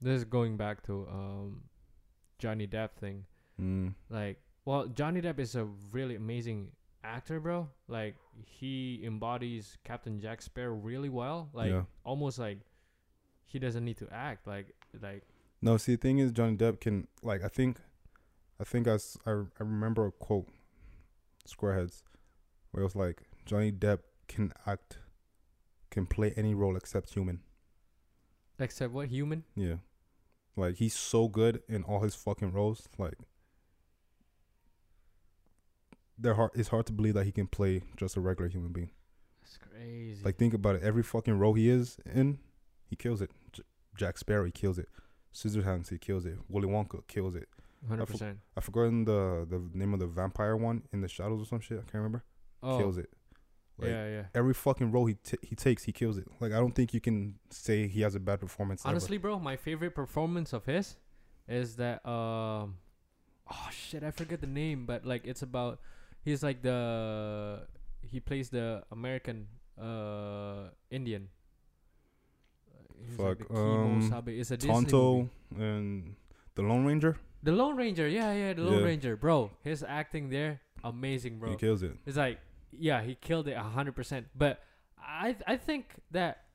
this 0.01 0.17
is 0.17 0.23
going 0.25 0.57
back 0.57 0.83
to 0.87 1.07
um, 1.11 1.61
Johnny 2.39 2.67
Depp 2.67 2.91
thing. 2.99 3.25
Mm, 3.61 3.93
Like, 4.09 4.39
well, 4.65 4.87
Johnny 4.87 5.21
Depp 5.21 5.39
is 5.39 5.55
a 5.55 5.65
really 5.91 6.15
amazing 6.15 6.71
actor, 7.03 7.39
bro. 7.39 7.69
Like, 7.87 8.15
he 8.45 9.01
embodies 9.03 9.77
Captain 9.83 10.19
Jack 10.19 10.41
Sparrow 10.41 10.73
really 10.73 11.09
well. 11.09 11.49
Like, 11.53 11.69
Yeah. 11.71 11.83
almost 12.03 12.39
like 12.39 12.59
he 13.45 13.59
doesn't 13.59 13.83
need 13.85 13.97
to 13.97 14.07
act. 14.11 14.47
Like, 14.47 14.73
like 15.01 15.23
no, 15.61 15.77
see, 15.77 15.93
the 15.95 16.01
thing 16.01 16.17
is, 16.19 16.31
Johnny 16.31 16.55
Depp 16.57 16.79
can 16.79 17.07
like 17.21 17.43
I 17.43 17.47
think, 17.49 17.77
I 18.59 18.63
think 18.63 18.87
I 18.87 18.97
I 19.25 19.43
remember 19.59 20.07
a 20.07 20.11
quote, 20.11 20.47
Squareheads, 21.47 22.03
where 22.71 22.81
it 22.81 22.85
was 22.85 22.95
like 22.95 23.23
Johnny 23.45 23.71
Depp 23.71 23.99
can 24.27 24.51
act, 24.65 24.97
can 25.89 26.05
play 26.05 26.33
any 26.37 26.53
role 26.53 26.75
except 26.75 27.13
human. 27.13 27.41
except 28.59 28.93
what 28.93 29.07
human? 29.09 29.43
Yeah, 29.55 29.75
like 30.55 30.75
he's 30.75 30.93
so 30.93 31.27
good 31.27 31.61
in 31.67 31.83
all 31.83 32.01
his 32.01 32.15
fucking 32.15 32.51
roles. 32.53 32.87
Like, 32.97 33.15
they're 36.17 36.35
hard. 36.35 36.51
It's 36.53 36.69
hard 36.69 36.85
to 36.87 36.93
believe 36.93 37.15
that 37.15 37.25
he 37.25 37.31
can 37.31 37.47
play 37.47 37.81
just 37.97 38.15
a 38.15 38.21
regular 38.21 38.49
human 38.49 38.71
being. 38.71 38.91
That's 39.41 39.57
crazy. 39.57 40.21
Like 40.23 40.37
think 40.37 40.53
about 40.53 40.75
it. 40.75 40.83
Every 40.83 41.03
fucking 41.03 41.37
role 41.39 41.53
he 41.55 41.69
is 41.69 41.97
in, 42.13 42.37
he 42.87 42.95
kills 42.95 43.21
it. 43.21 43.31
J- 43.51 43.63
Jack 43.97 44.17
Sparrow, 44.17 44.45
he 44.45 44.51
kills 44.51 44.77
it. 44.77 44.87
Scissorhands, 45.33 45.89
he 45.89 45.97
kills 45.97 46.25
it. 46.25 46.37
Willy 46.47 46.67
Wonka 46.67 47.07
kills 47.07 47.35
it. 47.35 47.47
Hundred 47.87 48.05
percent. 48.05 48.39
I 48.55 48.61
forgotten 48.61 49.05
the 49.05 49.47
the 49.49 49.61
name 49.73 49.93
of 49.93 49.99
the 49.99 50.07
vampire 50.07 50.55
one 50.55 50.83
in 50.93 51.01
the 51.01 51.07
shadows 51.07 51.41
or 51.41 51.45
some 51.45 51.59
shit. 51.59 51.77
I 51.77 51.81
can't 51.81 51.95
remember. 51.95 52.23
Oh, 52.61 52.77
Kills 52.77 52.97
it. 52.97 53.09
Like, 53.77 53.89
yeah, 53.89 54.07
yeah. 54.07 54.23
Every 54.35 54.53
fucking 54.53 54.91
role 54.91 55.07
he 55.07 55.15
t- 55.15 55.37
he 55.41 55.55
takes, 55.55 55.83
he 55.83 55.91
kills 55.91 56.17
it. 56.17 56.27
Like 56.39 56.51
I 56.51 56.57
don't 56.57 56.73
think 56.73 56.93
you 56.93 57.01
can 57.01 57.35
say 57.49 57.87
he 57.87 58.01
has 58.01 58.13
a 58.13 58.19
bad 58.19 58.39
performance. 58.39 58.83
ever. 58.85 58.91
Honestly, 58.91 59.17
bro, 59.17 59.39
my 59.39 59.55
favorite 59.55 59.95
performance 59.95 60.53
of 60.53 60.65
his 60.65 60.97
is 61.47 61.75
that 61.77 62.05
um 62.07 62.77
oh 63.49 63.69
shit, 63.71 64.03
I 64.03 64.11
forget 64.11 64.41
the 64.41 64.47
name, 64.47 64.85
but 64.85 65.05
like 65.05 65.25
it's 65.25 65.41
about 65.41 65.79
he's 66.23 66.43
like 66.43 66.61
the 66.61 67.65
he 68.01 68.19
plays 68.19 68.49
the 68.49 68.83
American 68.91 69.47
uh 69.81 70.69
Indian. 70.91 71.29
He's 73.03 73.17
like 73.17 73.39
Fuck, 73.39 73.47
the 73.47 73.55
um, 73.55 74.07
Sabe. 74.09 74.29
It's 74.29 74.51
a 74.51 74.57
Tonto 74.57 75.27
and 75.57 76.15
the 76.53 76.61
Lone 76.61 76.85
Ranger, 76.85 77.17
The 77.43 77.51
Lone 77.51 77.75
Ranger, 77.75 78.07
yeah, 78.07 78.33
yeah, 78.33 78.53
the 78.53 78.61
Lone 78.61 78.79
Yeah. 78.79 78.85
Ranger, 78.85 79.15
bro. 79.17 79.51
His 79.63 79.83
acting 79.83 80.29
there, 80.29 80.61
amazing, 80.83 81.39
bro. 81.39 81.49
he 81.49 81.55
kills 81.55 81.81
it. 81.83 81.93
It's 82.05 82.17
like, 82.17 82.39
yeah, 82.71 83.01
he 83.01 83.15
killed 83.15 83.47
it 83.47 83.53
a 83.53 83.63
hundred 83.63 83.95
percent. 83.95 84.27
But 84.35 84.63
I 84.99 85.35
I 85.47 85.57
think 85.57 85.95
that 86.11 86.45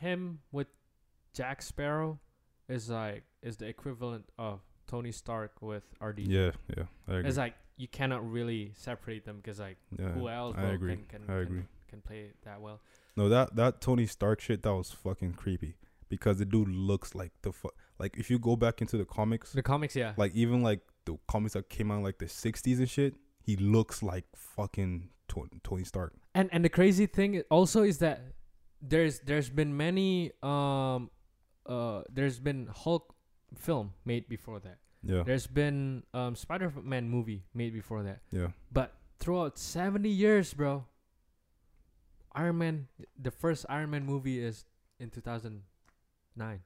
him 0.00 0.40
with 0.52 0.66
Jack 1.34 1.62
Sparrow 1.62 2.18
is 2.68 2.90
like 2.90 3.24
is 3.42 3.56
the 3.56 3.66
equivalent 3.66 4.24
of 4.38 4.60
Tony 4.86 5.12
Stark 5.12 5.60
with 5.62 5.84
RD. 6.00 6.20
Yeah, 6.20 6.50
yeah, 6.76 6.84
I 7.08 7.14
agree. 7.16 7.28
It's 7.28 7.38
like 7.38 7.54
you 7.76 7.88
cannot 7.88 8.28
really 8.30 8.72
separate 8.74 9.24
them 9.24 9.36
because 9.36 9.58
like 9.60 9.78
yeah, 9.98 10.10
who 10.10 10.28
else 10.28 10.56
I 10.58 10.64
agree. 10.66 10.96
can 10.96 11.04
can, 11.24 11.34
I 11.34 11.38
agree. 11.40 11.62
can 11.88 12.00
play 12.00 12.32
that 12.44 12.60
well. 12.60 12.80
No, 13.16 13.28
that 13.28 13.56
that 13.56 13.80
Tony 13.80 14.06
Stark 14.06 14.40
shit 14.40 14.62
that 14.62 14.74
was 14.74 14.90
fucking 14.90 15.34
creepy 15.34 15.76
because 16.08 16.38
the 16.38 16.44
dude 16.44 16.68
looks 16.68 17.14
like 17.14 17.32
the 17.42 17.52
fu- 17.52 17.70
like 17.98 18.16
if 18.16 18.30
you 18.30 18.38
go 18.38 18.56
back 18.56 18.80
into 18.80 18.96
the 18.96 19.04
comics, 19.04 19.52
The 19.52 19.62
comics, 19.62 19.96
yeah. 19.96 20.12
like 20.16 20.34
even 20.34 20.62
like 20.62 20.80
the 21.04 21.16
comics 21.28 21.54
that 21.54 21.68
came 21.68 21.90
out 21.90 22.02
like 22.02 22.18
the 22.18 22.26
'60s 22.26 22.78
and 22.78 22.88
shit, 22.90 23.14
he 23.42 23.56
looks 23.56 24.02
like 24.02 24.24
fucking 24.34 25.08
to- 25.28 25.48
Tony 25.62 25.84
Stark. 25.84 26.14
and 26.34 26.48
and 26.52 26.64
the 26.64 26.68
crazy 26.68 27.06
thing 27.06 27.42
also 27.50 27.82
is 27.82 27.98
that 27.98 28.20
there's 28.82 29.20
there's 29.20 29.48
been 29.50 29.76
many 29.76 30.32
um 30.42 31.10
uh 31.66 32.02
there's 32.12 32.38
been 32.38 32.68
Hulk 32.72 33.14
film 33.56 33.92
made 34.04 34.28
before 34.28 34.60
that. 34.60 34.78
Yeah, 35.02 35.22
There's 35.24 35.46
been 35.46 36.02
um 36.14 36.34
Spider-Man 36.34 37.08
movie 37.08 37.44
made 37.54 37.72
before 37.72 38.02
that. 38.02 38.20
yeah, 38.32 38.48
But 38.72 38.92
throughout 39.20 39.56
70 39.58 40.08
years, 40.08 40.52
bro, 40.52 40.84
Iron 42.34 42.58
Man, 42.58 42.88
the 43.20 43.30
first 43.30 43.64
Iron 43.68 43.90
Man 43.90 44.04
movie 44.04 44.38
is 44.42 44.64
in 44.98 45.10
2009. 45.10 46.60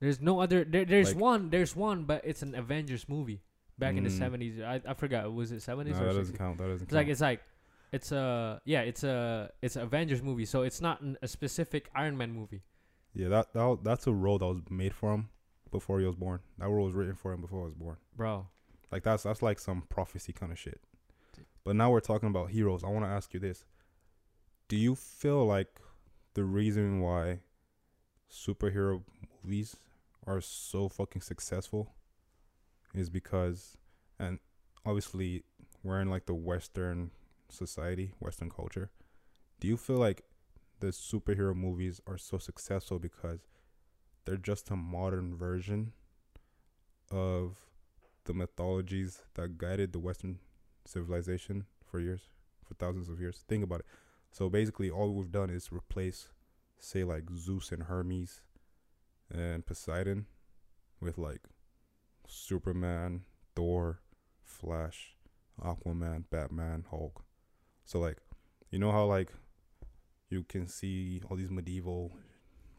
There's 0.00 0.20
no 0.20 0.40
other. 0.40 0.64
There, 0.64 0.84
there's 0.84 1.14
Like- 1.14 1.22
one. 1.22 1.50
There's 1.50 1.74
one, 1.74 2.04
but 2.04 2.22
it's 2.24 2.42
an 2.42 2.54
Avengers 2.54 3.08
movie 3.08 3.42
back 3.78 3.96
in 3.96 4.04
the 4.04 4.10
Mm. 4.10 4.18
70s. 4.18 4.60
I, 4.62 4.80
I 4.90 4.94
forgot. 4.94 5.32
Was 5.32 5.52
it 5.52 5.62
70s 5.62 5.96
no, 5.96 6.02
or 6.02 6.04
that 6.06 6.14
60s? 6.14 6.16
doesn't 6.18 6.38
count. 6.38 6.58
That 6.58 6.66
doesn't 6.68 6.84
It's 6.86 6.92
like 6.94 7.08
it's 7.08 7.20
like 7.20 7.40
it's 7.92 8.12
a 8.12 8.60
yeah. 8.64 8.80
It's 8.82 9.04
a 9.04 9.50
it's 9.62 9.76
an 9.76 9.82
Avengers 9.82 10.22
movie. 10.22 10.44
So 10.44 10.62
it's 10.62 10.80
not 10.80 11.00
an, 11.00 11.16
a 11.22 11.28
specific 11.28 11.90
Iron 11.94 12.16
Man 12.16 12.32
movie. 12.32 12.62
yeah, 13.14 13.28
that, 13.28 13.52
that 13.54 13.78
that's 13.82 14.06
a 14.06 14.12
role 14.12 14.38
that 14.38 14.46
was 14.46 14.60
made 14.70 14.92
for 14.94 15.14
him 15.14 15.30
before 15.70 15.98
he 16.00 16.06
was 16.06 16.16
born. 16.16 16.40
That 16.58 16.68
role 16.68 16.84
was 16.84 16.94
written 16.94 17.14
for 17.14 17.32
him 17.32 17.40
before 17.40 17.60
he 17.60 17.64
was 17.66 17.74
born. 17.74 17.96
Bro, 18.14 18.46
Like 18.92 19.02
that's 19.02 19.22
that's 19.22 19.40
like 19.42 19.58
some 19.58 19.82
prophecy 19.88 20.32
kind 20.34 20.52
of 20.52 20.58
shit. 20.58 20.80
But 21.64 21.74
now 21.74 21.90
we're 21.90 22.00
talking 22.00 22.28
about 22.28 22.50
heroes. 22.50 22.84
I 22.84 22.88
want 22.88 23.04
to 23.06 23.10
ask 23.10 23.32
you 23.34 23.40
this: 23.40 23.64
Do 24.68 24.76
you 24.76 24.94
feel 24.94 25.44
like 25.46 25.68
the 26.34 26.44
reason 26.44 27.00
why 27.00 27.40
superhero 28.30 29.02
movies 29.42 29.76
are 30.26 30.40
so 30.40 30.88
fucking 30.88 31.22
successful 31.22 31.94
is 32.94 33.10
because, 33.10 33.76
and 34.18 34.38
obviously 34.84 35.44
we're 35.82 36.00
in 36.00 36.10
like 36.10 36.26
the 36.26 36.34
Western 36.34 37.10
society, 37.48 38.12
Western 38.18 38.50
culture. 38.50 38.90
Do 39.60 39.68
you 39.68 39.76
feel 39.76 39.96
like 39.96 40.22
the 40.80 40.88
superhero 40.88 41.54
movies 41.54 42.00
are 42.06 42.18
so 42.18 42.38
successful 42.38 42.98
because 42.98 43.46
they're 44.24 44.36
just 44.36 44.70
a 44.70 44.76
modern 44.76 45.36
version 45.36 45.92
of 47.10 47.56
the 48.24 48.34
mythologies 48.34 49.22
that 49.34 49.56
guided 49.56 49.92
the 49.92 49.98
Western 49.98 50.38
civilization 50.84 51.64
for 51.84 52.00
years, 52.00 52.28
for 52.66 52.74
thousands 52.74 53.08
of 53.08 53.20
years. 53.20 53.44
Think 53.48 53.64
about 53.64 53.80
it. 53.80 53.86
So 54.32 54.50
basically, 54.50 54.90
all 54.90 55.14
we've 55.14 55.32
done 55.32 55.50
is 55.50 55.72
replace, 55.72 56.28
say, 56.78 57.04
like 57.04 57.24
Zeus 57.36 57.72
and 57.72 57.84
Hermes 57.84 58.42
and 59.32 59.66
Poseidon 59.66 60.26
with 61.00 61.18
like 61.18 61.42
Superman, 62.26 63.22
Thor, 63.54 64.00
Flash, 64.42 65.16
Aquaman, 65.62 66.24
Batman, 66.30 66.84
Hulk. 66.90 67.24
So, 67.84 68.00
like, 68.00 68.18
you 68.70 68.78
know 68.78 68.90
how, 68.90 69.04
like, 69.04 69.32
you 70.28 70.42
can 70.42 70.66
see 70.66 71.22
all 71.30 71.36
these 71.36 71.52
medieval, 71.52 72.12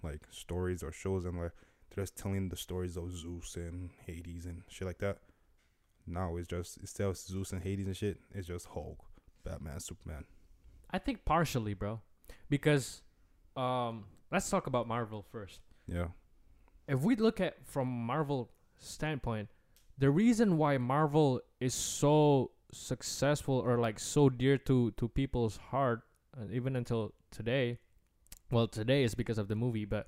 like, 0.03 0.21
stories 0.31 0.83
or 0.83 0.91
shows 0.91 1.23
and, 1.23 1.39
like, 1.39 1.53
they're 1.89 2.03
just 2.03 2.17
telling 2.17 2.49
the 2.49 2.57
stories 2.57 2.97
of 2.97 3.15
Zeus 3.15 3.55
and 3.55 3.89
Hades 4.05 4.45
and 4.45 4.63
shit 4.67 4.85
like 4.85 4.99
that. 4.99 5.19
Now 6.05 6.37
it's 6.37 6.47
just 6.47 6.77
instead 6.77 7.07
of 7.07 7.17
Zeus 7.17 7.51
and 7.51 7.61
Hades 7.61 7.87
and 7.87 7.97
shit, 7.97 8.17
it's 8.33 8.47
just 8.47 8.67
Hulk, 8.67 9.03
Batman, 9.43 9.79
Superman. 9.79 10.23
I 10.91 10.99
think 10.99 11.25
partially, 11.25 11.73
bro, 11.73 12.01
because 12.49 13.01
um 13.55 14.05
let's 14.31 14.49
talk 14.49 14.67
about 14.67 14.87
Marvel 14.87 15.25
first. 15.31 15.59
Yeah. 15.87 16.07
If 16.87 17.01
we 17.01 17.15
look 17.15 17.39
at 17.41 17.65
from 17.65 17.87
Marvel 17.87 18.49
standpoint, 18.79 19.49
the 19.97 20.09
reason 20.09 20.57
why 20.57 20.77
Marvel 20.77 21.41
is 21.59 21.73
so 21.73 22.51
successful 22.71 23.55
or 23.59 23.77
like 23.79 23.99
so 23.99 24.29
dear 24.29 24.57
to 24.59 24.91
to 24.91 25.07
people's 25.07 25.57
heart, 25.57 26.01
uh, 26.37 26.45
even 26.51 26.75
until 26.75 27.13
today, 27.31 27.77
well, 28.51 28.67
today 28.67 29.03
is 29.03 29.15
because 29.15 29.37
of 29.37 29.47
the 29.47 29.55
movie, 29.55 29.85
but 29.85 30.07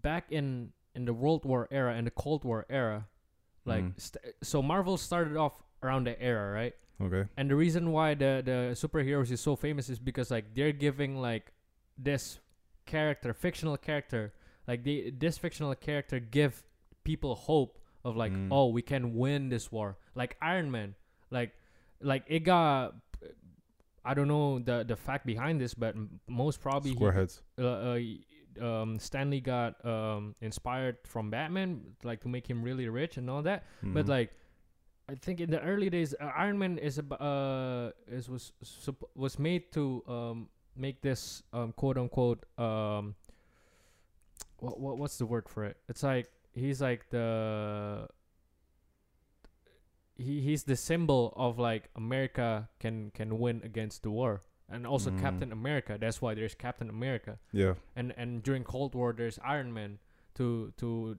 back 0.00 0.30
in 0.30 0.72
in 0.94 1.04
the 1.04 1.14
World 1.14 1.44
War 1.44 1.68
era 1.70 1.94
and 1.94 2.06
the 2.06 2.10
Cold 2.10 2.44
War 2.44 2.66
era, 2.70 3.06
like 3.64 3.84
Mhm. 3.84 4.00
st- 4.00 4.34
so 4.42 4.62
Marvel 4.62 4.96
started 4.96 5.36
off 5.36 5.62
around 5.82 6.04
the 6.06 6.20
era, 6.20 6.52
right? 6.52 6.74
Okay. 7.00 7.28
And 7.36 7.48
the 7.50 7.56
reason 7.56 7.92
why 7.92 8.14
the 8.14 8.42
the 8.44 8.74
superheroes 8.74 9.30
is 9.30 9.40
so 9.40 9.56
famous 9.56 9.88
is 9.88 9.98
because 9.98 10.30
like 10.30 10.54
they're 10.54 10.72
giving 10.72 11.16
like 11.20 11.52
this 11.96 12.40
character, 12.86 13.32
fictional 13.32 13.76
character, 13.76 14.32
like 14.70 14.84
they 14.86 15.10
this 15.24 15.36
fictional 15.44 15.74
character 15.74 16.18
give 16.38 16.62
people 17.10 17.34
hope 17.48 17.72
of 18.08 18.16
like 18.22 18.32
Mm. 18.32 18.48
oh 18.56 18.66
we 18.78 18.82
can 18.92 19.04
win 19.22 19.48
this 19.54 19.66
war. 19.74 19.88
Like 20.14 20.36
Iron 20.40 20.70
Man, 20.70 20.94
like 21.30 21.50
like 22.12 22.24
it 22.36 22.40
got 22.46 22.94
I 24.04 24.14
don't 24.16 24.28
know 24.28 24.58
the 24.58 24.84
the 24.92 24.96
fact 24.96 25.26
behind 25.26 25.60
this, 25.60 25.74
but 25.74 25.94
m- 25.94 26.20
most 26.28 26.60
probably 26.60 26.90
he, 26.92 26.96
Squareheads. 26.96 27.40
uh, 27.58 27.62
uh, 27.92 28.64
um, 28.66 28.98
Stan 28.98 29.28
Lee 29.30 29.40
got 29.40 29.76
um, 29.84 30.34
inspired 30.40 30.96
from 31.04 31.30
Batman, 31.30 31.82
like 32.02 32.20
to 32.24 32.28
make 32.28 32.48
him 32.48 32.62
really 32.62 32.88
rich 32.88 33.18
and 33.18 33.28
all 33.28 33.42
that. 33.42 33.64
But 33.82 34.06
Mhm. 34.06 34.08
like, 34.16 34.30
I 35.08 35.14
think 35.16 35.40
in 35.40 35.50
the 35.50 35.60
early 35.60 35.90
days, 35.90 36.14
uh, 36.18 36.32
Iron 36.36 36.58
Man 36.58 36.78
is 36.78 36.98
uh 36.98 37.90
is 38.08 38.28
was 38.30 38.52
sup- 38.62 39.10
was 39.14 39.38
made 39.38 39.70
to 39.72 40.02
um 40.08 40.48
make 40.76 41.02
this 41.02 41.42
um 41.52 41.72
quote 41.76 41.98
unquote 41.98 42.46
um 42.58 43.14
what 44.62 44.78
what 44.80 44.98
what's 44.98 45.18
the 45.18 45.26
word 45.26 45.48
for 45.48 45.64
it? 45.64 45.76
It's 45.88 46.02
like 46.02 46.28
he's 46.54 46.80
like 46.80 47.08
the 47.10 48.08
he 50.16 50.40
he's 50.40 50.64
the 50.64 50.76
symbol 50.76 51.32
of 51.36 51.58
like 51.58 51.88
America 51.96 52.68
can 52.78 53.10
can 53.14 53.38
win 53.38 53.60
against 53.64 54.02
the 54.02 54.10
war. 54.10 54.42
And 54.72 54.86
also 54.86 55.10
Mm. 55.10 55.20
Captain 55.20 55.50
America. 55.52 55.98
That's 56.00 56.22
why 56.22 56.34
there's 56.34 56.54
Captain 56.54 56.88
America 56.88 57.38
yeah. 57.52 57.74
and 57.96 58.14
and 58.16 58.42
during 58.42 58.62
Cold 58.62 58.94
War 58.94 59.12
there's 59.12 59.38
Iron 59.42 59.72
Man 59.72 59.98
to 60.36 60.72
to 60.76 61.16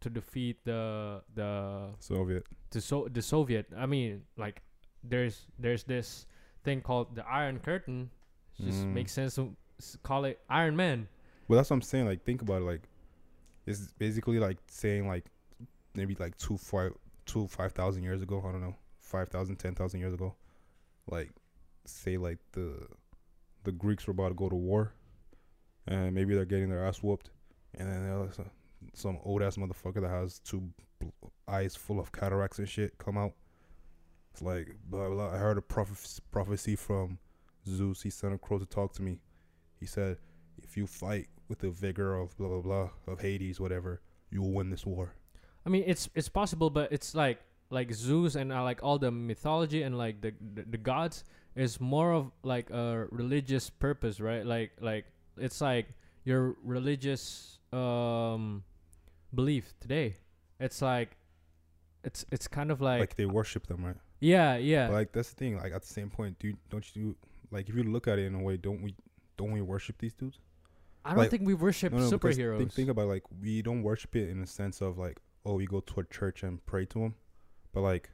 to 0.00 0.10
defeat 0.10 0.64
the 0.64 1.22
the 1.34 1.94
Soviet. 2.00 2.44
to 2.70 2.80
so 2.80 3.08
the 3.10 3.22
Soviet. 3.22 3.66
I 3.76 3.86
mean, 3.86 4.24
like 4.36 4.60
there's 5.02 5.46
there's 5.58 5.84
this 5.84 6.26
thing 6.64 6.82
called 6.82 7.14
the 7.16 7.24
Iron 7.26 7.60
Curtain. 7.60 8.10
Just 8.60 8.84
Mm. 8.84 8.92
makes 8.92 9.12
sense 9.12 9.36
to 9.36 9.54
call 10.02 10.24
it 10.24 10.40
Iron 10.50 10.76
Man. 10.76 11.08
Well, 11.48 11.56
that's 11.56 11.70
what 11.70 11.76
I'm 11.76 11.82
saying. 11.82 12.06
Like, 12.06 12.24
think 12.24 12.42
about 12.42 12.62
it. 12.62 12.64
Like, 12.64 12.82
it's 13.66 13.92
basically 13.98 14.38
like 14.38 14.58
saying 14.68 15.06
like 15.08 15.26
maybe 15.94 16.16
like 16.18 16.36
two 16.38 16.56
five 16.56 16.92
two 17.24 17.46
five 17.48 17.72
thousand 17.72 18.02
years 18.02 18.22
ago. 18.22 18.44
I 18.46 18.52
don't 18.52 18.60
know, 18.60 18.76
five 19.00 19.28
thousand, 19.28 19.56
ten 19.56 19.74
thousand 19.74 20.00
years 20.00 20.14
ago. 20.14 20.34
Like, 21.08 21.30
say 21.84 22.16
like 22.16 22.38
the 22.52 22.86
the 23.64 23.72
Greeks 23.72 24.06
were 24.06 24.12
about 24.12 24.28
to 24.28 24.34
go 24.34 24.48
to 24.48 24.56
war, 24.56 24.92
and 25.86 26.14
maybe 26.14 26.34
they're 26.34 26.44
getting 26.44 26.68
their 26.68 26.84
ass 26.84 27.02
whooped, 27.02 27.30
and 27.74 27.88
then 27.88 28.04
there's 28.04 28.38
a, 28.38 28.46
some 28.94 29.18
old 29.24 29.42
ass 29.42 29.56
motherfucker 29.56 30.00
that 30.00 30.10
has 30.10 30.38
two 30.40 30.68
eyes 31.48 31.76
full 31.76 32.00
of 32.00 32.12
cataracts 32.12 32.58
and 32.58 32.68
shit 32.68 32.96
come 32.98 33.16
out. 33.16 33.32
It's 34.32 34.42
like 34.42 34.76
blah 34.88 35.08
blah. 35.08 35.32
I 35.32 35.38
heard 35.38 35.58
a 35.58 35.62
proph- 35.62 36.20
prophecy 36.30 36.76
from 36.76 37.18
Zeus. 37.66 38.02
He 38.02 38.10
sent 38.10 38.34
a 38.34 38.38
crow 38.38 38.58
to 38.58 38.66
talk 38.66 38.92
to 38.94 39.02
me. 39.02 39.18
He 39.78 39.86
said, 39.86 40.18
if 40.62 40.76
you 40.76 40.86
fight 40.86 41.28
with 41.48 41.60
the 41.60 41.70
vigor 41.70 42.16
of 42.16 42.36
blah 42.36 42.48
blah 42.48 42.60
blah 42.60 42.90
of 43.12 43.20
Hades, 43.20 43.60
whatever, 43.60 44.00
you 44.30 44.42
will 44.42 44.52
win 44.52 44.70
this 44.70 44.84
war. 44.86 45.14
I 45.64 45.68
mean, 45.68 45.84
it's 45.86 46.08
it's 46.14 46.28
possible, 46.28 46.70
but 46.70 46.92
it's 46.92 47.14
like 47.14 47.38
like 47.70 47.92
Zeus 47.92 48.34
and 48.36 48.52
uh, 48.52 48.62
like 48.62 48.82
all 48.82 48.98
the 48.98 49.10
mythology 49.10 49.82
and 49.82 49.98
like 49.98 50.20
the, 50.20 50.32
the 50.54 50.62
the 50.62 50.78
gods 50.78 51.24
is 51.54 51.80
more 51.80 52.12
of 52.12 52.30
like 52.42 52.70
a 52.70 53.06
religious 53.10 53.70
purpose, 53.70 54.20
right? 54.20 54.44
Like 54.46 54.72
like 54.80 55.06
it's 55.36 55.60
like 55.60 55.86
your 56.24 56.56
religious 56.62 57.58
um 57.72 58.62
belief 59.34 59.74
today. 59.80 60.16
It's 60.60 60.80
like 60.82 61.16
it's 62.04 62.24
it's 62.30 62.46
kind 62.46 62.70
of 62.70 62.80
like, 62.80 63.00
Like, 63.00 63.16
they 63.16 63.26
worship 63.26 63.66
them, 63.66 63.84
right? 63.84 63.96
yeah 64.20 64.56
yeah 64.56 64.86
But 64.86 64.94
like 64.94 65.12
that's 65.12 65.30
the 65.30 65.36
thing. 65.36 65.56
Like 65.58 65.72
at 65.72 65.82
the 65.82 65.88
same 65.92 66.08
point, 66.08 66.38
dude, 66.38 66.56
don't 66.70 66.84
you 66.94 67.02
do, 67.02 67.16
like 67.50 67.68
if 67.68 67.74
you 67.74 67.82
look 67.82 68.06
at 68.08 68.18
it 68.18 68.26
in 68.26 68.34
a 68.34 68.42
way, 68.42 68.56
don't 68.56 68.80
we 68.82 68.94
don't 69.36 69.50
we 69.50 69.60
worship 69.60 69.98
these 69.98 70.14
dudes? 70.14 70.38
I 71.06 71.10
don't 71.10 71.18
like- 71.18 71.30
think 71.30 71.46
we 71.46 71.54
worship 71.54 71.92
No, 71.92 71.98
no, 72.00 72.10
superheroes. 72.10 72.58
Think, 72.58 72.72
think 72.72 72.88
about 72.90 73.02
it, 73.02 73.06
like 73.08 73.22
we 73.40 73.62
don't 73.62 73.82
worship 73.82 74.14
it 74.16 74.28
in 74.28 74.40
the 74.40 74.46
sense 74.46 74.80
of 74.80 74.98
like 74.98 75.18
oh 75.44 75.54
we 75.54 75.66
go 75.66 75.80
to 75.80 76.00
a 76.00 76.04
church 76.04 76.42
and 76.42 76.64
pray 76.66 76.84
to 76.86 76.98
them, 77.00 77.14
but 77.72 77.80
like 77.82 78.10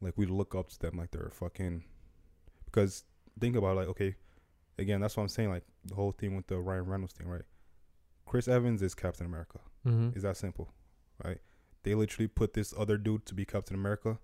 like 0.00 0.16
we 0.16 0.26
look 0.26 0.54
up 0.54 0.68
to 0.70 0.78
them 0.78 0.96
like 0.96 1.10
they're 1.10 1.30
fucking 1.32 1.84
because 2.66 3.04
think 3.40 3.56
about 3.56 3.72
it, 3.72 3.80
like 3.80 3.88
okay 3.88 4.14
again 4.78 5.00
that's 5.00 5.16
what 5.16 5.22
I'm 5.24 5.28
saying 5.28 5.50
like 5.50 5.64
the 5.84 5.94
whole 5.94 6.12
thing 6.12 6.36
with 6.36 6.46
the 6.46 6.58
Ryan 6.58 6.86
Reynolds 6.86 7.14
thing 7.14 7.28
right. 7.28 7.42
Chris 8.26 8.46
Evans 8.46 8.82
is 8.82 8.94
Captain 8.94 9.24
America. 9.26 9.58
mm-hmm. 9.86 10.10
Is 10.16 10.22
that 10.22 10.36
simple, 10.36 10.70
right? 11.24 11.38
They 11.82 11.94
literally 11.94 12.28
put 12.28 12.52
this 12.52 12.74
other 12.76 12.98
dude 12.98 13.24
to 13.26 13.34
be 13.34 13.46
Captain 13.46 13.74
America. 13.74 14.18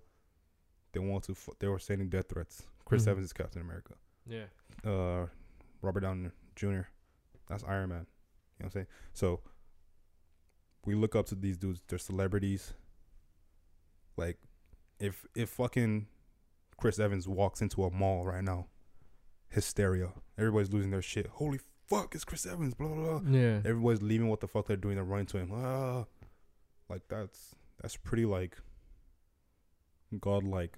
They 0.93 0.99
want 0.99 1.23
to. 1.23 1.31
F- 1.31 1.49
they 1.59 1.67
were 1.67 1.79
sending 1.79 2.09
death 2.09 2.29
threats. 2.29 2.63
Chris 2.85 3.05
Mhm. 3.05 3.07
Evans 3.07 3.25
is 3.25 3.33
Captain 3.33 3.61
America 3.63 3.95
Yeah. 4.27 4.45
uh 4.85 5.25
Robert 5.81 6.01
Downey 6.01 6.29
Jr. 6.55 6.81
That's 7.47 7.63
Iron 7.63 7.89
Man. 7.89 7.97
You 7.97 8.03
know 8.03 8.05
what 8.57 8.65
I'm 8.65 8.71
saying? 8.71 8.87
So 9.13 9.41
we 10.85 10.95
look 10.95 11.15
up 11.15 11.25
to 11.27 11.35
these 11.35 11.57
dudes, 11.57 11.81
they're 11.87 11.99
celebrities. 11.99 12.73
Like 14.17 14.37
if 14.99 15.25
if 15.35 15.49
fucking 15.49 16.07
Chris 16.77 16.99
Evans 16.99 17.27
walks 17.27 17.61
into 17.61 17.83
a 17.83 17.91
mall 17.91 18.25
right 18.25 18.43
now, 18.43 18.67
hysteria. 19.49 20.09
Everybody's 20.37 20.71
losing 20.71 20.91
their 20.91 21.01
shit. 21.01 21.27
Holy 21.27 21.59
fuck, 21.87 22.15
it's 22.15 22.23
Chris 22.23 22.45
Evans, 22.45 22.73
blah 22.73 22.87
blah 22.87 23.19
blah. 23.19 23.29
Yeah. 23.29 23.57
Everybody's 23.65 24.01
leaving 24.01 24.29
what 24.29 24.39
the 24.39 24.47
fuck 24.47 24.67
they're 24.67 24.77
doing, 24.77 24.95
they're 24.95 25.03
running 25.03 25.27
to 25.27 25.37
him. 25.37 25.51
Ah 25.53 26.05
like 26.89 27.01
that's 27.07 27.55
that's 27.81 27.97
pretty 27.97 28.25
like 28.25 28.57
godlike 30.19 30.77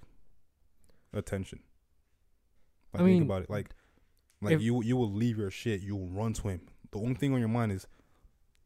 attention. 1.13 1.59
Like 2.93 3.01
I 3.01 3.05
think 3.05 3.19
mean, 3.19 3.23
about 3.23 3.43
it. 3.43 3.49
Like 3.49 3.69
like 4.41 4.53
if- 4.55 4.61
you 4.61 4.81
you 4.83 4.95
will 4.97 5.11
leave 5.11 5.37
your 5.37 5.51
shit, 5.51 5.81
you 5.81 5.95
will 5.95 6.09
run 6.09 6.33
to 6.33 6.47
him. 6.49 6.61
The 6.91 6.99
only 6.99 7.15
thing 7.15 7.33
on 7.33 7.39
your 7.39 7.49
mind 7.49 7.71
is 7.71 7.85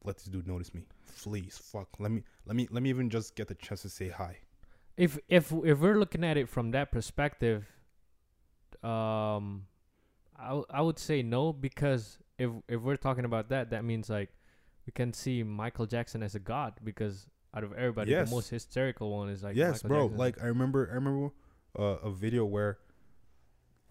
let 0.03 0.17
this 0.17 0.25
dude 0.25 0.47
notice 0.47 0.73
me. 0.73 0.83
Please, 1.21 1.57
fuck. 1.57 1.87
Let 1.99 2.11
me 2.11 2.23
let 2.45 2.55
me 2.55 2.67
let 2.71 2.81
me 2.83 2.89
even 2.89 3.09
just 3.09 3.35
get 3.35 3.47
the 3.47 3.55
chance 3.55 3.81
to 3.83 3.89
say 3.89 4.09
hi. 4.09 4.37
if 4.97 5.17
if 5.29 5.51
if 5.65 5.79
we're 5.79 5.97
looking 5.99 6.23
at 6.23 6.37
it 6.37 6.49
from 6.49 6.71
that 6.71 6.91
perspective, 6.91 7.65
um, 8.83 9.67
I 10.37 10.61
I 10.69 10.81
would 10.81 10.99
say 10.99 11.21
no 11.21 11.53
because 11.53 12.17
if 12.37 12.49
if 12.67 12.81
we're 12.81 12.95
talking 12.97 13.25
about 13.25 13.49
that, 13.49 13.69
that 13.71 13.83
means 13.85 14.09
like 14.09 14.29
we 14.85 14.91
can 14.91 15.13
see 15.13 15.43
Michael 15.43 15.85
Jackson 15.85 16.23
as 16.23 16.33
a 16.35 16.39
god 16.39 16.73
because 16.83 17.27
out 17.53 17.63
of 17.63 17.73
everybody, 17.73 18.11
Yes. 18.11 18.29
the 18.29 18.35
most 18.35 18.49
hysterical 18.49 19.11
one 19.11 19.29
is 19.29 19.43
like 19.43 19.55
yes, 19.55 19.83
Michael 19.83 19.89
bro. 19.89 20.03
Jackson. 20.07 20.17
Like 20.17 20.41
I 20.41 20.45
remember 20.47 20.89
I 20.91 20.95
remember 20.95 21.29
uh, 21.77 21.83
a 21.83 22.11
video 22.11 22.45
where 22.45 22.79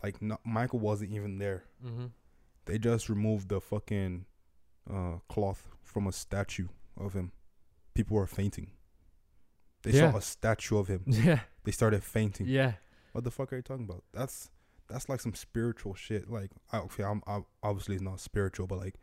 like 0.02 0.20
no, 0.22 0.38
Michael 0.44 0.78
wasn't 0.80 1.12
even 1.12 1.38
there. 1.38 1.64
mm-hmm. 1.84 2.06
They 2.66 2.78
just 2.78 3.08
removed 3.08 3.48
the 3.48 3.60
fucking 3.60 4.26
uh, 4.92 5.16
cloth 5.28 5.66
from 5.82 6.06
a 6.06 6.12
statue 6.12 6.68
of 6.96 7.14
him. 7.14 7.32
People 7.94 8.16
were 8.16 8.26
fainting. 8.26 8.70
They 9.82 9.92
Yeah. 9.92 10.10
saw 10.12 10.18
a 10.18 10.22
statue 10.22 10.76
of 10.78 10.86
him. 10.88 11.02
yeah, 11.06 11.40
They 11.64 11.72
started 11.72 12.04
fainting. 12.04 12.46
yeah, 12.46 12.74
What 13.12 13.24
the 13.24 13.30
fuck 13.30 13.52
are 13.52 13.56
you 13.56 13.62
talking 13.62 13.84
about? 13.84 14.04
That's 14.12 14.50
that's 14.88 15.08
like 15.08 15.20
some 15.20 15.34
spiritual 15.34 15.94
shit. 15.94 16.28
Like, 16.30 16.50
I, 16.72 16.78
okay, 16.78 17.04
I'm, 17.04 17.22
I'm 17.26 17.44
obviously 17.62 17.94
it's 17.94 18.02
not 18.04 18.18
spiritual, 18.20 18.66
but 18.66 18.78
like, 18.78 18.96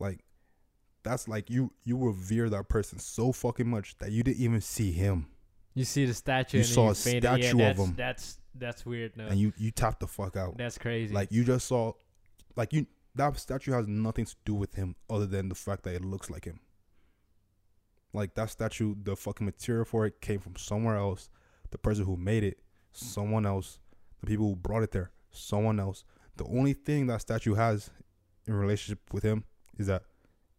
like 0.00 0.20
that's 1.04 1.28
like 1.28 1.48
you 1.50 1.72
you 1.84 1.96
revere 1.96 2.48
that 2.50 2.68
person 2.68 2.98
so 2.98 3.32
fucking 3.32 3.68
much 3.68 3.96
that 3.98 4.10
you 4.12 4.22
didn't 4.22 4.40
even 4.40 4.60
see 4.60 4.92
him, 4.92 5.26
you 5.74 5.84
see 5.84 6.04
the 6.06 6.14
statue. 6.14 6.58
You 6.58 6.64
saw 6.64 6.86
you 6.86 6.90
a 6.90 6.94
fainted. 6.94 7.24
yeah, 7.24 7.36
statue 7.36 7.64
of 7.70 7.76
him. 7.78 7.94
That's 7.96 8.38
that's 8.54 8.84
weird. 8.84 9.16
No, 9.16 9.26
and 9.26 9.38
you 9.38 9.52
you 9.56 9.70
tapped 9.70 10.00
the 10.00 10.06
fuck 10.06 10.36
out. 10.36 10.56
that's 10.56 10.78
crazy. 10.78 11.14
Like 11.14 11.32
you 11.32 11.44
just 11.44 11.66
saw, 11.66 11.92
like 12.56 12.72
you 12.72 12.86
that 13.14 13.36
statue 13.38 13.72
has 13.72 13.86
nothing 13.86 14.24
to 14.24 14.34
do 14.44 14.54
with 14.54 14.74
him 14.74 14.96
other 15.10 15.26
than 15.26 15.48
the 15.48 15.54
fact 15.54 15.82
that 15.84 15.94
it 15.94 16.04
looks 16.04 16.30
like 16.30 16.44
him. 16.44 16.60
Like 18.12 18.34
that 18.34 18.50
statue, 18.50 18.94
the 19.02 19.16
fucking 19.16 19.44
material 19.44 19.84
for 19.84 20.06
it 20.06 20.20
came 20.20 20.38
from 20.38 20.56
somewhere 20.56 20.96
else. 20.96 21.30
The 21.70 21.78
person 21.78 22.04
who 22.04 22.16
made 22.16 22.44
it, 22.44 22.58
someone 22.92 23.46
else. 23.46 23.78
The 24.20 24.26
people 24.26 24.48
who 24.48 24.56
brought 24.56 24.82
it 24.82 24.92
there, 24.92 25.10
someone 25.30 25.80
else. 25.80 26.04
The 26.36 26.44
only 26.44 26.74
thing 26.74 27.06
that 27.06 27.20
statue 27.22 27.54
has 27.54 27.90
in 28.46 28.54
relationship 28.54 29.00
with 29.12 29.22
him 29.22 29.44
is 29.78 29.86
that 29.86 30.02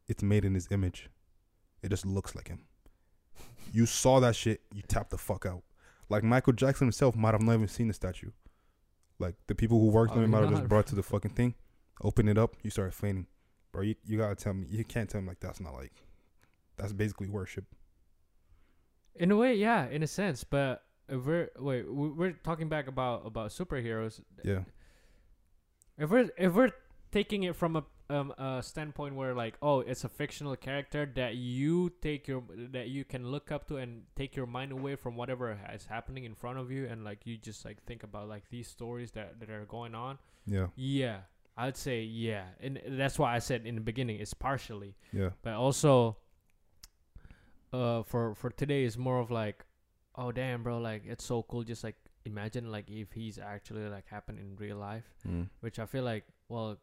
it's 0.08 0.24
made 0.24 0.46
in 0.46 0.54
his 0.54 0.68
image. 0.72 1.10
It 1.82 1.90
just 1.90 2.06
looks 2.06 2.36
like 2.36 2.48
him. 2.48 2.66
You 3.72 3.86
saw 3.86 4.20
that 4.20 4.36
shit, 4.36 4.62
you 4.74 4.82
tapped 4.82 5.12
the 5.12 5.18
fuck 5.18 5.46
out. 5.46 5.64
Like 6.10 6.24
Michael 6.24 6.54
Jackson 6.54 6.88
himself 6.88 7.16
might 7.16 7.34
have 7.34 7.42
not 7.42 7.54
even 7.54 7.68
seen 7.68 7.88
the 7.88 7.94
statue. 7.94 8.32
Like 9.20 9.36
the 9.48 9.56
people 9.56 9.80
who 9.80 9.88
worked 9.88 10.14
oh, 10.14 10.18
on 10.18 10.24
it 10.24 10.28
might 10.28 10.42
have 10.42 10.52
just 10.52 10.68
brought 10.68 10.88
to 10.88 10.96
the 10.96 11.04
fucking 11.04 11.32
thing, 11.32 11.56
open 12.02 12.28
it 12.28 12.38
up, 12.38 12.56
you 12.62 12.70
start 12.70 12.94
fainting. 12.94 13.28
Bro, 13.72 13.84
you, 13.84 13.96
you 14.06 14.18
gotta 14.18 14.36
tell 14.36 14.54
me 14.54 14.68
you 14.70 14.84
can't 14.84 15.10
tell 15.10 15.22
me 15.22 15.28
like 15.28 15.40
that's 15.40 15.60
not 15.60 15.74
like 15.74 15.94
that's 16.78 16.94
basically 16.94 17.28
worship. 17.28 17.66
In 19.16 19.32
a 19.32 19.38
way, 19.38 19.56
yeah, 19.56 19.88
in 19.88 20.04
a 20.04 20.08
sense, 20.08 20.44
but 20.44 20.84
if 21.08 21.26
we're 21.26 21.50
wait, 21.60 21.92
we're 21.92 22.32
talking 22.32 22.70
back 22.70 22.88
about 22.88 23.26
about 23.26 23.52
superheroes. 23.52 24.20
Yeah. 24.44 24.62
If 25.98 26.10
we're 26.10 26.30
if 26.38 26.54
we're 26.54 26.72
taking 27.12 27.44
it 27.44 27.56
from 27.56 27.76
a 27.76 27.84
um 28.14 28.32
a 28.38 28.62
standpoint 28.62 29.16
where 29.16 29.34
like 29.44 29.56
oh 29.62 29.80
it's 29.92 30.04
a 30.04 30.10
fictional 30.10 30.56
character 30.68 31.02
that 31.16 31.36
you 31.36 31.90
take 32.02 32.28
your 32.32 32.44
that 32.72 32.88
you 32.96 33.04
can 33.14 33.24
look 33.36 33.52
up 33.52 33.68
to 33.70 33.78
and 33.78 34.04
take 34.16 34.36
your 34.36 34.46
mind 34.58 34.72
away 34.72 34.96
from 34.96 35.16
whatever 35.16 35.58
is 35.74 35.86
happening 35.96 36.24
in 36.24 36.36
front 36.36 36.58
of 36.60 36.72
you 36.72 36.86
and 36.92 37.04
like 37.10 37.20
you 37.26 37.38
just 37.38 37.66
like 37.66 37.82
think 37.90 38.04
about 38.04 38.28
like 38.36 38.44
these 38.50 38.68
stories 38.68 39.12
that 39.12 39.40
that 39.40 39.50
are 39.50 39.66
going 39.66 39.96
on. 39.96 40.18
Yeah. 40.46 40.68
Yeah, 40.76 41.20
I'd 41.58 41.78
say 41.78 42.02
yeah, 42.04 42.44
and 42.60 42.80
that's 43.02 43.18
why 43.18 43.34
I 43.36 43.40
said 43.40 43.66
in 43.66 43.76
the 43.76 43.82
beginning 43.92 44.20
it's 44.20 44.34
partially 44.34 44.96
Yeah. 45.12 45.30
but 45.42 45.54
also 45.54 46.18
uh 47.72 48.04
for 48.04 48.36
for 48.36 48.50
today 48.52 48.84
is 48.84 48.98
more 48.98 49.20
of 49.20 49.32
like 49.32 49.66
oh 50.16 50.32
damn 50.32 50.62
bro 50.64 50.78
like 50.78 51.04
it's 51.06 51.26
so 51.26 51.42
cool 51.44 51.64
just 51.64 51.84
like 51.84 51.96
imagine 52.26 52.72
like 52.72 52.90
if 52.90 53.12
he's 53.12 53.40
actually 53.40 53.88
like 53.90 54.08
happened 54.08 54.40
in 54.40 54.56
real 54.58 54.78
life 54.78 55.04
Mm. 55.28 55.50
which 55.62 55.80
i 55.80 55.86
feel 55.86 56.04
like 56.04 56.24
well 56.50 56.78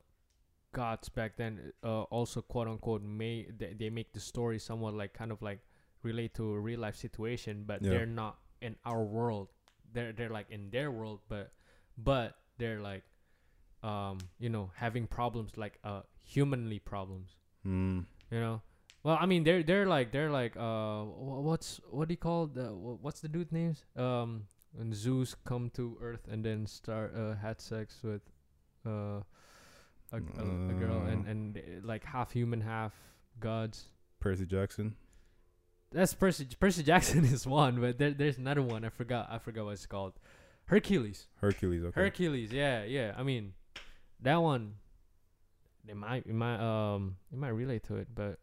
gods 0.72 1.08
back 1.08 1.36
then 1.36 1.72
uh 1.82 2.02
also 2.02 2.40
quote 2.42 2.68
unquote 2.68 3.02
may 3.02 3.46
they, 3.58 3.74
they 3.78 3.90
make 3.90 4.12
the 4.12 4.20
story 4.20 4.58
somewhat 4.58 4.94
like 4.94 5.12
kind 5.12 5.32
of 5.32 5.42
like 5.42 5.58
relate 6.02 6.32
to 6.34 6.52
a 6.54 6.60
real 6.60 6.78
life 6.80 6.96
situation 6.96 7.64
but 7.66 7.82
Yeah. 7.82 7.90
they're 7.90 8.06
not 8.06 8.38
in 8.62 8.76
our 8.84 9.02
world 9.02 9.48
they're 9.92 10.12
they're 10.12 10.30
like 10.30 10.46
in 10.50 10.70
their 10.70 10.90
world 10.90 11.20
but 11.28 11.52
but 11.98 12.36
they're 12.58 12.80
like 12.80 13.02
um 13.82 14.18
you 14.38 14.48
know 14.48 14.70
having 14.76 15.06
problems 15.06 15.56
like 15.56 15.78
uh 15.84 16.02
humanly 16.22 16.78
problems 16.78 17.36
Mm. 17.66 18.06
you 18.30 18.40
know 18.40 18.62
well 19.02 19.18
i 19.20 19.26
mean 19.26 19.44
they're 19.44 19.62
they're 19.62 19.86
like 19.86 20.12
they're 20.12 20.30
like 20.30 20.56
uh 20.56 21.02
what's 21.04 21.80
what 21.90 22.08
do 22.08 22.12
you 22.14 22.18
call 22.18 22.46
the 22.46 22.72
what's 22.72 23.20
the 23.20 23.28
dude 23.28 23.52
names 23.52 23.84
um 23.96 24.44
when 24.72 24.94
zeus 24.94 25.34
come 25.44 25.68
to 25.70 25.98
earth 26.00 26.28
and 26.30 26.44
then 26.44 26.66
start 26.66 27.12
uh 27.16 27.34
had 27.34 27.60
sex 27.60 28.00
with 28.02 28.22
uh 28.86 29.20
a, 30.12 30.16
a, 30.16 30.44
a 30.70 30.74
girl 30.74 31.02
and 31.06 31.26
Uh. 31.26 31.30
and 31.30 31.56
uh, 31.58 31.60
like 31.86 32.04
half 32.04 32.32
human 32.32 32.60
half 32.60 32.92
gods 33.40 33.86
Percy 34.20 34.44
Jackson. 34.46 34.96
that's 35.92 36.12
percy 36.14 36.46
percy 36.58 36.82
jackson 36.82 37.24
is 37.34 37.46
one 37.46 37.80
but 37.80 37.98
there, 37.98 38.10
there's 38.12 38.38
another 38.38 38.62
one 38.62 38.84
i 38.84 38.88
forgot 38.90 39.28
i 39.30 39.38
forgot 39.38 39.64
what 39.64 39.72
it's 39.72 39.86
called 39.86 40.12
hercules 40.66 41.26
Hercules, 41.40 41.82
okay. 41.84 42.00
hercules 42.00 42.52
yeah 42.52 42.84
yeah 42.84 43.14
i 43.16 43.22
mean 43.22 43.54
that 44.20 44.36
one 44.36 44.74
they 45.86 45.94
might 45.94 46.26
it 46.26 46.34
might 46.34 46.60
um 46.60 47.16
it 47.32 47.38
might 47.38 47.48
relate 47.48 47.82
to 47.84 47.96
it 47.96 48.08
but 48.14 48.38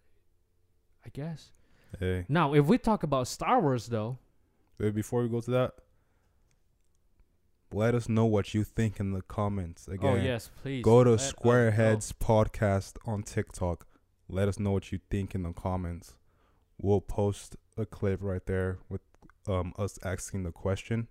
i 1.06 1.10
guess 1.14 1.52
hey. 2.00 2.26
Now, 2.28 2.54
if 2.54 2.66
we 2.66 2.78
talk 2.78 3.04
about 3.04 3.28
Star 3.30 3.62
Wars, 3.62 3.88
though, 3.88 4.18
Wait, 4.78 4.94
before 4.94 5.22
we 5.24 5.30
go 5.30 5.40
to 5.40 5.52
that, 5.52 5.72
let 7.78 7.94
us 7.94 8.10
know 8.10 8.26
what 8.26 8.54
you 8.56 8.64
think 8.64 9.00
in 9.00 9.12
the 9.12 9.22
comments. 9.22 9.88
Again, 9.88 10.14
oh 10.14 10.16
yes, 10.16 10.50
please 10.62 10.84
go 10.84 11.04
to. 11.04 11.12
Squareheads 11.12 12.12
Podcast 12.12 12.98
on 13.06 13.22
TikTok. 13.22 13.86
Let 14.28 14.48
us 14.48 14.60
know 14.60 14.72
what 14.72 14.92
you 14.92 15.00
think 15.12 15.36
in 15.36 15.44
the 15.44 15.54
comments. 15.54 16.16
We'll 16.82 17.02
post 17.02 17.56
a 17.78 17.86
clip 17.86 18.20
right 18.22 18.46
there 18.46 18.80
with 18.90 19.02
um 19.48 19.74
us 19.78 20.00
asking 20.04 20.44
the 20.44 20.52
question, 20.52 21.08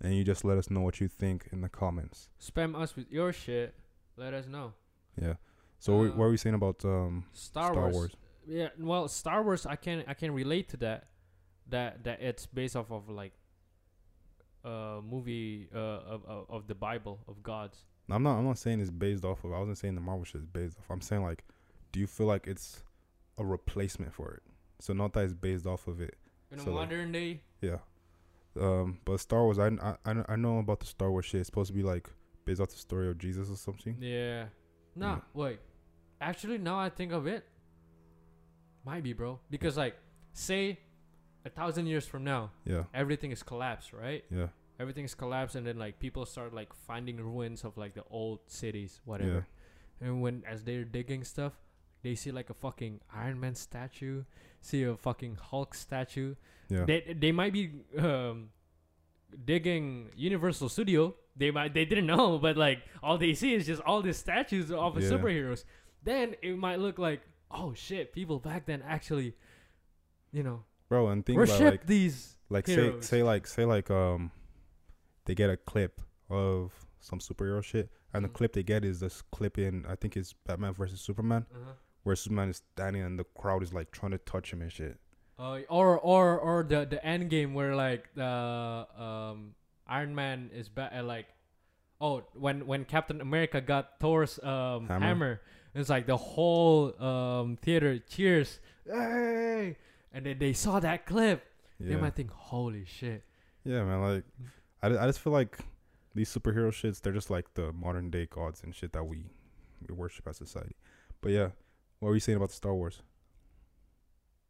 and 0.00 0.14
you 0.14 0.22
just 0.22 0.44
let 0.44 0.58
us 0.58 0.70
know 0.70 0.82
what 0.82 1.00
you 1.00 1.08
think 1.08 1.48
in 1.52 1.62
the 1.62 1.68
comments. 1.70 2.28
Spam 2.38 2.78
us 2.80 2.94
with 2.94 3.10
your 3.10 3.32
shit. 3.32 3.74
Let 4.16 4.34
us 4.34 4.46
know. 4.46 4.74
Yeah. 5.20 5.34
So 5.78 5.96
what, 5.96 6.04
Uh, 6.04 6.08
what 6.10 6.18
were 6.18 6.30
you 6.32 6.36
saying 6.36 6.54
about 6.54 6.84
um 6.84 7.24
Star, 7.32 7.72
Star 7.72 7.82
Wars. 7.84 7.94
Wars? 7.94 8.16
Yeah, 8.46 8.68
well, 8.78 9.08
Star 9.08 9.42
Wars, 9.42 9.64
I 9.64 9.76
can 9.76 10.04
I 10.06 10.14
can 10.14 10.32
relate 10.32 10.68
to 10.70 10.76
that. 10.78 11.04
That 11.68 12.04
that 12.04 12.20
it's 12.20 12.46
based 12.46 12.76
off 12.76 12.90
of 12.90 13.08
like 13.08 13.32
a 14.64 15.00
movie 15.02 15.68
uh 15.74 15.78
of, 15.78 16.24
of 16.26 16.46
of 16.50 16.66
the 16.66 16.74
Bible 16.74 17.20
of 17.28 17.42
gods. 17.42 17.84
I'm 18.10 18.22
not 18.22 18.38
I'm 18.38 18.44
not 18.44 18.58
saying 18.58 18.80
it's 18.80 18.90
based 18.90 19.24
off 19.24 19.44
of 19.44 19.52
I 19.52 19.58
wasn't 19.58 19.78
saying 19.78 19.94
the 19.94 20.00
Marvel 20.00 20.24
shit 20.24 20.40
is 20.40 20.46
based 20.46 20.78
off. 20.78 20.86
I'm 20.90 21.00
saying 21.00 21.22
like 21.22 21.44
do 21.92 22.00
you 22.00 22.06
feel 22.06 22.26
like 22.26 22.46
it's 22.46 22.82
a 23.38 23.44
replacement 23.44 24.12
for 24.12 24.32
it? 24.34 24.42
So 24.80 24.92
not 24.92 25.12
that 25.14 25.24
it's 25.24 25.34
based 25.34 25.66
off 25.66 25.86
of 25.86 26.00
it. 26.00 26.16
In 26.50 26.58
a 26.58 26.62
So, 26.62 26.70
like- 26.72 26.88
modern 26.90 27.12
day, 27.12 27.42
Yeah. 27.60 27.78
Um 28.58 28.98
but 29.04 29.18
Star 29.20 29.44
Wars 29.44 29.58
I 29.58 29.68
I 30.04 30.24
I 30.28 30.36
know 30.36 30.58
about 30.58 30.80
the 30.80 30.86
Star 30.86 31.10
Wars 31.10 31.24
shit. 31.26 31.40
It's 31.40 31.46
supposed 31.46 31.68
to 31.68 31.74
be 31.74 31.82
like 31.82 32.08
based 32.44 32.60
off 32.60 32.68
the 32.70 32.76
story 32.76 33.08
of 33.08 33.18
Jesus 33.18 33.48
or 33.50 33.56
something. 33.56 33.96
yeah. 34.00 34.46
No, 34.96 35.06
Yeah. 35.06 35.20
wait. 35.34 35.60
Actually, 36.20 36.58
now 36.58 36.78
I 36.78 36.90
think 36.90 37.12
of 37.12 37.26
it, 37.26 37.44
might 38.84 39.02
be, 39.02 39.12
bro. 39.12 39.38
Because 39.50 39.76
like, 39.76 39.96
say, 40.32 40.78
a 41.44 41.50
thousand 41.50 41.86
years 41.86 42.06
from 42.06 42.24
now, 42.24 42.50
Yeah. 42.64 42.84
everything 42.94 43.30
is 43.32 43.42
collapsed, 43.42 43.92
right? 43.92 44.24
Yeah. 44.30 44.48
Everything 44.78 45.04
is 45.04 45.14
collapsed, 45.14 45.56
and 45.56 45.66
then 45.66 45.78
like 45.78 45.98
people 45.98 46.24
start 46.26 46.54
like 46.54 46.72
finding 46.72 47.16
ruins 47.18 47.64
of 47.64 47.76
like 47.76 47.94
the 47.94 48.04
old 48.10 48.40
cities, 48.46 49.00
whatever. 49.04 49.46
And 50.00 50.22
when 50.22 50.42
as 50.46 50.64
they're 50.64 50.84
digging 50.84 51.22
stuff, 51.24 51.52
they 52.02 52.14
see 52.14 52.32
like 52.32 52.48
a 52.48 52.54
fucking 52.54 53.00
Iron 53.14 53.38
Man 53.40 53.54
statue, 53.54 54.24
see 54.62 54.84
a 54.84 54.96
fucking 54.96 55.36
Hulk 55.36 55.74
statue. 55.74 56.34
Yeah. 56.70 56.84
They 56.86 57.14
they 57.18 57.30
might 57.32 57.52
be 57.52 57.72
um, 57.98 58.48
digging 59.44 60.10
Universal 60.16 60.68
Studio. 60.70 61.14
They 61.36 61.50
might 61.50 61.74
they 61.74 61.84
didn't 61.84 62.06
know, 62.06 62.38
but 62.38 62.56
like 62.56 62.78
all 63.02 63.18
they 63.18 63.34
see 63.34 63.54
is 63.54 63.66
just 63.66 63.82
all 63.82 64.02
these 64.02 64.16
statues 64.16 64.70
of 64.72 64.98
Yeah. 65.00 65.08
superheroes. 65.10 65.64
Then 66.02 66.34
it 66.42 66.56
might 66.56 66.78
look 66.80 66.98
like 66.98 67.20
oh 67.50 67.74
shit, 67.74 68.12
people 68.12 68.38
back 68.38 68.64
then 68.66 68.80
actually, 68.86 69.34
you 70.32 70.42
know, 70.42 70.64
Bro, 70.90 71.08
and 71.08 71.24
think 71.24 71.38
about 71.40 71.60
like 71.62 71.86
these. 71.86 72.36
like 72.50 72.66
say 72.66 72.74
heroes. 72.74 73.06
say 73.06 73.22
like 73.22 73.46
say 73.46 73.64
like 73.64 73.90
um 73.90 74.30
they 75.24 75.34
get 75.34 75.48
a 75.48 75.56
clip 75.56 76.02
of 76.28 76.72
some 76.98 77.18
superhero 77.20 77.62
shit 77.64 77.88
and 78.12 78.24
the 78.24 78.28
Mm. 78.28 78.34
clip 78.34 78.52
they 78.52 78.62
get 78.64 78.84
is 78.84 79.00
this 79.00 79.22
clip 79.30 79.56
in 79.56 79.86
I 79.88 79.94
think 79.94 80.16
it's 80.16 80.34
Batman 80.34 80.74
versus 80.74 81.00
Superman 81.00 81.46
Uh-huh. 81.54 81.72
where 82.02 82.16
Superman 82.16 82.48
is 82.50 82.58
standing 82.74 83.02
and 83.02 83.18
the 83.18 83.24
crowd 83.38 83.62
is 83.62 83.72
like 83.72 83.90
trying 83.92 84.10
to 84.12 84.18
touch 84.18 84.52
him 84.52 84.60
and 84.62 84.70
shit. 84.72 84.98
Uh, 85.38 85.60
or 85.70 85.96
or 85.98 86.36
or 86.38 86.62
the 86.64 86.84
the 86.84 87.00
end 87.06 87.30
game 87.30 87.54
where 87.54 87.74
like 87.76 88.12
the 88.14 88.26
um 88.98 89.54
Iron 89.86 90.14
Man 90.14 90.50
is 90.52 90.68
back 90.68 90.92
uh, 90.94 91.02
like 91.04 91.26
oh 92.00 92.24
when 92.34 92.66
when 92.66 92.84
Captain 92.84 93.20
America 93.20 93.60
got 93.60 94.00
Thor's 94.00 94.38
um 94.42 94.88
Hammer. 94.88 95.06
hammer, 95.06 95.40
it's 95.74 95.88
like 95.88 96.06
the 96.06 96.16
whole 96.18 97.00
um 97.00 97.56
theater 97.62 97.98
cheers 98.00 98.58
hey 98.84 99.76
and 100.12 100.26
then 100.26 100.38
they 100.38 100.52
saw 100.52 100.80
that 100.80 101.06
clip 101.06 101.44
they 101.78 101.96
might 101.96 102.14
think 102.14 102.30
holy 102.30 102.84
shit 102.84 103.24
Yeah, 103.64 103.84
man, 103.84 104.00
like 104.02 104.24
I, 104.82 105.04
I 105.04 105.06
just 105.06 105.20
feel 105.20 105.32
like 105.32 105.58
these 106.14 106.28
superhero 106.34 106.70
shits 106.70 107.00
they're 107.00 107.12
just 107.12 107.30
like 107.30 107.54
the 107.54 107.72
modern 107.72 108.10
day 108.10 108.26
gods 108.26 108.62
and 108.62 108.74
shit 108.74 108.92
that 108.92 109.04
we 109.04 109.26
we 109.86 109.94
worship 109.94 110.26
as 110.28 110.36
society. 110.36 110.76
But 111.22 111.32
yeah, 111.32 111.48
what 112.00 112.08
were 112.08 112.14
you 112.14 112.20
saying 112.20 112.36
about 112.36 112.50
the 112.50 112.56
Star 112.56 112.74
Wars? 112.74 113.02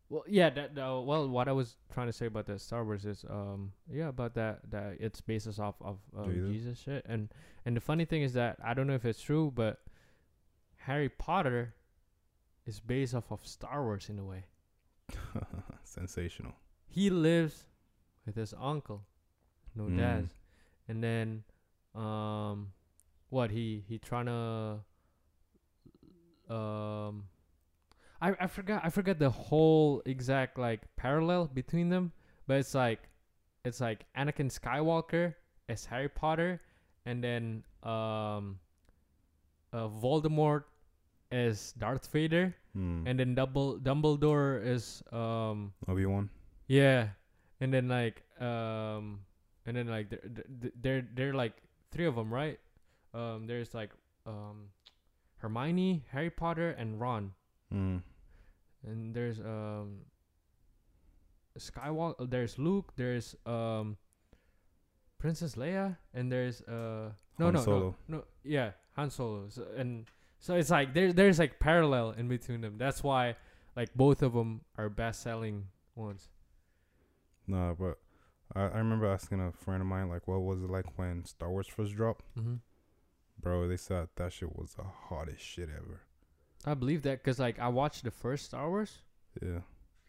well 0.08 0.24
yeah 0.26 0.50
that 0.50 0.70
uh, 0.76 1.00
well 1.00 1.28
what 1.28 1.48
I 1.48 1.52
was 1.52 1.76
trying 1.94 2.08
to 2.08 2.12
say 2.12 2.26
about 2.26 2.46
the 2.46 2.58
Star 2.58 2.84
Wars 2.84 3.04
is 3.06 3.24
um 3.30 3.72
yeah 3.88 4.08
about 4.08 4.34
that 4.34 4.58
that 4.70 4.96
it's 4.98 5.20
based 5.20 5.46
off 5.58 5.76
of 5.80 5.98
um, 6.18 6.32
Jesus. 6.32 6.50
Jesus 6.50 6.78
shit 6.80 7.06
and 7.08 7.28
and 7.64 7.76
the 7.76 7.80
funny 7.80 8.04
thing 8.04 8.22
is 8.22 8.32
that 8.32 8.56
I 8.62 8.74
don't 8.74 8.88
know 8.88 8.94
if 8.94 9.04
it's 9.04 9.22
true 9.22 9.52
but 9.54 9.78
Harry 10.78 11.08
Potter 11.08 11.74
is 12.66 12.80
based 12.80 13.14
off 13.14 13.30
of 13.30 13.46
Star 13.46 13.84
Wars 13.84 14.08
in 14.08 14.18
a 14.18 14.24
way. 14.24 14.46
Sensational. 15.84 16.52
He 16.88 17.10
lives 17.10 17.66
with 18.26 18.36
his 18.36 18.54
uncle, 18.60 19.02
no 19.74 19.84
Mm. 19.84 19.96
dads, 19.96 20.34
and 20.88 21.02
then 21.02 21.44
um, 21.94 22.72
what 23.28 23.50
he 23.50 23.84
he 23.88 23.98
trying 23.98 24.26
to 24.26 24.80
um, 26.54 27.24
I 28.20 28.34
I 28.40 28.46
forgot 28.46 28.82
I 28.84 28.90
forgot 28.90 29.18
the 29.18 29.30
whole 29.30 30.02
exact 30.04 30.58
like 30.58 30.82
parallel 30.96 31.46
between 31.46 31.88
them, 31.88 32.12
but 32.46 32.58
it's 32.58 32.74
like 32.74 33.08
it's 33.64 33.80
like 33.80 34.04
Anakin 34.16 34.50
Skywalker 34.50 35.34
as 35.68 35.84
Harry 35.86 36.08
Potter, 36.08 36.60
and 37.06 37.22
then 37.22 37.62
um, 37.82 38.58
uh, 39.72 39.86
Voldemort 39.88 40.64
as 41.30 41.72
Darth 41.78 42.06
Vader, 42.12 42.54
Hmm. 42.72 43.02
and 43.06 43.18
then 43.18 43.34
Double 43.34 43.78
Dumbledore 43.78 44.62
is 44.64 45.02
um 45.12 45.72
Obi 45.88 46.06
Wan. 46.06 46.30
yeah, 46.66 47.08
and 47.60 47.72
then 47.74 47.88
like 47.88 48.22
um, 48.40 49.20
and 49.66 49.76
then 49.76 49.86
like 49.88 50.10
they're 50.10 50.72
they're 50.80 51.04
they're, 51.14 51.34
like 51.34 51.54
three 51.90 52.06
of 52.06 52.14
them, 52.16 52.32
right? 52.32 52.58
Um, 53.14 53.46
there's 53.46 53.74
like 53.74 53.90
um, 54.26 54.70
Hermione, 55.38 56.04
Harry 56.10 56.30
Potter, 56.30 56.70
and 56.78 57.00
Ron, 57.00 57.32
Hmm. 57.70 57.98
and 58.86 59.14
there's 59.14 59.40
um, 59.40 60.06
Skywalker. 61.58 62.28
There's 62.30 62.58
Luke. 62.58 62.92
There's 62.96 63.34
um, 63.46 63.96
Princess 65.18 65.54
Leia, 65.56 65.96
and 66.14 66.30
there's 66.30 66.62
uh, 66.62 67.10
no 67.38 67.46
Han 67.46 67.54
no 67.54 67.60
Solo. 67.62 67.94
no 68.08 68.18
no 68.18 68.24
yeah 68.44 68.72
Han 68.96 69.10
Solo, 69.10 69.48
so, 69.48 69.66
and 69.76 70.06
so 70.40 70.54
it's 70.56 70.70
like 70.70 70.92
there's 70.94 71.14
there's 71.14 71.38
like 71.38 71.60
parallel 71.60 72.10
in 72.12 72.26
between 72.28 72.60
them. 72.60 72.74
That's 72.78 73.02
why 73.04 73.36
like 73.76 73.94
both 73.94 74.22
of 74.22 74.32
them 74.32 74.62
are 74.76 74.88
best 74.88 75.22
selling 75.22 75.66
ones. 75.94 76.28
Nah, 77.46 77.74
but 77.74 77.98
I, 78.54 78.62
I 78.62 78.78
remember 78.78 79.06
asking 79.06 79.40
a 79.40 79.52
friend 79.52 79.80
of 79.80 79.86
mine 79.86 80.08
like, 80.08 80.26
what 80.26 80.40
was 80.42 80.62
it 80.62 80.70
like 80.70 80.98
when 80.98 81.24
Star 81.24 81.50
Wars 81.50 81.66
first 81.68 81.94
dropped? 81.94 82.24
Mm-hmm. 82.38 82.54
Bro, 83.40 83.68
they 83.68 83.76
said 83.76 84.08
that 84.16 84.32
shit 84.32 84.54
was 84.56 84.74
the 84.74 84.84
hottest 85.08 85.40
shit 85.42 85.68
ever. 85.74 86.00
I 86.66 86.74
believe 86.74 87.02
that 87.02 87.22
because 87.22 87.38
like 87.38 87.58
I 87.58 87.68
watched 87.68 88.04
the 88.04 88.10
first 88.10 88.46
Star 88.46 88.68
Wars. 88.68 88.98
Yeah. 89.42 89.58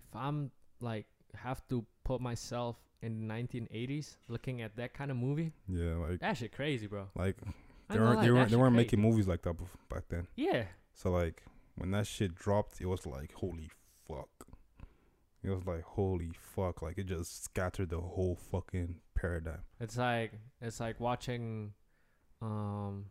If 0.10 0.16
I'm 0.16 0.52
like 0.82 1.06
have 1.36 1.66
to 1.70 1.86
put 2.04 2.20
myself 2.20 2.76
in 3.02 3.28
the 3.28 3.34
1980s 3.34 4.18
looking 4.28 4.62
at 4.62 4.76
that 4.76 4.94
kind 4.94 5.10
of 5.12 5.18
movie, 5.18 5.54
Yeah, 5.68 5.96
like 5.96 6.20
that 6.20 6.38
shit 6.38 6.52
crazy, 6.52 6.88
bro. 6.88 7.08
like 7.16 7.38
They 7.94 8.00
weren't 8.00 8.22
they 8.22 8.32
weren't 8.32 8.50
they 8.52 8.56
weren't 8.58 8.76
making 8.76 9.00
movies 9.02 9.28
like 9.28 9.42
that 9.44 9.56
bef- 9.58 9.68
back 9.90 10.04
then. 10.10 10.28
Yeah, 10.36 10.66
So 10.94 11.12
like 11.12 11.44
when 11.76 11.92
that 11.92 12.08
shit 12.08 12.36
dropped, 12.36 12.82
it 12.82 12.86
was 12.88 13.06
like 13.06 13.34
holy 13.34 13.70
fuck. 14.08 14.30
It 15.44 15.50
was 15.50 15.66
like 15.66 15.84
holy 15.84 16.32
fuck, 16.40 16.82
like 16.82 16.98
it 16.98 17.06
just 17.08 17.44
scattered 17.44 17.90
the 17.90 18.00
whole 18.02 18.36
fucking 18.52 18.98
paradigm. 19.16 19.62
it's 19.80 19.98
like 19.98 20.34
it's 20.62 20.80
like 20.80 21.00
watching, 21.00 21.74
um, 22.42 23.06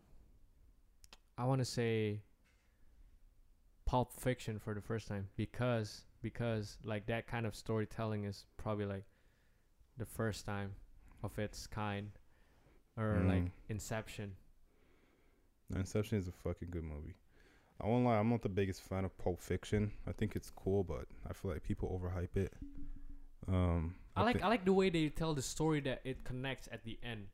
I 1.39 1.45
want 1.45 1.61
to 1.61 1.65
say 1.65 2.21
Pulp 3.87 4.13
Fiction 4.13 4.59
for 4.59 4.75
the 4.75 4.81
first 4.81 5.09
time 5.09 5.29
because 5.37 6.05
because 6.23 6.79
like 6.85 7.07
that 7.07 7.27
kind 7.27 7.47
of 7.47 7.55
storytelling 7.57 8.25
is 8.25 8.45
probably 8.57 8.85
like 8.87 9.05
the 9.97 10.07
first 10.07 10.47
time 10.47 10.73
of 11.23 11.37
its 11.39 11.67
kind, 11.67 12.11
or 12.97 13.23
like 13.27 13.43
Mm. 13.45 13.51
Inception. 13.69 14.37
Inception 15.75 16.19
is 16.19 16.29
a 16.29 16.33
fucking 16.33 16.69
good 16.71 16.85
movie. 16.85 17.15
I 17.83 17.87
won't 17.87 18.05
lie, 18.05 18.19
I'm 18.19 18.29
not 18.29 18.43
the 18.43 18.49
biggest 18.49 18.83
fan 18.83 19.05
of 19.05 19.17
Pulp 19.17 19.41
Fiction. 19.41 19.93
I 20.07 20.13
think 20.13 20.37
it's 20.37 20.51
cool, 20.51 20.85
but 20.85 21.07
I 21.29 21.33
feel 21.33 21.51
like 21.53 21.63
people 21.63 21.89
overhype 21.99 22.37
it. 22.37 22.53
Um, 23.49 23.95
I 24.17 24.23
like 24.23 24.43
I 24.43 24.49
like 24.49 24.65
the 24.65 24.73
way 24.73 24.91
they 24.91 25.09
tell 25.09 25.35
the 25.35 25.43
story 25.43 25.81
that 25.83 26.01
it 26.05 26.25
connects 26.25 26.69
at 26.73 26.85
the 26.85 26.99
end. 27.03 27.27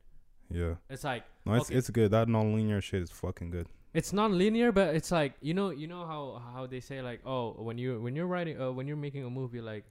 yeah. 0.49 0.75
It's 0.89 1.03
like 1.03 1.23
No, 1.45 1.55
it's 1.55 1.69
Okay. 1.69 1.77
it's 1.77 1.89
good. 1.89 2.11
That 2.11 2.29
non-linear 2.29 2.79
shit 2.81 3.01
is 3.01 3.11
fucking 3.11 3.51
good. 3.51 3.67
it's 3.93 4.13
non-linear, 4.13 4.71
but 4.71 4.95
it's 4.95 5.11
like 5.11 5.33
you 5.41 5.53
know 5.53 5.69
you 5.71 5.87
know 5.87 6.05
how 6.05 6.41
how 6.53 6.65
they 6.65 6.79
say 6.79 7.01
like 7.01 7.19
oh 7.25 7.51
when 7.61 7.77
you 7.77 7.99
when 8.01 8.15
you're 8.15 8.27
writing 8.27 8.59
uh, 8.61 8.71
when 8.71 8.87
you're 8.87 8.95
making 8.97 9.25
a 9.25 9.29
movie 9.29 9.59
like 9.61 9.83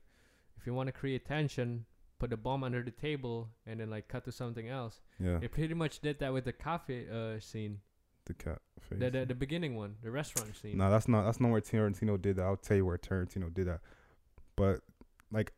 if 0.59 0.67
you 0.67 0.73
want 0.73 0.87
to 0.87 0.93
create 0.93 1.27
tension, 1.27 1.85
put 2.19 2.31
the 2.31 2.37
bomb 2.37 2.65
under 2.65 2.83
the 2.83 2.91
table 2.91 3.49
and 3.67 3.79
then 3.81 3.91
like 3.91 4.09
cut 4.09 4.25
to 4.25 4.33
something 4.33 4.69
else. 4.69 5.01
Yeah, 5.21 5.39
It 5.43 5.53
pretty 5.53 5.75
much 5.75 6.01
did 6.01 6.19
that 6.21 6.33
with 6.33 6.45
the 6.45 6.53
cafe 6.55 7.07
uh 7.13 7.41
scene, 7.41 7.81
the 8.27 8.35
cat 8.35 8.59
face. 8.81 8.99
the, 8.99 9.11
the 9.11 9.27
the 9.27 9.35
beginning 9.35 9.77
one, 9.77 9.97
the 10.03 10.11
restaurant 10.11 10.55
scene. 10.57 10.77
No, 10.77 10.91
that's 10.91 11.09
not 11.09 11.25
that's 11.25 11.41
not 11.41 11.51
where 11.51 11.61
Tarantino 11.61 12.21
did 12.21 12.37
that. 12.37 12.43
I'll 12.43 12.57
tell 12.57 12.77
you 12.77 12.85
where 12.85 12.99
Tarantino 12.99 13.53
did 13.53 13.67
that. 13.69 13.81
But 14.57 14.81
like 15.33 15.53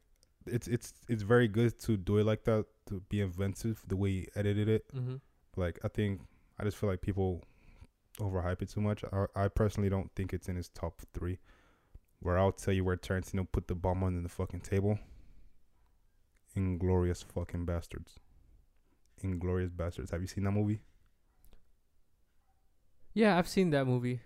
it's 0.47 0.69
it's 0.69 0.95
it's 1.09 1.23
very 1.23 1.49
good 1.49 1.79
to 1.81 1.97
do 1.97 2.19
it 2.19 2.25
like 2.25 2.45
that, 2.45 2.67
to 2.87 3.01
be 3.09 3.21
inventive 3.21 3.83
the 3.87 3.97
way 3.97 4.11
he 4.11 4.29
edited 4.35 4.69
it. 4.69 4.85
Mm-hmm. 4.95 5.17
Like 5.57 5.79
I 5.85 5.89
think 5.89 6.21
I 6.59 6.65
just 6.65 6.77
feel 6.77 6.89
like 6.89 7.01
people 7.01 7.43
overhype 8.19 8.63
it 8.63 8.69
too 8.69 8.81
much. 8.81 9.05
I 9.13 9.27
I 9.35 9.49
personally 9.49 9.89
don't 9.89 10.11
think 10.15 10.33
it's 10.33 10.49
in 10.49 10.57
his 10.57 10.69
top 10.69 11.03
three. 11.15 11.39
Where 12.21 12.39
I'll 12.39 12.53
tell 12.53 12.75
you 12.75 12.85
where 12.85 12.97
Tarantino 12.97 13.47
put 13.51 13.69
the 13.69 13.77
bomb 13.77 14.03
under 14.03 14.21
the 14.21 14.29
fucking 14.29 14.61
table. 14.61 14.99
Inglorious 16.57 17.23
fucking 17.23 17.65
bastards. 17.65 18.19
Inglourious 19.23 19.71
basterds. 19.71 20.11
Have 20.11 20.21
you 20.21 20.27
seen 20.27 20.45
that 20.45 20.51
movie? 20.51 20.81
Yeah, 23.21 23.37
I've 23.39 23.49
seen 23.57 23.71
that 23.71 23.85
movie, 23.93 24.21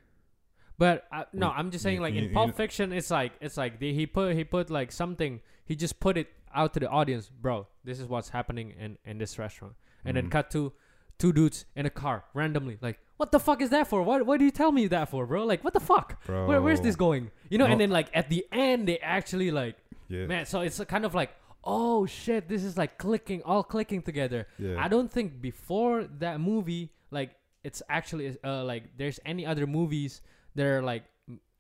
But 0.79 0.97
uh, 1.19 1.25
no, 1.33 1.49
I'm 1.59 1.71
just 1.71 1.83
saying 1.87 2.01
like 2.07 2.15
in 2.15 2.33
Pulp 2.37 2.55
Fiction, 2.63 2.93
it's 2.93 3.11
like 3.11 3.33
it's 3.41 3.57
like 3.57 3.79
they, 3.81 3.93
he 3.99 4.05
put 4.07 4.35
he 4.39 4.45
put 4.45 4.69
like 4.79 4.91
something. 4.93 5.41
He 5.65 5.75
just 5.85 5.99
put 6.07 6.15
it 6.23 6.29
out 6.55 6.75
to 6.75 6.81
the 6.81 6.89
audience, 6.89 7.25
bro. 7.45 7.67
This 7.89 7.99
is 8.01 8.07
what's 8.07 8.31
happening 8.39 8.75
in 8.85 8.99
in 9.11 9.17
this 9.23 9.39
restaurant, 9.39 9.75
and 10.05 10.17
then 10.17 10.27
Mhm. 10.27 10.31
cut 10.37 10.51
to 10.57 10.73
two 11.19 11.33
dudes 11.33 11.59
in 11.77 11.85
a 11.87 11.91
car 12.03 12.25
randomly. 12.35 12.77
Like, 12.89 12.99
what 13.21 13.31
the 13.33 13.41
fuck 13.49 13.63
is 13.63 13.71
that 13.71 13.87
for? 13.87 14.03
What 14.03 14.27
what 14.27 14.39
do 14.41 14.45
you 14.45 14.51
tell 14.63 14.73
me 14.73 14.89
that 14.89 15.09
for, 15.13 15.25
bro? 15.27 15.45
Like, 15.53 15.63
what 15.67 15.73
the 15.79 15.85
fuck? 15.93 16.09
Bro. 16.27 16.47
Where, 16.49 16.61
where's 16.61 16.81
this 16.89 16.97
going? 16.97 17.31
You 17.49 17.59
know, 17.59 17.67
No. 17.67 17.73
and 17.73 17.81
then 17.81 17.91
like 17.99 18.09
at 18.21 18.29
the 18.29 18.45
end, 18.53 18.89
they 18.89 18.99
actually 18.99 19.51
like 19.63 19.77
Yeah. 20.09 20.27
man. 20.27 20.45
So 20.47 20.61
it's 20.67 20.81
a 20.81 20.87
kind 20.95 21.05
of 21.09 21.15
like, 21.15 21.31
oh 21.65 22.07
shit, 22.07 22.49
this 22.49 22.63
is 22.65 22.77
like 22.83 22.99
clicking, 22.99 23.41
all 23.45 23.63
clicking 23.75 24.03
together. 24.03 24.41
yeah. 24.59 24.85
I 24.85 24.89
don't 24.95 25.11
think 25.17 25.41
before 25.41 26.05
that 26.25 26.41
movie, 26.41 26.85
like 27.11 27.31
it's 27.65 27.83
actually 27.89 28.37
uh 28.45 28.65
like 28.65 28.97
there's 28.97 29.21
any 29.25 29.47
other 29.47 29.67
movies 29.67 30.23
that 30.55 30.67
are 30.67 30.83
like 30.83 31.05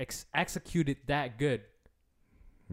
ex- 0.00 0.26
executed 0.34 0.96
that 1.06 1.38
good, 1.38 1.62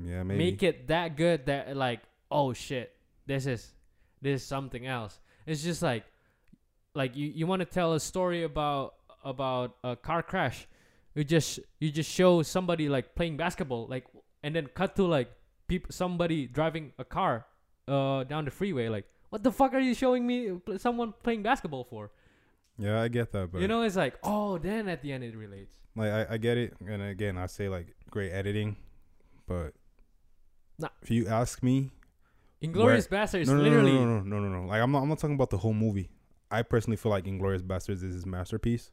yeah, 0.02 0.24
maybe. 0.24 0.38
make 0.38 0.64
it 0.64 0.88
that 0.88 1.16
good 1.16 1.46
that 1.46 1.76
like 1.76 2.02
oh 2.32 2.54
shit, 2.54 2.96
this 3.26 3.46
is 3.46 3.74
this 4.22 4.42
is 4.42 4.48
something 4.48 4.86
else. 4.86 5.20
It's 5.46 5.64
just 5.64 5.82
like 5.82 6.06
like 6.94 7.16
you 7.16 7.28
you 7.28 7.48
want 7.48 7.62
to 7.62 7.66
tell 7.66 7.94
a 7.94 8.00
story 8.00 8.44
about 8.44 8.96
about 9.24 9.76
a 9.84 9.96
car 9.96 10.24
crash, 10.24 10.68
you 11.16 11.24
just 11.24 11.60
you 11.80 11.92
just 11.92 12.10
show 12.10 12.42
somebody 12.42 12.90
like 12.90 13.16
playing 13.16 13.38
basketball 13.38 13.88
like 13.88 14.06
and 14.44 14.56
then 14.56 14.68
cut 14.68 14.96
to 14.96 15.04
like 15.04 15.30
people 15.68 15.92
somebody 15.92 16.48
driving 16.48 16.94
a 16.98 17.04
car 17.04 17.46
uh 17.88 18.24
down 18.24 18.46
the 18.46 18.52
freeway 18.52 18.88
like 18.88 19.06
what 19.30 19.44
the 19.44 19.52
fuck 19.52 19.74
are 19.74 19.80
you 19.80 19.94
showing 19.94 20.26
me 20.26 20.52
pl- 20.66 20.80
someone 20.80 21.14
playing 21.24 21.44
basketball 21.44 21.84
for 21.84 22.12
Yeah, 22.80 23.02
I 23.02 23.10
get 23.10 23.32
that, 23.34 23.52
but 23.52 23.62
you 23.62 23.68
know 23.68 23.82
it's 23.84 23.96
like 23.98 24.18
oh 24.24 24.58
then 24.58 24.88
at 24.88 25.02
the 25.02 25.12
end 25.12 25.24
it 25.24 25.36
relates 25.36 25.76
like 25.96 26.12
I, 26.12 26.28
I 26.32 26.38
get 26.38 26.58
it, 26.58 26.74
and 26.88 27.02
again, 27.02 27.38
I 27.38 27.48
say 27.48 27.68
like 27.68 27.94
great 28.10 28.32
editing, 28.32 28.78
but 29.48 29.74
Nah. 30.78 30.88
if 31.02 31.12
you 31.12 31.28
ask 31.28 31.62
me, 31.62 31.92
inglourious 32.64 33.10
basterds 33.10 33.48
no, 33.48 33.56
no, 33.58 33.64
literally 33.64 33.92
no, 33.92 34.06
no, 34.06 34.20
no, 34.22 34.40
no, 34.40 34.48
no, 34.48 34.62
no. 34.62 34.68
Like 34.68 34.82
I'm 34.82 34.92
not, 34.92 35.02
I'm 35.02 35.10
not 35.10 35.20
talking 35.20 35.36
about 35.36 35.50
the 35.50 35.58
whole 35.58 35.74
movie. 35.74 36.10
I 36.52 36.64
personally 36.64 36.98
feel 36.98 37.12
like 37.12 37.26
Inglourious 37.26 37.62
Basterds 37.62 38.04
is 38.04 38.14
his 38.14 38.26
masterpiece. 38.26 38.92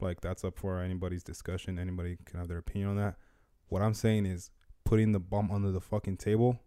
Like 0.00 0.20
that's 0.22 0.44
up 0.44 0.58
for 0.58 0.80
anybody's 0.80 1.22
discussion. 1.22 1.78
Anybody 1.78 2.16
can 2.24 2.38
have 2.38 2.48
their 2.48 2.58
opinion 2.58 2.90
on 2.90 2.96
that. 2.96 3.16
What 3.68 3.82
I'm 3.82 3.94
saying 3.94 4.26
is 4.26 4.50
putting 4.84 5.12
the 5.12 5.20
bomb 5.20 5.50
under 5.52 5.70
the 5.70 5.80
fucking 5.80 6.16
table, 6.16 6.58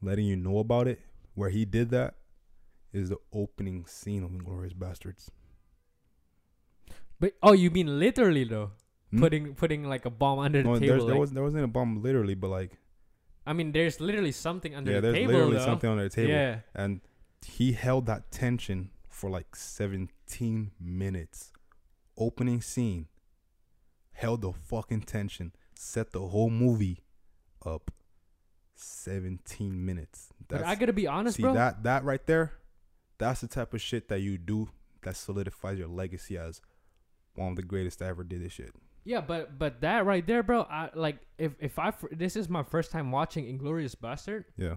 letting 0.00 0.26
you 0.26 0.36
know 0.36 0.58
about 0.58 0.88
it. 0.88 1.00
Where 1.34 1.50
he 1.50 1.66
did 1.66 1.90
that 1.90 2.14
is 2.92 3.10
the 3.10 3.18
opening 3.32 3.84
scene 3.86 4.22
of 4.22 4.30
Inglourious 4.30 4.74
Basterds. 4.74 5.28
But 7.20 7.32
oh 7.42 7.52
you 7.52 7.70
mean 7.70 7.98
literally 7.98 8.44
though 8.44 8.70
Hmm? 9.12 9.20
putting 9.20 9.54
putting 9.54 9.84
like 9.84 10.04
a 10.04 10.10
bomb 10.10 10.40
under 10.40 10.62
the 10.64 10.68
table 10.68 10.80
there's, 10.80 11.04
there 11.04 11.10
like- 11.14 11.20
was 11.20 11.30
there 11.32 11.42
wasn't 11.44 11.62
a 11.64 11.68
bomb 11.68 12.02
literally, 12.02 12.34
but 12.34 12.48
like 12.48 12.72
i 13.46 13.52
mean 13.52 13.70
there's 13.70 14.00
literally 14.00 14.32
something 14.32 14.74
under 14.74 14.90
yeah, 14.90 14.98
the 15.00 15.12
there's 15.12 15.26
literally 15.28 15.56
though. 15.58 15.64
something 15.64 15.88
under 15.88 16.02
the 16.02 16.10
table, 16.10 16.30
yeah 16.32 16.58
and 16.74 17.00
he 17.46 17.70
held 17.72 18.06
that 18.06 18.32
tension 18.32 18.90
for 19.08 19.30
like 19.30 19.54
17 19.54 20.72
minutes. 20.80 21.52
Opening 22.18 22.60
scene 22.60 23.06
held 24.12 24.40
the 24.42 24.52
fucking 24.52 25.02
tension, 25.02 25.52
set 25.74 26.10
the 26.10 26.26
whole 26.28 26.50
movie 26.50 27.04
up. 27.64 27.92
17 28.74 29.84
minutes. 29.86 30.28
but 30.48 30.62
i 30.64 30.74
gotta 30.74 30.92
be 30.92 31.06
honest 31.06 31.36
see 31.36 31.42
bro 31.42 31.54
that 31.54 31.82
that 31.82 32.04
right 32.04 32.26
there, 32.26 32.52
that's 33.18 33.40
the 33.40 33.48
type 33.48 33.72
of 33.72 33.80
shit 33.80 34.08
that 34.08 34.20
you 34.20 34.36
do 34.36 34.68
that 35.02 35.16
solidifies 35.16 35.78
your 35.78 35.88
legacy 35.88 36.36
as 36.36 36.60
one 37.36 37.50
of 37.50 37.56
the 37.56 37.62
greatest 37.62 37.98
that 38.00 38.08
ever 38.08 38.24
did 38.24 38.44
this 38.44 38.52
shit. 38.52 38.72
Yeah, 39.04 39.20
but 39.20 39.58
but 39.58 39.80
that 39.82 40.04
right 40.04 40.26
there, 40.26 40.42
bro. 40.42 40.62
I 40.62 40.90
like 40.94 41.18
if 41.38 41.52
if 41.60 41.78
I 41.78 41.92
this 42.10 42.34
is 42.34 42.48
my 42.48 42.64
first 42.64 42.90
time 42.90 43.12
watching 43.12 43.44
Inglourious 43.44 43.94
Basterd. 43.94 44.44
Yeah. 44.56 44.74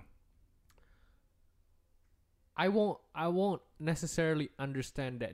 I 2.55 2.67
won't 2.67 2.99
I 3.15 3.29
won't 3.29 3.61
necessarily 3.79 4.49
understand 4.59 5.21
that 5.21 5.33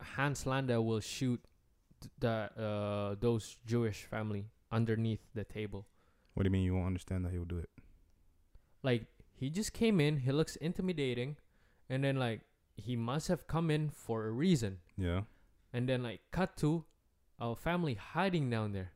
Hans 0.00 0.46
Landa 0.46 0.82
will 0.82 1.00
shoot 1.00 1.40
the 2.18 2.50
uh 2.58 3.14
those 3.20 3.56
Jewish 3.66 4.04
family 4.04 4.46
underneath 4.72 5.20
the 5.34 5.44
table. 5.44 5.86
What 6.34 6.42
do 6.42 6.48
you 6.48 6.52
mean 6.52 6.64
you 6.64 6.74
won't 6.74 6.86
understand 6.86 7.24
that 7.24 7.32
he 7.32 7.38
will 7.38 7.44
do 7.44 7.58
it? 7.58 7.70
Like 8.82 9.04
he 9.32 9.48
just 9.48 9.72
came 9.72 10.00
in, 10.00 10.18
he 10.18 10.32
looks 10.32 10.56
intimidating, 10.56 11.36
and 11.88 12.02
then 12.02 12.16
like 12.16 12.40
he 12.76 12.96
must 12.96 13.28
have 13.28 13.46
come 13.46 13.70
in 13.70 13.90
for 13.90 14.26
a 14.26 14.30
reason. 14.30 14.78
Yeah. 14.98 15.22
And 15.76 15.84
then 15.88 16.02
like 16.02 16.20
cut 16.32 16.56
to 16.64 16.84
our 17.38 17.54
family 17.54 17.94
hiding 17.94 18.48
down 18.48 18.72
there. 18.72 18.92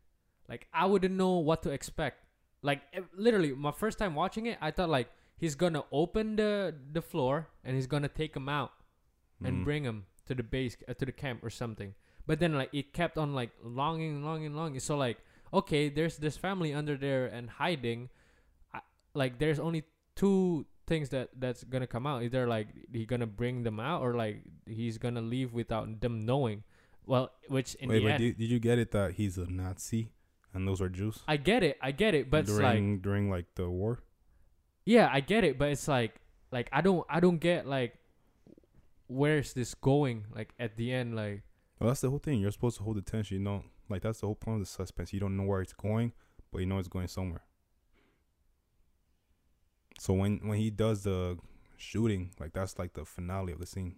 Like 0.48 0.66
i 0.73 0.86
wouldn't 0.86 1.15
know 1.15 1.36
what 1.39 1.62
to 1.65 1.70
expect. 1.70 2.24
Like 2.62 2.81
eh, 2.97 3.05
literally 3.16 3.52
my 3.52 3.73
first 3.73 3.98
time 4.01 4.15
watching 4.15 4.47
it 4.52 4.57
i 4.61 4.70
thought 4.70 4.89
like 4.93 5.09
he's 5.36 5.55
gonna 5.55 5.85
open 5.93 6.36
the 6.36 6.74
the 6.93 7.01
floor 7.01 7.48
and 7.65 7.77
he's 7.77 7.86
gonna 7.86 8.09
take 8.09 8.32
him 8.36 8.48
out 8.48 8.73
and 9.44 9.61
Mhm. 9.61 9.65
bring 9.65 9.85
him 9.85 10.05
to 10.28 10.35
the 10.35 10.43
base 10.57 10.77
uh, 10.89 10.94
to 11.01 11.05
the 11.05 11.12
camp 11.24 11.44
or 11.44 11.51
something. 11.51 11.94
But 12.27 12.39
then 12.40 12.52
like 12.55 12.73
it 12.73 12.93
kept 12.93 13.16
on 13.19 13.35
like 13.35 13.51
longing 13.65 14.24
longing 14.24 14.55
longing. 14.55 14.81
So 14.81 14.97
like 14.97 15.19
okay 15.61 15.89
there's 15.89 16.16
this 16.16 16.36
family 16.36 16.73
under 16.73 16.97
there 16.97 17.27
and 17.27 17.48
hiding. 17.61 18.09
I, 18.73 18.81
like 19.15 19.39
there's 19.39 19.59
only 19.59 19.85
two 20.15 20.66
things 20.86 21.09
that 21.16 21.31
that's 21.39 21.65
gonna 21.65 21.86
come 21.86 22.07
out. 22.07 22.23
Either 22.23 22.47
like 22.47 22.69
he 22.93 23.07
gonna 23.07 23.27
bring 23.27 23.62
them 23.65 23.81
out 23.81 24.02
or 24.02 24.15
like 24.15 24.43
he's 24.66 24.98
gonna 24.98 25.23
leave 25.24 25.52
without 25.57 26.01
them 26.05 26.27
knowing 26.27 26.62
well 27.10 27.26
which 27.48 27.74
in 27.82 27.88
Wait, 27.88 27.98
the 27.98 28.04
wait, 28.04 28.12
end 28.12 28.20
did, 28.22 28.38
did 28.38 28.50
you 28.54 28.60
get 28.68 28.78
it 28.78 28.90
that 28.92 29.08
he's 29.18 29.36
a 29.36 29.46
Nazi 29.50 30.02
and 30.54 30.66
those 30.68 30.80
are 30.80 30.88
Jews? 30.88 31.16
i 31.26 31.36
get 31.36 31.62
it 31.68 31.76
i 31.82 31.90
get 32.02 32.14
it 32.14 32.30
but 32.30 32.40
it's 32.46 32.50
like 32.50 32.74
during 32.78 33.00
during 33.06 33.24
like 33.34 33.46
the 33.56 33.68
war? 33.68 33.94
yeah 34.84 35.06
i 35.12 35.20
get 35.20 35.42
it 35.44 35.58
but 35.58 35.68
it's 35.74 35.86
like 35.88 36.12
like 36.56 36.68
i 36.72 36.80
don't 36.80 37.04
i 37.10 37.18
don't 37.20 37.38
get 37.38 37.66
like 37.66 37.92
where's 39.08 39.52
this 39.58 39.74
going 39.74 40.24
like 40.38 40.50
at 40.58 40.76
the 40.76 40.86
end 40.92 41.14
like 41.16 41.42
Well, 41.80 41.88
that's 41.90 42.02
the 42.04 42.10
whole 42.10 42.18
thing. 42.26 42.38
You're 42.40 42.52
supposed 42.58 42.76
to 42.78 42.84
hold 42.84 42.96
the 43.00 43.02
tension. 43.14 43.38
You 43.38 43.44
know, 43.48 43.64
like 43.88 44.02
that's 44.02 44.20
the 44.20 44.26
whole 44.28 44.36
point 44.44 44.56
of 44.60 44.62
the 44.66 44.72
suspense. 44.78 45.12
You 45.14 45.20
don't 45.24 45.36
know 45.38 45.46
where 45.50 45.62
it's 45.62 45.72
going, 45.72 46.12
but 46.52 46.58
you 46.60 46.66
know 46.66 46.78
it's 46.78 46.92
going 46.96 47.08
somewhere. 47.08 47.42
So 49.98 50.12
when 50.20 50.40
when 50.48 50.58
he 50.58 50.70
does 50.70 51.02
the 51.04 51.38
shooting, 51.76 52.30
like 52.38 52.52
that's 52.52 52.78
like 52.78 52.92
the 52.92 53.04
finale 53.04 53.52
of 53.54 53.60
the 53.60 53.66
scene. 53.66 53.96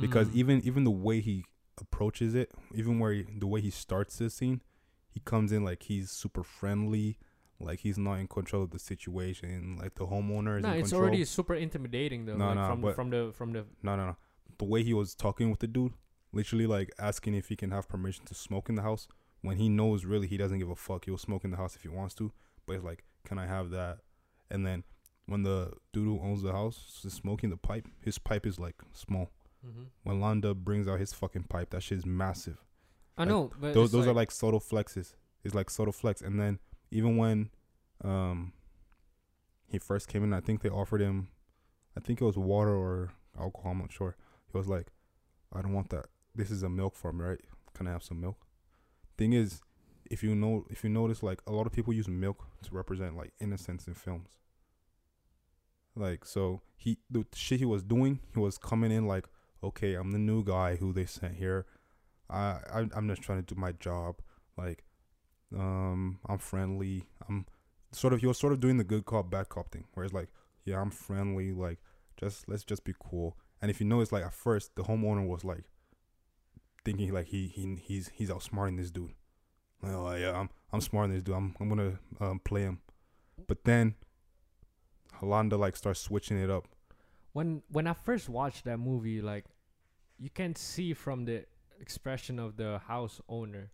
Because 0.00 0.28
mm, 0.28 0.34
even 0.34 0.60
even 0.64 0.84
the 0.84 0.90
way 0.90 1.20
he 1.20 1.44
approaches 1.80 2.34
it, 2.34 2.50
even 2.74 2.98
where 2.98 3.12
he, 3.12 3.24
the 3.38 3.46
way 3.46 3.60
he 3.60 3.70
starts 3.70 4.18
this 4.18 4.34
scene, 4.34 4.60
he 5.10 5.20
comes 5.20 5.52
in 5.52 5.64
like 5.64 5.84
he's 5.84 6.10
super 6.10 6.42
friendly, 6.42 7.18
like 7.58 7.80
he's 7.80 7.98
not 7.98 8.14
in 8.14 8.28
control 8.28 8.62
of 8.62 8.70
the 8.70 8.78
situation. 8.78 9.78
Like 9.80 9.94
the 9.94 10.06
homeowner 10.06 10.58
is 10.58 10.64
no 10.64 10.72
in 10.72 10.80
it's 10.80 10.90
control. 10.90 11.02
already 11.08 11.24
super 11.24 11.54
intimidating 11.54 12.26
though 12.26 12.36
No, 12.36 12.46
like 12.48 12.56
no, 12.56 12.68
from 12.68 12.80
but- 12.82 12.94
from 12.94 13.10
the 13.10 13.32
from 13.34 13.52
the 13.52 13.64
No, 13.82 13.96
no, 13.96 14.06
no. 14.06 14.16
The 14.58 14.64
way 14.64 14.82
he 14.82 14.94
was 14.94 15.14
talking 15.14 15.50
with 15.50 15.60
the 15.60 15.66
dude, 15.66 15.92
literally 16.32 16.66
like 16.66 16.90
asking 16.98 17.34
if 17.34 17.48
he 17.48 17.56
can 17.56 17.70
have 17.70 17.88
permission 17.88 18.24
to 18.26 18.34
smoke 18.34 18.68
in 18.68 18.74
the 18.74 18.82
house 18.82 19.06
when 19.42 19.58
he 19.58 19.68
knows 19.68 20.04
really 20.04 20.26
he 20.26 20.36
doesn't 20.36 20.58
give 20.58 20.70
a 20.70 20.76
fuck. 20.76 21.04
He'll 21.04 21.18
smoke 21.18 21.44
in 21.44 21.50
the 21.50 21.56
house 21.58 21.76
if 21.76 21.82
he 21.82 21.88
wants 21.88 22.14
to, 22.16 22.32
but 22.66 22.74
it's 22.74 22.84
like, 22.84 23.04
can 23.24 23.38
I 23.38 23.46
have 23.46 23.70
that? 23.70 23.98
And 24.50 24.64
then 24.66 24.84
when 25.26 25.42
the 25.42 25.72
dude 25.92 26.06
who 26.06 26.20
owns 26.20 26.42
the 26.42 26.52
house 26.52 27.02
is 27.04 27.12
smoking 27.12 27.50
the 27.50 27.56
pipe, 27.56 27.86
his 28.02 28.18
pipe 28.18 28.46
is 28.46 28.58
like 28.58 28.76
small. 28.92 29.30
Mhm. 29.66 29.86
When 30.04 30.20
Landa 30.20 30.54
brings 30.54 30.86
out 30.86 31.00
his 31.00 31.12
fucking 31.12 31.44
pipe, 31.44 31.70
that 31.70 31.82
shit 31.82 31.98
is 31.98 32.06
massive. 32.06 32.62
i 33.16 33.22
Like, 33.22 33.28
know 33.30 33.50
but 33.60 33.74
those 33.74 33.90
those 33.92 34.06
are 34.06 34.12
like 34.12 34.30
subtle 34.30 34.60
flexes. 34.60 35.14
It's 35.42 35.54
like 35.54 35.70
subtle 35.70 35.92
flex. 35.92 36.20
And 36.22 36.38
then 36.40 36.58
even 36.90 37.16
when 37.16 37.50
um 38.04 38.52
he 39.68 39.78
first 39.78 40.08
came 40.08 40.22
in, 40.22 40.32
I 40.32 40.40
think 40.40 40.60
they 40.62 40.68
offered 40.68 41.00
him, 41.00 41.28
I 41.96 42.00
think 42.00 42.20
it 42.20 42.24
was 42.24 42.36
water 42.36 42.74
or 42.74 43.12
alcohol. 43.38 43.72
I'm 43.72 43.78
not 43.78 43.92
sure. 43.92 44.16
He 44.52 44.56
was 44.56 44.68
like, 44.68 44.92
I 45.52 45.62
don't 45.62 45.72
want 45.72 45.90
that. 45.90 46.06
This 46.34 46.50
is 46.50 46.62
a 46.62 46.68
milk 46.68 46.94
farm, 46.94 47.20
right? 47.20 47.40
Can 47.74 47.86
I 47.88 47.92
have 47.92 48.02
some 48.04 48.20
milk? 48.20 48.46
Thing 49.18 49.32
is, 49.32 49.60
if 50.10 50.22
you 50.22 50.34
know, 50.36 50.66
if 50.70 50.84
you 50.84 50.90
notice, 50.90 51.22
like 51.22 51.40
a 51.46 51.52
lot 51.52 51.66
of 51.66 51.72
people 51.72 51.92
use 51.92 52.06
milk 52.08 52.46
to 52.62 52.74
represent 52.74 53.16
like 53.16 53.32
innocence 53.40 53.88
in 53.88 53.94
films. 53.94 54.38
Like 55.96 56.24
so, 56.24 56.60
he 56.76 56.98
the 57.10 57.24
shit 57.34 57.58
he 57.58 57.64
was 57.64 57.82
doing, 57.82 58.20
he 58.34 58.38
was 58.38 58.58
coming 58.58 58.92
in 58.92 59.06
like, 59.06 59.26
okay, 59.62 59.94
I'm 59.94 60.12
the 60.12 60.18
new 60.18 60.44
guy 60.44 60.76
who 60.76 60.92
they 60.92 61.06
sent 61.06 61.36
here. 61.36 61.66
I, 62.28 62.58
I 62.72 62.86
I'm 62.94 63.08
just 63.08 63.22
trying 63.22 63.42
to 63.42 63.54
do 63.54 63.60
my 63.60 63.72
job. 63.72 64.16
Like, 64.56 64.84
um, 65.54 66.18
I'm 66.26 66.38
friendly. 66.38 67.08
I'm 67.28 67.46
sort 67.92 68.12
of 68.12 68.22
you're 68.22 68.34
sort 68.34 68.52
of 68.52 68.60
doing 68.60 68.78
the 68.78 68.84
good 68.84 69.04
cop 69.04 69.30
bad 69.30 69.48
cop 69.48 69.70
thing, 69.70 69.84
where 69.94 70.04
it's 70.04 70.14
like, 70.14 70.28
yeah, 70.64 70.80
I'm 70.80 70.90
friendly. 70.90 71.52
Like, 71.52 71.78
just 72.16 72.48
let's 72.48 72.64
just 72.64 72.84
be 72.84 72.94
cool. 72.98 73.36
And 73.60 73.70
if 73.70 73.80
you 73.80 73.86
notice, 73.86 74.12
like 74.12 74.24
at 74.24 74.34
first, 74.34 74.74
the 74.76 74.84
homeowner 74.84 75.26
was 75.26 75.44
like 75.44 75.64
thinking 76.84 77.12
like 77.12 77.26
he 77.26 77.48
he 77.48 77.76
he's 77.82 78.10
he's 78.14 78.30
outsmarting 78.30 78.76
this 78.76 78.90
dude. 78.90 79.12
Like, 79.82 79.92
oh 79.92 80.14
yeah, 80.14 80.38
I'm 80.38 80.50
I'm 80.72 80.80
smarting 80.80 81.14
this 81.14 81.22
dude. 81.22 81.34
I'm 81.34 81.54
I'm 81.60 81.68
gonna 81.68 81.98
um, 82.20 82.40
play 82.40 82.62
him. 82.62 82.80
But 83.46 83.64
then, 83.64 83.94
Holanda 85.20 85.58
like 85.58 85.76
starts 85.76 86.00
switching 86.00 86.38
it 86.38 86.50
up. 86.50 86.68
When 87.36 87.48
when 87.76 87.86
I 87.86 87.92
first 88.08 88.28
watched 88.28 88.64
that 88.64 88.78
movie, 88.90 89.20
like 89.32 89.44
you 90.18 90.30
can 90.30 90.54
see 90.54 90.94
from 90.94 91.24
the 91.26 91.44
expression 91.80 92.38
of 92.38 92.56
the 92.56 92.70
house 92.92 93.20
owner 93.28 93.64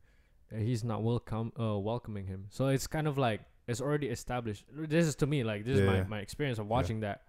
that 0.50 0.60
he's 0.68 0.82
not 0.82 1.00
welcome 1.10 1.52
uh 1.58 1.78
welcoming 1.78 2.26
him. 2.26 2.46
So 2.50 2.66
it's 2.74 2.88
kind 2.96 3.06
of 3.06 3.16
like 3.26 3.40
it's 3.68 3.80
already 3.80 4.08
established. 4.08 4.64
This 4.94 5.06
is 5.06 5.14
to 5.22 5.26
me 5.26 5.44
like 5.44 5.64
this 5.64 5.78
is 5.78 5.86
my 5.86 5.98
Yeah. 5.98 6.04
my 6.14 6.18
experience 6.26 6.58
of 6.58 6.66
watching 6.66 7.00
that 7.00 7.22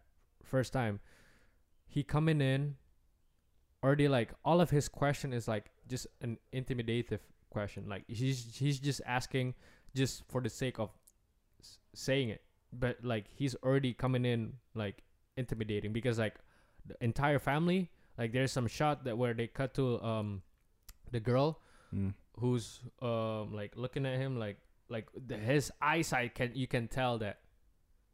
first 0.53 0.73
time. 0.73 0.99
He 1.87 2.01
coming 2.15 2.41
in 2.41 2.75
already 3.83 4.07
like 4.07 4.29
all 4.43 4.59
of 4.61 4.69
his 4.71 4.89
question 4.89 5.33
is 5.33 5.47
like 5.47 5.65
just 5.87 6.07
an 6.21 6.37
intimidative 6.51 7.21
question. 7.51 7.87
Like 7.87 8.03
he's 8.07 8.55
he's 8.57 8.79
just 8.79 9.01
asking 9.05 9.53
just 9.93 10.23
for 10.31 10.41
the 10.41 10.49
sake 10.49 10.79
of 10.79 10.89
s- 11.61 11.77
saying 11.93 12.29
it. 12.29 12.41
But 12.71 13.03
like 13.03 13.25
he's 13.39 13.55
already 13.63 13.93
coming 13.93 14.25
in 14.25 14.53
like 14.73 15.03
intimidating 15.37 15.91
because 15.93 16.19
like 16.19 16.35
the 16.85 16.95
entire 17.03 17.39
family 17.39 17.89
like 18.17 18.31
there's 18.33 18.51
some 18.51 18.67
shot 18.67 19.03
that 19.05 19.17
where 19.17 19.33
they 19.33 19.47
cut 19.47 19.73
to 19.73 20.01
um 20.03 20.41
the 21.11 21.19
girl 21.19 21.59
Mm. 21.93 22.15
who's 22.39 22.79
um 23.03 23.53
like 23.53 23.73
looking 23.75 24.03
at 24.07 24.17
him 24.17 24.39
like 24.39 24.57
like 24.89 25.05
the, 25.27 25.37
his 25.37 25.71
eyesight 25.79 26.33
can 26.33 26.49
you 26.55 26.65
can 26.65 26.87
tell 26.87 27.19
that 27.19 27.37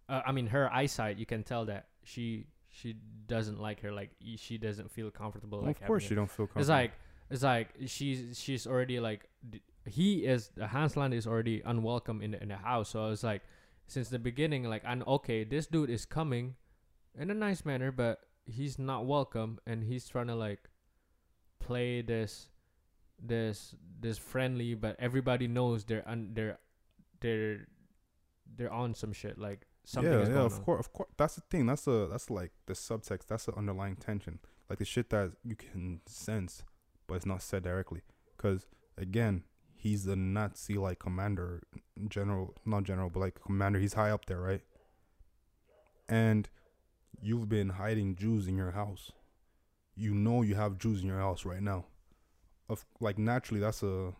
uh, 0.09 0.21
I 0.25 0.33
mean 0.33 0.47
her 0.47 0.69
eyesight 0.73 1.17
you 1.17 1.25
can 1.25 1.43
tell 1.43 1.63
that 1.67 1.87
she 2.03 2.47
she 2.67 2.97
doesn't 3.27 3.57
like 3.61 3.79
her 3.83 3.93
like 3.93 4.09
she 4.35 4.57
doesn't 4.57 4.91
feel 4.91 5.11
comfortable 5.11 5.61
like 5.61 5.79
of 5.79 5.87
course, 5.87 6.03
she 6.03 6.09
you 6.09 6.15
don't 6.17 6.29
feel 6.29 6.47
comfortable. 6.47 6.61
it's 6.61 6.69
like 6.69 6.91
it's 7.29 7.41
like 7.43 7.69
she's 7.85 8.37
she's 8.37 8.67
already 8.67 8.99
like 8.99 9.29
d- 9.49 9.61
he 9.85 10.25
is 10.25 10.49
the 10.57 10.67
Hans 10.67 10.97
Landa 10.97 11.15
is 11.15 11.25
already 11.25 11.61
unwelcome 11.65 12.21
in 12.21 12.31
the, 12.31 12.41
in 12.43 12.49
the 12.49 12.57
house. 12.57 12.89
So 12.89 13.09
it's 13.11 13.23
like 13.23 13.43
since 13.87 14.09
the 14.09 14.19
beginning, 14.19 14.65
like 14.65 14.83
I'm 14.85 15.03
okay. 15.07 15.45
This 15.45 15.67
dude 15.67 15.89
is 15.89 16.03
coming 16.05 16.55
in 17.17 17.31
a 17.31 17.33
nice 17.33 17.65
manner, 17.65 17.91
but 17.91 18.19
he's 18.45 18.79
not 18.79 19.05
welcome, 19.05 19.59
and 19.65 19.83
he's 19.83 20.07
trying 20.07 20.27
to 20.27 20.35
like 20.35 20.69
play 21.59 22.01
this 22.01 22.49
this 23.21 23.75
this 23.99 24.17
friendly, 24.17 24.75
but 24.75 24.95
everybody 24.99 25.47
knows 25.47 25.83
they're 25.83 26.07
un, 26.07 26.31
they're 26.33 26.57
they're 27.21 27.67
they're 28.55 28.71
on 28.71 28.93
some 28.95 29.13
shit 29.13 29.37
like 29.37 29.67
something 29.83 30.11
yeah, 30.11 30.19
is 30.19 30.29
yeah, 30.29 30.41
of 30.41 30.63
course, 30.63 30.79
of 30.79 30.93
course. 30.93 31.09
That's 31.17 31.35
the 31.35 31.41
thing. 31.41 31.65
That's 31.65 31.87
a 31.87 32.07
that's 32.09 32.29
like 32.29 32.51
the 32.65 32.73
subtext. 32.73 33.27
That's 33.27 33.45
the 33.45 33.55
underlying 33.55 33.95
tension. 33.95 34.39
Like 34.69 34.79
the 34.79 34.85
shit 34.85 35.09
that 35.09 35.31
you 35.43 35.55
can 35.55 36.01
sense, 36.05 36.63
but 37.07 37.15
it's 37.15 37.25
not 37.25 37.41
said 37.41 37.63
directly. 37.63 38.01
Because 38.37 38.67
again, 38.97 39.43
he's 39.75 40.05
a 40.07 40.15
Nazi 40.15 40.75
like 40.75 40.99
commander, 40.99 41.63
general, 42.07 42.55
not 42.65 42.83
general, 42.83 43.09
but 43.09 43.19
like 43.19 43.41
commander. 43.41 43.79
He's 43.79 43.93
high 43.93 44.11
up 44.11 44.25
there, 44.25 44.39
right? 44.39 44.61
And 46.07 46.49
you've 47.21 47.49
been 47.49 47.69
hiding 47.69 48.15
Jews 48.15 48.47
in 48.47 48.57
your 48.57 48.71
house. 48.71 49.11
You 49.95 50.13
know 50.13 50.41
you 50.41 50.55
have 50.55 50.77
Jews 50.77 51.01
in 51.01 51.07
your 51.07 51.19
house 51.19 51.45
right 51.45 51.61
now. 51.61 51.85
Of 52.69 52.85
like 52.99 53.17
naturally, 53.17 53.59
that's 53.59 53.83
a 53.83 54.13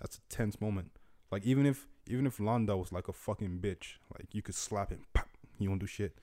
that's 0.00 0.16
a 0.16 0.20
tense 0.28 0.60
moment. 0.60 0.92
Like 1.30 1.44
even 1.44 1.66
if 1.66 1.86
even 2.06 2.26
if 2.26 2.40
Landa 2.40 2.76
was 2.76 2.92
like 2.92 3.08
a 3.08 3.12
fucking 3.12 3.58
bitch, 3.60 3.94
like 4.16 4.34
you 4.34 4.42
could 4.42 4.54
slap 4.54 4.90
him, 4.90 5.04
pop, 5.12 5.28
he 5.58 5.68
won't 5.68 5.80
do 5.80 5.86
shit. 5.86 6.18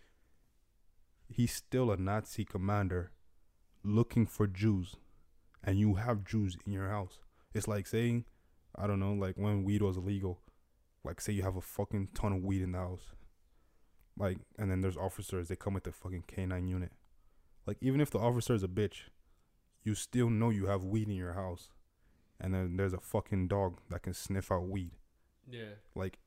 He's 1.27 1.53
still 1.53 1.91
a 1.91 1.97
Nazi 1.97 2.45
commander 2.45 3.11
looking 3.83 4.25
for 4.25 4.47
Jews, 4.47 4.95
and 5.63 5.77
you 5.77 5.95
have 5.95 6.23
Jews 6.25 6.57
in 6.65 6.71
your 6.71 6.89
house. 6.89 7.19
It's 7.53 7.67
like 7.67 7.87
saying, 7.87 8.25
I 8.75 8.87
don't 8.87 8.99
know, 8.99 9.13
like 9.13 9.35
when 9.35 9.63
weed 9.63 9.81
was 9.81 9.97
illegal, 9.97 10.39
like 11.03 11.21
say 11.21 11.33
you 11.33 11.43
have 11.43 11.55
a 11.55 11.61
fucking 11.61 12.09
ton 12.13 12.33
of 12.33 12.43
weed 12.43 12.61
in 12.61 12.71
the 12.71 12.79
house, 12.79 13.13
like, 14.17 14.37
and 14.57 14.69
then 14.69 14.81
there's 14.81 14.97
officers, 14.97 15.47
they 15.47 15.55
come 15.55 15.73
with 15.73 15.83
the 15.85 15.91
fucking 15.91 16.23
K9 16.27 16.67
unit. 16.69 16.91
Like 17.65 17.77
even 17.81 17.99
if 18.01 18.11
the 18.11 18.19
officer 18.19 18.53
is 18.53 18.63
a 18.63 18.67
bitch, 18.67 19.03
you 19.83 19.95
still 19.95 20.29
know 20.29 20.49
you 20.49 20.67
have 20.67 20.83
weed 20.83 21.07
in 21.09 21.15
your 21.15 21.33
house, 21.33 21.69
and 22.39 22.53
then 22.53 22.77
there's 22.77 22.93
a 22.93 22.99
fucking 22.99 23.47
dog 23.47 23.79
that 23.89 24.03
can 24.03 24.13
sniff 24.13 24.51
out 24.51 24.67
weed 24.67 24.91
Yeah. 25.49 25.75
like 25.95 26.17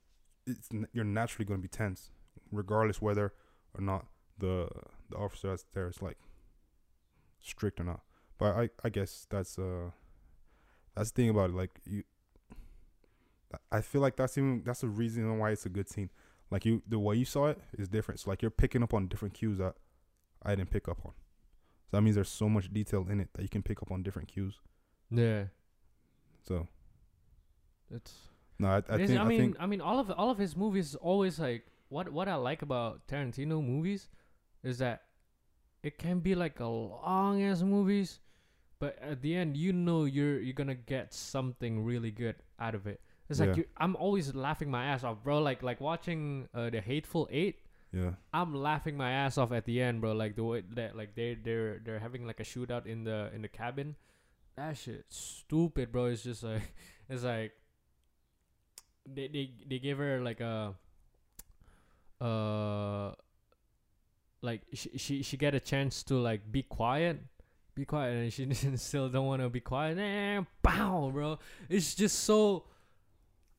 it's 0.47 0.69
you're 0.93 1.05
naturally 1.05 1.45
going 1.45 1.59
to 1.59 1.63
be 1.63 1.69
tense 1.69 2.11
regardless 2.53 3.03
whether 3.03 3.33
or 3.75 3.81
not 3.81 4.07
the 4.39 4.69
the 5.11 5.17
officer 5.17 5.49
that's 5.49 5.65
there 5.75 5.89
is 5.89 6.01
like 6.01 6.17
strict 7.41 7.81
or 7.81 7.85
not 7.85 8.01
but 8.39 8.55
i 8.57 8.69
i 8.85 8.89
guess 8.89 9.27
that's 9.31 9.59
uh 9.59 9.91
that's 10.95 11.11
the 11.11 11.23
thing 11.23 11.31
about 11.31 11.51
it 11.51 11.57
like 11.57 11.81
you 11.85 12.05
I- 13.53 13.79
i 13.79 13.81
feel 13.81 14.01
like 14.01 14.17
that's 14.17 14.37
even 14.39 14.63
that's 14.65 14.81
the 14.83 14.89
reason 14.89 15.39
why 15.39 15.51
it's 15.51 15.67
a 15.67 15.71
good 15.71 15.89
scene 15.89 16.11
like 16.51 16.65
you 16.65 16.83
the 16.89 16.99
way 16.99 17.15
you 17.17 17.25
saw 17.25 17.47
it 17.47 17.59
is 17.79 17.89
different 17.89 18.21
so 18.21 18.31
like 18.31 18.43
you're 18.43 18.51
picking 18.51 18.83
up 18.83 18.95
on 18.95 19.09
different 19.09 19.35
cues 19.35 19.59
that 19.59 19.75
i 20.43 20.55
didn't 20.55 20.71
pick 20.71 20.89
up 20.89 20.99
on 21.05 21.13
so 21.91 21.97
that 21.97 22.03
means 22.03 22.15
there's 22.15 22.29
so 22.29 22.49
much 22.49 22.73
detail 22.73 23.07
in 23.11 23.21
it 23.21 23.29
that 23.35 23.43
you 23.43 23.49
can 23.49 23.63
pick 23.63 23.83
up 23.83 23.91
on 23.91 24.03
different 24.03 24.29
cues 24.29 24.61
Yeah. 25.11 25.45
so 26.43 26.69
It's 27.91 28.15
no 28.59 28.69
i, 28.69 28.77
I 28.89 28.97
think 28.97 29.11
I 29.13 29.23
i, 29.23 29.25
mean, 29.25 29.39
think 29.41 29.57
I 29.61 29.67
mean, 29.67 29.81
all 29.81 29.99
of 29.99 30.11
all 30.11 30.31
of 30.31 30.39
his 30.39 30.57
movies 30.57 30.91
is 30.91 30.95
always 30.97 31.39
like 31.39 31.67
what 31.89 32.11
what 32.11 32.27
I 32.29 32.35
like 32.35 32.63
about 32.63 33.07
Tarantino 33.07 33.63
movies 33.65 34.09
is 34.65 34.79
that 34.79 35.03
it 35.83 35.99
can 35.99 36.19
be 36.19 36.35
like 36.35 36.59
a 36.59 36.67
long 36.67 37.43
ass 37.45 37.63
movies, 37.63 38.19
but 38.81 38.99
at 39.01 39.23
the 39.23 39.37
end 39.37 39.57
you 39.57 39.73
know 39.73 40.05
you're 40.05 40.41
you're 40.41 40.53
gonna 40.55 40.75
get 40.75 41.15
something 41.15 41.85
really 41.85 42.11
good 42.11 42.35
out 42.59 42.75
of 42.75 42.87
it. 42.89 43.01
It's 43.29 43.41
like 43.41 43.51
Yeah. 43.51 43.57
you, 43.57 43.65
I'm 43.77 43.97
always 43.97 44.35
laughing 44.35 44.71
my 44.71 44.85
ass 44.87 45.03
off, 45.05 45.23
bro. 45.25 45.39
Like 45.41 45.63
like 45.63 45.81
watching 45.81 46.49
uh, 46.55 46.71
the 46.71 46.81
Hateful 46.81 47.29
Eight. 47.31 47.59
yeah 47.93 48.13
I'm 48.33 48.55
laughing 48.55 48.97
my 48.97 49.11
ass 49.11 49.39
off 49.39 49.53
at 49.53 49.65
the 49.65 49.81
end, 49.83 50.01
bro. 50.01 50.13
Like 50.13 50.37
the 50.37 50.45
way 50.45 50.63
that 50.75 50.97
like 50.97 51.15
they 51.15 51.35
they're 51.35 51.79
they're 51.85 51.99
having 51.99 52.27
like 52.27 52.41
a 52.41 52.45
shootout 52.45 52.87
in 52.87 53.05
the 53.05 53.31
in 53.35 53.43
the 53.43 53.49
cabin. 53.49 53.97
That 54.57 54.77
shit 54.77 55.05
stupid, 55.09 55.91
bro. 55.93 56.07
It's 56.07 56.23
just 56.23 56.43
like 56.43 56.63
it's 57.09 57.25
like 57.25 57.53
they 59.07 59.29
they 59.29 59.51
they 59.69 59.79
gave 59.79 59.99
her 59.99 60.21
like 60.21 60.41
a 60.41 60.75
uh 62.21 63.13
like 64.43 64.63
she 64.73 64.97
she 64.97 65.23
she 65.23 65.37
get 65.37 65.55
a 65.55 65.61
chance 65.61 66.03
to 66.05 66.15
like 66.17 66.41
be 66.51 66.63
quiet, 66.63 67.19
be 67.75 67.85
quiet, 67.85 68.15
and 68.17 68.33
she 68.33 68.47
still 68.77 69.09
don't 69.09 69.27
want 69.27 69.43
to 69.43 69.49
be 69.49 69.61
quiet. 69.61 69.99
And 69.99 70.47
bow, 70.63 71.11
bro. 71.13 71.39
It's 71.69 71.95
just 71.95 72.21
so 72.25 72.65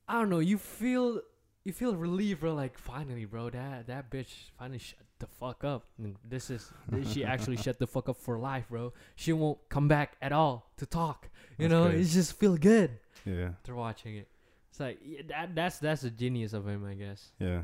I 0.08 0.14
don't 0.14 0.30
know. 0.30 0.38
You 0.38 0.58
feel 0.58 1.20
you 1.64 1.72
feel 1.72 1.94
relieved, 1.96 2.40
bro. 2.40 2.54
Like 2.54 2.78
finally, 2.78 3.24
bro, 3.26 3.50
that 3.50 3.86
that 3.88 4.10
bitch 4.10 4.50
finally 4.58 4.78
shut 4.78 5.00
the 5.18 5.26
fuck 5.26 5.64
up. 5.64 5.84
And 5.98 6.16
this 6.28 6.48
is 6.50 6.72
this- 6.88 7.12
she 7.12 7.24
actually 7.24 7.56
shut 7.58 7.78
the 7.78 7.86
fuck 7.86 8.08
up 8.08 8.16
for 8.16 8.38
life, 8.38 8.66
bro. 8.70 8.92
She 9.16 9.32
won't 9.32 9.58
come 9.68 9.86
back 9.88 10.16
at 10.22 10.32
all 10.32 10.70
to 10.78 10.86
talk. 10.86 11.28
You 11.58 11.68
That's 11.68 11.70
know, 11.70 11.84
crazy. 11.88 12.00
it's 12.02 12.14
just 12.14 12.38
feel 12.38 12.56
good 12.56 12.98
yeah 13.26 13.48
after 13.48 13.74
watching 13.74 14.16
it. 14.16 14.28
It's 14.70 14.80
like 14.80 14.98
yeah, 15.04 15.22
that 15.28 15.54
that's 15.54 15.78
that's 15.78 16.02
the 16.02 16.10
genius 16.10 16.52
of 16.52 16.66
him, 16.66 16.84
I 16.84 16.94
guess. 16.94 17.32
Yeah. 17.38 17.62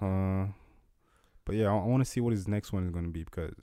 Uh, 0.00 0.46
but 1.44 1.54
yeah, 1.56 1.66
I, 1.72 1.76
I 1.76 1.86
want 1.86 2.04
to 2.04 2.10
see 2.10 2.20
what 2.20 2.32
his 2.32 2.46
next 2.46 2.72
one 2.72 2.84
is 2.84 2.90
going 2.90 3.04
to 3.06 3.10
be 3.10 3.24
because. 3.24 3.54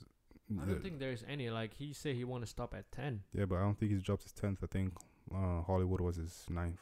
I 0.60 0.66
don't 0.66 0.82
think 0.82 0.98
there's 0.98 1.24
any 1.26 1.48
like 1.50 1.72
he 1.74 1.92
said 1.94 2.16
he 2.16 2.24
want 2.24 2.44
to 2.44 2.46
stop 2.50 2.74
at 2.74 2.90
ten. 2.92 3.22
yeah, 3.32 3.46
but 3.46 3.56
I 3.56 3.60
don't 3.62 3.78
think 3.78 3.92
he's 3.92 4.02
dropped 4.02 4.24
his 4.24 4.32
tenth. 4.32 4.58
I 4.62 4.66
think 4.66 4.92
uh, 5.34 5.62
Hollywood 5.62 6.00
was 6.02 6.16
his 6.16 6.44
ninth. 6.50 6.80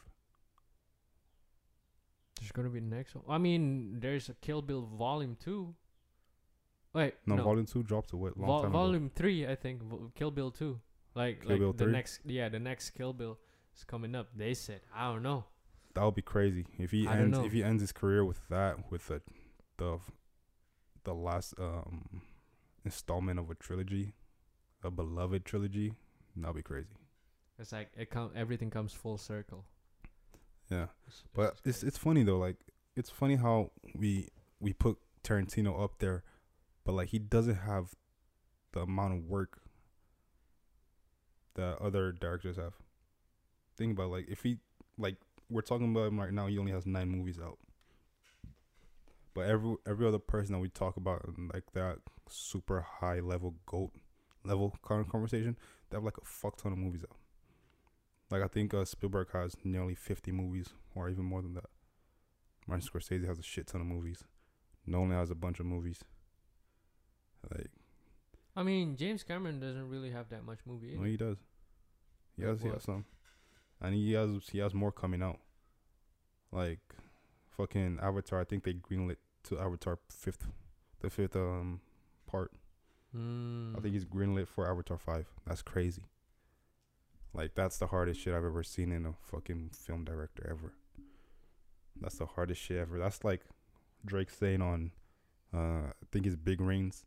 There's 2.39 2.51
gonna 2.51 2.69
be 2.69 2.79
the 2.79 2.85
next 2.95 3.15
one. 3.15 3.23
I 3.29 3.37
mean, 3.37 3.99
there's 3.99 4.29
a 4.29 4.33
Kill 4.35 4.61
Bill 4.61 4.81
Volume 4.81 5.37
Two. 5.39 5.75
Wait, 6.93 7.15
No, 7.25 7.35
no, 7.35 7.43
Volume 7.43 7.65
Two 7.65 7.83
dropped 7.83 8.11
a 8.13 8.17
wait, 8.17 8.37
long 8.37 8.47
Vol- 8.47 8.61
time 8.63 8.71
Volume 8.71 9.11
Three, 9.15 9.47
I 9.47 9.55
think. 9.55 9.81
Kill 10.15 10.31
Bill 10.31 10.51
Two, 10.51 10.79
like 11.15 11.41
Kill 11.41 11.51
like 11.51 11.59
Bill 11.59 11.73
the 11.73 11.85
3? 11.85 11.91
next, 11.93 12.19
yeah, 12.25 12.49
the 12.49 12.59
next 12.59 12.91
Kill 12.91 13.13
Bill 13.13 13.39
is 13.75 13.83
coming 13.83 14.13
up. 14.15 14.29
They 14.35 14.53
said, 14.53 14.81
I 14.93 15.11
don't 15.11 15.23
know. 15.23 15.45
That 15.95 16.03
would 16.03 16.15
be 16.15 16.21
crazy 16.23 16.65
if 16.79 16.91
he 16.91 17.07
I 17.07 17.17
ends 17.17 17.37
if 17.37 17.51
he 17.51 17.63
ends 17.63 17.81
his 17.81 17.91
career 17.91 18.25
with 18.25 18.41
that 18.49 18.91
with 18.91 19.07
the 19.07 19.21
the 19.77 19.99
the 21.03 21.13
last 21.13 21.53
um 21.59 22.21
installment 22.83 23.39
of 23.39 23.49
a 23.51 23.55
trilogy, 23.55 24.13
a 24.83 24.89
beloved 24.89 25.45
trilogy. 25.45 25.93
That'd 26.35 26.55
be 26.55 26.61
crazy. 26.63 26.87
It's 27.59 27.71
like 27.71 27.91
it 27.95 28.09
come 28.09 28.31
everything 28.35 28.71
comes 28.71 28.91
full 28.91 29.17
circle. 29.19 29.65
Yeah. 30.73 30.83
It's- 31.07 31.23
But 31.33 31.53
it's 31.53 31.61
it's 31.65 31.83
it's 31.83 31.97
funny 31.97 32.23
though. 32.23 32.37
Like 32.39 32.57
it's 32.95 33.09
funny 33.09 33.35
how 33.35 33.71
we 33.95 34.29
we 34.59 34.73
put 34.73 34.97
Tarantino 35.23 35.81
up 35.83 35.99
there, 35.99 36.23
but 36.83 36.93
like 36.93 37.09
he 37.09 37.19
doesn't 37.19 37.55
have 37.55 37.93
the 38.71 38.81
amount 38.81 39.13
of 39.13 39.25
work 39.25 39.61
that 41.55 41.77
other 41.79 42.11
directors 42.11 42.57
have. 42.57 42.73
Think 43.77 43.93
about 43.93 44.09
like 44.09 44.27
if 44.29 44.43
he 44.43 44.57
like 44.97 45.17
we're 45.49 45.61
talking 45.61 45.91
about 45.91 46.07
him 46.07 46.19
right 46.19 46.33
now. 46.33 46.47
He 46.47 46.57
only 46.57 46.71
has 46.71 46.85
nine 46.85 47.09
movies 47.09 47.39
out. 47.43 47.59
But 49.33 49.47
every 49.47 49.75
every 49.87 50.07
other 50.07 50.19
person 50.19 50.53
that 50.53 50.59
we 50.59 50.69
talk 50.69 50.97
about 50.97 51.25
like 51.53 51.71
that 51.73 51.97
super 52.29 52.81
high 52.81 53.19
level 53.19 53.55
goat 53.65 53.91
level 54.43 54.75
conversation, 54.83 55.57
they 55.89 55.97
have 55.97 56.03
like 56.03 56.17
a 56.17 56.25
fuck 56.25 56.57
ton 56.57 56.71
of 56.71 56.77
movies 56.77 57.03
out. 57.09 57.17
Like 58.33 58.41
I 58.41 58.47
think 58.47 58.73
uh, 58.73 58.83
Spielberg 58.83 59.27
has 59.33 59.55
nearly 59.63 59.93
fifty 59.93 60.31
movies, 60.31 60.69
or 60.95 61.07
even 61.07 61.23
more 61.23 61.43
than 61.43 61.53
that. 61.53 61.69
Martin 62.65 62.83
Scorsese 62.83 63.27
has 63.27 63.37
a 63.37 63.43
shit 63.43 63.67
ton 63.67 63.79
of 63.79 63.85
movies. 63.85 64.23
Nolan 64.87 65.11
has 65.11 65.29
a 65.29 65.35
bunch 65.35 65.59
of 65.59 65.67
movies. 65.67 66.03
Like 67.51 67.69
I 68.55 68.63
mean, 68.63 68.97
James 68.97 69.21
Cameron 69.23 69.59
doesn't 69.59 69.87
really 69.87 70.09
have 70.09 70.29
that 70.29 70.43
much 70.43 70.57
movie. 70.65 70.95
no, 70.97 71.03
he 71.03 71.15
does. 71.15 71.37
He 72.35 72.41
has, 72.41 72.59
he 72.59 72.69
has 72.69 72.81
some, 72.81 73.05
and 73.79 73.93
he 73.93 74.13
has 74.13 74.29
he 74.51 74.57
has 74.57 74.73
more 74.73 74.91
coming 74.91 75.21
out. 75.21 75.37
Like, 76.51 76.79
fucking 77.55 77.99
Avatar. 78.01 78.41
I 78.41 78.45
think 78.45 78.63
they 78.63 78.73
greenlit 78.73 79.17
to 79.43 79.59
Avatar 79.59 79.99
fifth, 80.09 80.47
the 81.01 81.11
fifth 81.11 81.35
um 81.35 81.81
part. 82.25 82.51
Mm. 83.15 83.77
I 83.77 83.81
think 83.81 83.93
he's 83.93 84.05
greenlit 84.05 84.47
for 84.47 84.67
Avatar 84.67 84.97
five. 84.97 85.27
That's 85.45 85.61
crazy. 85.61 86.01
Like 87.33 87.55
that's 87.55 87.77
the 87.77 87.87
hardest 87.87 88.21
shit 88.21 88.33
I've 88.33 88.45
ever 88.45 88.63
seen 88.63 88.91
in 88.91 89.05
a 89.05 89.13
fucking 89.31 89.71
film 89.73 90.03
director 90.03 90.47
ever. 90.49 90.73
That's 91.99 92.17
the 92.17 92.25
hardest 92.25 92.61
shit 92.61 92.77
ever. 92.77 92.99
That's 92.99 93.23
like 93.23 93.41
Drake 94.05 94.29
saying 94.29 94.61
on, 94.61 94.91
uh, 95.53 95.87
I 95.89 96.05
think 96.11 96.27
it's 96.27 96.35
Big 96.35 96.61
Rings, 96.61 97.05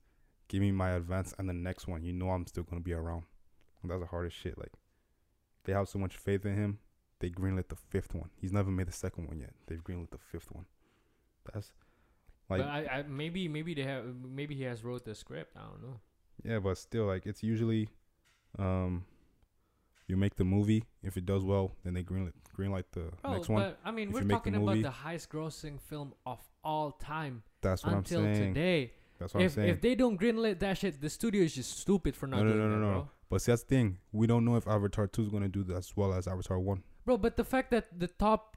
"Give 0.49 0.61
me 0.61 0.73
my 0.73 0.91
advance 0.91 1.35
and 1.39 1.49
the 1.49 1.55
next 1.55 1.87
one. 1.87 2.03
You 2.03 2.13
know 2.13 2.31
I'm 2.31 2.47
still 2.47 2.65
gonna 2.65 2.81
be 2.81 2.93
around." 2.93 3.25
That's 3.85 4.01
the 4.01 4.07
hardest 4.07 4.37
shit. 4.37 4.59
Like 4.59 4.73
they 5.65 5.73
have 5.73 5.89
so 5.89 5.99
much 5.99 6.17
faith 6.17 6.45
in 6.45 6.57
him. 6.57 6.79
They 7.21 7.31
greenlit 7.31 7.69
the 7.69 7.77
fifth 7.77 8.15
one. 8.15 8.31
He's 8.41 8.53
never 8.53 8.71
made 8.71 8.89
the 8.89 8.93
second 8.93 9.29
one 9.29 9.39
yet. 9.39 9.55
They've 9.67 9.83
greenlit 9.83 10.11
the 10.11 10.19
fifth 10.19 10.51
one. 10.51 10.67
That's 11.53 11.73
like 12.49 12.61
but 12.61 12.69
I, 12.69 12.99
I 12.99 13.03
maybe 13.03 13.49
maybe 13.49 13.75
they 13.75 13.83
have 13.83 14.05
maybe 14.25 14.55
he 14.55 14.65
has 14.65 14.85
wrote 14.85 15.05
the 15.05 15.15
script. 15.15 15.57
I 15.57 15.63
don't 15.63 15.83
know. 15.83 16.01
Yeah, 16.45 16.59
but 16.59 16.79
still, 16.79 17.07
like 17.07 17.27
it's 17.27 17.43
usually, 17.43 17.89
um, 18.59 19.05
you 20.09 20.17
make 20.17 20.37
the 20.37 20.45
movie. 20.45 20.85
If 21.03 21.17
it 21.17 21.27
does 21.27 21.45
well, 21.45 21.73
then 21.85 21.95
they 21.95 22.03
greenlight 22.03 22.33
greenlight 22.57 22.85
the 22.93 23.11
Oh, 23.25 23.33
next 23.35 23.49
one. 23.49 23.63
but 23.63 23.79
I 23.85 23.91
mean, 23.91 24.09
If 24.09 24.15
we're 24.15 24.21
make 24.21 24.29
the 24.45 24.51
talking 24.51 24.55
about 24.57 24.83
the 24.83 24.91
highest 24.91 25.31
grossing 25.31 25.81
film 25.81 26.15
of 26.25 26.39
all 26.65 26.93
time 26.93 27.43
That's 27.61 27.85
what 27.85 27.95
until 27.95 28.21
I'm 28.25 28.35
saying. 28.35 28.55
today. 28.55 28.93
That's 29.19 29.35
what 29.35 29.43
If 29.43 29.53
I'm 29.53 29.55
saying. 29.57 29.69
if 29.71 29.81
they 29.81 29.95
don't 29.95 30.19
greenlit 30.21 30.59
that 30.61 30.79
shit, 30.79 31.01
the 31.01 31.11
studio 31.11 31.43
is 31.43 31.55
just 31.55 31.79
stupid 31.79 32.15
for 32.17 32.27
not 32.27 32.39
No, 32.39 32.45
no, 32.45 32.53
doing 32.53 32.71
no, 32.71 32.77
no, 32.77 32.81
no. 32.81 32.93
bro. 32.93 33.09
but 33.31 33.43
see, 33.43 33.53
that's 33.53 33.63
the 33.63 33.69
thing. 33.69 33.99
We 34.13 34.27
don't 34.27 34.45
know 34.45 34.57
if 34.57 34.67
Avatar 34.67 35.07
two 35.07 35.23
is 35.23 35.29
gonna 35.29 35.49
do 35.49 35.65
that 35.65 35.77
as 35.77 35.97
well 35.97 36.13
as 36.15 36.27
Avatar 36.29 36.59
one. 36.59 36.83
Bro, 37.05 37.19
but 37.19 37.37
the 37.37 37.45
fact 37.45 37.71
that 37.73 37.99
the 37.99 38.09
top 38.09 38.57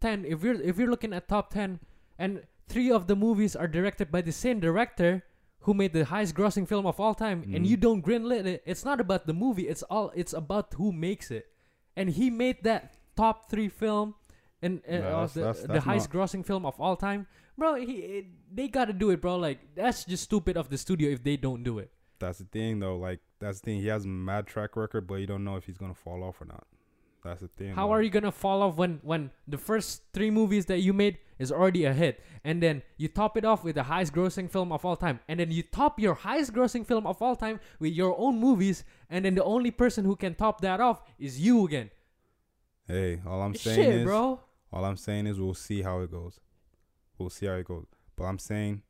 ten, 0.00 0.24
if 0.24 0.42
you're 0.42 0.60
if 0.60 0.78
you're 0.78 0.90
looking 0.90 1.12
at 1.12 1.28
top 1.28 1.52
ten, 1.52 1.80
and 2.18 2.42
three 2.68 2.90
of 2.90 3.06
the 3.06 3.16
movies 3.16 3.56
are 3.56 3.66
directed 3.68 4.10
by 4.10 4.20
the 4.20 4.32
same 4.32 4.60
director 4.60 5.24
who 5.68 5.74
made 5.74 5.92
the 5.92 6.04
highest 6.06 6.34
grossing 6.34 6.66
film 6.66 6.86
of 6.86 6.96
all 6.98 7.14
time, 7.14 7.42
and 7.54 7.60
Mhm. 7.64 7.68
you 7.70 7.76
don't 7.76 8.00
greenlit 8.08 8.46
it, 8.46 8.62
it's 8.64 8.84
not 8.90 8.98
about 9.04 9.26
the 9.26 9.34
movie. 9.44 9.66
It's 9.68 9.82
all 9.92 10.08
it's 10.22 10.32
about 10.32 10.72
who 10.80 10.92
makes 10.92 11.30
it, 11.30 11.44
and 11.98 12.08
he 12.08 12.30
made 12.30 12.64
that 12.64 12.82
top 13.22 13.50
three 13.50 13.68
film, 13.68 14.14
and 14.64 14.80
uh, 14.88 14.92
Nah, 14.92 14.96
of 14.96 15.34
that's- 15.34 15.34
the, 15.34 15.40
that's- 15.40 15.66
the 15.76 15.80
highest 15.90 16.08
grossing 16.10 16.44
film 16.50 16.64
of 16.64 16.80
all 16.80 16.96
time, 16.96 17.26
bro. 17.58 17.74
He 17.74 17.94
it, 18.18 18.26
they 18.50 18.66
gotta 18.68 18.94
do 18.94 19.10
it, 19.10 19.20
bro. 19.20 19.36
Like 19.36 19.58
that's 19.74 20.06
just 20.06 20.22
stupid 20.24 20.56
of 20.56 20.70
the 20.72 20.78
studio 20.78 21.10
if 21.10 21.22
they 21.22 21.36
don't 21.36 21.62
do 21.62 21.78
it. 21.84 21.90
That's 22.18 22.38
the 22.38 22.46
thing, 22.46 22.80
though. 22.80 22.96
Like 22.96 23.20
that's 23.38 23.60
the 23.60 23.64
thing. 23.66 23.80
He 23.84 23.88
has 23.88 24.06
mad 24.06 24.46
track 24.46 24.74
record, 24.74 25.06
but 25.06 25.16
you 25.16 25.26
don't 25.26 25.44
know 25.44 25.56
if 25.60 25.64
he's 25.66 25.76
gonna 25.76 25.94
fall 26.06 26.24
off 26.24 26.40
or 26.40 26.46
not. 26.46 26.66
That's 27.28 27.42
the 27.42 27.48
thing. 27.48 27.74
How 27.74 27.90
are 27.92 28.00
you 28.00 28.08
gonna 28.08 28.32
fall 28.32 28.62
off 28.62 28.76
when 28.76 29.00
when 29.02 29.30
the 29.46 29.58
first 29.58 30.02
three 30.14 30.30
movies 30.30 30.64
that 30.66 30.78
you 30.78 30.94
made 30.94 31.18
is 31.38 31.52
already 31.52 31.84
a 31.84 31.92
hit, 31.92 32.22
and 32.42 32.62
then 32.62 32.82
you 32.96 33.06
top 33.08 33.36
it 33.36 33.44
off 33.44 33.64
with 33.64 33.74
the 33.74 33.82
highest 33.82 34.14
grossing 34.14 34.50
film 34.50 34.72
of 34.72 34.82
all 34.82 34.96
time, 34.96 35.20
and 35.28 35.38
then 35.38 35.50
you 35.50 35.62
top 35.62 36.00
your 36.00 36.14
highest 36.14 36.54
grossing 36.54 36.86
film 36.86 37.06
of 37.06 37.20
all 37.20 37.36
time 37.36 37.60
with 37.78 37.92
your 37.92 38.18
own 38.18 38.40
movies, 38.40 38.82
and 39.10 39.26
then 39.26 39.34
the 39.34 39.44
only 39.44 39.70
person 39.70 40.06
who 40.06 40.16
can 40.16 40.34
top 40.34 40.62
that 40.62 40.80
off 40.80 41.02
is 41.18 41.38
you 41.38 41.66
again. 41.66 41.90
Hey, 42.86 43.20
all 43.26 43.42
I'm 43.42 43.54
saying 43.54 43.76
Shit, 43.76 43.94
is, 43.96 44.04
bro. 44.04 44.40
all 44.72 44.84
I'm 44.86 44.96
saying 44.96 45.26
is, 45.26 45.38
we'll 45.38 45.52
see 45.52 45.82
how 45.82 46.00
it 46.00 46.10
goes. 46.10 46.40
We'll 47.18 47.28
see 47.28 47.44
how 47.44 47.56
it 47.56 47.66
goes. 47.66 47.84
But 48.16 48.24
I'm 48.24 48.38
saying, 48.38 48.82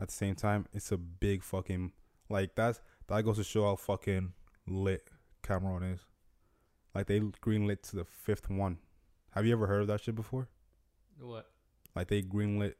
at 0.00 0.08
the 0.08 0.14
same 0.14 0.34
time, 0.34 0.66
it's 0.72 0.90
a 0.90 0.98
big 0.98 1.44
fucking 1.44 1.92
like 2.28 2.56
that's 2.56 2.80
that 3.06 3.22
goes 3.24 3.36
to 3.36 3.44
show 3.44 3.64
how 3.66 3.76
fucking 3.76 4.32
lit 4.66 5.08
Cameron 5.44 5.84
is. 5.84 6.00
Like 6.94 7.06
they 7.06 7.20
greenlit 7.20 7.82
to 7.90 7.96
the 7.96 8.04
fifth 8.04 8.48
one. 8.48 8.78
Have 9.32 9.46
you 9.46 9.52
ever 9.52 9.66
heard 9.66 9.82
of 9.82 9.88
that 9.88 10.00
shit 10.00 10.14
before? 10.14 10.48
What? 11.18 11.46
Like 11.94 12.08
they 12.08 12.22
greenlit 12.22 12.74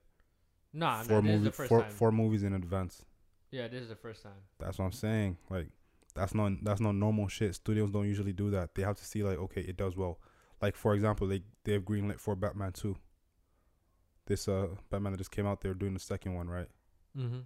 Nah, 0.75 1.03
four 1.03 1.23
nah 1.23 1.31
movies, 1.31 1.55
four, 1.55 1.85
four 1.85 2.13
movies 2.13 2.43
in 2.43 2.53
advance. 2.53 3.05
Yeah, 3.53 3.69
this 3.69 3.83
is 3.83 3.89
the 3.89 3.95
first 3.95 4.25
time. 4.25 4.33
That's 4.59 4.79
what 4.79 4.87
I'm 4.87 4.93
saying. 4.93 5.39
Like 5.49 5.69
that's 6.17 6.35
not 6.35 6.53
that's 6.63 6.81
not 6.81 6.97
normal 6.97 7.29
shit. 7.29 7.55
Studios 7.55 7.93
don't 7.93 8.09
usually 8.09 8.33
do 8.33 8.51
that. 8.51 8.75
They 8.75 8.83
have 8.83 8.97
to 8.97 9.05
see 9.05 9.23
like 9.23 9.39
okay, 9.39 9.61
it 9.61 9.77
does 9.77 9.97
well. 9.97 10.19
Like 10.61 10.75
for 10.75 10.95
example, 10.95 11.29
they 11.29 11.43
they 11.65 11.73
have 11.75 11.85
greenlit 11.85 12.19
for 12.19 12.35
Batman 12.35 12.73
two. 12.73 12.97
This 14.27 14.49
uh 14.49 14.69
Batman 14.91 15.13
that 15.13 15.19
just 15.19 15.31
came 15.31 15.47
out, 15.47 15.61
they're 15.61 15.75
doing 15.75 15.95
the 15.95 16.01
second 16.01 16.35
one, 16.35 16.49
right? 16.49 16.69
Mm-hmm. 17.17 17.41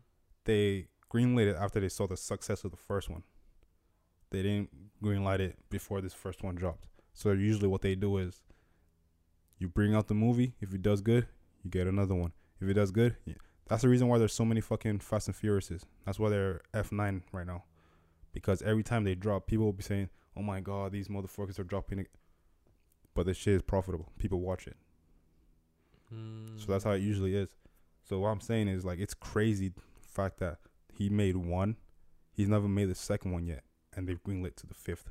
They 0.44 0.86
greenlit 1.12 1.48
it 1.48 1.56
after 1.56 1.80
they 1.80 1.90
saw 1.90 2.06
the 2.06 2.16
success 2.16 2.64
of 2.64 2.70
the 2.70 2.76
first 2.78 3.10
one. 3.10 3.24
They 4.30 4.42
didn't 4.42 4.70
greenlight 5.02 5.40
it 5.40 5.56
before 5.70 6.00
this 6.00 6.14
first 6.14 6.42
one 6.42 6.54
dropped. 6.54 6.86
So 7.14 7.32
usually 7.32 7.68
what 7.68 7.82
they 7.82 7.94
do 7.94 8.18
is 8.18 8.42
you 9.58 9.68
bring 9.68 9.94
out 9.94 10.08
the 10.08 10.14
movie, 10.14 10.54
if 10.60 10.72
it 10.74 10.82
does 10.82 11.00
good, 11.00 11.26
you 11.62 11.70
get 11.70 11.86
another 11.86 12.14
one. 12.14 12.32
If 12.60 12.68
it 12.68 12.74
does 12.74 12.90
good, 12.90 13.16
y- 13.26 13.34
that's 13.68 13.82
the 13.82 13.88
reason 13.88 14.08
why 14.08 14.18
there's 14.18 14.32
so 14.32 14.44
many 14.44 14.60
fucking 14.60 15.00
Fast 15.00 15.28
and 15.28 15.36
Furiouses. 15.36 15.82
That's 16.04 16.18
why 16.18 16.30
they're 16.30 16.60
F9 16.74 17.22
right 17.32 17.46
now. 17.46 17.64
Because 18.32 18.62
every 18.62 18.82
time 18.82 19.04
they 19.04 19.14
drop, 19.14 19.46
people 19.46 19.64
will 19.66 19.72
be 19.72 19.82
saying, 19.82 20.10
"Oh 20.36 20.42
my 20.42 20.60
god, 20.60 20.92
these 20.92 21.08
motherfuckers 21.08 21.58
are 21.58 21.64
dropping 21.64 21.98
it." 22.00 22.08
But 23.14 23.26
the 23.26 23.34
shit 23.34 23.54
is 23.54 23.62
profitable. 23.62 24.12
People 24.18 24.40
watch 24.40 24.66
it. 24.66 24.76
Mm. 26.14 26.60
So 26.60 26.66
that's 26.72 26.84
how 26.84 26.92
it 26.92 27.02
usually 27.02 27.34
is. 27.34 27.50
So 28.08 28.20
what 28.20 28.28
I'm 28.28 28.40
saying 28.40 28.68
is 28.68 28.84
like 28.84 28.98
it's 29.00 29.14
crazy 29.14 29.72
fact 30.00 30.38
that 30.38 30.58
he 30.92 31.08
made 31.08 31.36
one, 31.36 31.76
he's 32.32 32.48
never 32.48 32.68
made 32.68 32.86
the 32.88 32.94
second 32.94 33.32
one 33.32 33.44
yet, 33.46 33.62
and 33.98 34.06
they've 34.06 34.22
greenlit 34.22 34.54
to 34.54 34.66
the 34.66 34.74
fifth. 34.74 35.10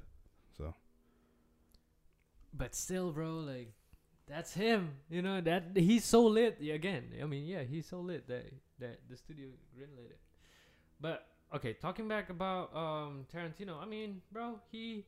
So 0.58 0.74
But 2.54 2.74
still, 2.74 3.12
bro, 3.12 3.32
like 3.40 3.74
that's 4.28 4.54
him. 4.54 4.92
You 5.10 5.22
know 5.22 5.42
that 5.42 5.76
he's 5.76 6.06
so 6.06 6.26
lit. 6.26 6.60
Again, 6.62 7.04
I 7.22 7.26
mean, 7.26 7.46
yeah, 7.46 7.64
he's 7.64 7.86
so 7.86 8.00
lit 8.00 8.28
that 8.30 8.46
that 8.80 9.00
the 9.10 9.18
studio 9.18 9.50
greenlit 9.76 10.10
it. 10.12 10.20
But 11.02 11.28
okay, 11.54 11.74
talking 11.74 12.08
back 12.08 12.30
about 12.30 12.74
um 12.76 13.26
Tarantino. 13.34 13.82
I 13.82 13.86
mean, 13.86 14.22
bro, 14.32 14.60
he. 14.72 15.06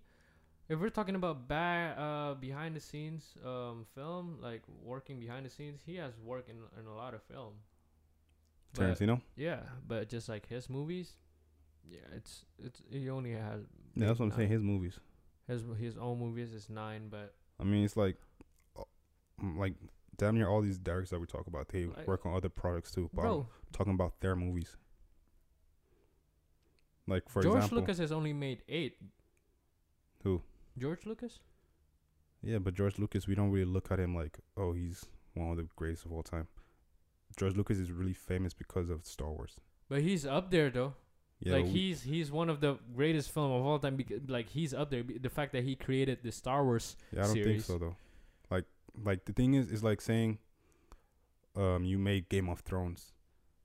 If 0.68 0.78
we're 0.80 0.92
talking 0.92 1.16
about 1.16 1.48
ba- 1.48 1.96
uh 1.98 2.34
behind 2.36 2.76
the 2.76 2.80
scenes 2.80 3.34
um 3.44 3.86
film 3.96 4.38
like 4.42 4.62
working 4.84 5.20
behind 5.20 5.46
the 5.46 5.50
scenes, 5.50 5.82
he 5.86 5.96
has 5.96 6.14
worked 6.20 6.50
in 6.50 6.58
in 6.80 6.86
a 6.86 6.94
lot 6.96 7.14
of 7.14 7.24
film. 7.24 7.54
But- 8.76 8.84
Tarantino, 8.84 9.22
yeah, 9.36 9.62
but 9.88 10.10
just 10.10 10.30
like 10.30 10.46
his 10.48 10.70
movies, 10.70 11.16
yeah, 11.90 11.98
it's 12.16 12.46
it's 12.64 12.82
he 12.90 13.10
only 13.10 13.32
has 13.32 13.62
yeah, 13.96 14.08
that's 14.08 14.20
what 14.20 14.26
I'm 14.26 14.30
nine. 14.30 14.38
saying. 14.38 14.50
His 14.50 14.62
movies. 14.64 15.00
His 15.48 15.64
his 15.80 15.98
own 15.98 16.20
movies 16.20 16.54
is 16.54 16.70
nine, 16.70 17.08
but 17.10 17.34
I 17.60 17.64
mean, 17.64 17.84
it's 17.84 17.98
like, 17.98 18.18
uh, 18.78 18.84
like 19.58 19.74
damn 20.18 20.36
near 20.36 20.48
all 20.48 20.62
these 20.62 20.78
directors 20.78 21.10
that 21.10 21.20
we 21.20 21.26
talk 21.26 21.48
about, 21.48 21.70
they 21.70 21.86
Like- 21.86 22.08
work 22.08 22.26
on 22.26 22.34
other 22.36 22.50
products 22.50 22.92
too. 22.92 23.10
But 23.14 23.22
I'm 23.22 23.28
bro, 23.28 23.48
talking 23.74 23.94
about 23.94 24.20
their 24.22 24.36
movies. 24.36 24.76
Like 27.08 27.28
for 27.30 27.42
George 27.42 27.56
example, 27.58 27.80
Lucas 27.80 27.98
has 27.98 28.12
only 28.12 28.34
made 28.34 28.62
eight. 28.70 28.98
Who? 30.24 30.42
George 30.78 31.06
Lucas? 31.06 31.40
yeah, 32.42 32.58
but 32.60 32.74
George 32.74 32.98
Lucas, 33.00 33.28
we 33.28 33.36
don't 33.36 33.52
really 33.52 33.66
look 33.66 33.92
at 33.92 34.00
him 34.00 34.16
like, 34.16 34.40
oh, 34.56 34.72
he's 34.74 35.06
one 35.34 35.52
of 35.52 35.58
the 35.58 35.68
greatest 35.76 36.06
of 36.06 36.12
all 36.14 36.24
time. 36.24 36.48
George 37.38 37.56
Lucas 37.56 37.78
is 37.78 37.92
really 37.92 38.14
famous 38.14 38.54
because 38.54 38.90
of 38.90 39.06
Star 39.06 39.30
Wars. 39.32 39.56
But 39.90 40.02
he's 40.02 40.26
up 40.26 40.52
there 40.52 40.70
though. 40.70 40.94
Yeah, 41.42 41.54
like 41.54 41.68
he's 41.68 42.04
he's 42.04 42.32
one 42.32 42.50
of 42.50 42.60
the 42.60 42.78
greatest 42.96 43.32
film 43.32 43.52
of 43.52 43.66
all 43.66 43.80
time. 43.80 43.96
Because 43.96 44.22
like 44.28 44.50
he's 44.50 44.74
up 44.74 44.90
there. 44.92 45.04
The 45.04 45.30
fact 45.30 45.54
that 45.54 45.64
he 45.64 45.76
created 45.76 46.20
the 46.24 46.32
Star 46.32 46.64
Wars. 46.64 46.98
Yeah, 47.14 47.22
I 47.22 47.26
don't 47.26 47.34
series. 47.34 47.46
think 47.46 47.64
so 47.64 47.78
though. 47.78 47.96
Like, 48.52 48.66
like 49.04 49.26
the 49.26 49.34
thing 49.34 49.54
is, 49.54 49.72
is 49.72 49.84
like 49.84 50.02
saying, 50.02 50.40
um, 51.56 51.84
you 51.86 51.98
made 51.98 52.30
Game 52.30 52.50
of 52.50 52.60
Thrones. 52.60 53.14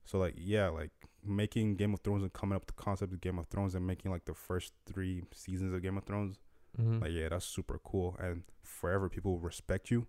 So 0.05 0.19
like, 0.19 0.35
yeah, 0.37 0.69
like 0.69 0.91
making 1.25 1.75
Game 1.75 1.93
of 1.93 1.99
Thrones 2.01 2.21
and 2.21 2.31
coming 2.31 2.55
up 2.55 2.61
with 2.61 2.75
the 2.75 2.81
concept 2.81 3.11
of 3.11 3.19
Game 3.19 3.39
of 3.39 3.47
Thrones 3.47 3.75
and 3.75 3.85
making 3.85 4.11
like 4.11 4.25
the 4.25 4.33
first 4.33 4.73
three 4.85 5.23
seasons 5.33 5.73
of 5.73 5.81
Game 5.81 5.97
of 5.97 6.05
Thrones. 6.05 6.39
Mm-hmm. 6.79 7.01
Like, 7.01 7.11
yeah, 7.11 7.29
that's 7.29 7.45
super 7.45 7.79
cool, 7.83 8.15
and 8.19 8.43
forever 8.61 9.09
people 9.09 9.33
will 9.33 9.39
respect 9.39 9.89
you. 9.91 10.07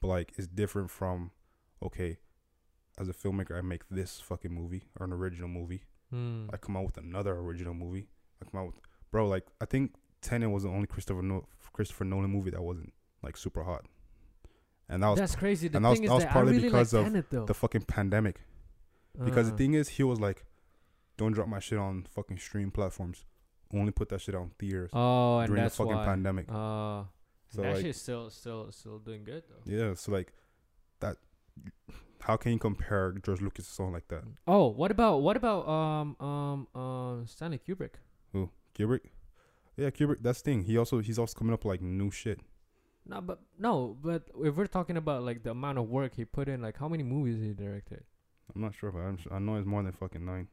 But 0.00 0.08
like, 0.08 0.32
it's 0.36 0.46
different 0.46 0.90
from, 0.90 1.32
okay, 1.82 2.18
as 2.98 3.08
a 3.08 3.12
filmmaker, 3.12 3.58
I 3.58 3.60
make 3.60 3.88
this 3.90 4.20
fucking 4.20 4.52
movie 4.52 4.84
or 4.98 5.04
an 5.06 5.12
original 5.12 5.48
movie. 5.48 5.82
Mm. 6.12 6.48
I 6.52 6.56
come 6.56 6.76
out 6.76 6.84
with 6.86 6.96
another 6.98 7.32
original 7.38 7.74
movie. 7.74 8.08
I 8.42 8.50
come 8.50 8.60
out 8.60 8.66
with, 8.66 8.76
bro. 9.10 9.26
Like 9.28 9.46
I 9.60 9.64
think 9.64 9.94
Tenet 10.22 10.50
was 10.50 10.62
the 10.64 10.68
only 10.70 10.86
Christopher 10.86 11.22
no- 11.22 11.46
Christopher 11.72 12.04
Nolan 12.04 12.30
movie 12.30 12.50
that 12.50 12.62
wasn't 12.62 12.92
like 13.22 13.36
super 13.36 13.62
hot, 13.64 13.84
and 14.88 15.02
that 15.02 15.08
was 15.08 15.18
That's 15.18 15.36
crazy. 15.36 15.68
The 15.68 15.76
and 15.78 15.84
that 15.84 15.90
was- 15.90 15.98
thing 15.98 16.08
that 16.08 16.12
is 16.12 16.16
was 16.16 16.24
that 16.24 16.32
partly 16.32 16.52
really 16.52 16.64
because 16.68 16.92
like 16.92 17.00
of 17.06 17.12
Tenet 17.12 17.30
though. 17.30 17.44
the 17.46 17.54
fucking 17.54 17.82
pandemic. 17.82 18.40
Because 19.24 19.48
Uh, 19.48 19.52
the 19.52 19.56
thing 19.56 19.72
is, 19.74 19.88
he 19.88 20.02
was 20.02 20.20
like, 20.20 20.44
"Don't 21.16 21.32
drop 21.32 21.48
my 21.48 21.58
shit 21.58 21.78
on 21.78 22.04
fucking 22.10 22.36
stream 22.38 22.70
platforms. 22.70 23.24
Only 23.72 23.90
put 23.92 24.10
that 24.10 24.20
shit 24.20 24.34
on 24.34 24.50
theaters 24.58 24.90
Oh, 24.92 25.38
and 25.38 25.46
during 25.48 25.60
the 25.62 25.64
that's 25.64 25.76
fucking 25.76 25.94
why. 25.96 26.04
pandemic." 26.04 26.46
Uh, 26.50 27.04
So 27.48 27.62
that 27.62 27.74
like, 27.76 27.82
shit's 27.82 28.00
still 28.00 28.28
still 28.30 28.70
still 28.72 28.98
doing 28.98 29.24
good 29.24 29.42
though. 29.48 29.62
yeah. 29.72 29.94
So 29.94 30.12
like, 30.12 30.32
that. 31.00 31.16
How 32.26 32.36
can 32.36 32.52
you 32.52 32.58
compare 32.58 33.12
George 33.24 33.40
Lucas 33.40 33.66
to 33.68 33.72
someone 33.72 33.94
like 33.94 34.08
that? 34.08 34.24
Oh, 34.48 34.66
what 34.66 34.90
about 34.90 35.18
what 35.22 35.36
about 35.36 35.68
um 35.68 36.16
um 36.20 36.66
um 36.80 37.24
Stanley 37.26 37.60
Kubrick? 37.66 37.94
Who 38.32 38.50
Kubrick? 38.76 39.00
Yeah, 39.76 39.90
Kubrick. 39.90 40.18
That's 40.22 40.42
the 40.42 40.50
thing. 40.50 40.62
He 40.64 40.76
also 40.76 40.98
he's 41.00 41.18
also 41.18 41.38
coming 41.38 41.54
up 41.54 41.64
with, 41.64 41.70
like 41.74 41.82
new 41.82 42.10
shit. 42.10 42.40
No, 43.08 43.20
but 43.20 43.38
no, 43.58 43.96
but 44.02 44.24
if 44.42 44.56
we're 44.56 44.66
talking 44.66 44.96
about 44.96 45.22
like 45.22 45.44
the 45.44 45.50
amount 45.52 45.78
of 45.78 45.88
work 45.88 46.14
he 46.16 46.24
put 46.24 46.48
in, 46.48 46.60
like 46.62 46.76
how 46.76 46.88
many 46.88 47.04
movies 47.04 47.40
he 47.40 47.52
directed? 47.52 48.02
I'm 48.52 48.60
not 48.60 48.74
sure, 48.74 48.90
but 48.90 49.00
I'm, 49.00 49.14
s- 49.20 49.28
I 49.30 49.38
know 49.38 49.54
it's 49.56 49.66
more 49.66 49.82
than 49.84 49.92
fucking 49.92 50.24
nine. 50.24 50.48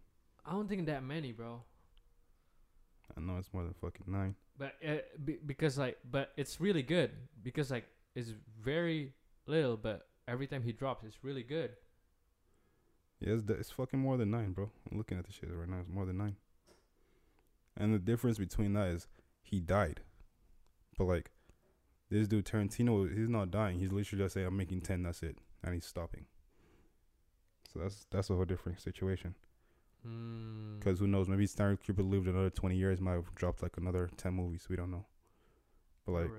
I 0.46 0.52
don't 0.52 0.68
think 0.70 0.86
that 0.86 1.04
many, 1.04 1.32
bro. 1.32 1.64
I 3.18 3.22
know 3.22 3.38
it's 3.38 3.50
more 3.54 3.64
than 3.64 3.74
fucking 3.74 4.06
nine. 4.08 4.36
But 4.58 4.74
uh, 4.88 4.98
be, 5.26 5.38
because 5.44 5.80
like, 5.80 5.98
but 6.10 6.32
it's 6.38 6.62
really 6.62 6.84
good 6.84 7.12
because 7.42 7.72
like 7.72 7.86
it's 8.16 8.32
very 8.62 9.14
little, 9.48 9.76
but 9.78 10.06
every 10.28 10.48
time 10.48 10.64
he 10.64 10.72
drops, 10.72 11.04
it's 11.04 11.24
really 11.24 11.44
good. 11.44 11.72
Yeah, 13.20 13.34
it's, 13.34 13.44
it's 13.50 13.72
fucking 13.72 14.00
more 14.00 14.18
than 14.18 14.32
nine, 14.32 14.52
bro. 14.52 14.70
I'm 14.92 14.98
looking 14.98 15.18
at 15.18 15.26
the 15.26 15.32
shit 15.32 15.50
right 15.54 15.70
now. 15.70 15.80
It's 15.80 15.90
more 15.90 16.06
than 16.06 16.18
nine. 16.18 16.36
And 17.78 17.94
the 17.94 18.00
difference 18.00 18.38
between 18.38 18.74
that 18.74 18.90
is 18.90 19.08
he 19.42 19.60
died, 19.60 20.02
but 20.98 21.06
like 21.06 21.32
this 22.10 22.28
dude 22.28 22.46
Tarantino, 22.46 23.12
he's 23.12 23.30
not 23.30 23.50
dying. 23.50 23.80
He's 23.80 23.92
literally 23.92 24.24
just 24.24 24.36
saying, 24.36 24.46
"I'm 24.46 24.56
making 24.56 24.82
ten. 24.82 25.02
That's 25.02 25.24
it," 25.24 25.38
and 25.64 25.74
he's 25.74 25.86
stopping. 25.86 26.26
So 27.72 27.80
that's 27.80 28.06
that's 28.12 28.30
a 28.30 28.36
whole 28.36 28.46
different 28.46 28.80
situation. 28.80 29.34
Mm. 30.08 30.80
Because 30.80 31.00
who 31.00 31.08
knows? 31.08 31.28
Maybe 31.28 31.48
Stanley 31.48 31.78
Kubrick 31.78 32.08
lived 32.08 32.28
another 32.28 32.52
twenty 32.52 32.76
years, 32.76 33.02
might 33.02 33.14
have 33.14 33.34
dropped 33.34 33.64
like 33.64 33.78
another 33.78 34.12
ten 34.18 34.34
movies. 34.34 34.68
We 34.70 34.76
don't 34.76 34.92
know. 34.92 35.06
But 36.06 36.12
like. 36.12 36.30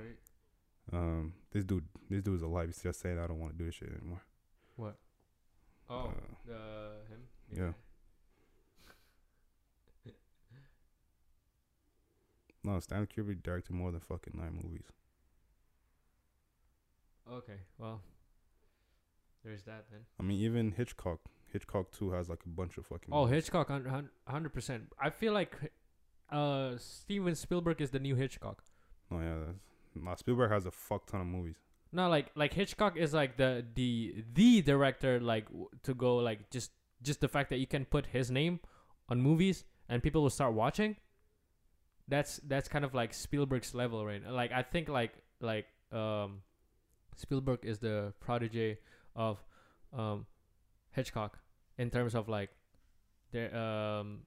Um, 0.93 1.32
this 1.52 1.65
dude, 1.65 1.85
this 2.11 2.23
dude's 2.23 2.43
alive. 2.43 2.66
He's 2.69 2.82
just 2.82 3.01
saying, 3.01 3.19
"I 3.19 3.27
don't 3.27 3.39
want 3.40 3.52
to 3.52 3.59
do 3.59 3.66
this 3.66 3.74
shit 3.74 3.90
anymore." 3.90 4.23
what? 4.77 4.97
Oh, 5.89 6.12
Uh, 6.48 6.52
uh, 6.52 6.93
him. 7.09 7.20
yeah. 7.52 7.73
No, 12.62 12.81
Stanley 12.81 13.06
Kubrick 13.06 13.43
directed 13.43 13.73
more 13.74 13.90
than 13.93 14.01
fucking 14.01 14.32
nine 14.36 14.59
movies. 14.62 14.86
Okay, 17.31 17.59
well, 17.78 18.01
there's 19.44 19.62
that 19.65 19.85
then. 19.90 20.01
I 20.19 20.23
mean, 20.23 20.40
even 20.40 20.73
Hitchcock, 20.73 21.20
Hitchcock 21.52 21.93
too 21.93 22.11
has 22.12 22.28
like 22.31 22.40
a 22.44 22.48
bunch 22.48 22.78
of 22.78 22.86
fucking. 22.86 23.11
Oh, 23.12 23.24
movies. 23.27 23.44
Hitchcock, 23.44 23.70
hundred 24.27 24.52
percent. 24.55 24.85
I 24.98 25.11
feel 25.11 25.32
like 25.35 25.55
uh 26.31 26.77
Steven 26.78 27.35
Spielberg 27.35 27.81
is 27.82 27.90
the 27.90 27.98
new 27.98 28.15
Hitchcock. 28.15 28.62
Oh 29.11 29.20
yeah, 29.20 29.35
that's, 29.47 29.59
nah, 29.95 30.15
Spielberg 30.15 30.51
has 30.51 30.66
a 30.66 30.71
fuck 30.71 31.07
ton 31.07 31.21
of 31.21 31.27
movies. 31.27 31.57
No, 31.93 32.09
like 32.09 32.31
like 32.35 32.53
Hitchcock 32.53 32.97
is 32.97 33.15
like 33.15 33.37
the 33.37 33.65
the 33.75 34.25
the 34.33 34.62
director 34.62 35.21
like 35.21 35.47
to 35.85 35.95
go 35.95 36.16
like 36.16 36.51
just 36.51 36.73
just 37.03 37.21
the 37.21 37.29
fact 37.29 37.51
that 37.51 37.59
you 37.59 37.66
can 37.66 37.85
put 37.85 38.07
his 38.07 38.31
name 38.31 38.61
on 39.09 39.21
movies 39.21 39.65
and 39.89 40.03
people 40.03 40.23
will 40.23 40.31
start 40.31 40.55
watching. 40.55 40.97
That's 42.09 42.41
that's 42.49 42.69
kind 42.69 42.85
of 42.85 42.95
like 42.95 43.15
Spielberg's 43.15 43.75
level, 43.75 44.05
right? 44.05 44.23
Like 44.29 44.53
I 44.53 44.62
think 44.62 44.89
like 44.89 45.12
like 45.41 45.66
um 45.93 46.43
Spielberg 47.15 47.61
is 47.62 47.79
the 47.79 48.12
protege 48.21 48.79
of 49.15 49.39
um 49.97 50.27
Hitchcock 50.91 51.39
in 51.79 51.91
terms 51.91 52.15
of 52.15 52.29
like 52.29 52.51
their 53.31 53.55
um 53.55 54.21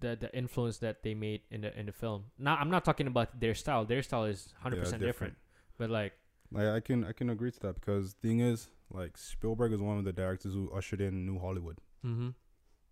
the 0.00 0.16
the 0.16 0.34
influence 0.36 0.78
that 0.78 1.02
they 1.02 1.14
made 1.14 1.42
in 1.50 1.62
the 1.62 1.78
in 1.78 1.86
the 1.86 1.92
film. 1.92 2.24
Now 2.38 2.56
I'm 2.56 2.70
not 2.70 2.84
talking 2.84 3.06
about 3.06 3.40
their 3.40 3.54
style. 3.54 3.84
Their 3.84 4.02
style 4.02 4.24
is 4.24 4.52
hundred 4.60 4.76
Yeah, 4.76 4.82
percent 4.84 5.02
different. 5.02 5.34
But 5.78 5.90
like 5.90 6.12
Like 6.50 6.68
I 6.68 6.80
can 6.80 7.04
I 7.04 7.12
can 7.12 7.30
agree 7.30 7.50
to 7.50 7.60
that 7.60 7.74
because 7.74 8.14
thing 8.22 8.40
is 8.40 8.68
like 8.90 9.16
Spielberg 9.18 9.72
is 9.72 9.80
one 9.80 9.98
of 9.98 10.04
the 10.04 10.12
directors 10.12 10.54
who 10.54 10.70
ushered 10.70 11.00
in 11.00 11.26
New 11.26 11.38
Hollywood. 11.38 11.78
mm-hmm. 12.04 12.30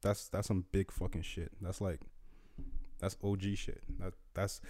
That's 0.03 0.29
that's 0.29 0.49
some 0.49 0.67
big 0.73 0.93
fucking 0.93 1.23
shit. 1.23 1.53
That's 1.61 1.81
like 1.81 2.01
that's 2.99 3.17
OG 3.23 3.43
shit. 3.57 3.83
That 3.99 4.13
that's 4.35 4.61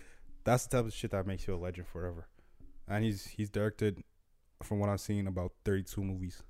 that's 0.44 0.66
the 0.66 0.76
type 0.76 0.86
of 0.86 0.92
shit 0.92 1.10
that 1.10 1.26
makes 1.26 1.46
you 1.46 1.54
a 1.54 1.56
legend 1.56 1.86
forever. 1.88 2.28
And 2.88 3.04
he's 3.04 3.26
he's 3.26 3.50
directed 3.50 4.02
from 4.62 4.78
what 4.78 4.88
I've 4.88 5.00
seen 5.00 5.26
about 5.26 5.52
32 5.64 6.02
movies. 6.02 6.42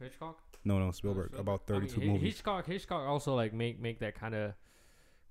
Hitchcock. 0.00 0.38
No, 0.66 0.78
no, 0.78 0.90
Spielberg, 0.90 1.28
Spielberg. 1.32 1.40
about 1.40 1.62
I 1.76 1.78
mean, 1.80 1.88
32 1.88 2.06
movies. 2.12 2.22
Hitchcock, 2.34 2.66
Hitchcock 2.66 3.08
also 3.08 3.34
like 3.34 3.52
make 3.54 3.80
make 3.80 3.98
that 4.00 4.14
kind 4.14 4.34
of 4.34 4.52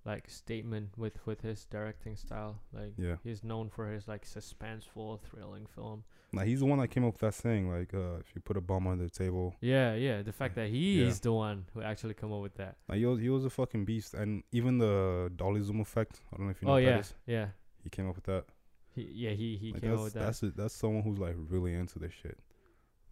like 0.05 0.29
statement 0.29 0.89
with 0.97 1.17
with 1.27 1.41
his 1.41 1.65
directing 1.65 2.15
style. 2.15 2.59
Like 2.73 2.93
Yeah. 2.97 3.15
he's 3.23 3.43
known 3.43 3.69
for 3.69 3.91
his 3.91 4.07
like 4.07 4.25
suspenseful, 4.25 5.19
thrilling 5.21 5.65
film. 5.75 6.03
Like 6.33 6.47
he's 6.47 6.59
the 6.59 6.65
one 6.65 6.79
that 6.79 6.89
came 6.89 7.05
up 7.05 7.13
with 7.13 7.21
that 7.21 7.33
saying 7.33 7.69
like 7.69 7.93
uh 7.93 8.17
if 8.19 8.27
you 8.35 8.41
put 8.41 8.55
a 8.57 8.61
bomb 8.61 8.87
on 8.87 8.99
the 8.99 9.09
table. 9.09 9.55
Yeah, 9.61 9.95
yeah. 9.95 10.21
The 10.21 10.31
fact 10.33 10.55
that 10.55 10.69
he's 10.69 11.07
Yeah. 11.07 11.13
the 11.23 11.33
one 11.33 11.65
who 11.73 11.81
actually 11.81 12.13
come 12.13 12.31
up 12.31 12.41
with 12.41 12.55
that. 12.55 12.77
Like 12.87 12.99
he 12.99 13.05
was 13.05 13.19
he 13.19 13.29
was 13.29 13.45
a 13.45 13.49
fucking 13.49 13.85
beast 13.85 14.13
and 14.13 14.43
even 14.51 14.77
the 14.77 15.31
dolly 15.35 15.61
zoom 15.61 15.79
effect, 15.81 16.21
I 16.31 16.37
don't 16.37 16.45
know 16.47 16.51
if 16.51 16.61
you 16.61 16.67
know 16.67 16.75
oh 16.75 16.77
yeah, 16.77 16.91
that 16.91 16.99
is. 16.99 17.13
yeah. 17.25 17.47
He 17.83 17.89
came 17.89 18.07
up 18.07 18.15
with 18.15 18.25
that. 18.25 18.45
He 18.93 19.09
yeah 19.13 19.31
he 19.31 19.57
he 19.57 19.73
like 19.73 19.81
came 19.81 19.93
up 19.93 20.03
with 20.03 20.13
that. 20.13 20.19
that's 20.25 20.43
a, 20.43 20.49
that's 20.51 20.73
someone 20.75 21.03
who's 21.03 21.17
like 21.19 21.35
really 21.49 21.73
into 21.73 21.99
this 21.99 22.13
shit. 22.13 22.37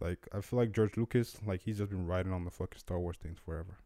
Like 0.00 0.28
I 0.32 0.40
feel 0.40 0.58
like 0.58 0.72
George 0.72 0.96
Lucas, 0.96 1.36
like 1.46 1.62
he's 1.62 1.78
just 1.78 1.90
been 1.90 2.06
riding 2.06 2.32
on 2.32 2.44
the 2.44 2.50
fucking 2.50 2.78
Star 2.78 2.98
Wars 2.98 3.16
things 3.22 3.38
forever. 3.44 3.78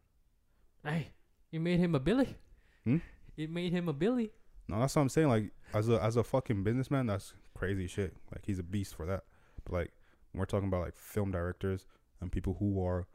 Hey, 0.83 1.09
you 1.51 1.59
made 1.59 1.79
him 1.79 1.95
a 1.95 1.99
Billy. 1.99 2.35
Hmm? 2.83 2.97
It 3.37 3.49
made 3.49 3.71
him 3.71 3.87
a 3.87 3.93
Billy. 3.93 4.31
No, 4.67 4.79
that's 4.79 4.95
what 4.95 5.03
I'm 5.03 5.09
saying. 5.09 5.29
Like 5.29 5.51
as 5.73 5.89
a 5.89 6.01
as 6.03 6.15
a 6.15 6.23
fucking 6.23 6.63
businessman, 6.63 7.07
that's 7.07 7.33
crazy 7.55 7.87
shit. 7.87 8.15
Like 8.31 8.45
he's 8.45 8.59
a 8.59 8.63
beast 8.63 8.95
for 8.95 9.05
that. 9.05 9.23
But 9.63 9.73
like 9.73 9.93
when 10.31 10.39
we're 10.39 10.45
talking 10.45 10.67
about 10.67 10.81
like 10.81 10.95
film 10.95 11.31
directors 11.31 11.85
and 12.21 12.31
people 12.31 12.55
who 12.59 12.83
are 12.85 13.07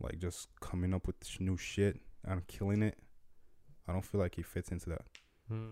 like 0.00 0.18
just 0.18 0.48
coming 0.60 0.94
up 0.94 1.06
with 1.06 1.16
new 1.40 1.56
shit 1.56 2.00
and 2.24 2.46
killing 2.46 2.82
it, 2.82 2.98
I 3.88 3.92
don't 3.92 4.04
feel 4.04 4.20
like 4.20 4.36
he 4.36 4.42
fits 4.42 4.70
into 4.70 4.90
that. 4.90 5.02
Hmm. 5.48 5.66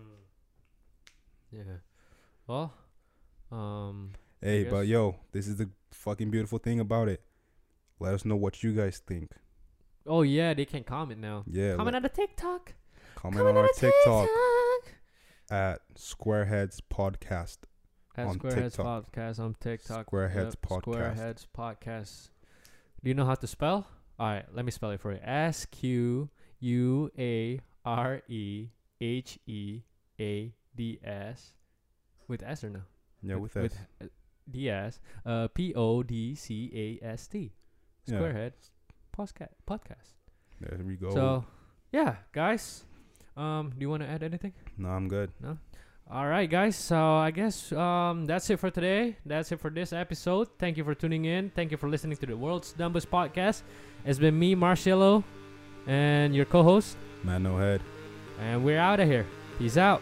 Yeah. 1.51 1.77
Well, 2.47 2.73
um. 3.51 4.11
Hey, 4.41 4.63
but 4.63 4.87
yo, 4.87 5.17
this 5.31 5.47
is 5.47 5.57
the 5.57 5.69
fucking 5.91 6.31
beautiful 6.31 6.59
thing 6.59 6.79
about 6.79 7.09
it. 7.09 7.21
Let 7.99 8.13
us 8.13 8.23
know 8.23 8.37
what 8.37 8.63
you 8.63 8.73
guys 8.73 9.01
think. 9.05 9.31
Oh 10.07 10.21
yeah, 10.21 10.53
they 10.53 10.65
can 10.65 10.83
comment 10.83 11.19
now. 11.19 11.43
Yeah, 11.45 11.75
comment 11.75 11.95
on 11.97 12.03
the 12.03 12.09
TikTok. 12.09 12.73
comment 13.15 13.45
on 13.45 13.57
our 13.57 13.67
TikTok 13.75 14.29
at 15.51 15.81
Squareheads 15.95 16.79
Podcast. 16.89 17.57
At 18.15 18.27
on 18.27 18.39
Squareheads 18.39 18.75
TikTok. 18.77 19.11
Podcast 19.11 19.39
on 19.39 19.55
TikTok. 19.59 20.09
Squareheads 20.09 20.55
Yep, 20.55 20.61
Podcast. 20.61 20.83
Squareheads 20.83 21.45
Podcast. 21.57 22.29
Do 23.03 23.09
you 23.09 23.13
know 23.13 23.25
how 23.25 23.35
to 23.35 23.47
spell? 23.47 23.87
All 24.17 24.27
right, 24.27 24.45
let 24.53 24.63
me 24.63 24.71
spell 24.71 24.91
it 24.91 25.01
for 25.01 25.11
you. 25.11 25.19
S 25.21 25.65
Q 25.65 26.29
U 26.61 27.11
A 27.17 27.59
R 27.85 28.21
E 28.29 28.67
H 29.01 29.37
E 29.47 29.81
A 30.19 30.53
D 30.75 30.99
S 31.03 31.53
with 32.27 32.41
S 32.43 32.63
or 32.63 32.69
no? 32.69 32.81
Yeah, 33.21 33.35
with 33.35 33.55
us. 33.57 33.71
uh, 34.01 34.05
D 34.51 34.69
S. 34.69 34.99
Uh, 35.25 35.47
P 35.47 35.73
O 35.75 36.03
D 36.03 36.35
C 36.35 36.99
A 37.01 37.05
S 37.05 37.27
T. 37.27 37.51
Yeah. 38.05 38.49
Podcast. 39.17 39.53
Podcast. 39.69 40.13
There 40.61 40.79
we 40.85 40.95
go. 40.95 41.11
So, 41.11 41.45
yeah, 41.91 42.15
guys. 42.31 42.83
Um, 43.37 43.69
do 43.69 43.81
you 43.81 43.89
want 43.89 44.03
to 44.03 44.09
add 44.09 44.23
anything? 44.23 44.53
no, 44.77 44.89
I'm 44.89 45.07
good. 45.07 45.31
No. 45.41 45.57
All 46.11 46.27
right, 46.27 46.49
guys. 46.49 46.75
So 46.75 46.97
I 46.97 47.29
guess 47.31 47.71
um, 47.71 48.25
that's 48.25 48.49
it 48.49 48.59
for 48.59 48.71
today. 48.71 49.15
That's 49.25 49.51
it 49.51 49.59
for 49.59 49.69
this 49.69 49.93
episode. 49.93 50.47
Thank 50.57 50.75
you 50.77 50.83
for 50.83 50.95
tuning 50.95 51.25
in. 51.25 51.51
Thank 51.51 51.69
you 51.71 51.77
for 51.77 51.87
listening 51.87 52.17
to 52.17 52.25
the 52.25 52.35
World's 52.35 52.73
Dumbest 52.73 53.11
Podcast. 53.11 53.61
It's 54.05 54.17
been 54.17 54.37
me, 54.39 54.55
Marcelo, 54.55 55.23
and 55.85 56.33
your 56.35 56.45
co-host, 56.45 56.97
Man, 57.23 57.43
no 57.43 57.57
head. 57.57 57.81
and 58.41 58.65
we're 58.65 58.79
out 58.79 58.99
of 58.99 59.07
here. 59.07 59.25
Peace 59.59 59.77
out. 59.77 60.01